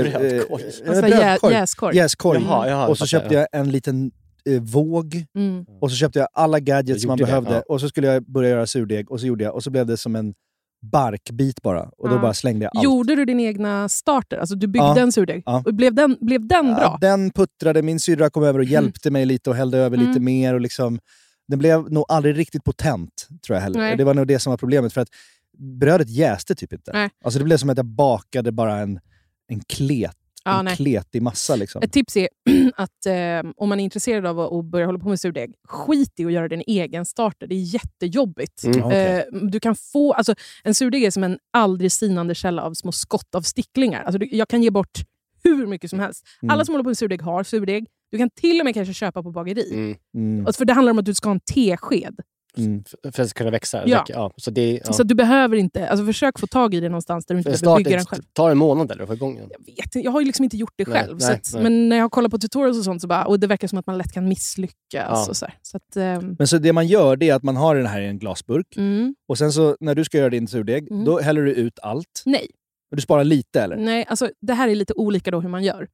Brödkorg? 0.03 0.63
eh, 0.63 0.89
Alltså 0.89 1.01
brödkorg. 1.01 1.53
jä- 1.53 1.59
jäskorg. 1.59 1.95
Jäskorg. 1.95 2.43
Och 2.89 2.97
så 2.97 3.05
köpte 3.05 3.33
jag 3.33 3.47
en 3.51 3.71
liten 3.71 4.11
eh, 4.49 4.61
våg. 4.61 5.25
Mm. 5.37 5.65
Och 5.81 5.91
så 5.91 5.97
köpte 5.97 6.19
jag 6.19 6.27
alla 6.33 6.59
gadgets 6.59 7.01
som 7.01 7.07
man 7.07 7.17
gjorde 7.17 7.31
det, 7.31 7.41
behövde. 7.41 7.53
ja. 7.55 7.63
Och 7.73 7.81
så 7.81 7.89
skulle 7.89 8.07
jag 8.07 8.23
börja 8.23 8.49
göra 8.49 8.67
surdeg, 8.67 9.11
och 9.11 9.19
så 9.19 9.25
gjorde 9.27 9.43
jag. 9.43 9.55
Och 9.55 9.63
så 9.63 9.69
blev 9.69 9.85
det 9.85 9.97
som 9.97 10.15
en 10.15 10.33
barkbit 10.81 11.61
bara. 11.61 11.83
Och 11.97 12.09
då 12.09 12.15
Ja. 12.15 12.21
bara 12.21 12.33
slängde 12.33 12.65
jag 12.65 12.71
allt. 12.77 12.83
Gjorde 12.83 13.15
du 13.15 13.25
din 13.25 13.39
egna 13.39 13.89
starter? 13.89 14.37
Alltså 14.37 14.55
du 14.55 14.67
byggde 14.67 14.87
Ja. 14.87 14.99
en 14.99 15.11
surdeg? 15.11 15.43
Ja. 15.45 15.63
Och 15.65 15.73
blev 15.73 15.93
den, 15.93 16.17
blev 16.21 16.47
den 16.47 16.73
bra? 16.75 16.97
Den 17.01 17.31
puttrade, 17.31 17.81
min 17.81 17.99
syrra 17.99 18.29
kom 18.29 18.43
över 18.43 18.59
och 18.59 18.65
Mm. 18.65 18.71
hjälpte 18.73 19.11
mig 19.11 19.25
lite 19.25 19.49
och 19.49 19.55
hällde 19.55 19.77
över 19.77 19.97
lite 19.97 20.09
Mm. 20.11 20.23
mer. 20.23 20.53
Och 20.53 20.61
liksom, 20.61 20.99
den 21.47 21.59
blev 21.59 21.91
nog 21.91 22.05
aldrig 22.09 22.37
riktigt 22.37 22.63
potent, 22.63 23.27
tror 23.45 23.55
jag 23.55 23.61
heller. 23.63 23.79
Nej. 23.79 23.97
Det 23.97 24.03
var 24.03 24.13
nog 24.13 24.27
det 24.27 24.39
som 24.39 24.51
var 24.51 24.57
problemet. 24.57 24.93
För 24.93 25.01
att 25.01 25.09
brödet 25.57 26.09
jäste 26.09 26.55
typ 26.55 26.73
inte. 26.73 26.91
Nej. 26.93 27.09
Alltså 27.23 27.39
det 27.39 27.45
blev 27.45 27.57
som 27.57 27.69
att 27.69 27.77
jag 27.77 27.85
bakade 27.85 28.51
bara 28.51 28.77
en, 28.77 28.99
en, 29.47 29.59
klet, 29.59 30.17
Ja, 30.45 30.59
en 30.59 30.65
nej. 30.65 30.75
kletig 30.75 31.21
massa. 31.21 31.55
Liksom. 31.55 31.81
Ett 31.83 31.91
tips 31.91 32.17
är 32.17 32.29
att 32.75 33.05
eh, 33.05 33.51
om 33.57 33.69
man 33.69 33.79
är 33.79 33.83
intresserad 33.83 34.25
av 34.25 34.39
att 34.39 34.65
börja 34.65 34.85
hålla 34.85 34.99
på 34.99 35.09
med 35.09 35.19
surdeg, 35.19 35.53
skit 35.67 36.13
i 36.19 36.25
att 36.25 36.31
göra 36.31 36.47
din 36.47 36.63
egen 36.67 37.05
starter. 37.05 37.47
Det 37.47 37.55
är 37.55 37.73
jättejobbigt. 37.73 38.63
Mm, 38.63 38.83
okej. 38.83 39.27
eh, 39.33 39.39
du 39.41 39.59
kan 39.59 39.75
få, 39.75 40.13
alltså, 40.13 40.35
en 40.63 40.73
surdeg 40.73 41.03
är 41.03 41.11
som 41.11 41.23
en 41.23 41.39
aldrig 41.53 41.91
sinande 41.91 42.35
källa 42.35 42.61
av 42.61 42.73
små 42.73 42.91
skott 42.91 43.35
av 43.35 43.41
sticklingar. 43.41 44.03
Alltså, 44.03 44.19
du, 44.19 44.27
jag 44.31 44.47
kan 44.47 44.63
ge 44.63 44.71
bort 44.71 44.99
hur 45.43 45.67
mycket 45.67 45.89
som 45.89 45.99
helst. 45.99 46.25
Mm. 46.41 46.53
Alla 46.53 46.65
som 46.65 46.73
håller 46.73 46.83
på 46.83 46.89
med 46.89 46.97
surdeg 46.97 47.21
har 47.21 47.43
surdeg. 47.43 47.85
Du 48.11 48.17
kan 48.17 48.29
till 48.29 48.59
och 48.59 48.65
med 48.65 48.73
kanske 48.73 48.93
köpa 48.93 49.23
på 49.23 49.31
bageri. 49.31 49.73
Mm. 49.73 49.95
Mm. 50.39 50.53
För 50.53 50.65
det 50.65 50.73
handlar 50.73 50.91
om 50.91 50.99
att 50.99 51.05
du 51.05 51.13
ska 51.13 51.29
ha 51.29 51.33
en 51.33 51.39
tesked. 51.39 52.19
Mm. 52.57 52.83
För 53.03 53.07
att 53.09 53.15
det 53.29 53.33
kunna 53.33 53.51
växa. 53.51 53.87
Ja. 53.87 54.05
Ja. 54.07 54.31
Så 54.37 54.51
det, 54.51 54.81
ja. 54.85 54.93
Så 54.93 55.03
du 55.03 55.15
behöver 55.15 55.57
inte... 55.57 55.89
Alltså, 55.89 56.05
försök 56.05 56.39
få 56.39 56.47
tag 56.47 56.73
i 56.73 56.79
det 56.79 56.89
någonstans 56.89 57.25
där 57.25 57.35
du 57.35 57.39
inte 57.39 57.51
För 57.51 57.59
behöver 57.65 57.77
start, 57.77 57.85
bygga 57.85 57.97
den 57.97 58.05
själv. 58.05 58.23
tar 58.33 58.51
en 58.51 58.57
månad 58.57 58.91
eller 58.91 59.01
att 59.03 59.07
få 59.09 59.13
igång 59.13 59.35
den? 59.35 59.49
Jag 59.51 59.65
vet 59.75 59.85
inte, 59.85 59.99
jag 59.99 60.11
har 60.11 60.19
ju 60.21 60.25
liksom 60.25 60.43
inte 60.43 60.57
gjort 60.57 60.73
det 60.75 60.87
Nej, 60.87 61.01
själv. 61.03 61.17
nej, 61.17 61.21
så 61.27 61.33
att, 61.33 61.49
nej. 61.53 61.63
Men 61.63 61.89
när 61.89 61.97
jag 61.97 62.11
kollar 62.11 62.29
på 62.29 62.37
tutorials 62.39 62.77
och 62.77 62.83
sånt 62.83 63.01
så 63.01 63.07
bara, 63.07 63.25
och 63.25 63.39
det 63.39 63.47
verkar 63.47 63.67
som 63.67 63.77
att 63.77 63.87
man 63.87 63.97
lätt 63.97 64.11
kan 64.13 64.27
misslyckas. 64.27 64.75
Ja. 64.93 65.25
Och 65.29 65.37
så 65.37 65.45
här. 65.45 65.55
Så 65.61 65.77
att, 65.77 65.95
ehm, 65.97 66.35
Men 66.37 66.47
så 66.47 66.57
det 66.57 66.73
man 66.73 66.87
gör 66.87 67.15
det 67.15 67.29
är 67.29 67.35
att 67.35 67.43
man 67.43 67.55
har 67.55 67.75
den 67.75 67.85
här 67.85 68.01
i 68.01 68.07
en 68.07 68.19
glasburk. 68.19 68.77
mm, 68.77 69.15
Och 69.27 69.37
sen 69.37 69.51
så 69.51 69.77
när 69.79 69.95
du 69.95 70.03
ska 70.05 70.17
göra 70.17 70.29
din 70.29 70.47
surdeg, 70.47 70.91
Mm. 70.91 71.05
då 71.05 71.19
häller 71.19 71.41
du 71.41 71.53
ut 71.53 71.79
allt. 71.81 72.23
nej, 72.25 72.47
Och 72.91 72.95
du 72.95 73.01
sparar 73.01 73.23
lite 73.23 73.61
eller? 73.61 73.75
nej 73.77 74.05
alltså, 74.09 74.29
det 74.41 74.53
här 74.53 74.67
är 74.67 74.75
lite 74.75 74.93
olika 74.93 75.31
då 75.31 75.39
hur 75.39 75.49
man 75.49 75.63
gör. 75.63 75.87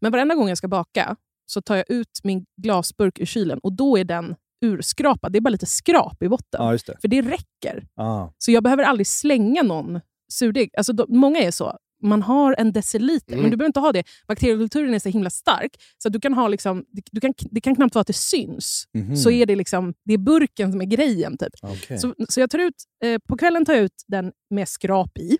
Men 0.00 0.12
varenda 0.12 0.34
gång 0.34 0.48
jag 0.48 0.58
ska 0.58 0.68
baka 0.68 1.16
så 1.46 1.62
tar 1.62 1.76
jag 1.76 1.84
ut 1.90 2.20
min 2.22 2.44
glasburk 2.62 3.18
ur 3.18 3.26
kylen 3.26 3.58
och 3.58 3.72
då 3.72 3.98
är 3.98 4.04
den 4.04 4.34
urskrapad. 4.64 5.32
Det 5.32 5.38
är 5.38 5.40
bara 5.40 5.50
lite 5.50 5.66
skrap 5.66 6.22
i 6.22 6.28
botten. 6.28 6.64
Ja, 6.64 6.78
det. 6.86 7.00
För 7.00 7.08
det 7.08 7.22
räcker. 7.22 7.86
Ah. 7.96 8.28
Så 8.38 8.50
jag 8.50 8.62
behöver 8.62 8.84
aldrig 8.84 9.06
slänga 9.06 9.62
någon 9.62 10.00
surdeg. 10.32 10.70
Alltså, 10.76 10.92
många 11.08 11.38
är 11.40 11.50
så. 11.50 11.78
Man 12.02 12.22
har 12.22 12.54
en 12.58 12.72
deciliter, 12.72 13.32
Mm. 13.32 13.42
men 13.42 13.50
du 13.50 13.56
behöver 13.56 13.68
inte 13.68 13.80
ha 13.80 13.92
det. 13.92 14.04
Bakteriekulturen 14.28 14.94
är 14.94 14.98
så 14.98 15.08
himla 15.08 15.30
stark, 15.30 15.70
så 15.98 16.08
du 16.08 16.20
kan 16.20 16.34
ha 16.34 16.48
liksom, 16.48 16.84
du 17.12 17.20
kan, 17.20 17.34
det 17.50 17.60
kan 17.60 17.74
knappt 17.76 17.94
vara 17.94 18.00
att 18.00 18.06
det 18.06 18.12
syns. 18.12 18.84
Mhm. 18.94 19.16
Så 19.16 19.30
är 19.30 19.46
det 19.46 19.56
liksom, 19.56 19.94
det 20.04 20.14
är 20.14 20.18
burken 20.18 20.72
som 20.72 20.80
är 20.80 20.84
grejen. 20.86 21.38
Typ. 21.38 21.52
Okej. 21.62 21.98
Så, 21.98 22.14
så 22.28 22.40
jag 22.40 22.50
tar 22.50 22.58
ut, 22.58 22.74
eh, 23.04 23.18
på 23.28 23.36
kvällen 23.36 23.64
tar 23.64 23.72
jag 23.72 23.82
ut 23.82 24.04
den 24.06 24.32
med 24.50 24.68
skrap 24.68 25.18
i. 25.18 25.38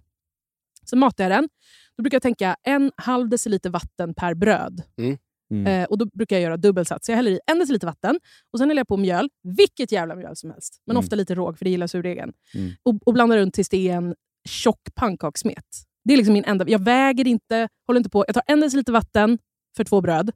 Så 0.84 0.96
matar 0.96 1.24
jag 1.24 1.30
den. 1.30 1.48
Då 1.96 2.02
brukar 2.02 2.14
jag 2.16 2.22
tänka 2.22 2.56
en 2.62 2.92
halv 2.96 3.28
deciliter 3.28 3.70
vatten 3.70 4.14
per 4.14 4.34
bröd. 4.34 4.82
Mm. 4.98 5.18
Mm. 5.50 5.66
Eh, 5.66 5.84
och 5.84 5.98
Då 5.98 6.06
brukar 6.06 6.36
jag 6.36 6.42
göra 6.42 6.56
dubbelsats. 6.56 7.06
Så 7.06 7.12
jag 7.12 7.16
häller 7.16 7.30
i 7.30 7.40
en 7.46 7.58
deciliter 7.58 7.86
vatten 7.86 8.20
och 8.52 8.58
sen 8.58 8.68
häller 8.68 8.80
jag 8.80 8.88
på 8.88 8.96
mjöl. 8.96 9.28
Vilket 9.56 9.92
jävla 9.92 10.14
mjöl 10.16 10.36
som 10.36 10.50
helst. 10.50 10.82
Men 10.86 10.96
Mm. 10.96 11.04
ofta 11.04 11.16
lite 11.16 11.34
råg, 11.34 11.58
för 11.58 11.64
det 11.64 11.70
gillar 11.70 11.86
surdegen. 11.86 12.32
Mm. 12.54 12.72
Och, 12.82 12.94
och 13.06 13.12
blandar 13.14 13.36
runt 13.38 13.54
tills 13.54 13.68
det 13.68 13.88
är 13.88 13.96
en 13.96 14.14
tjock 14.48 14.80
pannkakssmet. 14.94 15.64
Det 16.04 16.12
är 16.12 16.16
liksom 16.16 16.34
min 16.34 16.44
enda... 16.44 16.64
Jag 16.68 16.78
väger 16.84 17.26
inte, 17.26 17.68
håller 17.86 18.00
inte 18.00 18.10
på. 18.10 18.24
Jag 18.28 18.34
tar 18.34 18.42
en 18.46 18.60
deciliter 18.60 18.92
vatten 18.92 19.38
för 19.76 19.84
två 19.84 20.00
bröd. 20.00 20.30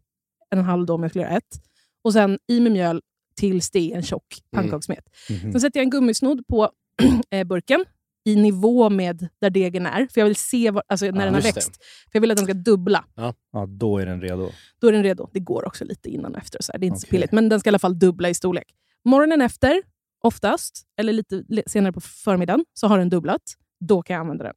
En 0.51 0.59
och 0.59 0.63
en 0.63 0.69
halv 0.71 0.87
då 0.87 0.95
om 0.95 1.03
jag 1.03 1.11
skulle 1.11 1.25
göra 1.25 1.37
ett. 1.37 1.63
Och 2.05 2.13
sen 2.13 2.39
i 2.49 2.61
med 2.61 2.73
mjöl 2.73 3.01
tills 3.37 3.71
det 3.71 3.93
är 3.93 3.97
en 3.97 4.03
tjock 4.03 4.27
pannkakssmet. 4.51 5.05
Mhm. 5.31 5.53
Sen 5.53 5.61
sätter 5.61 5.81
jag 5.81 5.85
en 5.85 5.91
gummisnodd 5.91 6.47
på 6.47 6.71
eh, 7.31 7.45
burken 7.45 7.85
i 8.29 8.37
nivå 8.37 8.91
med 8.91 9.29
där 9.41 9.51
degen 9.51 9.87
är. 9.87 10.07
För 10.07 10.21
jag 10.21 10.27
vill 10.27 10.37
se 10.37 10.71
var, 10.71 10.83
alltså, 10.87 11.07
när 11.07 11.13
Ja, 11.13 11.25
den 11.25 11.35
har 11.35 11.41
växt. 11.41 11.77
För 11.85 12.11
jag 12.13 12.21
vill 12.21 12.31
att 12.31 12.37
den 12.37 12.47
ska 12.47 12.55
dubbla. 12.55 13.05
Ja, 13.15 13.35
då 13.69 13.99
är 13.99 14.07
den 14.07 14.21
redo. 14.21 14.51
Då 14.81 14.89
är 14.89 14.93
den 14.93 15.03
redo. 15.03 15.31
Det 15.33 15.41
går 15.41 15.67
också 15.67 15.85
lite 15.85 16.11
innan 16.11 16.33
och 16.33 16.39
efter. 16.39 16.63
Så 16.63 16.73
här. 16.73 16.79
Det 16.79 16.87
är 16.87 16.89
inte 16.89 17.01
så 17.01 17.05
Okej. 17.07 17.11
pilligt. 17.11 17.33
Men 17.33 17.49
den 17.49 17.61
ska 17.61 17.69
i 17.69 17.71
alla 17.71 17.79
fall 17.79 17.99
dubbla 17.99 18.29
i 18.29 18.35
storlek. 18.35 18.75
Morgonen 19.05 19.41
efter, 19.41 19.83
oftast, 20.25 20.83
eller 21.01 21.13
lite 21.13 21.45
senare 21.67 21.93
på 21.93 22.01
förmiddagen, 22.01 22.65
så 22.73 22.87
har 22.87 22.99
den 22.99 23.09
dubblat. 23.09 23.43
Då 23.81 24.03
kan 24.03 24.15
jag 24.15 24.21
använda 24.21 24.45
den. 24.45 24.55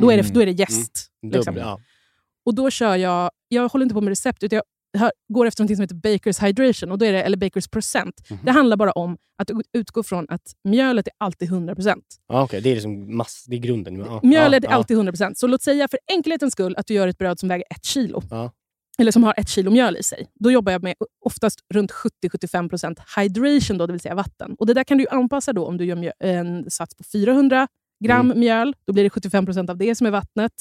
Då 0.00 0.10
är 0.10 0.16
det, 0.16 0.34
då 0.34 0.42
är 0.42 0.46
det 0.46 0.52
jäst. 0.52 1.10
Mm. 1.22 1.32
liksom. 1.32 1.54
Dubbel, 1.54 1.68
ja. 1.68 1.80
Och 2.44 2.54
då 2.54 2.70
kör 2.70 2.96
jag... 2.96 3.30
Jag 3.48 3.68
håller 3.68 3.82
inte 3.82 3.94
på 3.94 4.00
med 4.00 4.08
recept, 4.08 4.42
utan 4.42 4.56
jag 4.56 4.64
går 5.28 5.46
efter 5.46 5.62
något 5.64 5.76
som 5.76 5.80
heter 5.82 5.94
Bakers 5.94 6.42
hydration, 6.42 6.90
och 6.92 6.98
då 6.98 7.04
är 7.04 7.12
det, 7.12 7.22
eller 7.22 7.36
Bakers 7.36 7.68
procent. 7.68 8.14
Mhm. 8.30 8.38
Det 8.44 8.50
handlar 8.50 8.76
bara 8.76 8.92
om 8.92 9.16
att 9.38 9.50
ut- 9.50 9.56
utgå 9.72 10.02
från 10.02 10.26
att 10.28 10.42
mjölet 10.64 11.06
är 11.06 11.12
alltid 11.18 11.48
100%. 11.48 12.02
Ja, 12.28 12.42
okej. 12.42 12.60
Det 12.60 12.70
är 12.70 12.74
liksom 12.74 13.16
mass, 13.16 13.44
det 13.48 13.56
är 13.56 13.60
grunden. 13.60 13.96
Ja. 13.96 14.20
Mjölet 14.22 14.64
ja, 14.64 14.70
är 14.70 14.74
alltid 14.74 14.96
100%. 14.98 15.34
Så 15.34 15.46
låt 15.46 15.62
säga 15.62 15.88
för 15.88 15.98
enkelhetens 16.12 16.52
skull 16.52 16.74
att 16.76 16.86
du 16.86 16.94
gör 16.94 17.08
ett 17.08 17.18
bröd 17.18 17.38
som 17.40 17.48
väger 17.48 17.64
ett 17.70 17.84
kilo. 17.84 18.22
Eller 18.98 19.12
som 19.12 19.24
har 19.24 19.34
ett 19.36 19.48
kilo 19.48 19.70
mjöl 19.70 19.96
i 19.96 20.02
sig. 20.02 20.26
Då 20.34 20.50
jobbar 20.50 20.72
jag 20.72 20.82
med 20.82 20.94
oftast 21.24 21.58
runt 21.74 21.92
70-75% 21.92 22.96
hydration, 23.20 23.78
då, 23.78 23.86
det 23.86 23.92
vill 23.92 24.00
säga 24.00 24.14
vatten. 24.14 24.54
Och 24.58 24.66
Det 24.66 24.74
där 24.74 24.84
kan 24.84 24.98
du 24.98 25.06
anpassa 25.10 25.52
då 25.52 25.66
om 25.66 25.76
du 25.76 25.84
gör 25.84 26.12
en 26.20 26.70
sats 26.70 26.94
på 26.94 27.04
400 27.12 27.68
gram 28.04 28.26
Mm. 28.26 28.40
mjöl. 28.40 28.74
Då 28.86 28.92
blir 28.92 29.04
det 29.04 29.10
75% 29.10 29.70
av 29.70 29.76
det 29.76 29.94
som 29.94 30.06
är 30.06 30.10
vattnet. 30.10 30.52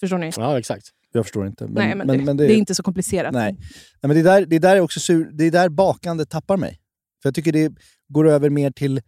Förstår 0.00 0.18
ni? 0.18 0.30
Ja, 0.36 0.58
exakt. 0.58 0.86
Jag 1.16 1.24
förstår 1.24 1.46
inte. 1.46 1.64
Men, 1.64 1.74
Nej, 1.74 2.18
men, 2.18 2.36
det, 2.36 2.46
det 2.46 2.54
är 2.54 2.58
inte 2.58 2.74
så 2.74 2.82
komplicerat. 2.82 3.32
Nej. 3.32 3.52
Nej, 3.52 3.58
men 4.00 4.16
det, 4.16 4.22
där, 4.22 4.46
det, 4.46 4.58
där 4.58 4.76
är 4.76 4.80
också 4.80 5.00
sur, 5.00 5.30
det 5.32 5.44
är 5.44 5.50
där 5.50 5.68
bakande 5.68 6.26
tappar 6.26 6.56
mig. 6.56 6.80
För 7.22 7.28
jag 7.28 7.34
tycker 7.34 7.52
det 7.52 7.72
går 8.08 8.28
över 8.28 8.50
mer 8.50 8.70
till 8.70 9.00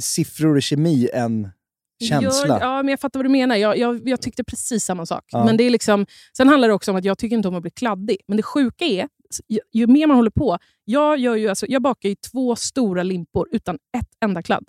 siffror 0.00 0.56
och 0.56 0.62
kemi 0.62 1.08
än 1.12 1.48
känsla. 2.08 2.58
Ja, 2.60 2.76
ja, 2.76 2.82
men 2.82 2.88
jag 2.88 3.00
fattar 3.00 3.18
vad 3.20 3.24
du 3.24 3.30
menar. 3.30 3.56
Jag, 3.56 3.78
jag, 3.78 4.08
jag 4.08 4.20
tyckte 4.20 4.44
precis 4.44 4.84
samma 4.84 5.06
sak. 5.06 5.24
Ja. 5.28 5.44
Men 5.44 5.56
det 5.56 5.64
är 5.64 5.70
liksom, 5.70 6.06
sen 6.36 6.48
handlar 6.48 6.68
det 6.68 6.74
också 6.74 6.90
om 6.90 6.96
att 6.96 7.04
jag 7.04 7.18
tycker 7.18 7.36
inte 7.36 7.48
om 7.48 7.54
att 7.54 7.62
bli 7.62 7.70
kladdig. 7.70 8.16
Men 8.28 8.36
det 8.36 8.42
sjuka 8.42 8.84
är, 8.84 9.08
ju, 9.48 9.60
ju 9.72 9.86
mer 9.86 10.06
man 10.06 10.16
håller 10.16 10.30
på... 10.30 10.58
Jag, 10.84 11.18
gör 11.18 11.36
ju, 11.36 11.48
alltså, 11.48 11.66
jag 11.68 11.82
bakar 11.82 12.08
ju 12.08 12.14
två 12.14 12.56
stora 12.56 13.02
limpor 13.02 13.48
utan 13.52 13.78
ett 13.98 14.08
enda 14.24 14.42
kladd. 14.42 14.64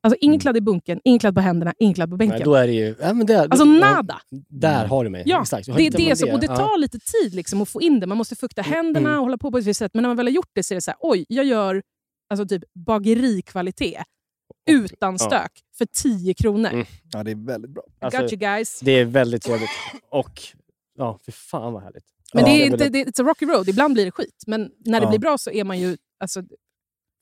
Alltså 0.00 0.16
ingen 0.20 0.40
kladd 0.40 0.56
i 0.56 0.60
bunken, 0.60 1.00
ingen 1.04 1.18
kladd 1.18 1.34
på 1.34 1.40
händerna, 1.40 1.74
ingen 1.78 1.94
kladd 1.94 2.10
på 2.10 2.16
bänken. 2.16 2.36
Nej, 2.38 2.44
då 2.44 2.54
är 2.54 2.66
det 2.66 2.72
ju... 2.72 2.94
Ja, 3.00 3.12
men 3.14 3.26
det, 3.26 3.40
Alltså 3.40 3.64
ja, 3.64 3.64
nada. 3.94 4.20
Där 4.48 4.86
har 4.86 5.04
du 5.04 5.10
mig. 5.10 5.22
Ja, 5.26 5.42
Exakt. 5.42 5.66
Det 5.66 5.72
man 5.72 5.90
det 5.92 6.16
som, 6.18 6.30
och 6.30 6.40
det 6.40 6.46
Ja. 6.46 6.56
tar 6.56 6.78
lite 6.78 6.98
tid 6.98 7.34
liksom, 7.34 7.62
att 7.62 7.68
få 7.68 7.82
in 7.82 8.00
det. 8.00 8.06
Man 8.06 8.18
måste 8.18 8.36
fukta 8.36 8.62
händerna 8.62 9.08
Mm. 9.08 9.18
och 9.18 9.24
hålla 9.24 9.38
på 9.38 9.50
på 9.50 9.58
ett 9.58 9.64
visst 9.64 9.78
sätt. 9.78 9.90
Men 9.94 10.02
när 10.02 10.08
man 10.08 10.16
väl 10.16 10.26
har 10.26 10.32
gjort 10.32 10.50
det 10.54 10.62
så 10.62 10.74
är 10.74 10.76
det 10.76 10.80
så 10.82 10.90
här, 10.90 10.98
oj, 11.00 11.24
jag 11.28 11.44
gör 11.44 11.82
alltså 12.30 12.46
typ 12.48 12.62
bagerikvalitet 12.74 14.04
utan 14.70 15.12
Ja. 15.14 15.18
stök 15.18 15.52
för 15.78 15.86
10 15.86 16.34
kronor. 16.34 16.70
Mm. 16.72 16.86
Ja, 17.12 17.22
det 17.22 17.30
är 17.30 17.46
väldigt 17.46 17.70
bra. 17.70 17.82
I 18.00 18.04
got 18.16 18.32
you 18.32 18.36
guys. 18.40 18.80
Det 18.80 18.92
är 18.92 19.04
väldigt 19.04 19.42
trevligt. 19.42 19.70
Och, 20.10 20.40
ja, 20.98 21.18
för 21.24 21.32
fan 21.32 21.72
vad 21.72 21.82
härligt. 21.82 22.04
Men 22.34 22.44
Ja, 22.44 22.50
det 22.52 22.62
är 22.62 22.66
inte, 22.66 22.88
det, 22.88 23.04
it's 23.04 23.20
a 23.22 23.24
rocky 23.28 23.46
road. 23.46 23.68
Ibland 23.68 23.94
blir 23.94 24.04
det 24.04 24.10
skit. 24.10 24.44
Men 24.46 24.70
när 24.84 25.00
det 25.00 25.04
Ja. 25.06 25.10
blir 25.10 25.18
bra 25.18 25.38
så 25.38 25.50
är 25.50 25.64
man 25.64 25.78
ju... 25.80 25.96
Alltså, 26.20 26.42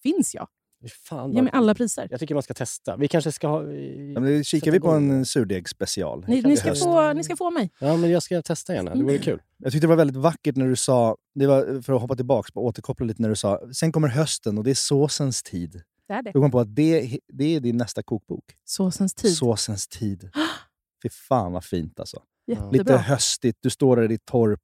finns 0.03 0.35
jag? 0.35 0.49
Fan, 0.89 1.35
vad- 1.35 1.45
mig 1.45 1.53
alla 1.53 1.75
priser. 1.75 2.09
Jag 2.11 2.21
tycker 2.21 2.35
man 2.35 2.43
ska 2.43 2.55
testa. 2.55 2.97
Vi 2.97 3.09
kanske 3.09 3.33
ska 3.33 3.49
ha... 3.49 3.63
Ja, 3.63 4.21
men 4.21 4.45
kikar 4.45 4.71
vi 4.71 4.81
på 4.81 4.91
en 4.91 5.27
surdegsspecial? 5.27 6.25
Ni, 6.29 6.43
ni, 6.43 6.57
ska 6.57 6.75
få, 6.75 7.13
ni 7.13 7.25
ska 7.25 7.37
få 7.37 7.51
mig. 7.51 7.71
Ja, 7.79 7.97
men 7.97 8.11
jag 8.11 8.23
ska 8.23 8.43
testa 8.43 8.75
gärna. 8.75 8.95
Det 8.95 9.03
vore 9.03 9.19
kul. 9.19 9.43
Jag 9.59 9.73
tyckte 9.73 9.87
det 9.87 9.89
var 9.89 9.97
väldigt 9.97 10.17
vackert 10.17 10.57
när 10.57 10.67
du 10.69 10.77
sa, 10.77 11.17
det 11.35 11.47
var 11.47 11.83
för 11.83 11.93
att 11.93 12.01
hoppa 12.01 12.17
tillbaka 12.17 12.51
och 12.55 12.65
återkoppla 12.65 13.07
lite 13.07 13.23
när 13.23 13.29
du 13.29 13.37
sa, 13.37 13.61
sen 13.73 13.93
kommer 13.93 14.09
hösten 14.09 14.59
och 14.59 14.65
det 14.65 14.71
är 14.71 14.75
såsens 14.75 15.43
tid. 15.43 15.83
Det 16.09 16.15
är 16.15 16.23
det. 16.23 16.31
Du 16.35 16.41
kom 16.41 16.51
på 16.51 16.61
att 16.61 16.75
det, 16.77 17.19
det 17.33 17.57
är 17.57 17.61
din 17.61 17.77
nästa 17.77 18.03
kokbok. 18.03 18.45
Såsens 18.65 19.15
tid. 19.15 19.37
Såsens 19.37 19.89
tid. 19.89 20.31
Fy 21.03 21.09
fan 21.09 21.53
vad 21.53 21.65
fint 21.65 22.01
alltså. 22.01 22.23
Jättebra. 22.47 22.71
Lite 22.71 22.97
höstigt, 22.97 23.59
du 23.61 23.71
står 23.71 23.97
där 23.97 24.03
i 24.03 24.09
ditt 24.09 24.25
torp 24.25 24.61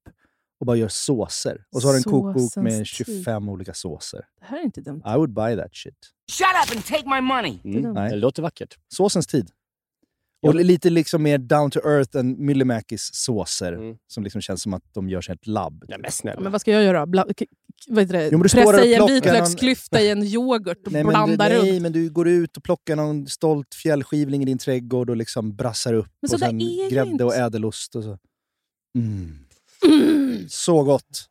och 0.61 0.67
bara 0.67 0.77
gör 0.77 0.89
såser. 0.89 1.65
Och 1.75 1.83
så 1.83 1.89
har 1.89 1.93
du 1.93 1.99
en 1.99 2.03
kokbok 2.03 2.57
med 2.57 2.73
Såsens 2.73 2.89
25 2.89 3.49
olika 3.49 3.75
såser. 3.75 4.25
Det 4.41 4.47
här 4.47 4.59
är 4.59 4.65
inte 4.65 4.81
dumt. 4.81 5.03
I 5.07 5.17
would 5.17 5.33
buy 5.33 5.57
that 5.57 5.75
shit. 5.75 5.95
Shut 6.33 6.47
up 6.65 6.77
and 6.77 6.85
take 6.87 7.09
my 7.09 7.21
money! 7.21 7.59
Mm. 7.65 7.93
Nej. 7.93 8.11
Det 8.11 8.17
låter 8.17 8.43
vackert. 8.43 8.79
Såsens 8.89 9.27
tid. 9.27 9.51
Och 10.43 10.55
lite 10.55 10.91
liksom 10.91 11.23
mer 11.23 11.39
down 11.39 11.71
to 11.71 11.79
earth 11.79 12.17
än 12.17 12.47
Myllymäkis 12.47 13.11
såser. 13.15 13.73
Mm. 13.73 13.97
Som 14.07 14.25
liksom 14.25 14.41
känns 14.41 14.63
som 14.63 14.75
att 14.75 14.83
de 14.95 15.09
görs 15.09 15.29
i 15.29 15.33
ett 15.33 15.47
labb. 15.47 15.85
Ja, 15.89 15.99
men 15.99 16.13
snälla. 16.13 16.41
Men 16.41 16.53
vad 16.53 16.61
ska 16.61 16.73
jag 16.73 16.85
göra? 16.85 17.07
Bla, 17.07 17.27
vad 17.89 18.03
heter 18.03 18.15
det? 18.15 18.29
Jo, 18.33 18.39
du 18.39 18.49
Pressa 18.49 18.67
och 18.67 18.87
i 18.87 18.95
en 18.95 19.07
vitlöksklyfta 19.07 20.01
i 20.01 20.11
en 20.11 20.23
yoghurt 20.23 20.87
och 20.87 20.93
Nej 20.93 21.05
blanda 21.05 21.49
du, 21.49 21.55
runt. 21.55 21.65
nej, 21.65 21.81
men 21.81 21.93
du 21.93 22.11
går 22.11 22.29
ut 22.29 22.57
och 22.57 22.65
plockar 22.65 22.97
någon 22.97 23.27
stolt 23.27 23.75
fjällskivling 23.75 24.43
i 24.43 24.45
din 24.45 24.59
trädgård 24.59 25.11
och 25.11 25.17
liksom 25.17 25.57
brassar 25.57 25.95
upp. 25.95 26.09
Men 26.21 26.29
så 26.29 26.35
och 26.37 26.41
sen 26.41 26.59
grädde 26.91 27.25
och 27.25 27.35
ädelost. 27.35 27.97
Och 27.97 28.05
så. 28.05 28.19
Mm. 28.99 29.46
Så 30.49 30.83
gott! 30.83 31.29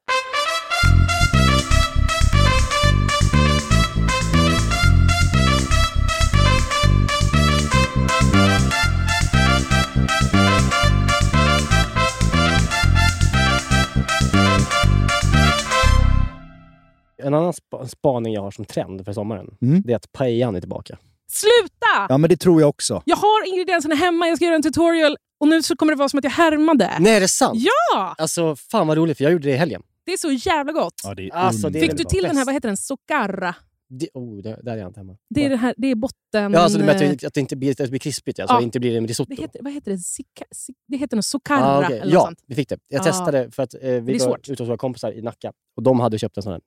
En 17.23 17.33
annan 17.33 17.53
spa- 17.53 17.87
spaning 17.87 18.33
jag 18.33 18.41
har 18.41 18.51
som 18.51 18.65
trend 18.65 19.05
för 19.05 19.13
sommaren, 19.13 19.57
Mm. 19.61 19.81
det 19.85 19.91
är 19.93 19.95
att 19.97 20.11
paellan 20.11 20.55
är 20.55 20.59
tillbaka. 20.59 20.97
Sluta! 21.27 22.05
Ja 22.09 22.17
men 22.17 22.29
det 22.29 22.37
tror 22.37 22.61
jag 22.61 22.69
också. 22.69 23.01
Jag 23.05 23.15
har 23.15 23.47
ingredienserna 23.53 23.95
hemma, 23.95 24.27
jag 24.27 24.37
ska 24.37 24.45
göra 24.45 24.55
en 24.55 24.61
tutorial 24.63 25.17
och 25.39 25.47
nu 25.47 25.61
så 25.63 25.75
kommer 25.75 25.93
det 25.93 25.97
vara 25.97 26.09
som 26.09 26.17
att 26.17 26.23
jag 26.23 26.31
härmade. 26.31 26.97
Nej, 26.99 27.15
är 27.15 27.19
det 27.21 27.27
sant? 27.27 27.59
Ja! 27.93 28.15
Alltså, 28.17 28.55
fan 28.55 28.87
vad 28.87 28.97
roligt, 28.97 29.17
för 29.17 29.23
jag 29.23 29.33
gjorde 29.33 29.47
det 29.47 29.53
i 29.53 29.57
helgen. 29.57 29.81
Det 30.05 30.11
är 30.13 30.17
så 30.17 30.31
jävla 30.31 30.73
gott. 30.73 30.93
Ja, 31.03 31.15
det 31.15 31.23
är 31.27 31.33
Alltså, 31.33 31.69
det 31.69 31.79
är 31.79 31.81
Fick 31.81 31.89
väldigt 31.89 31.97
du 31.97 32.03
bra. 32.03 32.09
till 32.19 32.23
den 32.23 32.37
här, 32.37 32.45
vad 32.45 32.53
heter 32.53 32.69
den, 32.69 32.77
socarra? 32.77 33.55
Det, 33.89 34.09
oh, 34.13 34.41
det, 34.41 34.59
där 34.63 34.73
är 34.73 34.77
jag 34.77 34.89
inte 34.89 34.99
hemma. 34.99 35.17
Det 35.29 35.45
är, 35.45 35.49
det 35.49 35.55
här, 35.55 35.73
det 35.77 35.87
är 35.91 35.95
botten... 35.95 36.53
Ja, 36.53 36.59
alltså 36.59 36.79
det 36.79 36.85
med 36.85 36.95
att, 36.95 37.01
eh, 37.01 37.09
det- 37.09 37.27
att 37.27 37.33
det 37.33 37.39
inte 37.39 37.55
blir, 37.55 37.71
att 37.71 37.77
det 37.77 37.87
blir 37.89 37.99
krispigt, 37.99 38.39
alltså, 38.39 38.55
Ja. 38.55 38.61
inte 38.61 38.79
blir 38.79 38.97
en 38.97 39.07
risotto. 39.07 39.35
det 39.35 39.41
heter, 39.41 39.59
vad 39.63 39.73
heter 39.73 39.91
det? 39.91 39.97
Sika, 39.97 40.45
si, 40.51 40.73
det 40.87 40.97
heter 40.97 41.15
något 41.15 41.25
socarra 41.25 41.65
Ah, 41.65 41.83
okej. 41.85 41.95
eller 41.99 42.05
något 42.05 42.13
Ja, 42.13 42.25
sånt. 42.25 42.39
vi 42.47 42.55
fick 42.55 42.69
det. 42.69 42.77
Jag 42.87 42.99
Ja. 42.99 43.03
testade 43.03 43.51
för 43.51 43.63
att 43.63 43.73
eh, 43.73 43.79
vi 43.81 43.95
är 43.97 44.01
var 44.01 44.19
svårt. 44.19 44.49
ute 44.49 44.63
hos 44.63 44.69
våra 44.69 44.77
kompisar 44.77 45.11
i 45.11 45.21
Nacka 45.21 45.51
och 45.77 45.83
de 45.83 45.99
hade 45.99 46.19
köpt 46.19 46.37
en 46.37 46.43
sån 46.43 46.51
här 46.51 46.61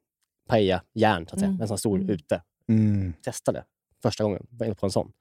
paella-järn, 0.49 1.27
så 1.27 1.35
att 1.35 1.41
säga. 1.41 1.49
Mm. 1.49 1.61
En 1.62 1.69
sån 1.69 1.79
stor 1.79 1.99
Mm. 1.99 2.11
ute. 2.11 2.43
Mm. 2.69 3.12
Testade 3.25 3.64
första 4.03 4.25
gången 4.25 4.47
var 4.51 4.66
inne 4.66 4.75
på 4.75 4.87
en 4.87 4.93
sån. 4.93 5.12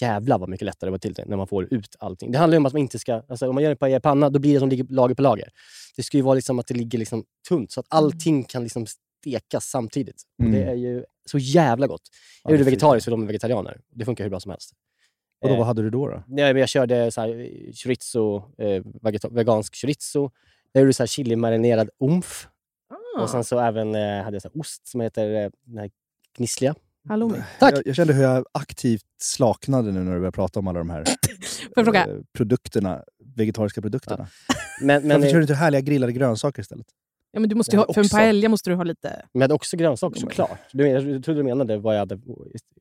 Jävlar 0.00 0.38
vad 0.38 0.48
mycket 0.48 0.64
lättare 0.66 0.88
det 0.88 0.90
var 0.90 0.98
till 0.98 1.12
det 1.14 1.24
när 1.26 1.36
man 1.36 1.46
får 1.46 1.74
ut 1.74 1.96
allting. 1.98 2.32
Det 2.32 2.38
handlar 2.38 2.58
om 2.58 2.66
att 2.66 2.72
man 2.72 2.80
inte 2.80 2.98
ska... 2.98 3.22
Alltså, 3.28 3.48
om 3.48 3.54
man 3.54 3.64
gör 3.64 3.70
en 3.70 3.76
paella 3.76 3.96
i 3.96 4.00
panna, 4.00 4.30
då 4.30 4.38
blir 4.38 4.54
det 4.54 4.58
som 4.60 4.68
ligger 4.68 4.84
lager 4.88 5.14
på 5.14 5.22
lager. 5.22 5.48
Det 5.96 6.02
ska 6.02 6.16
ju 6.16 6.22
vara 6.22 6.34
liksom 6.34 6.58
att 6.58 6.66
det 6.66 6.74
ligger 6.74 6.98
liksom 6.98 7.24
tunt, 7.48 7.72
så 7.72 7.80
att 7.80 7.86
allting 7.88 8.44
kan 8.44 8.62
liksom 8.62 8.86
stekas 8.86 9.64
samtidigt. 9.66 10.22
Mm. 10.40 10.52
det 10.52 10.62
är 10.64 10.74
ju 10.74 11.04
så 11.26 11.38
jävla 11.38 11.86
gott. 11.86 12.02
Ja, 12.44 12.50
är 12.50 12.56
vegetariskt 12.58 13.04
för 13.04 13.10
de 13.10 13.22
är 13.22 13.26
vegetarianer. 13.26 13.80
Det 13.90 14.04
funkar 14.04 14.24
hur 14.24 14.30
bra 14.30 14.40
som 14.40 14.50
helst. 14.50 14.72
Och 15.40 15.48
då, 15.48 15.54
Eh, 15.54 15.58
vad 15.58 15.66
hade 15.66 15.82
du 15.82 15.90
då? 15.90 16.08
då? 16.08 16.22
Nej, 16.26 16.52
men 16.54 16.60
jag 16.60 16.68
körde 16.68 17.10
så 17.10 17.20
här, 17.20 17.48
chorizo, 17.72 18.42
eh, 18.58 18.82
vegansk 19.30 19.76
chorizo. 19.80 20.30
Jag 20.72 20.80
gjorde 20.80 20.92
så 20.92 21.02
här 21.02 21.08
chili-marinerad 21.08 21.90
omf. 21.98 22.48
Ah, 23.16 23.22
Och 23.22 23.30
sen 23.30 23.44
så 23.44 23.58
även 23.58 23.94
eh, 23.94 24.22
hade 24.22 24.34
jag 24.34 24.42
så 24.42 24.48
ost 24.54 24.86
som 24.86 25.00
heter 25.00 25.44
eh, 25.44 25.50
den 25.64 25.78
här 25.78 25.90
gnissliga. 26.36 26.74
Halloumi. 27.08 27.38
Tack! 27.58 27.74
Jag, 27.74 27.86
jag 27.86 27.96
kände 27.96 28.12
hur 28.12 28.22
jag 28.22 28.46
aktivt 28.52 29.04
slaknade 29.18 29.92
nu 29.92 30.00
när 30.04 30.12
du 30.12 30.18
började 30.18 30.34
prata 30.34 30.58
om 30.58 30.68
alla 30.68 30.78
de 30.78 30.90
här 30.90 31.04
eh, 31.76 32.06
produkterna, 32.32 33.02
vegetariska 33.36 33.82
produkterna. 33.82 34.28
Men, 34.80 35.08
men, 35.08 35.20
Varför 35.20 35.30
kör 35.30 35.36
du 35.36 35.42
inte 35.42 35.54
härliga 35.54 35.80
grillade 35.80 36.12
grönsaker 36.12 36.62
istället? 36.62 36.86
Ja, 37.32 37.40
men 37.40 37.48
du 37.48 37.54
måste 37.54 37.76
ju 37.76 37.80
Ja, 37.80 37.84
ha, 37.86 37.94
för 37.94 38.00
en 38.00 38.08
paella 38.08 38.48
måste 38.48 38.70
du 38.70 38.76
ha 38.76 38.84
lite... 38.84 39.26
men 39.32 39.52
också 39.52 39.76
grönsaker 39.76 40.20
såklart. 40.20 40.58
Du, 40.72 40.88
jag 40.88 41.24
trodde 41.24 41.34
du 41.40 41.42
menade 41.42 41.76
vad 41.78 41.94
jag 41.94 41.98
hade 41.98 42.18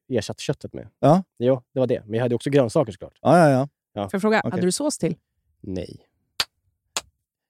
ersatt 0.10 0.40
köttet 0.40 0.74
med. 0.74 0.88
Ja. 1.00 1.24
Jo, 1.40 1.62
det 1.74 1.80
var 1.80 1.88
det. 1.88 2.04
Men 2.06 2.14
jag 2.14 2.22
hade 2.22 2.36
också 2.36 2.50
grönsaker 2.50 2.92
såklart. 2.92 3.14
Ja, 3.22 3.38
ja, 3.38 3.50
ja. 3.50 3.70
Ja. 3.94 4.02
Får 4.02 4.16
jag 4.16 4.22
fråga, 4.22 4.40
Okej. 4.40 4.52
hade 4.52 4.64
du 4.64 4.72
sås 4.72 4.98
till? 4.98 5.16
Nej. 5.62 5.98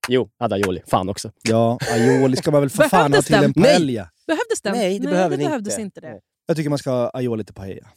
Jo, 0.08 0.30
hade 0.38 0.56
aioli. 0.56 0.82
Fan 0.88 1.10
också. 1.10 1.32
Ja, 1.44 1.78
aioli 1.92 2.38
ska 2.38 2.52
man 2.52 2.62
väl 2.62 2.70
för 2.70 2.84
fan 2.84 3.14
ha 3.14 3.22
till 3.22 3.36
en 3.36 3.42
den? 3.42 3.54
paella. 3.54 4.10
Behövdes 4.28 4.62
den? 4.64 4.74
Nej, 4.74 5.00
det 5.00 5.08
behöver 5.08 5.38
det 5.38 5.44
behövdes 5.44 5.80
inte. 5.80 6.00
inte. 6.00 6.02
det. 6.02 6.20
Jag 6.46 6.58
tycker 6.58 6.70
man 6.70 6.80
ska 6.80 6.92
ha 6.92 7.10
aioli 7.14 7.44
till 7.44 7.56
paella. 7.56 7.88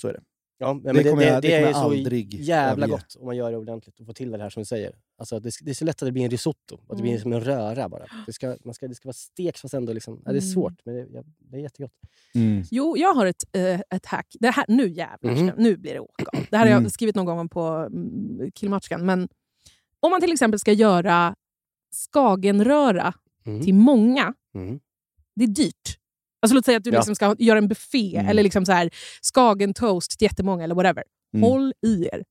Så 0.00 0.08
är 0.08 0.12
det. 0.12 0.20
Ja, 0.58 0.74
men 0.74 0.94
Det 0.94 1.02
det, 1.02 1.10
kommer 1.10 1.22
det, 1.22 1.28
jag- 1.28 1.42
det, 1.42 1.48
det 1.48 1.52
kommer 1.52 1.58
är 1.58 1.60
jag 1.62 1.68
ju 1.68 1.74
så 1.74 1.80
aldrig 1.80 2.34
jävla 2.34 2.86
överge. 2.86 2.90
gott 3.02 3.16
om 3.20 3.26
man 3.26 3.36
gör 3.36 3.50
det 3.50 3.56
ordentligt 3.56 4.00
och 4.00 4.06
får 4.06 4.12
till 4.12 4.30
det 4.30 4.38
här 4.42 4.50
som 4.50 4.60
du 4.60 4.64
säger. 4.64 4.92
Alltså, 5.18 5.40
det, 5.40 5.50
det 5.62 5.70
är 5.70 5.74
så 5.74 5.84
lätt 5.84 6.02
att 6.02 6.06
det 6.06 6.12
blir 6.12 6.22
en 6.24 6.30
risotto. 6.30 6.80
Att 6.88 6.96
det 6.96 7.02
blir 7.02 7.12
Mm. 7.12 7.22
som 7.22 7.32
en 7.32 7.40
röra 7.40 7.88
bara. 7.88 8.04
Det 8.26 8.32
ska, 8.32 8.56
man 8.64 8.74
ska, 8.74 8.88
det 8.88 8.94
ska 8.94 9.08
vara 9.08 9.12
stekt 9.14 9.58
fast 9.60 9.74
ändå 9.74 9.92
liksom... 9.92 10.14
Ja, 10.24 10.32
det 10.32 10.38
är 10.38 10.42
Mm. 10.42 10.52
svårt, 10.52 10.74
men 10.84 10.94
det, 10.94 11.24
det 11.38 11.56
är 11.56 11.60
jättegott. 11.60 11.92
Mm. 12.34 12.62
Jo, 12.70 12.96
jag 12.96 13.14
har 13.14 13.26
ett, 13.26 13.44
eh, 13.52 13.80
ett 13.90 14.06
hack. 14.06 14.36
Det 14.40 14.50
här, 14.50 14.64
nu 14.68 14.88
jävlar, 14.88 15.34
ska- 15.34 15.54
nu 15.62 15.76
blir 15.76 15.92
det 15.94 16.00
åka. 16.00 16.24
Det 16.50 16.56
här 16.56 16.64
har 16.64 16.70
jag 16.70 16.78
Mm. 16.78 16.90
skrivit 16.90 17.14
någon 17.16 17.26
gång 17.26 17.48
på 17.48 17.60
mm, 17.60 18.50
Killmatchkan. 18.54 19.06
Men 19.06 19.28
om 20.00 20.10
man 20.10 20.20
till 20.20 20.32
exempel 20.32 20.60
ska 20.60 20.72
göra 20.72 21.34
skagenröra 22.12 23.14
Mm. 23.46 23.62
till 23.62 23.74
många, 23.74 24.34
Mm. 24.54 24.80
det 25.34 25.44
är 25.44 25.48
dyrt. 25.48 25.98
Alltså 26.42 26.54
låt 26.54 26.64
säga 26.64 26.78
att 26.78 26.84
du 26.84 26.90
Ja. 26.90 26.98
liksom 26.98 27.14
ska 27.14 27.36
göra 27.38 27.58
en 27.58 27.68
buffé 27.68 28.16
Mm. 28.16 28.28
eller 28.30 28.42
liksom 28.42 28.66
så 28.66 28.72
här, 28.72 28.90
skagentoast 29.34 30.18
till 30.18 30.26
jättemånga 30.26 30.64
eller 30.64 30.74
whatever. 30.74 31.04
Mm. 31.34 31.42
Håll 31.50 31.72
i 31.86 32.04
er. 32.12 32.24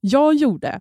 Jag 0.00 0.34
gjorde 0.34 0.80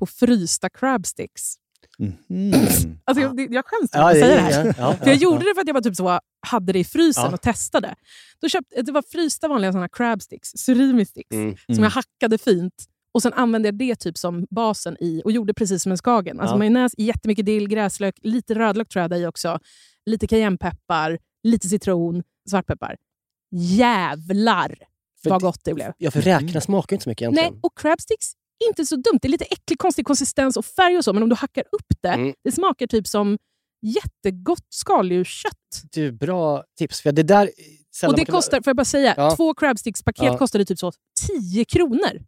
på 0.00 0.06
frysta 0.06 0.68
crabsticks. 0.70 1.54
Mhm. 1.98 2.52
Alltså, 3.04 3.22
jag, 3.22 3.52
jag 3.54 3.64
skäms 3.66 3.90
för 3.90 3.98
Ja, 3.98 4.08
att 4.08 4.14
det- 4.14 4.20
säga 4.20 4.36
det 4.36 4.42
här. 4.42 4.64
ja, 4.66 4.72
ja, 4.78 4.92
För 4.96 5.06
jag 5.06 5.16
ja, 5.16 5.20
gjorde 5.20 5.38
det 5.44 5.54
för 5.54 5.60
att 5.60 5.66
jag 5.66 5.74
var 5.74 5.80
typ 5.80 5.96
så, 5.96 6.20
hade 6.46 6.72
det 6.72 6.78
i 6.78 6.84
frysen 6.84 7.24
Ja. 7.24 7.32
och 7.34 7.40
testade. 7.42 7.94
Då 8.40 8.48
köpte, 8.48 8.82
det 8.82 8.92
var 8.92 9.02
frysta 9.12 9.48
vanliga 9.48 9.72
såna 9.72 9.88
crab 9.88 10.22
sticks, 10.22 10.48
surimi 10.56 11.04
sticks, 11.06 11.32
Mm. 11.34 11.56
som 11.74 11.82
jag 11.84 11.90
hackade 11.90 12.38
fint. 12.38 12.74
Och 13.14 13.22
Sen 13.22 13.32
använde 13.32 13.68
jag 13.68 13.74
det 13.78 13.96
typ 13.96 14.18
som 14.18 14.46
basen 14.50 14.96
i 15.00 15.22
och 15.24 15.32
gjorde 15.32 15.54
precis 15.54 15.82
som 15.82 15.92
en 15.92 15.98
skagen. 15.98 16.40
Alltså 16.40 16.54
Ja. 16.54 16.58
majonnäs, 16.58 16.92
jättemycket 16.98 17.46
dill, 17.46 17.68
gräslök, 17.68 18.14
lite 18.22 18.54
rödlök 18.54 18.88
tror 18.88 19.02
jag 19.02 19.20
i 19.20 19.26
också. 19.26 19.58
Lite 20.06 20.26
cayennepeppar, 20.26 21.18
lite 21.44 21.68
citron, 21.68 22.22
svartpeppar. 22.50 22.96
Jävlar 23.50 24.74
För 25.22 25.30
vad 25.30 25.42
gott 25.42 25.60
det 25.64 25.74
blev. 25.74 25.92
Ja, 25.98 26.10
för 26.10 26.20
räkorna 26.20 26.60
smakar 26.60 26.96
inte 26.96 27.02
så 27.04 27.10
mycket 27.10 27.22
egentligen. 27.22 27.52
Nej, 27.52 27.60
och 27.62 27.78
crab 27.78 28.00
sticks, 28.00 28.32
inte 28.68 28.86
så 28.86 28.96
dumt. 28.96 29.18
Det 29.22 29.28
är 29.28 29.30
lite 29.30 29.44
äcklig, 29.44 29.78
konstig 29.78 30.06
konsistens 30.06 30.56
och 30.56 30.64
färg 30.64 30.96
och 30.98 31.04
så, 31.04 31.12
men 31.12 31.22
om 31.22 31.28
du 31.28 31.34
hackar 31.34 31.64
upp 31.72 31.86
det, 32.02 32.08
Mm. 32.08 32.34
det 32.44 32.52
smakar 32.52 32.86
typ 32.86 33.06
som 33.06 33.38
jättegott 33.82 34.66
skaldjurskött. 34.68 35.82
Du, 35.92 36.12
bra 36.12 36.64
tips. 36.78 37.00
För 37.00 37.12
det 37.12 37.22
där... 37.22 37.50
sällan 37.96 38.14
Och 38.14 38.18
det 38.18 38.24
kostar, 38.26 38.56
får 38.60 38.70
jag 38.70 38.76
bara 38.76 38.84
säga, 38.84 39.14
Ja. 39.16 39.36
två 39.36 39.54
crabsticks-paket 39.54 40.24
Ja. 40.24 40.38
kostade 40.38 40.64
typ 40.64 40.78
så 40.78 40.92
10 41.50 41.64
kronor. 41.64 42.22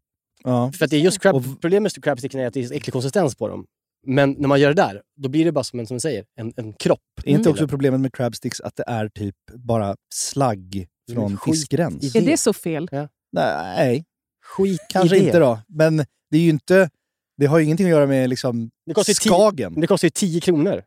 Ja. 0.44 0.72
För 0.72 0.84
att 0.84 0.90
det 0.90 0.96
är 0.96 1.00
just 1.00 1.20
crab, 1.22 1.60
problemet 1.60 1.96
med 1.96 2.04
crabsticken 2.04 2.40
är 2.40 2.46
att 2.46 2.54
det 2.54 2.60
är 2.60 2.72
äcklig 2.72 2.92
konsistens 2.92 3.34
på 3.36 3.48
dem. 3.48 3.66
Men 4.06 4.30
när 4.38 4.48
man 4.48 4.60
gör 4.60 4.68
det 4.68 4.82
där, 4.82 5.02
då 5.16 5.28
blir 5.28 5.44
det 5.44 5.52
bara 5.52 5.64
som 5.64 5.80
en, 5.80 5.86
som 5.86 5.96
du 5.96 6.00
säger, 6.00 6.24
en, 6.36 6.52
en 6.56 6.72
kropp. 6.72 7.00
Är 7.24 7.30
inte 7.30 7.42
till 7.42 7.50
också 7.50 7.64
det. 7.64 7.68
problemet 7.68 8.00
med 8.00 8.12
crabsticks 8.12 8.60
att 8.60 8.76
det 8.76 8.84
är 8.86 9.08
typ 9.08 9.34
bara 9.54 9.96
slagg 10.14 10.86
från 11.12 11.38
fiskgräns? 11.44 12.14
Är 12.16 12.20
det 12.22 12.36
så 12.36 12.52
fel? 12.52 12.88
Nej, 13.32 14.04
Skit 14.44 14.80
kanske 14.88 15.16
det. 15.18 15.24
inte 15.24 15.38
då. 15.38 15.58
Men 15.68 15.96
det 16.30 16.36
är 16.36 16.40
ju 16.40 16.48
inte... 16.50 16.90
Det 17.38 17.46
har 17.46 17.58
ju 17.58 17.64
ingenting 17.64 17.86
att 17.86 17.90
göra 17.90 18.06
med 18.06 18.30
liksom 18.30 18.70
Det 18.86 18.94
kostar 18.94 19.10
ju 19.10 19.14
tio- 19.14 19.28
skagen. 19.32 19.80
Det 19.80 19.86
kostar 19.86 20.06
ju 20.06 20.10
10 20.10 20.40
kronor. 20.40 20.82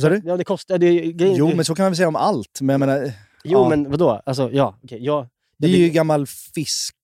Sa 0.00 0.08
du? 0.08 0.22
Ja, 0.24 0.36
det 0.36 0.44
kostar... 0.44 0.78
Det, 0.78 1.12
grejen, 1.12 1.36
Jo, 1.36 1.52
men 1.56 1.64
så 1.64 1.74
kan 1.74 1.82
man 1.84 1.90
väl 1.90 1.96
säga 1.96 2.08
om 2.08 2.16
allt. 2.16 2.60
Men 2.60 2.68
jag 2.74 2.80
menar, 2.80 3.12
Jo, 3.44 3.58
ja. 3.62 3.68
men 3.68 3.90
vadå? 3.90 4.22
Alltså, 4.26 4.50
ja, 4.52 4.78
okej. 4.84 5.04
jag, 5.04 5.28
Det 5.58 5.66
är 5.66 5.70
ju 5.76 5.88
gammal 5.90 6.26
fisk... 6.26 6.94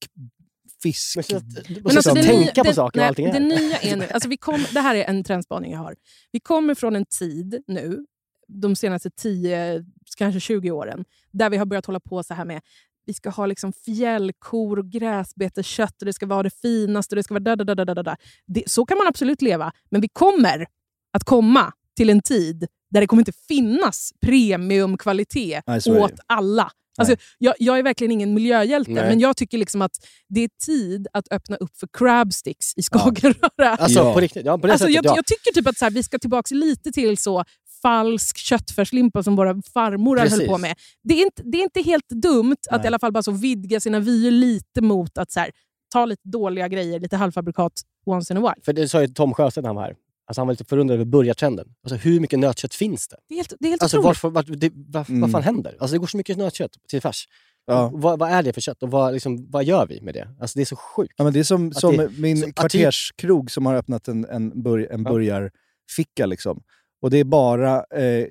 Fisk... 0.82 1.16
Men 1.16 1.24
så 1.24 1.40
Men 1.68 1.96
alltså, 1.96 2.14
säga? 2.14 2.24
tänka 2.24 2.64
på 2.64 2.72
saker 2.72 2.98
och 2.98 3.02
nej, 3.02 3.08
allting 3.08 3.26
är. 3.26 3.32
Det 3.32 3.40
nya 3.40 3.78
är 3.78 3.96
nu, 3.96 4.06
alltså 4.10 4.28
vi 4.28 4.36
kom, 4.36 4.64
det 4.72 4.80
här 4.80 4.94
är 4.94 5.04
en 5.04 5.24
trendspaning 5.24 5.72
jag 5.72 5.78
har. 5.78 5.96
Vi 6.32 6.40
kommer 6.40 6.74
från 6.74 6.96
en 6.96 7.04
tid 7.04 7.62
nu, 7.66 8.06
de 8.48 8.76
senaste 8.76 9.10
10, 9.10 9.84
kanske 10.16 10.40
20 10.40 10.70
åren, 10.70 11.04
där 11.30 11.50
vi 11.50 11.56
har 11.56 11.66
börjat 11.66 11.86
hålla 11.86 12.00
på 12.00 12.22
så 12.22 12.34
här 12.34 12.44
med 12.44 12.60
vi 13.08 13.14
ska 13.14 13.30
ha 13.30 13.46
liksom 13.46 13.72
fjällkor 13.72 14.78
och 14.78 14.90
gräsbeteskött 14.90 16.02
och 16.02 16.06
det 16.06 16.12
ska 16.12 16.26
vara 16.26 16.42
det 16.42 16.60
finaste. 16.62 17.14
Och 17.14 17.16
det 17.16 17.22
ska 17.22 17.34
vara 17.34 17.42
da, 17.42 17.56
da, 17.56 17.64
da, 17.64 17.84
da, 17.84 17.94
da, 17.94 18.02
da. 18.02 18.16
Det, 18.46 18.62
så 18.66 18.86
kan 18.86 18.98
man 18.98 19.06
absolut 19.06 19.42
leva, 19.42 19.72
men 19.90 20.00
vi 20.00 20.08
kommer 20.08 20.66
att 21.12 21.24
komma 21.24 21.72
till 21.96 22.10
en 22.10 22.22
tid 22.22 22.66
där 22.90 23.00
det 23.00 23.06
kommer 23.06 23.20
inte 23.20 23.32
finnas 23.48 24.12
premiumkvalitet 24.20 25.64
Nej, 25.66 25.82
så 25.82 26.04
åt 26.04 26.20
alla. 26.26 26.70
Alltså, 26.98 27.16
jag, 27.38 27.54
jag 27.58 27.78
är 27.78 27.82
verkligen 27.82 28.12
ingen 28.12 28.34
miljöhjälte, 28.34 28.90
Nej. 28.90 29.08
men 29.08 29.20
jag 29.20 29.36
tycker 29.36 29.58
liksom 29.58 29.82
att 29.82 29.92
det 30.28 30.40
är 30.44 30.48
tid 30.66 31.06
att 31.12 31.32
öppna 31.32 31.56
upp 31.56 31.76
för 31.78 31.88
crabsticks 31.98 32.74
i 32.76 32.82
Skagerröra. 32.82 33.74
Alltså 33.74 33.98
Ja. 33.98 34.14
på 34.14 34.20
riktigt, 34.20 34.46
ja, 34.46 34.58
på 34.58 34.66
det 34.66 34.72
Alltså, 34.72 34.86
sättet 34.86 34.94
jag, 34.94 35.04
ja. 35.12 35.16
jag 35.16 35.26
tycker 35.26 35.52
typ 35.54 35.66
att 35.66 35.78
så 35.78 35.84
här, 35.84 35.90
vi 35.92 36.02
ska 36.02 36.18
tillbaka 36.18 36.54
lite 36.54 36.92
till 36.92 37.16
så 37.18 37.44
falsk 37.82 38.36
köttfärslimpa 38.38 39.22
som 39.22 39.36
våra 39.36 39.62
farmorar 39.74 40.20
höll 40.20 40.30
Precis. 40.30 40.48
på 40.48 40.58
med. 40.58 40.74
Det 41.02 41.14
är 41.14 41.24
inte, 41.24 41.42
det 41.44 41.58
är 41.58 41.62
inte 41.62 41.82
helt 41.82 42.08
dumt 42.08 42.56
att 42.70 42.76
Nej. 42.80 42.84
i 42.84 42.86
alla 42.86 42.98
fall 42.98 43.12
bara 43.12 43.22
så 43.22 43.32
vidga 43.32 43.80
sina 43.80 44.00
vyer 44.00 44.30
lite 44.30 44.80
mot 44.80 45.18
att 45.18 45.30
så 45.32 45.40
här, 45.40 45.50
ta 45.92 46.04
lite 46.06 46.28
dåliga 46.28 46.68
grejer, 46.68 47.00
lite 47.00 47.16
halvfabrikat 47.16 47.72
once 48.06 48.32
in 48.34 48.36
a 48.36 48.40
while. 48.40 48.64
För 48.64 48.72
det 48.72 48.88
sa 48.88 49.00
ju 49.00 49.08
Tom 49.08 49.34
Sjöstedt 49.34 49.62
när 49.62 49.68
han 49.68 49.76
var 49.76 49.82
här. 49.82 49.94
Alltså 50.28 50.40
han 50.40 50.46
var 50.46 50.52
lite 50.52 50.64
förundrad 50.64 50.94
över 50.94 51.04
burgartrenden. 51.04 51.68
Alltså 51.82 51.96
hur 51.96 52.20
mycket 52.20 52.38
nötkött 52.38 52.74
finns 52.74 53.08
det? 53.08 53.16
Det 53.28 53.34
är 53.34 53.36
helt, 53.36 53.52
det 53.60 53.66
är 53.66 53.70
helt 53.70 53.82
Alltså 53.82 54.00
varför, 54.00 54.30
vart, 54.30 54.46
det, 54.48 54.72
vad, 54.74 55.08
Mm. 55.10 55.20
vad 55.20 55.30
fan 55.30 55.42
händer? 55.42 55.76
Alltså 55.80 55.94
det 55.94 55.98
går 55.98 56.06
så 56.06 56.16
mycket 56.16 56.38
nötkött 56.38 56.70
till 56.88 57.00
färs. 57.00 57.28
Ja. 57.66 57.90
Vad, 57.94 58.18
vad 58.18 58.30
är 58.30 58.42
det 58.42 58.52
för 58.52 58.60
kött 58.60 58.82
och 58.82 58.90
vad, 58.90 59.12
liksom, 59.12 59.50
vad 59.50 59.64
gör 59.64 59.86
vi 59.86 60.00
med 60.00 60.14
det? 60.14 60.28
Alltså 60.40 60.58
det 60.58 60.62
är 60.62 60.66
så 60.66 60.76
sjukt. 60.76 61.14
Ja, 61.16 61.24
men 61.24 61.32
det 61.32 61.38
är 61.38 61.44
som, 61.44 61.72
som 61.72 61.96
det- 61.96 62.10
min 62.18 62.36
så- 62.36 62.52
kvarterskrog 62.52 63.50
som 63.50 63.66
har 63.66 63.74
öppnat 63.74 64.08
en, 64.08 64.24
en, 64.24 64.62
bur, 64.62 64.92
en 64.92 65.02
Ja. 65.04 65.10
burgarficka. 65.10 66.26
Liksom. 66.26 66.62
Och 67.02 67.10
det 67.10 67.18
är 67.18 67.24
bara 67.24 67.76
eh, 67.76 68.26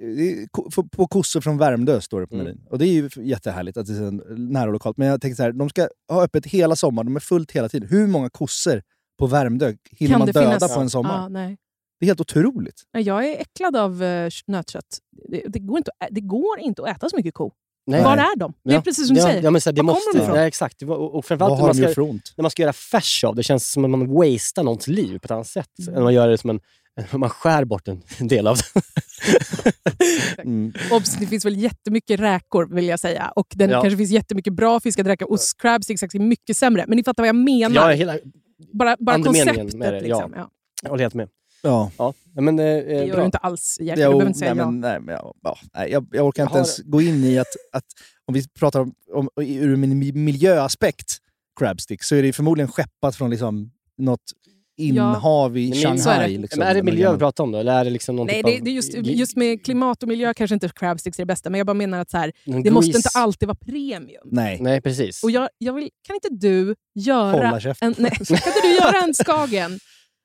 på, 0.92 1.08
kossor 1.08 1.42
från 1.42 1.58
Värmdö, 1.58 2.02
står 2.02 2.22
det 2.22 2.28
på 2.28 2.36
Mm. 2.36 2.46
menyn. 2.46 2.62
Och 2.70 2.78
det 2.80 2.88
är 2.88 2.94
ju 2.94 3.10
jättehärligt 3.18 3.78
att 3.78 3.86
det 3.88 3.94
är 3.94 4.12
nära 4.38 4.66
och 4.68 4.74
lokalt. 4.74 4.98
Men 4.98 5.08
jag 5.08 5.22
tänker 5.22 5.36
så 5.36 5.44
här, 5.44 5.52
de 5.52 5.70
ska 5.70 5.88
ha 6.12 6.24
öppet 6.24 6.46
hela 6.46 6.76
sommaren, 6.76 7.06
de 7.06 7.16
är 7.16 7.20
fullt 7.20 7.52
hela 7.52 7.70
tiden. 7.70 7.90
Hur 7.90 8.08
många 8.08 8.30
kossor 8.30 8.82
på 9.20 9.28
Värmdö 9.28 9.74
hinner 9.92 10.12
Kan 10.14 10.20
man 10.20 10.28
döda 10.28 10.42
finnas? 10.58 10.76
på 10.76 10.82
en 10.82 10.90
sommar? 10.90 11.18
Ja, 11.22 11.28
nej. 11.30 11.58
Det 12.00 12.06
är 12.06 12.08
helt 12.08 12.22
otroligt. 12.22 12.84
Nej, 12.94 13.04
Jag 13.04 13.26
är 13.30 13.42
äcklad 13.42 13.76
av 13.76 14.04
uh, 14.04 14.30
nötkött. 14.48 15.00
Det, 15.30 15.44
det, 15.48 15.60
går 15.60 15.78
inte, 15.78 15.92
det 16.12 16.22
går 16.22 16.60
inte 16.60 16.82
att 16.84 16.90
äta 16.98 17.10
så 17.10 17.16
mycket 17.16 17.34
ko. 17.34 17.52
Nej. 17.88 18.04
Var 18.04 18.18
är 18.18 18.38
de? 18.38 18.54
Det 18.64 18.70
är 18.70 18.74
Ja. 18.76 18.82
precis 18.82 19.08
som 19.08 19.14
du 19.16 19.22
ja, 19.22 19.28
säger. 19.28 19.44
Ja, 19.44 19.52
men 19.52 19.62
så 19.62 19.70
här, 19.70 19.76
det 19.76 19.82
Var 19.82 19.86
måste, 19.86 20.02
kommer 20.12 20.20
de 20.20 20.24
ifrån? 20.24 20.38
Nej, 20.38 20.48
exakt. 20.48 20.82
Och, 20.82 21.16
och 21.16 21.26
framförallt 21.26 21.60
när 21.60 21.66
man, 21.66 21.94
ska, 21.94 22.04
när 22.38 22.42
man 22.42 22.52
ska 22.52 22.62
göra 22.62 22.74
färs 22.74 23.24
av 23.24 23.36
det 23.36 23.44
känns 23.44 23.72
som 23.72 23.86
att 23.86 23.90
man 23.92 24.14
wastar 24.14 24.64
någons 24.64 24.88
liv 24.88 25.20
på 25.20 25.26
ett 25.26 25.32
annat 25.32 25.48
sätt. 25.48 25.70
Mm. 25.80 25.96
Än 25.96 26.04
man 26.04 26.14
gör 26.14 26.28
det 26.28 26.38
som 26.38 26.50
en... 26.50 26.60
Man 27.12 27.30
skär 27.30 27.66
bort 27.66 27.88
en 27.88 28.28
del 28.28 28.48
av 28.48 28.58
det. 28.58 28.82
Mm. 30.42 30.74
Obs, 30.92 31.16
det 31.20 31.28
finns 31.28 31.46
väl 31.46 31.58
jättemycket 31.58 32.20
räkor 32.20 32.76
vill 32.76 32.88
jag 32.88 33.00
säga. 33.00 33.32
Och 33.36 33.48
det 33.50 33.66
Ja. 33.66 33.82
kanske 33.82 33.98
finns 33.98 34.12
jättemycket 34.12 34.54
bra 34.54 34.80
fiskad 34.80 35.08
räka. 35.08 35.26
Och 35.26 35.40
crabsticks 35.58 36.04
är 36.04 36.20
mycket 36.20 36.58
sämre. 36.58 36.86
Men 36.88 36.96
ni 36.98 37.04
fattar 37.04 37.24
vad 37.24 37.28
jag 37.28 37.36
menar. 37.36 37.90
Är 37.92 37.96
hela, 37.96 38.18
bara 38.74 38.96
bara 39.00 39.24
konceptet. 39.24 39.74
med 39.74 39.94
det, 39.94 39.98
ja. 40.08 40.18
liksom. 40.18 40.34
ja. 40.36 40.50
jag 40.84 40.90
håller 40.90 41.04
helt 41.04 41.14
med. 41.14 41.30
Ja. 41.62 41.92
Ja, 41.98 42.14
men, 42.42 42.60
eh, 42.60 42.66
Det 42.66 42.82
eh, 42.82 43.00
gör 43.08 43.08
bra. 43.14 43.20
du 43.20 43.26
inte 43.26 43.38
alls. 43.38 43.78
Jo, 43.80 43.86
Du 43.90 43.96
behöver 43.96 44.28
inte 44.28 44.40
säga 44.40 44.54
nej, 44.54 44.64
ja. 44.64 44.72
men, 44.72 44.80
nej, 44.80 45.00
men, 45.00 45.16
ja, 45.16 45.34
ja, 45.44 45.58
nej, 45.76 45.92
jag, 45.92 46.08
jag 46.12 46.26
orkar 46.28 46.44
Jag 46.44 46.46
inte 46.48 46.54
har- 46.54 46.58
ens 46.58 46.80
gå 46.80 47.02
in 47.02 47.24
i 47.24 47.40
att, 47.40 47.48
att 47.72 47.86
om 48.26 48.34
vi 48.34 48.48
pratar 48.50 48.80
om, 48.80 48.94
om 49.14 49.30
ur 49.42 49.74
en 49.74 50.04
mi- 50.04 50.14
miljöaspekt, 50.16 51.18
crabstick, 51.60 52.04
så 52.04 52.16
är 52.16 52.24
det 52.24 52.34
förmodligen 52.34 52.72
skeppat 52.72 53.16
från 53.16 53.30
liksom 53.30 53.72
något 53.98 54.22
inhav 54.80 55.58
i 55.58 55.70
Men 55.70 56.00
så 56.00 56.10
är 56.10 56.14
Shanghai. 56.16 56.34
det. 56.36 56.42
Liksom, 56.42 56.60
men 56.60 56.68
är 56.68 56.74
det 56.76 56.84
miljö 56.84 57.12
vi 57.14 57.18
pratar 57.20 57.44
om 57.44 57.52
då? 57.52 57.58
Eller 57.60 57.74
är 57.80 57.84
det 57.84 57.90
liksom 57.90 58.16
någon 58.16 58.28
Nej, 58.28 58.36
typ 58.36 58.46
det, 58.46 58.58
av 58.58 58.64
det 58.64 58.70
är 58.70 58.74
just, 58.74 58.94
just 58.94 59.36
med 59.38 59.66
klimat 59.66 60.04
och 60.04 60.10
miljö 60.10 60.34
kanske 60.34 60.54
inte 60.54 60.70
crabsticks 60.76 61.20
är 61.20 61.24
det 61.24 61.26
bästa, 61.26 61.50
men 61.50 61.58
jag 61.58 61.68
bara 61.68 61.74
menar 61.74 62.00
att 62.00 62.10
så 62.12 62.18
här, 62.18 62.32
det 62.64 62.72
måste 62.72 62.92
grease? 62.92 62.98
inte 62.98 63.10
alltid 63.14 63.48
vara 63.48 63.58
premium. 63.66 64.22
Nej. 64.32 64.58
Nej, 64.62 64.82
precis. 64.82 65.24
Och 65.24 65.32
jag, 65.32 65.50
jag 65.58 65.74
vill, 65.74 65.90
kan 66.08 66.16
inte 66.16 66.28
du 66.48 66.76
göra 66.96 67.60
en, 67.82 67.96
nej, 67.98 68.12
kan 68.12 68.36
inte 68.38 68.62
du 68.64 68.76
göra 68.76 69.04
en 69.04 69.14
skagen, 69.14 69.80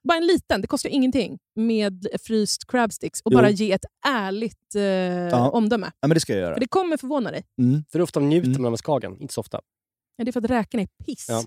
bara 0.04 0.18
en 0.18 0.26
liten, 0.26 0.60
det 0.60 0.66
kostar 0.66 0.90
ingenting, 0.90 1.38
med 1.54 2.06
fryst 2.26 2.66
crabsticks 2.66 3.20
och 3.20 3.32
Jo. 3.32 3.38
bara 3.38 3.50
ge 3.50 3.72
ett 3.72 3.84
ärligt 4.06 4.74
eh, 4.74 5.48
omdöme? 5.54 5.92
Ja, 6.00 6.08
men 6.08 6.14
det 6.14 6.20
ska 6.20 6.32
jag 6.32 6.40
göra. 6.40 6.54
För 6.54 6.60
det 6.60 6.68
kommer 6.68 6.96
förvåna 6.96 7.30
dig. 7.30 7.44
Mm. 7.58 7.84
För 7.92 8.00
ofta 8.00 8.20
njuter 8.20 8.60
man 8.60 8.72
av 8.72 8.76
skagen, 8.76 9.16
inte 9.20 9.34
så 9.34 9.40
ofta. 9.40 9.60
Ja, 10.16 10.24
det 10.24 10.30
är 10.30 10.32
för 10.32 10.40
att 10.40 10.50
räkorna 10.50 10.82
är 10.82 11.04
piss. 11.04 11.26
Ja. 11.28 11.44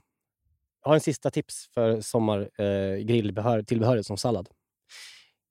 Jag 0.83 0.89
har 0.89 0.95
en 0.95 1.01
sista 1.01 1.31
tips 1.31 1.69
för 1.73 2.01
sommargrillbehör 2.01 3.57
eh, 3.57 3.63
tillbehöret 3.63 4.05
som 4.05 4.17
sallad. 4.17 4.49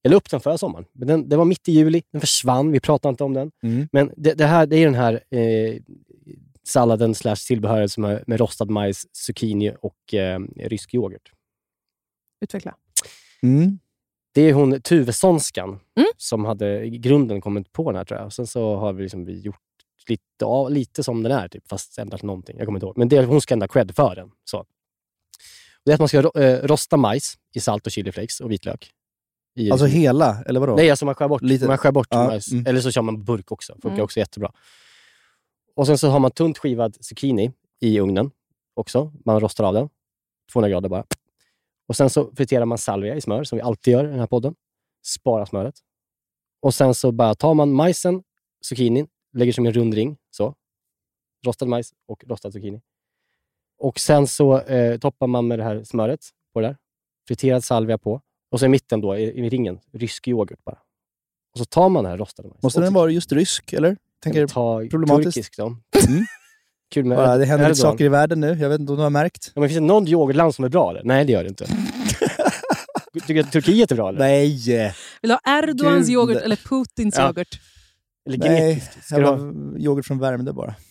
Jag 0.03 0.11
la 0.11 0.17
upp 0.17 0.31
den 0.31 0.41
förra 0.41 0.59
sommaren, 0.59 0.85
men 0.93 1.09
den, 1.09 1.29
det 1.29 1.37
var 1.37 1.45
mitt 1.45 1.69
i 1.69 1.73
juli. 1.73 2.03
Den 2.13 2.21
försvann, 2.21 2.73
vi 2.73 2.81
pratade 2.81 3.11
inte 3.11 3.25
om 3.25 3.35
den. 3.35 3.51
Mm. 3.63 3.89
Men 3.93 4.13
det, 4.17 4.35
det, 4.35 4.47
här, 4.47 4.67
det 4.67 4.77
är 4.77 4.85
den 4.85 4.95
här 4.95 5.25
eh, 5.31 5.81
salladen 6.63 7.15
slash 7.15 7.37
tillbehöret 7.37 7.93
som 7.93 8.05
är 8.05 8.25
med 8.27 8.41
rostad 8.41 8.65
majs, 8.65 9.07
zucchini 9.13 9.73
och 9.81 10.15
eh, 10.15 10.41
rysk 10.57 10.95
yoghurt. 10.95 11.33
Utveckla. 12.41 12.75
Mm. 13.43 13.79
Det 14.35 14.41
är 14.43 14.53
hon 14.53 14.81
Tuvessonskan 14.81 15.69
Mm. 15.69 16.09
som 16.17 16.45
hade 16.45 16.85
i 16.85 16.99
grunden 16.99 17.41
kommit 17.41 17.73
på 17.73 17.91
den 17.91 17.97
här 17.97 18.05
tror 18.05 18.21
jag. 18.21 18.33
Sen 18.33 18.47
så 18.47 18.77
har 18.77 18.93
vi, 18.93 19.03
liksom, 19.03 19.25
vi 19.25 19.41
gjort 19.41 19.57
lite, 20.09 20.23
ja, 20.39 20.69
lite 20.69 21.03
som 21.03 21.23
den 21.23 21.33
är, 21.33 21.49
typ, 21.49 21.69
fast 21.69 21.99
ändrat 21.99 22.23
någonting. 22.23 22.57
Jag 22.59 22.67
kommer 22.67 22.77
inte 22.77 22.87
ihåg. 22.87 22.99
Men 22.99 23.09
det, 23.09 23.25
hon 23.25 23.41
ska 23.41 23.55
ändå 23.55 23.65
ha 23.65 23.69
cred 23.69 23.95
för 23.97 24.15
den. 24.15 24.31
Så. 24.45 24.65
Det 25.85 25.91
är 25.91 25.95
att 25.95 25.99
man 26.01 26.09
ska 26.09 26.19
eh, 26.41 26.59
rosta 26.67 26.97
majs 26.97 27.39
i 27.55 27.61
salt 27.61 27.87
och 27.87 27.93
chiliflakes 27.93 28.41
och 28.41 28.51
vitlök. 28.53 28.91
I, 29.57 29.71
Alltså 29.71 29.87
hela, 29.87 30.43
eller 30.47 30.61
vadå? 30.61 30.77
Nej, 30.77 30.91
alltså 30.91 31.05
man 31.05 31.15
skär 31.15 31.29
bort, 31.29 31.43
Lite- 31.43 31.67
man 31.67 31.79
skär 31.79 31.93
bort 31.93 32.07
Ja, 32.11 32.27
majs. 32.27 32.53
mm. 32.53 32.67
Eller 32.67 32.81
så 32.81 32.91
kör 32.91 33.03
man 33.03 33.25
burk 33.25 33.53
också. 33.53 33.73
Funkar 33.73 33.89
Mm. 33.91 34.05
också 34.05 34.19
jättebra. 34.21 34.53
Och 35.77 35.87
sen 35.87 35.99
så 35.99 36.09
har 36.09 36.19
man 36.19 36.31
tunt 36.31 36.59
skivad 36.59 36.97
zucchini 37.01 37.53
i 37.81 38.01
ugnen 38.01 38.31
också. 38.75 39.13
Man 39.25 39.41
rostar 39.41 39.65
av 39.65 39.75
den. 39.75 39.89
200 40.53 40.69
grader 40.71 40.89
bara. 40.89 41.05
Och 41.87 41.97
sen 41.97 42.11
så 42.11 42.31
friterar 42.37 42.65
man 42.65 42.79
salvia 42.79 43.15
i 43.17 43.21
smör, 43.21 43.45
som 43.45 43.57
vi 43.57 43.63
alltid 43.63 43.93
gör 43.93 44.05
i 44.05 44.09
den 44.09 44.19
här 44.19 44.27
podden. 44.27 44.55
Spara 45.07 45.47
smöret. 45.47 45.75
Och 46.63 46.75
sen 46.75 46.95
så 46.95 47.13
bara 47.13 47.35
tar 47.35 47.55
man 47.55 47.73
majsen, 47.73 48.23
zucchinin, 48.65 49.09
lägger 49.33 49.53
som 49.53 49.67
en 49.67 49.73
rund 49.73 49.95
ring. 49.95 50.17
Så. 50.31 50.55
Rostad 51.47 51.67
majs 51.67 51.93
och 52.07 52.25
rostad 52.27 52.53
zucchini. 52.53 52.81
Och 53.79 53.99
sen 53.99 54.27
så 54.27 54.61
eh, 54.61 54.99
toppar 54.99 55.27
man 55.27 55.49
med 55.49 55.59
det 55.59 55.63
här 55.63 55.85
smöret 55.85 56.21
på 56.53 56.61
det 56.61 56.67
där. 56.67 56.77
Friterad 57.29 57.65
salvia 57.65 57.99
på. 57.99 58.21
Och 58.51 58.61
så 58.61 58.67
i 58.67 58.69
mitten 58.69 59.01
då, 59.01 59.17
i, 59.17 59.23
i 59.23 59.49
ringen, 59.49 59.81
rysk 59.93 60.29
yoghurt 60.29 60.65
bara. 60.65 60.79
Och 61.53 61.59
så 61.59 61.65
tar 61.65 61.89
man 61.89 62.05
den 62.05 62.11
här 62.11 62.19
rostade 62.19 62.49
majs. 62.49 62.63
Måste 62.63 62.81
den 62.81 62.95
vara 62.95 63.11
just 63.11 63.33
rysk, 63.33 63.73
eller? 63.73 63.97
Tänker 64.23 64.47
ta 64.47 64.81
problematiskt? 64.91 65.35
turkisk 65.35 65.57
då. 65.57 65.67
Mm. 65.67 66.25
Kul 66.95 67.05
med 67.05 67.17
Bara, 67.19 67.37
det 67.37 67.45
händer 67.45 67.69
lite 67.69 67.81
saker 67.81 68.05
i 68.05 68.09
världen 68.09 68.41
nu. 68.41 68.57
Jag 68.61 68.69
vet 68.69 68.81
inte 68.81 68.93
om 68.93 68.97
du 68.99 69.03
har 69.03 69.11
märkt? 69.11 69.53
Ja, 69.55 69.61
men 69.61 69.69
finns 69.69 69.79
det 69.81 69.85
någon 69.87 70.09
yoghurtland 70.09 70.55
som 70.55 70.65
är 70.65 70.69
bra? 70.69 70.91
Eller? 70.91 71.05
Nej, 71.05 71.25
det 71.25 71.33
gör 71.33 71.43
det 71.43 71.49
inte. 71.49 71.67
Tycker 73.15 73.35
du 73.35 73.41
att 73.41 73.53
Turkiet 73.53 73.93
är 73.93 73.97
bra? 73.97 74.09
Eller? 74.09 74.19
Nej! 74.19 74.49
Vill 75.23 75.29
du 75.29 75.33
ha 75.33 75.59
Erdogans 75.59 76.07
Gud. 76.07 76.15
yoghurt 76.15 76.43
eller 76.43 76.57
Putins 76.57 77.15
Ja. 77.19 77.27
yoghurt? 77.27 77.61
Eller 78.29 78.39
Nej, 78.39 78.75
grekisk? 78.75 78.93
Jag 79.11 79.21
ha? 79.21 79.31
har 79.37 79.79
yoghurt 79.79 80.07
från 80.07 80.19
Värmdö 80.19 80.53
bara. 80.53 80.75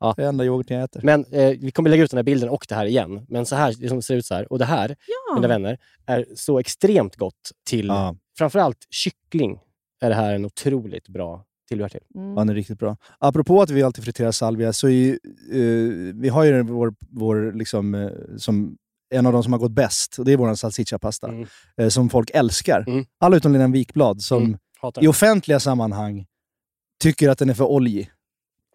Ja. 0.00 0.14
Det 0.16 0.22
är 0.24 0.28
enda 0.28 0.44
yoghurten 0.44 0.76
jag 0.76 0.84
äter. 0.84 1.00
Men 1.04 1.24
eh, 1.32 1.48
vi 1.60 1.70
kommer 1.70 1.90
lägga 1.90 2.04
ut 2.04 2.10
den 2.10 2.18
här 2.18 2.22
bilden 2.24 2.48
och 2.48 2.66
det 2.68 2.74
här 2.74 2.86
igen. 2.86 3.26
Men 3.28 3.46
så 3.46 3.56
här, 3.56 3.74
det 3.78 3.88
som 3.88 4.02
ser 4.02 4.14
ut 4.16 4.26
så 4.26 4.34
här. 4.34 4.52
Och 4.52 4.58
det 4.58 4.64
här, 4.64 4.96
Ja. 5.28 5.34
mina 5.34 5.48
vänner, 5.48 5.78
är 6.06 6.26
så 6.36 6.58
extremt 6.58 7.16
gott 7.16 7.50
till 7.66 7.86
Ja. 7.86 8.16
framförallt 8.38 8.86
kyckling. 8.90 9.58
Är 10.00 10.08
det 10.08 10.14
här 10.14 10.34
en 10.34 10.44
otroligt 10.44 11.08
bra 11.08 11.44
tillbehör 11.68 11.88
till. 11.88 12.00
Mm. 12.14 12.28
Ja, 12.30 12.38
den 12.38 12.48
är 12.48 12.54
riktigt 12.54 12.78
bra. 12.78 12.96
Apropå 13.18 13.62
att 13.62 13.70
vi 13.70 13.82
alltid 13.82 14.04
friterar 14.04 14.32
salvia, 14.32 14.72
så 14.72 14.86
är 14.86 14.90
ju, 14.90 15.12
eh, 15.52 16.14
vi 16.14 16.28
har 16.28 16.44
ju 16.44 16.62
vår, 16.62 16.94
vår 17.10 17.52
liksom, 17.52 17.94
eh, 17.94 18.10
som 18.36 18.76
en 19.14 19.26
av 19.26 19.32
de 19.32 19.42
som 19.42 19.52
har 19.52 19.60
gått 19.60 19.72
bäst, 19.72 20.18
och 20.18 20.24
det 20.24 20.32
är 20.32 20.36
vår 20.36 20.54
salsiccia-pasta, 20.54 21.28
Mm. 21.28 21.46
eh, 21.76 21.88
som 21.88 22.10
folk 22.10 22.30
älskar. 22.34 22.84
Mm. 22.88 23.04
Alla 23.20 23.36
utom 23.36 23.52
Lena 23.52 23.68
Wikblad, 23.68 24.22
som 24.22 24.42
Mm. 24.42 24.58
I 25.00 25.06
offentliga 25.06 25.60
sammanhang 25.60 26.26
tycker 27.02 27.28
att 27.28 27.38
den 27.38 27.50
är 27.50 27.54
för 27.54 27.64
oljig. 27.64 28.10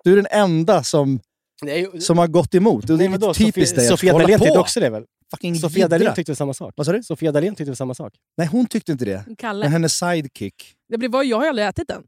Du 0.03 0.11
är 0.11 0.15
den 0.15 0.27
enda 0.31 0.84
som, 0.84 1.19
Nej, 1.61 2.01
som 2.01 2.18
har 2.18 2.27
gått 2.27 2.55
emot. 2.55 2.89
Och 2.89 2.97
det 2.97 3.05
är 3.05 3.09
vadå? 3.09 3.27
lite 3.27 3.39
typiskt 3.43 3.69
Sofia, 3.69 3.84
dig. 3.84 3.93
att 3.93 3.99
Sofia 3.99 4.14
Dalén 4.19 4.39
tyckte 4.39 4.59
också 4.59 4.80
det 4.80 4.89
väl? 4.89 5.05
Fucking 5.31 5.55
Sofia. 5.55 5.88
Dalén 5.88 6.14
tyckte 6.15 6.35
samma 6.35 6.53
sak. 6.53 6.73
Vad 6.77 6.85
sa 6.85 6.91
du? 6.91 7.03
Sofia 7.03 7.31
Dalén 7.31 7.55
tyckte 7.55 7.76
samma 7.76 7.93
sak. 7.93 8.14
Nej, 8.38 8.47
hon 8.47 8.65
tyckte 8.65 8.91
inte 8.91 9.05
det. 9.05 9.23
Men 9.27 9.35
Kalle. 9.35 9.68
hennes 9.68 9.93
sidekick. 9.97 10.55
Det 10.89 10.97
blir, 10.97 11.09
vad- 11.09 11.26
jag 11.26 11.38
har 11.38 11.47
aldrig 11.47 11.68
ätit 11.68 11.88
den. 11.88 12.03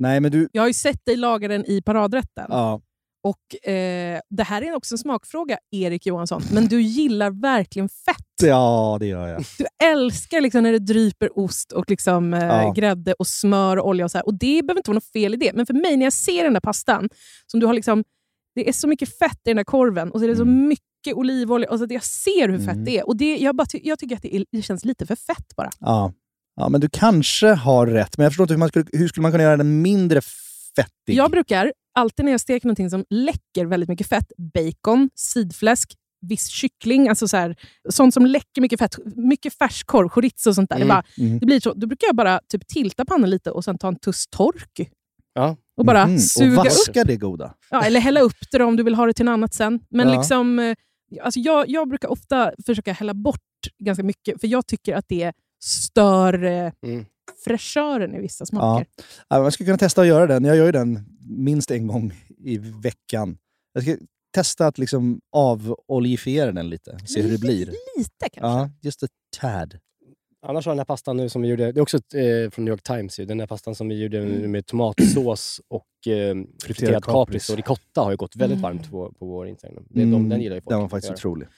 Nej, 0.00 0.20
men 0.20 0.30
du... 0.30 0.48
Jag 0.52 0.62
har 0.62 0.66
ju 0.66 0.72
sett 0.74 1.04
dig 1.04 1.16
laga 1.16 1.48
den 1.48 1.64
i 1.70 1.82
paradrätten. 1.82 2.46
Ja. 2.48 2.80
Och 3.22 3.68
eh, 3.70 4.20
Det 4.30 4.42
här 4.42 4.62
är 4.62 4.74
också 4.74 4.94
en 4.94 4.98
smakfråga, 4.98 5.58
Erik 5.70 6.06
Johansson. 6.06 6.42
Men 6.52 6.66
du 6.68 6.82
gillar 6.82 7.30
verkligen 7.30 7.88
fett. 7.88 8.16
ja, 8.42 8.96
det 9.00 9.06
gör 9.06 9.28
jag. 9.28 9.44
Du 9.58 9.64
älskar 9.86 10.40
liksom 10.40 10.62
när 10.62 10.72
det 10.72 10.78
dryper 10.78 11.38
ost 11.38 11.72
och 11.72 11.90
liksom, 11.90 12.34
eh, 12.34 12.44
Ja. 12.44 12.72
grädde 12.76 13.12
och 13.12 13.26
smör 13.26 13.76
och 13.76 13.88
olja. 13.88 14.04
Och, 14.04 14.10
så 14.10 14.18
här. 14.18 14.26
och 14.26 14.34
Det 14.34 14.62
behöver 14.66 14.78
inte 14.78 14.90
vara 14.90 14.94
något 14.94 15.12
fel 15.12 15.34
i 15.34 15.36
det. 15.36 15.52
Men 15.54 15.66
för 15.66 15.74
mig, 15.74 15.96
när 15.96 16.06
jag 16.06 16.12
ser 16.12 16.44
den 16.44 16.52
där 16.52 16.60
pastan, 16.60 17.08
som 17.46 17.60
du 17.60 17.66
har 17.66 17.74
liksom 17.74 18.04
det 18.54 18.68
är 18.68 18.72
så 18.72 18.88
mycket 18.88 19.18
fett 19.18 19.36
i 19.44 19.50
den 19.50 19.56
där 19.56 19.64
korven 19.64 20.10
och 20.10 20.18
så 20.20 20.24
är 20.24 20.28
det 20.28 20.36
så 20.36 20.44
mycket 20.44 21.14
olivolja. 21.14 21.70
Och 21.70 21.78
så 21.78 21.84
att 21.84 21.90
jag 21.90 22.04
ser 22.04 22.48
hur 22.48 22.58
fett 22.58 22.68
Mm. 22.72 22.84
det 22.84 22.98
är. 22.98 23.06
Och 23.06 23.16
det, 23.16 23.36
jag, 23.36 23.56
bara, 23.56 23.66
jag 23.72 23.98
tycker 23.98 24.16
att 24.16 24.22
det, 24.22 24.36
är, 24.36 24.44
det 24.52 24.62
känns 24.62 24.84
lite 24.84 25.06
för 25.06 25.16
fett 25.16 25.56
bara. 25.56 25.70
Ja. 25.80 26.12
Ja, 26.60 26.68
men 26.68 26.80
du 26.80 26.88
kanske 26.92 27.46
har 27.48 27.86
rätt. 27.86 28.16
Men 28.18 28.24
jag 28.24 28.32
förstår 28.32 28.44
inte 28.44 28.54
hur 28.54 28.58
man 28.58 28.68
skulle, 28.68 28.84
hur 28.92 29.08
skulle 29.08 29.22
man 29.22 29.30
kunna 29.32 29.44
göra 29.44 29.56
den 29.56 29.82
mindre 29.82 30.20
fettig? 30.76 31.14
Jag 31.14 31.30
brukar 31.30 31.72
alltid 31.94 32.24
när 32.24 32.32
jag 32.32 32.40
steker 32.40 32.66
någonting 32.66 32.90
som 32.90 33.04
läcker 33.10 33.66
väldigt 33.66 33.88
mycket 33.88 34.06
fett, 34.06 34.32
bacon, 34.54 35.10
sidfläsk, 35.14 35.94
viss 36.26 36.46
kyckling, 36.48 37.08
alltså 37.08 37.28
så 37.28 37.36
här, 37.36 37.56
sånt 37.88 38.14
som 38.14 38.26
läcker 38.26 38.60
mycket 38.60 38.78
fett, 38.78 38.98
mycket 39.16 39.54
färskkorv, 39.58 40.08
chorizo 40.08 40.50
och 40.50 40.54
sånt 40.54 40.70
där. 40.70 40.76
Mm, 40.76 40.88
Det, 40.88 40.94
bara, 40.94 41.02
mm. 41.18 41.38
det 41.38 41.46
blir 41.46 41.60
så. 41.60 41.74
Då 41.74 41.86
brukar 41.86 42.06
jag 42.06 42.16
bara 42.16 42.40
typ 42.48 42.66
tilta 42.68 43.04
pannan 43.04 43.30
lite 43.30 43.50
och 43.50 43.64
sen 43.64 43.78
ta 43.78 43.88
en 43.88 43.96
tuss 43.98 44.24
tork. 44.30 44.90
Ja. 45.34 45.56
Och 45.76 45.84
bara 45.86 46.06
Mhm, 46.06 46.18
suga 46.18 46.46
och 46.60 46.66
upp. 46.66 46.72
vaska 46.72 47.04
det 47.04 47.16
goda. 47.16 47.54
Ja, 47.70 47.82
eller 47.84 48.00
hälla 48.00 48.20
upp 48.20 48.36
det 48.52 48.58
då, 48.58 48.64
om 48.64 48.76
du 48.76 48.82
vill 48.82 48.94
ha 48.94 49.06
det 49.06 49.12
till 49.12 49.24
något 49.24 49.32
annat 49.32 49.54
sen. 49.54 49.80
Men 49.90 50.08
Ja. 50.08 50.16
liksom, 50.18 50.58
eh, 50.58 50.74
alltså 51.22 51.40
jag, 51.40 51.68
jag 51.68 51.88
brukar 51.88 52.08
ofta 52.08 52.52
försöka 52.66 52.92
hälla 52.92 53.14
bort 53.14 53.40
ganska 53.78 54.02
mycket, 54.04 54.40
för 54.40 54.48
jag 54.48 54.66
tycker 54.66 54.94
att 54.96 55.04
det 55.08 55.32
stör 55.60 56.44
eh, 56.44 56.72
Mm. 56.82 57.04
fräschören 57.44 58.14
i 58.14 58.20
vissa 58.20 58.46
smaker. 58.46 58.86
Ja, 59.28 59.42
man 59.42 59.52
skulle 59.52 59.66
kunna 59.66 59.78
testa 59.78 60.00
att 60.00 60.06
göra 60.06 60.26
den. 60.26 60.44
Jag 60.44 60.56
gör 60.56 60.66
ju 60.66 60.72
den 60.72 60.98
minst 61.28 61.70
en 61.70 61.86
gång 61.86 62.12
i 62.38 62.58
veckan. 62.58 63.38
Jag 63.72 63.82
ska 63.82 63.96
testa 64.34 64.66
att 64.66 64.78
liksom 64.78 65.20
avolifiera 65.32 66.52
den 66.52 66.70
lite, 66.70 66.98
se 67.06 67.22
hur 67.22 67.30
det 67.32 67.38
blir. 67.40 67.66
Lite 67.96 68.28
kanske? 68.32 68.40
Ja, 68.40 68.70
just 68.80 69.02
ett 69.02 69.10
tad. 69.40 69.78
Annars 70.46 70.66
har 70.66 70.72
den 70.72 70.78
här 70.78 70.84
pastan 70.84 71.16
nu 71.16 71.28
som 71.28 71.42
vi 71.42 71.48
gjorde, 71.48 71.72
det 71.72 71.80
är 71.80 71.82
också 71.82 71.96
eh, 71.96 72.50
från 72.50 72.64
New 72.64 72.72
York 72.72 72.82
Times, 72.82 73.20
ju, 73.20 73.24
den 73.24 73.40
här 73.40 73.46
pastan 73.46 73.74
som 73.74 73.88
vi 73.88 74.02
gjorde 74.02 74.20
med 74.48 74.66
tomatsås 74.66 75.60
och 75.68 76.12
eh, 76.12 76.36
friterad 76.62 77.04
kapris 77.04 77.50
och 77.50 77.56
ricotta 77.56 78.00
har 78.00 78.10
ju 78.10 78.16
gått 78.16 78.36
väldigt 78.36 78.58
Mm. 78.58 78.62
varmt 78.62 78.90
på, 78.90 79.12
på 79.18 79.26
vår 79.26 79.48
Instagram. 79.48 79.84
Det, 79.88 80.00
de, 80.04 80.28
den 80.28 80.40
gillar 80.40 80.56
ju 80.56 80.60
folk. 80.60 80.70
Den 80.70 80.80
var 80.80 80.88
faktiskt 80.88 81.12
otrolig. 81.12 81.48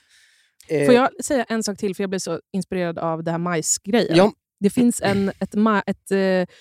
Eh, 0.68 0.84
Får 0.86 0.94
jag 0.94 1.24
säga 1.24 1.44
en 1.44 1.62
sak 1.62 1.78
till, 1.78 1.94
för 1.96 2.02
jag 2.02 2.10
blev 2.10 2.18
så 2.18 2.40
inspirerad 2.52 2.98
av 2.98 3.24
det 3.24 3.30
här 3.30 3.38
majsgrejen. 3.38 4.16
Ja. 4.16 4.32
Det 4.60 4.70
finns 4.70 5.00
en, 5.02 5.28
ett, 5.28 5.54
ma- 5.54 5.82
ett 5.86 6.10
eh, 6.10 6.54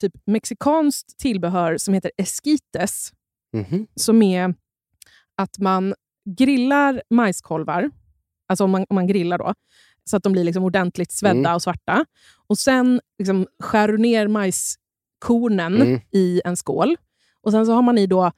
typ 0.00 0.12
mexikanskt 0.26 1.18
tillbehör 1.18 1.76
som 1.76 1.94
heter 1.94 2.10
esquites, 2.16 3.12
mhm. 3.52 3.86
som 3.94 4.22
är 4.22 4.54
att 5.36 5.58
man 5.58 5.94
grillar 6.38 7.02
majskolvar, 7.10 7.90
alltså 8.48 8.64
om 8.64 8.70
man, 8.70 8.86
om 8.88 8.94
man 8.94 9.06
grillar 9.06 9.38
då, 9.38 9.54
så 10.04 10.16
att 10.16 10.22
de 10.22 10.32
blir 10.32 10.44
liksom 10.44 10.64
ordentligt 10.64 11.12
svedda 11.12 11.38
Mm. 11.38 11.54
och 11.54 11.62
svarta. 11.62 12.04
Och 12.48 12.58
Sen 12.58 13.00
liksom 13.18 13.46
skär 13.62 13.88
du 13.88 13.98
ner 13.98 14.28
majskornen 14.28 15.82
Mm. 15.82 16.00
i 16.12 16.40
en 16.44 16.56
skål. 16.56 16.96
Och 17.42 17.52
Sen 17.52 17.66
så 17.66 17.72
har 17.72 17.82
man 17.82 17.98
i 17.98 18.06
då 18.06 18.32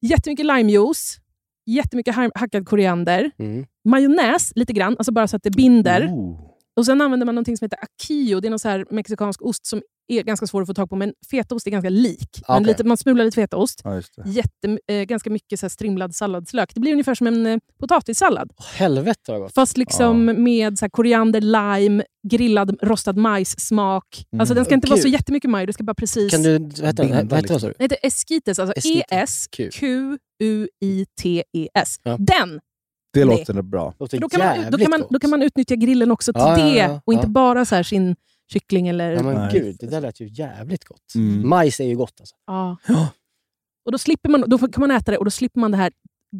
jättemycket 0.00 0.46
limejuice, 0.46 1.18
jättemycket 1.66 2.14
ha- 2.16 2.30
hackad 2.34 2.66
koriander, 2.68 3.30
Mm. 3.38 3.66
Majonnäs 3.86 4.52
lite 4.54 4.72
grann, 4.72 4.96
alltså 4.98 5.12
bara 5.12 5.28
så 5.28 5.36
att 5.36 5.42
det 5.42 5.50
binder. 5.50 6.08
Ooh. 6.12 6.40
Och 6.76 6.86
Sen 6.86 7.00
använder 7.00 7.26
man 7.26 7.34
något 7.34 7.46
som 7.46 7.56
heter 7.60 7.78
aquillo. 7.82 8.40
Det 8.40 8.48
är 8.48 8.50
någon 8.50 8.58
så 8.58 8.68
här 8.68 8.86
mexikansk 8.90 9.42
ost 9.42 9.66
som 9.66 9.82
är 10.08 10.22
ganska 10.22 10.46
svår 10.46 10.62
att 10.62 10.68
få 10.68 10.74
tag 10.74 10.90
på, 10.90 10.96
men 10.96 11.12
fetaost 11.30 11.66
är 11.66 11.70
ganska 11.70 11.88
lik. 11.88 12.42
Men 12.48 12.56
Okej. 12.56 12.66
lite, 12.66 12.84
man 12.84 12.96
smular 12.96 13.24
lite 13.24 13.34
fetaost. 13.34 13.80
Ja. 13.84 14.02
Jätte, 14.26 14.78
eh, 14.88 15.02
ganska 15.02 15.30
mycket 15.30 15.60
så 15.60 15.66
här 15.66 15.68
strimlad 15.70 16.14
salladslök. 16.14 16.74
Det 16.74 16.80
blir 16.80 16.92
ungefär 16.92 17.14
som 17.14 17.26
en 17.26 17.46
eh, 17.46 17.58
potatissallad. 17.80 18.50
Åh, 18.58 18.66
helvete 18.74 19.32
vad 19.32 19.40
gott. 19.40 19.54
Fast 19.54 19.76
liksom 19.76 20.24
med 20.24 20.78
så 20.78 20.84
här 20.84 20.90
koriander, 20.90 21.40
lime, 21.40 22.04
grillad 22.28 22.78
rostad 22.82 23.12
majssmak. 23.12 24.24
Alltså 24.38 24.54
den 24.54 24.64
ska 24.64 24.74
inte 24.74 24.88
vara 24.88 25.00
så 25.00 25.04
Gud. 25.06 25.12
jättemycket 25.12 25.50
maj, 25.50 25.66
det 25.66 25.72
ska 25.72 25.84
bara 25.84 25.94
precis... 25.94 26.30
Kan 26.30 26.42
du, 26.42 26.58
vad 26.58 26.68
heter 26.68 27.04
den? 27.04 27.12
Binda 27.12 27.36
Vad 27.36 27.44
heter 27.50 27.60
den, 27.60 27.74
du? 27.78 27.84
Heter 27.84 27.98
esquites, 28.02 28.58
alltså 28.58 28.74
Esquites. 28.76 29.46
E-S-Q-U-I-T-E-S. 30.76 31.96
Ja. 32.02 32.16
Den! 32.18 32.60
Det 33.20 33.24
Nej. 33.24 33.38
låter 33.38 33.62
bra. 33.62 33.94
Låter 33.98 34.18
Då 34.20 34.28
kan, 34.28 34.40
man, 34.40 34.70
då, 34.70 34.78
kan 34.78 34.90
man, 34.90 35.04
då 35.10 35.18
kan 35.18 35.30
man 35.30 35.42
utnyttja 35.42 35.74
grillen 35.74 36.10
också 36.10 36.32
till 36.32 36.42
Ja, 36.42 36.58
ja, 36.58 36.64
det 36.64 36.76
ja, 36.76 37.00
och 37.04 37.12
inte 37.12 37.26
bara 37.26 37.64
så 37.64 37.74
här 37.74 37.82
sin 37.82 38.16
kyckling 38.52 38.88
eller... 38.88 39.12
Ja, 39.12 39.22
men 39.22 39.52
gud, 39.52 39.76
det 39.80 39.86
där 39.86 40.00
lät 40.00 40.20
ju 40.20 40.28
jävligt 40.28 40.84
gott. 40.84 41.14
Mm. 41.14 41.48
Majs 41.48 41.80
är 41.80 41.84
ju 41.84 41.96
gott 41.96 42.20
alltså. 42.20 42.36
Ja. 42.46 42.76
Och 43.84 43.92
då, 43.92 43.98
slipper 43.98 44.28
man, 44.28 44.44
då 44.46 44.58
kan 44.58 44.80
man 44.80 44.90
äta 44.90 45.10
det 45.12 45.18
och 45.18 45.24
då 45.24 45.30
slipper 45.30 45.60
man 45.60 45.70
det 45.70 45.76
här 45.76 45.92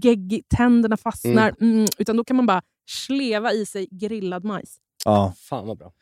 gegg, 0.02 0.42
tänderna 0.48 0.96
fastnar. 0.96 1.54
Mm. 1.60 1.86
utan 1.98 2.16
då 2.16 2.24
kan 2.24 2.36
man 2.36 2.46
bara 2.46 2.62
sleva 2.86 3.52
i 3.52 3.66
sig 3.66 3.88
grillad 3.90 4.44
majs. 4.44 4.76
Ja. 5.04 5.32
Fan 5.36 5.66
vad 5.66 5.78
bra. 5.78 5.92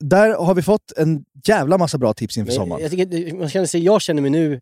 Där 0.00 0.34
har 0.34 0.54
vi 0.54 0.62
fått 0.62 0.92
en 0.96 1.24
jävla 1.46 1.78
massa 1.78 1.98
bra 1.98 2.14
tips 2.14 2.36
inför 2.36 2.52
sommaren. 2.52 2.82
jag, 2.82 2.90
tycker, 2.90 3.34
man 3.34 3.82
jag 3.82 4.02
känner 4.02 4.22
mig 4.22 4.30
nu 4.30 4.60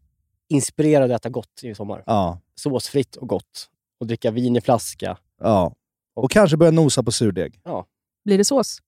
inspirerad 0.49 1.11
att 1.11 1.21
äta 1.21 1.29
gott 1.29 1.61
i 1.63 1.75
sommar. 1.75 2.03
Ja. 2.07 2.41
Såsfritt 2.55 3.17
och 3.17 3.29
gott. 3.29 3.69
Och 4.01 4.07
dricka 4.07 4.31
vin 4.31 4.57
i 4.57 4.61
flaska. 4.61 5.19
Ja. 5.41 5.75
Och 6.17 6.31
kanske 6.31 6.57
börja 6.57 6.73
nosa 6.73 7.03
på 7.03 7.13
surdeg. 7.13 7.61
Ja, 7.65 7.87
Blir 8.25 8.39
det 8.39 8.45
sås? 8.45 8.79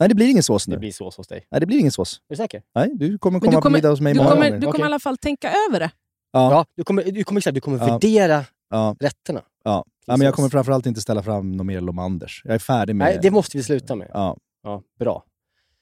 Nej, 0.00 0.08
det 0.08 0.14
blir 0.14 0.28
ingen 0.30 0.42
sås 0.42 0.68
nu. 0.68 0.74
det 0.74 0.78
blir 0.80 0.92
sås 0.92 1.16
hos 1.16 1.26
dig. 1.28 1.46
Nej, 1.50 1.60
det 1.60 1.66
blir 1.66 1.78
ingen 1.78 1.92
sås. 1.92 2.14
Är 2.18 2.20
du 2.28 2.36
säker? 2.36 2.62
Nej, 2.74 2.90
du 2.94 3.18
kommer 3.18 3.40
komma 3.40 3.50
du 3.50 3.56
på 3.56 3.62
kommer- 3.62 3.76
middag 3.78 3.88
hos 3.90 4.00
mig 4.00 4.12
Du 4.14 4.18
många 4.18 4.30
kommer, 4.30 4.50
du 4.50 4.60
kommer 4.60 4.68
Okej. 4.68 4.80
i 4.80 4.84
alla 4.84 4.98
fall 4.98 5.16
tänka 5.18 5.52
över 5.68 5.80
det. 5.80 5.90
Ja. 6.32 6.50
Ja, 6.52 6.66
du 6.76 6.84
kommer, 6.84 7.04
du 7.04 7.24
kommer, 7.24 7.52
du 7.52 7.60
kommer 7.60 7.78
Ja. 7.78 7.86
värdera 7.86 8.44
Ja. 8.70 8.96
rätterna. 9.00 9.42
Ja. 9.64 9.84
ja, 10.06 10.16
men 10.16 10.24
jag 10.24 10.34
kommer 10.34 10.48
framförallt 10.48 10.86
inte 10.86 11.00
ställa 11.00 11.22
fram 11.22 11.52
någon 11.56 11.66
mer 11.66 11.80
Lomanders. 11.80 12.42
Jag 12.44 12.54
är 12.54 12.58
färdig 12.58 12.96
med... 12.96 13.04
Nej, 13.04 13.18
det 13.22 13.30
måste 13.30 13.56
vi 13.56 13.62
sluta 13.62 13.94
med. 13.96 14.10
ja. 14.12 14.36
Ja, 14.62 14.82
bra. 14.98 15.24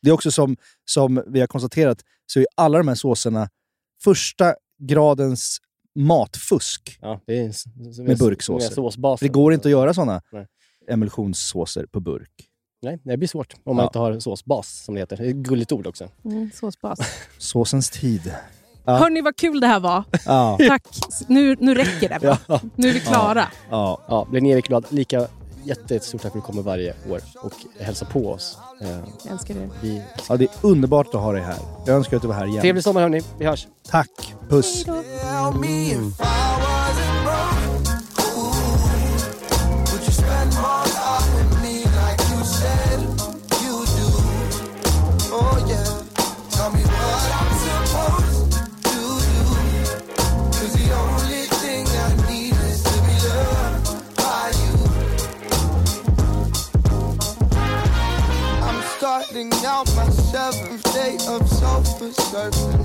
Det 0.03 0.09
är 0.11 0.15
också 0.15 0.31
som, 0.31 0.57
som 0.85 1.23
vi 1.27 1.40
har 1.40 1.47
konstaterat, 1.47 1.98
så 2.27 2.40
är 2.40 2.47
alla 2.55 2.78
de 2.78 2.89
här 2.89 2.94
såserna 2.94 3.48
första 4.05 4.55
gradens 4.82 5.59
matfusk. 5.97 6.98
Ja, 7.02 7.20
det 7.27 7.39
är, 7.39 8.02
Med 8.02 8.18
burksåser. 8.18 9.16
Det 9.20 9.28
går 9.28 9.55
inte 9.55 9.68
att 9.68 9.73
göra 9.73 9.94
sådana 9.94 10.23
Nej. 10.32 10.47
emulsionssåser 10.89 11.86
på 11.86 12.01
burk. 12.01 12.31
Nej, 12.82 12.98
det 13.05 13.16
blir 13.16 13.28
svårt 13.28 13.55
om 13.64 13.77
man 13.77 13.82
Ja. 13.82 13.86
inte 13.89 13.98
har 13.98 14.20
såsbas, 14.20 14.85
som 14.85 14.94
det 14.94 15.01
heter. 15.01 15.16
Det 15.16 15.24
är 15.24 15.28
ett 15.28 15.36
gulligt 15.36 15.73
ord 15.73 15.86
också. 15.86 16.09
Mm, 16.24 16.51
såsbas. 16.55 16.98
Såsens 17.39 17.90
tid. 17.90 18.35
Ja. 18.85 18.97
Hörni, 18.97 19.20
vad 19.20 19.36
kul 19.36 19.60
det 19.60 19.66
här 19.66 19.81
var. 19.81 20.05
Ja. 20.27 20.59
Tack. 20.68 20.82
Nu, 21.28 21.56
nu 21.60 21.74
räcker 21.74 22.09
det. 22.09 22.27
Va? 22.27 22.39
Ja. 22.48 22.60
Nu 22.74 22.89
är 22.89 22.93
vi 22.93 23.01
klara. 23.01 23.44
Ja. 23.70 24.01
Ja, 24.09 24.27
blir 24.31 24.40
ni 24.40 24.51
Erik 24.51 24.66
glad? 24.66 24.86
Lika 24.90 25.27
jättestort 25.66 26.22
tack 26.22 26.32
för 26.32 26.38
att 26.38 26.44
du 26.44 26.47
kommer 26.47 26.62
varje 26.62 26.94
år 27.10 27.20
och 27.43 27.52
hälsar 27.78 28.06
på 28.06 28.30
oss. 28.30 28.59
Jag 28.80 29.32
älskar 29.32 29.55
det. 29.55 29.68
vi... 29.82 30.02
ja, 30.28 30.36
det 30.36 30.44
är 30.44 30.51
underbart 30.62 31.14
att 31.14 31.20
ha 31.20 31.32
dig 31.32 31.43
här. 31.43 31.59
Jag 31.86 31.97
önskar 31.97 32.16
att 32.16 32.22
du 32.22 32.28
var 32.28 32.34
här 32.34 32.47
igen. 32.47 32.60
Trevlig 32.60 32.84
sommar 32.84 33.01
hörni, 33.01 33.22
vi 33.38 33.47
hörs. 33.47 33.66
Tack. 33.90 34.34
Puss. 34.48 34.86
I'm 34.86 35.60
starting 59.36 59.66
out 59.66 59.86
my 59.96 60.08
seventh 60.08 60.82
day 60.94 61.16
of 61.28 61.46
self-assertion. 61.48 62.84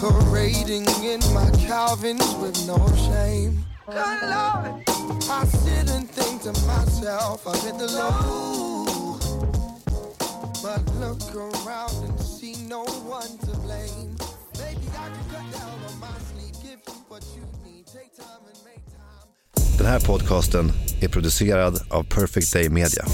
Parading 0.00 0.86
in 1.04 1.20
my 1.32 1.48
Calvins 1.66 2.34
with 2.36 2.66
no 2.66 2.78
shame. 2.96 3.64
Good 3.86 3.96
Lord, 3.96 4.82
I 5.30 5.44
sit 5.46 5.90
and 5.90 6.08
think 6.10 6.42
to 6.42 6.52
myself, 6.66 7.46
I'm 7.46 7.68
in 7.68 7.78
the 7.78 7.86
low. 7.86 9.18
But 10.62 10.82
look 10.96 11.34
around 11.34 12.04
and 12.04 12.20
see 12.20 12.54
no 12.68 12.84
one 12.84 13.38
to 13.38 13.56
blame. 13.58 14.16
Maybe 14.58 14.86
I 14.90 15.08
can 15.08 15.24
cut 15.30 15.52
down 15.52 15.78
on 15.88 16.00
my 16.00 16.18
sleep, 16.32 16.54
give 16.62 16.80
you 16.86 16.94
what 17.08 17.24
you 17.36 17.42
need. 17.64 17.86
Take 17.86 18.16
time 18.16 18.42
and 18.50 18.58
make 18.64 18.84
time. 18.86 19.78
Den 19.78 19.86
här 19.86 20.00
podcasten 20.00 20.72
är 21.00 21.08
producerad 21.08 21.80
av 21.90 22.02
Perfect 22.02 22.52
Day 22.52 22.68
Media. 22.68 23.04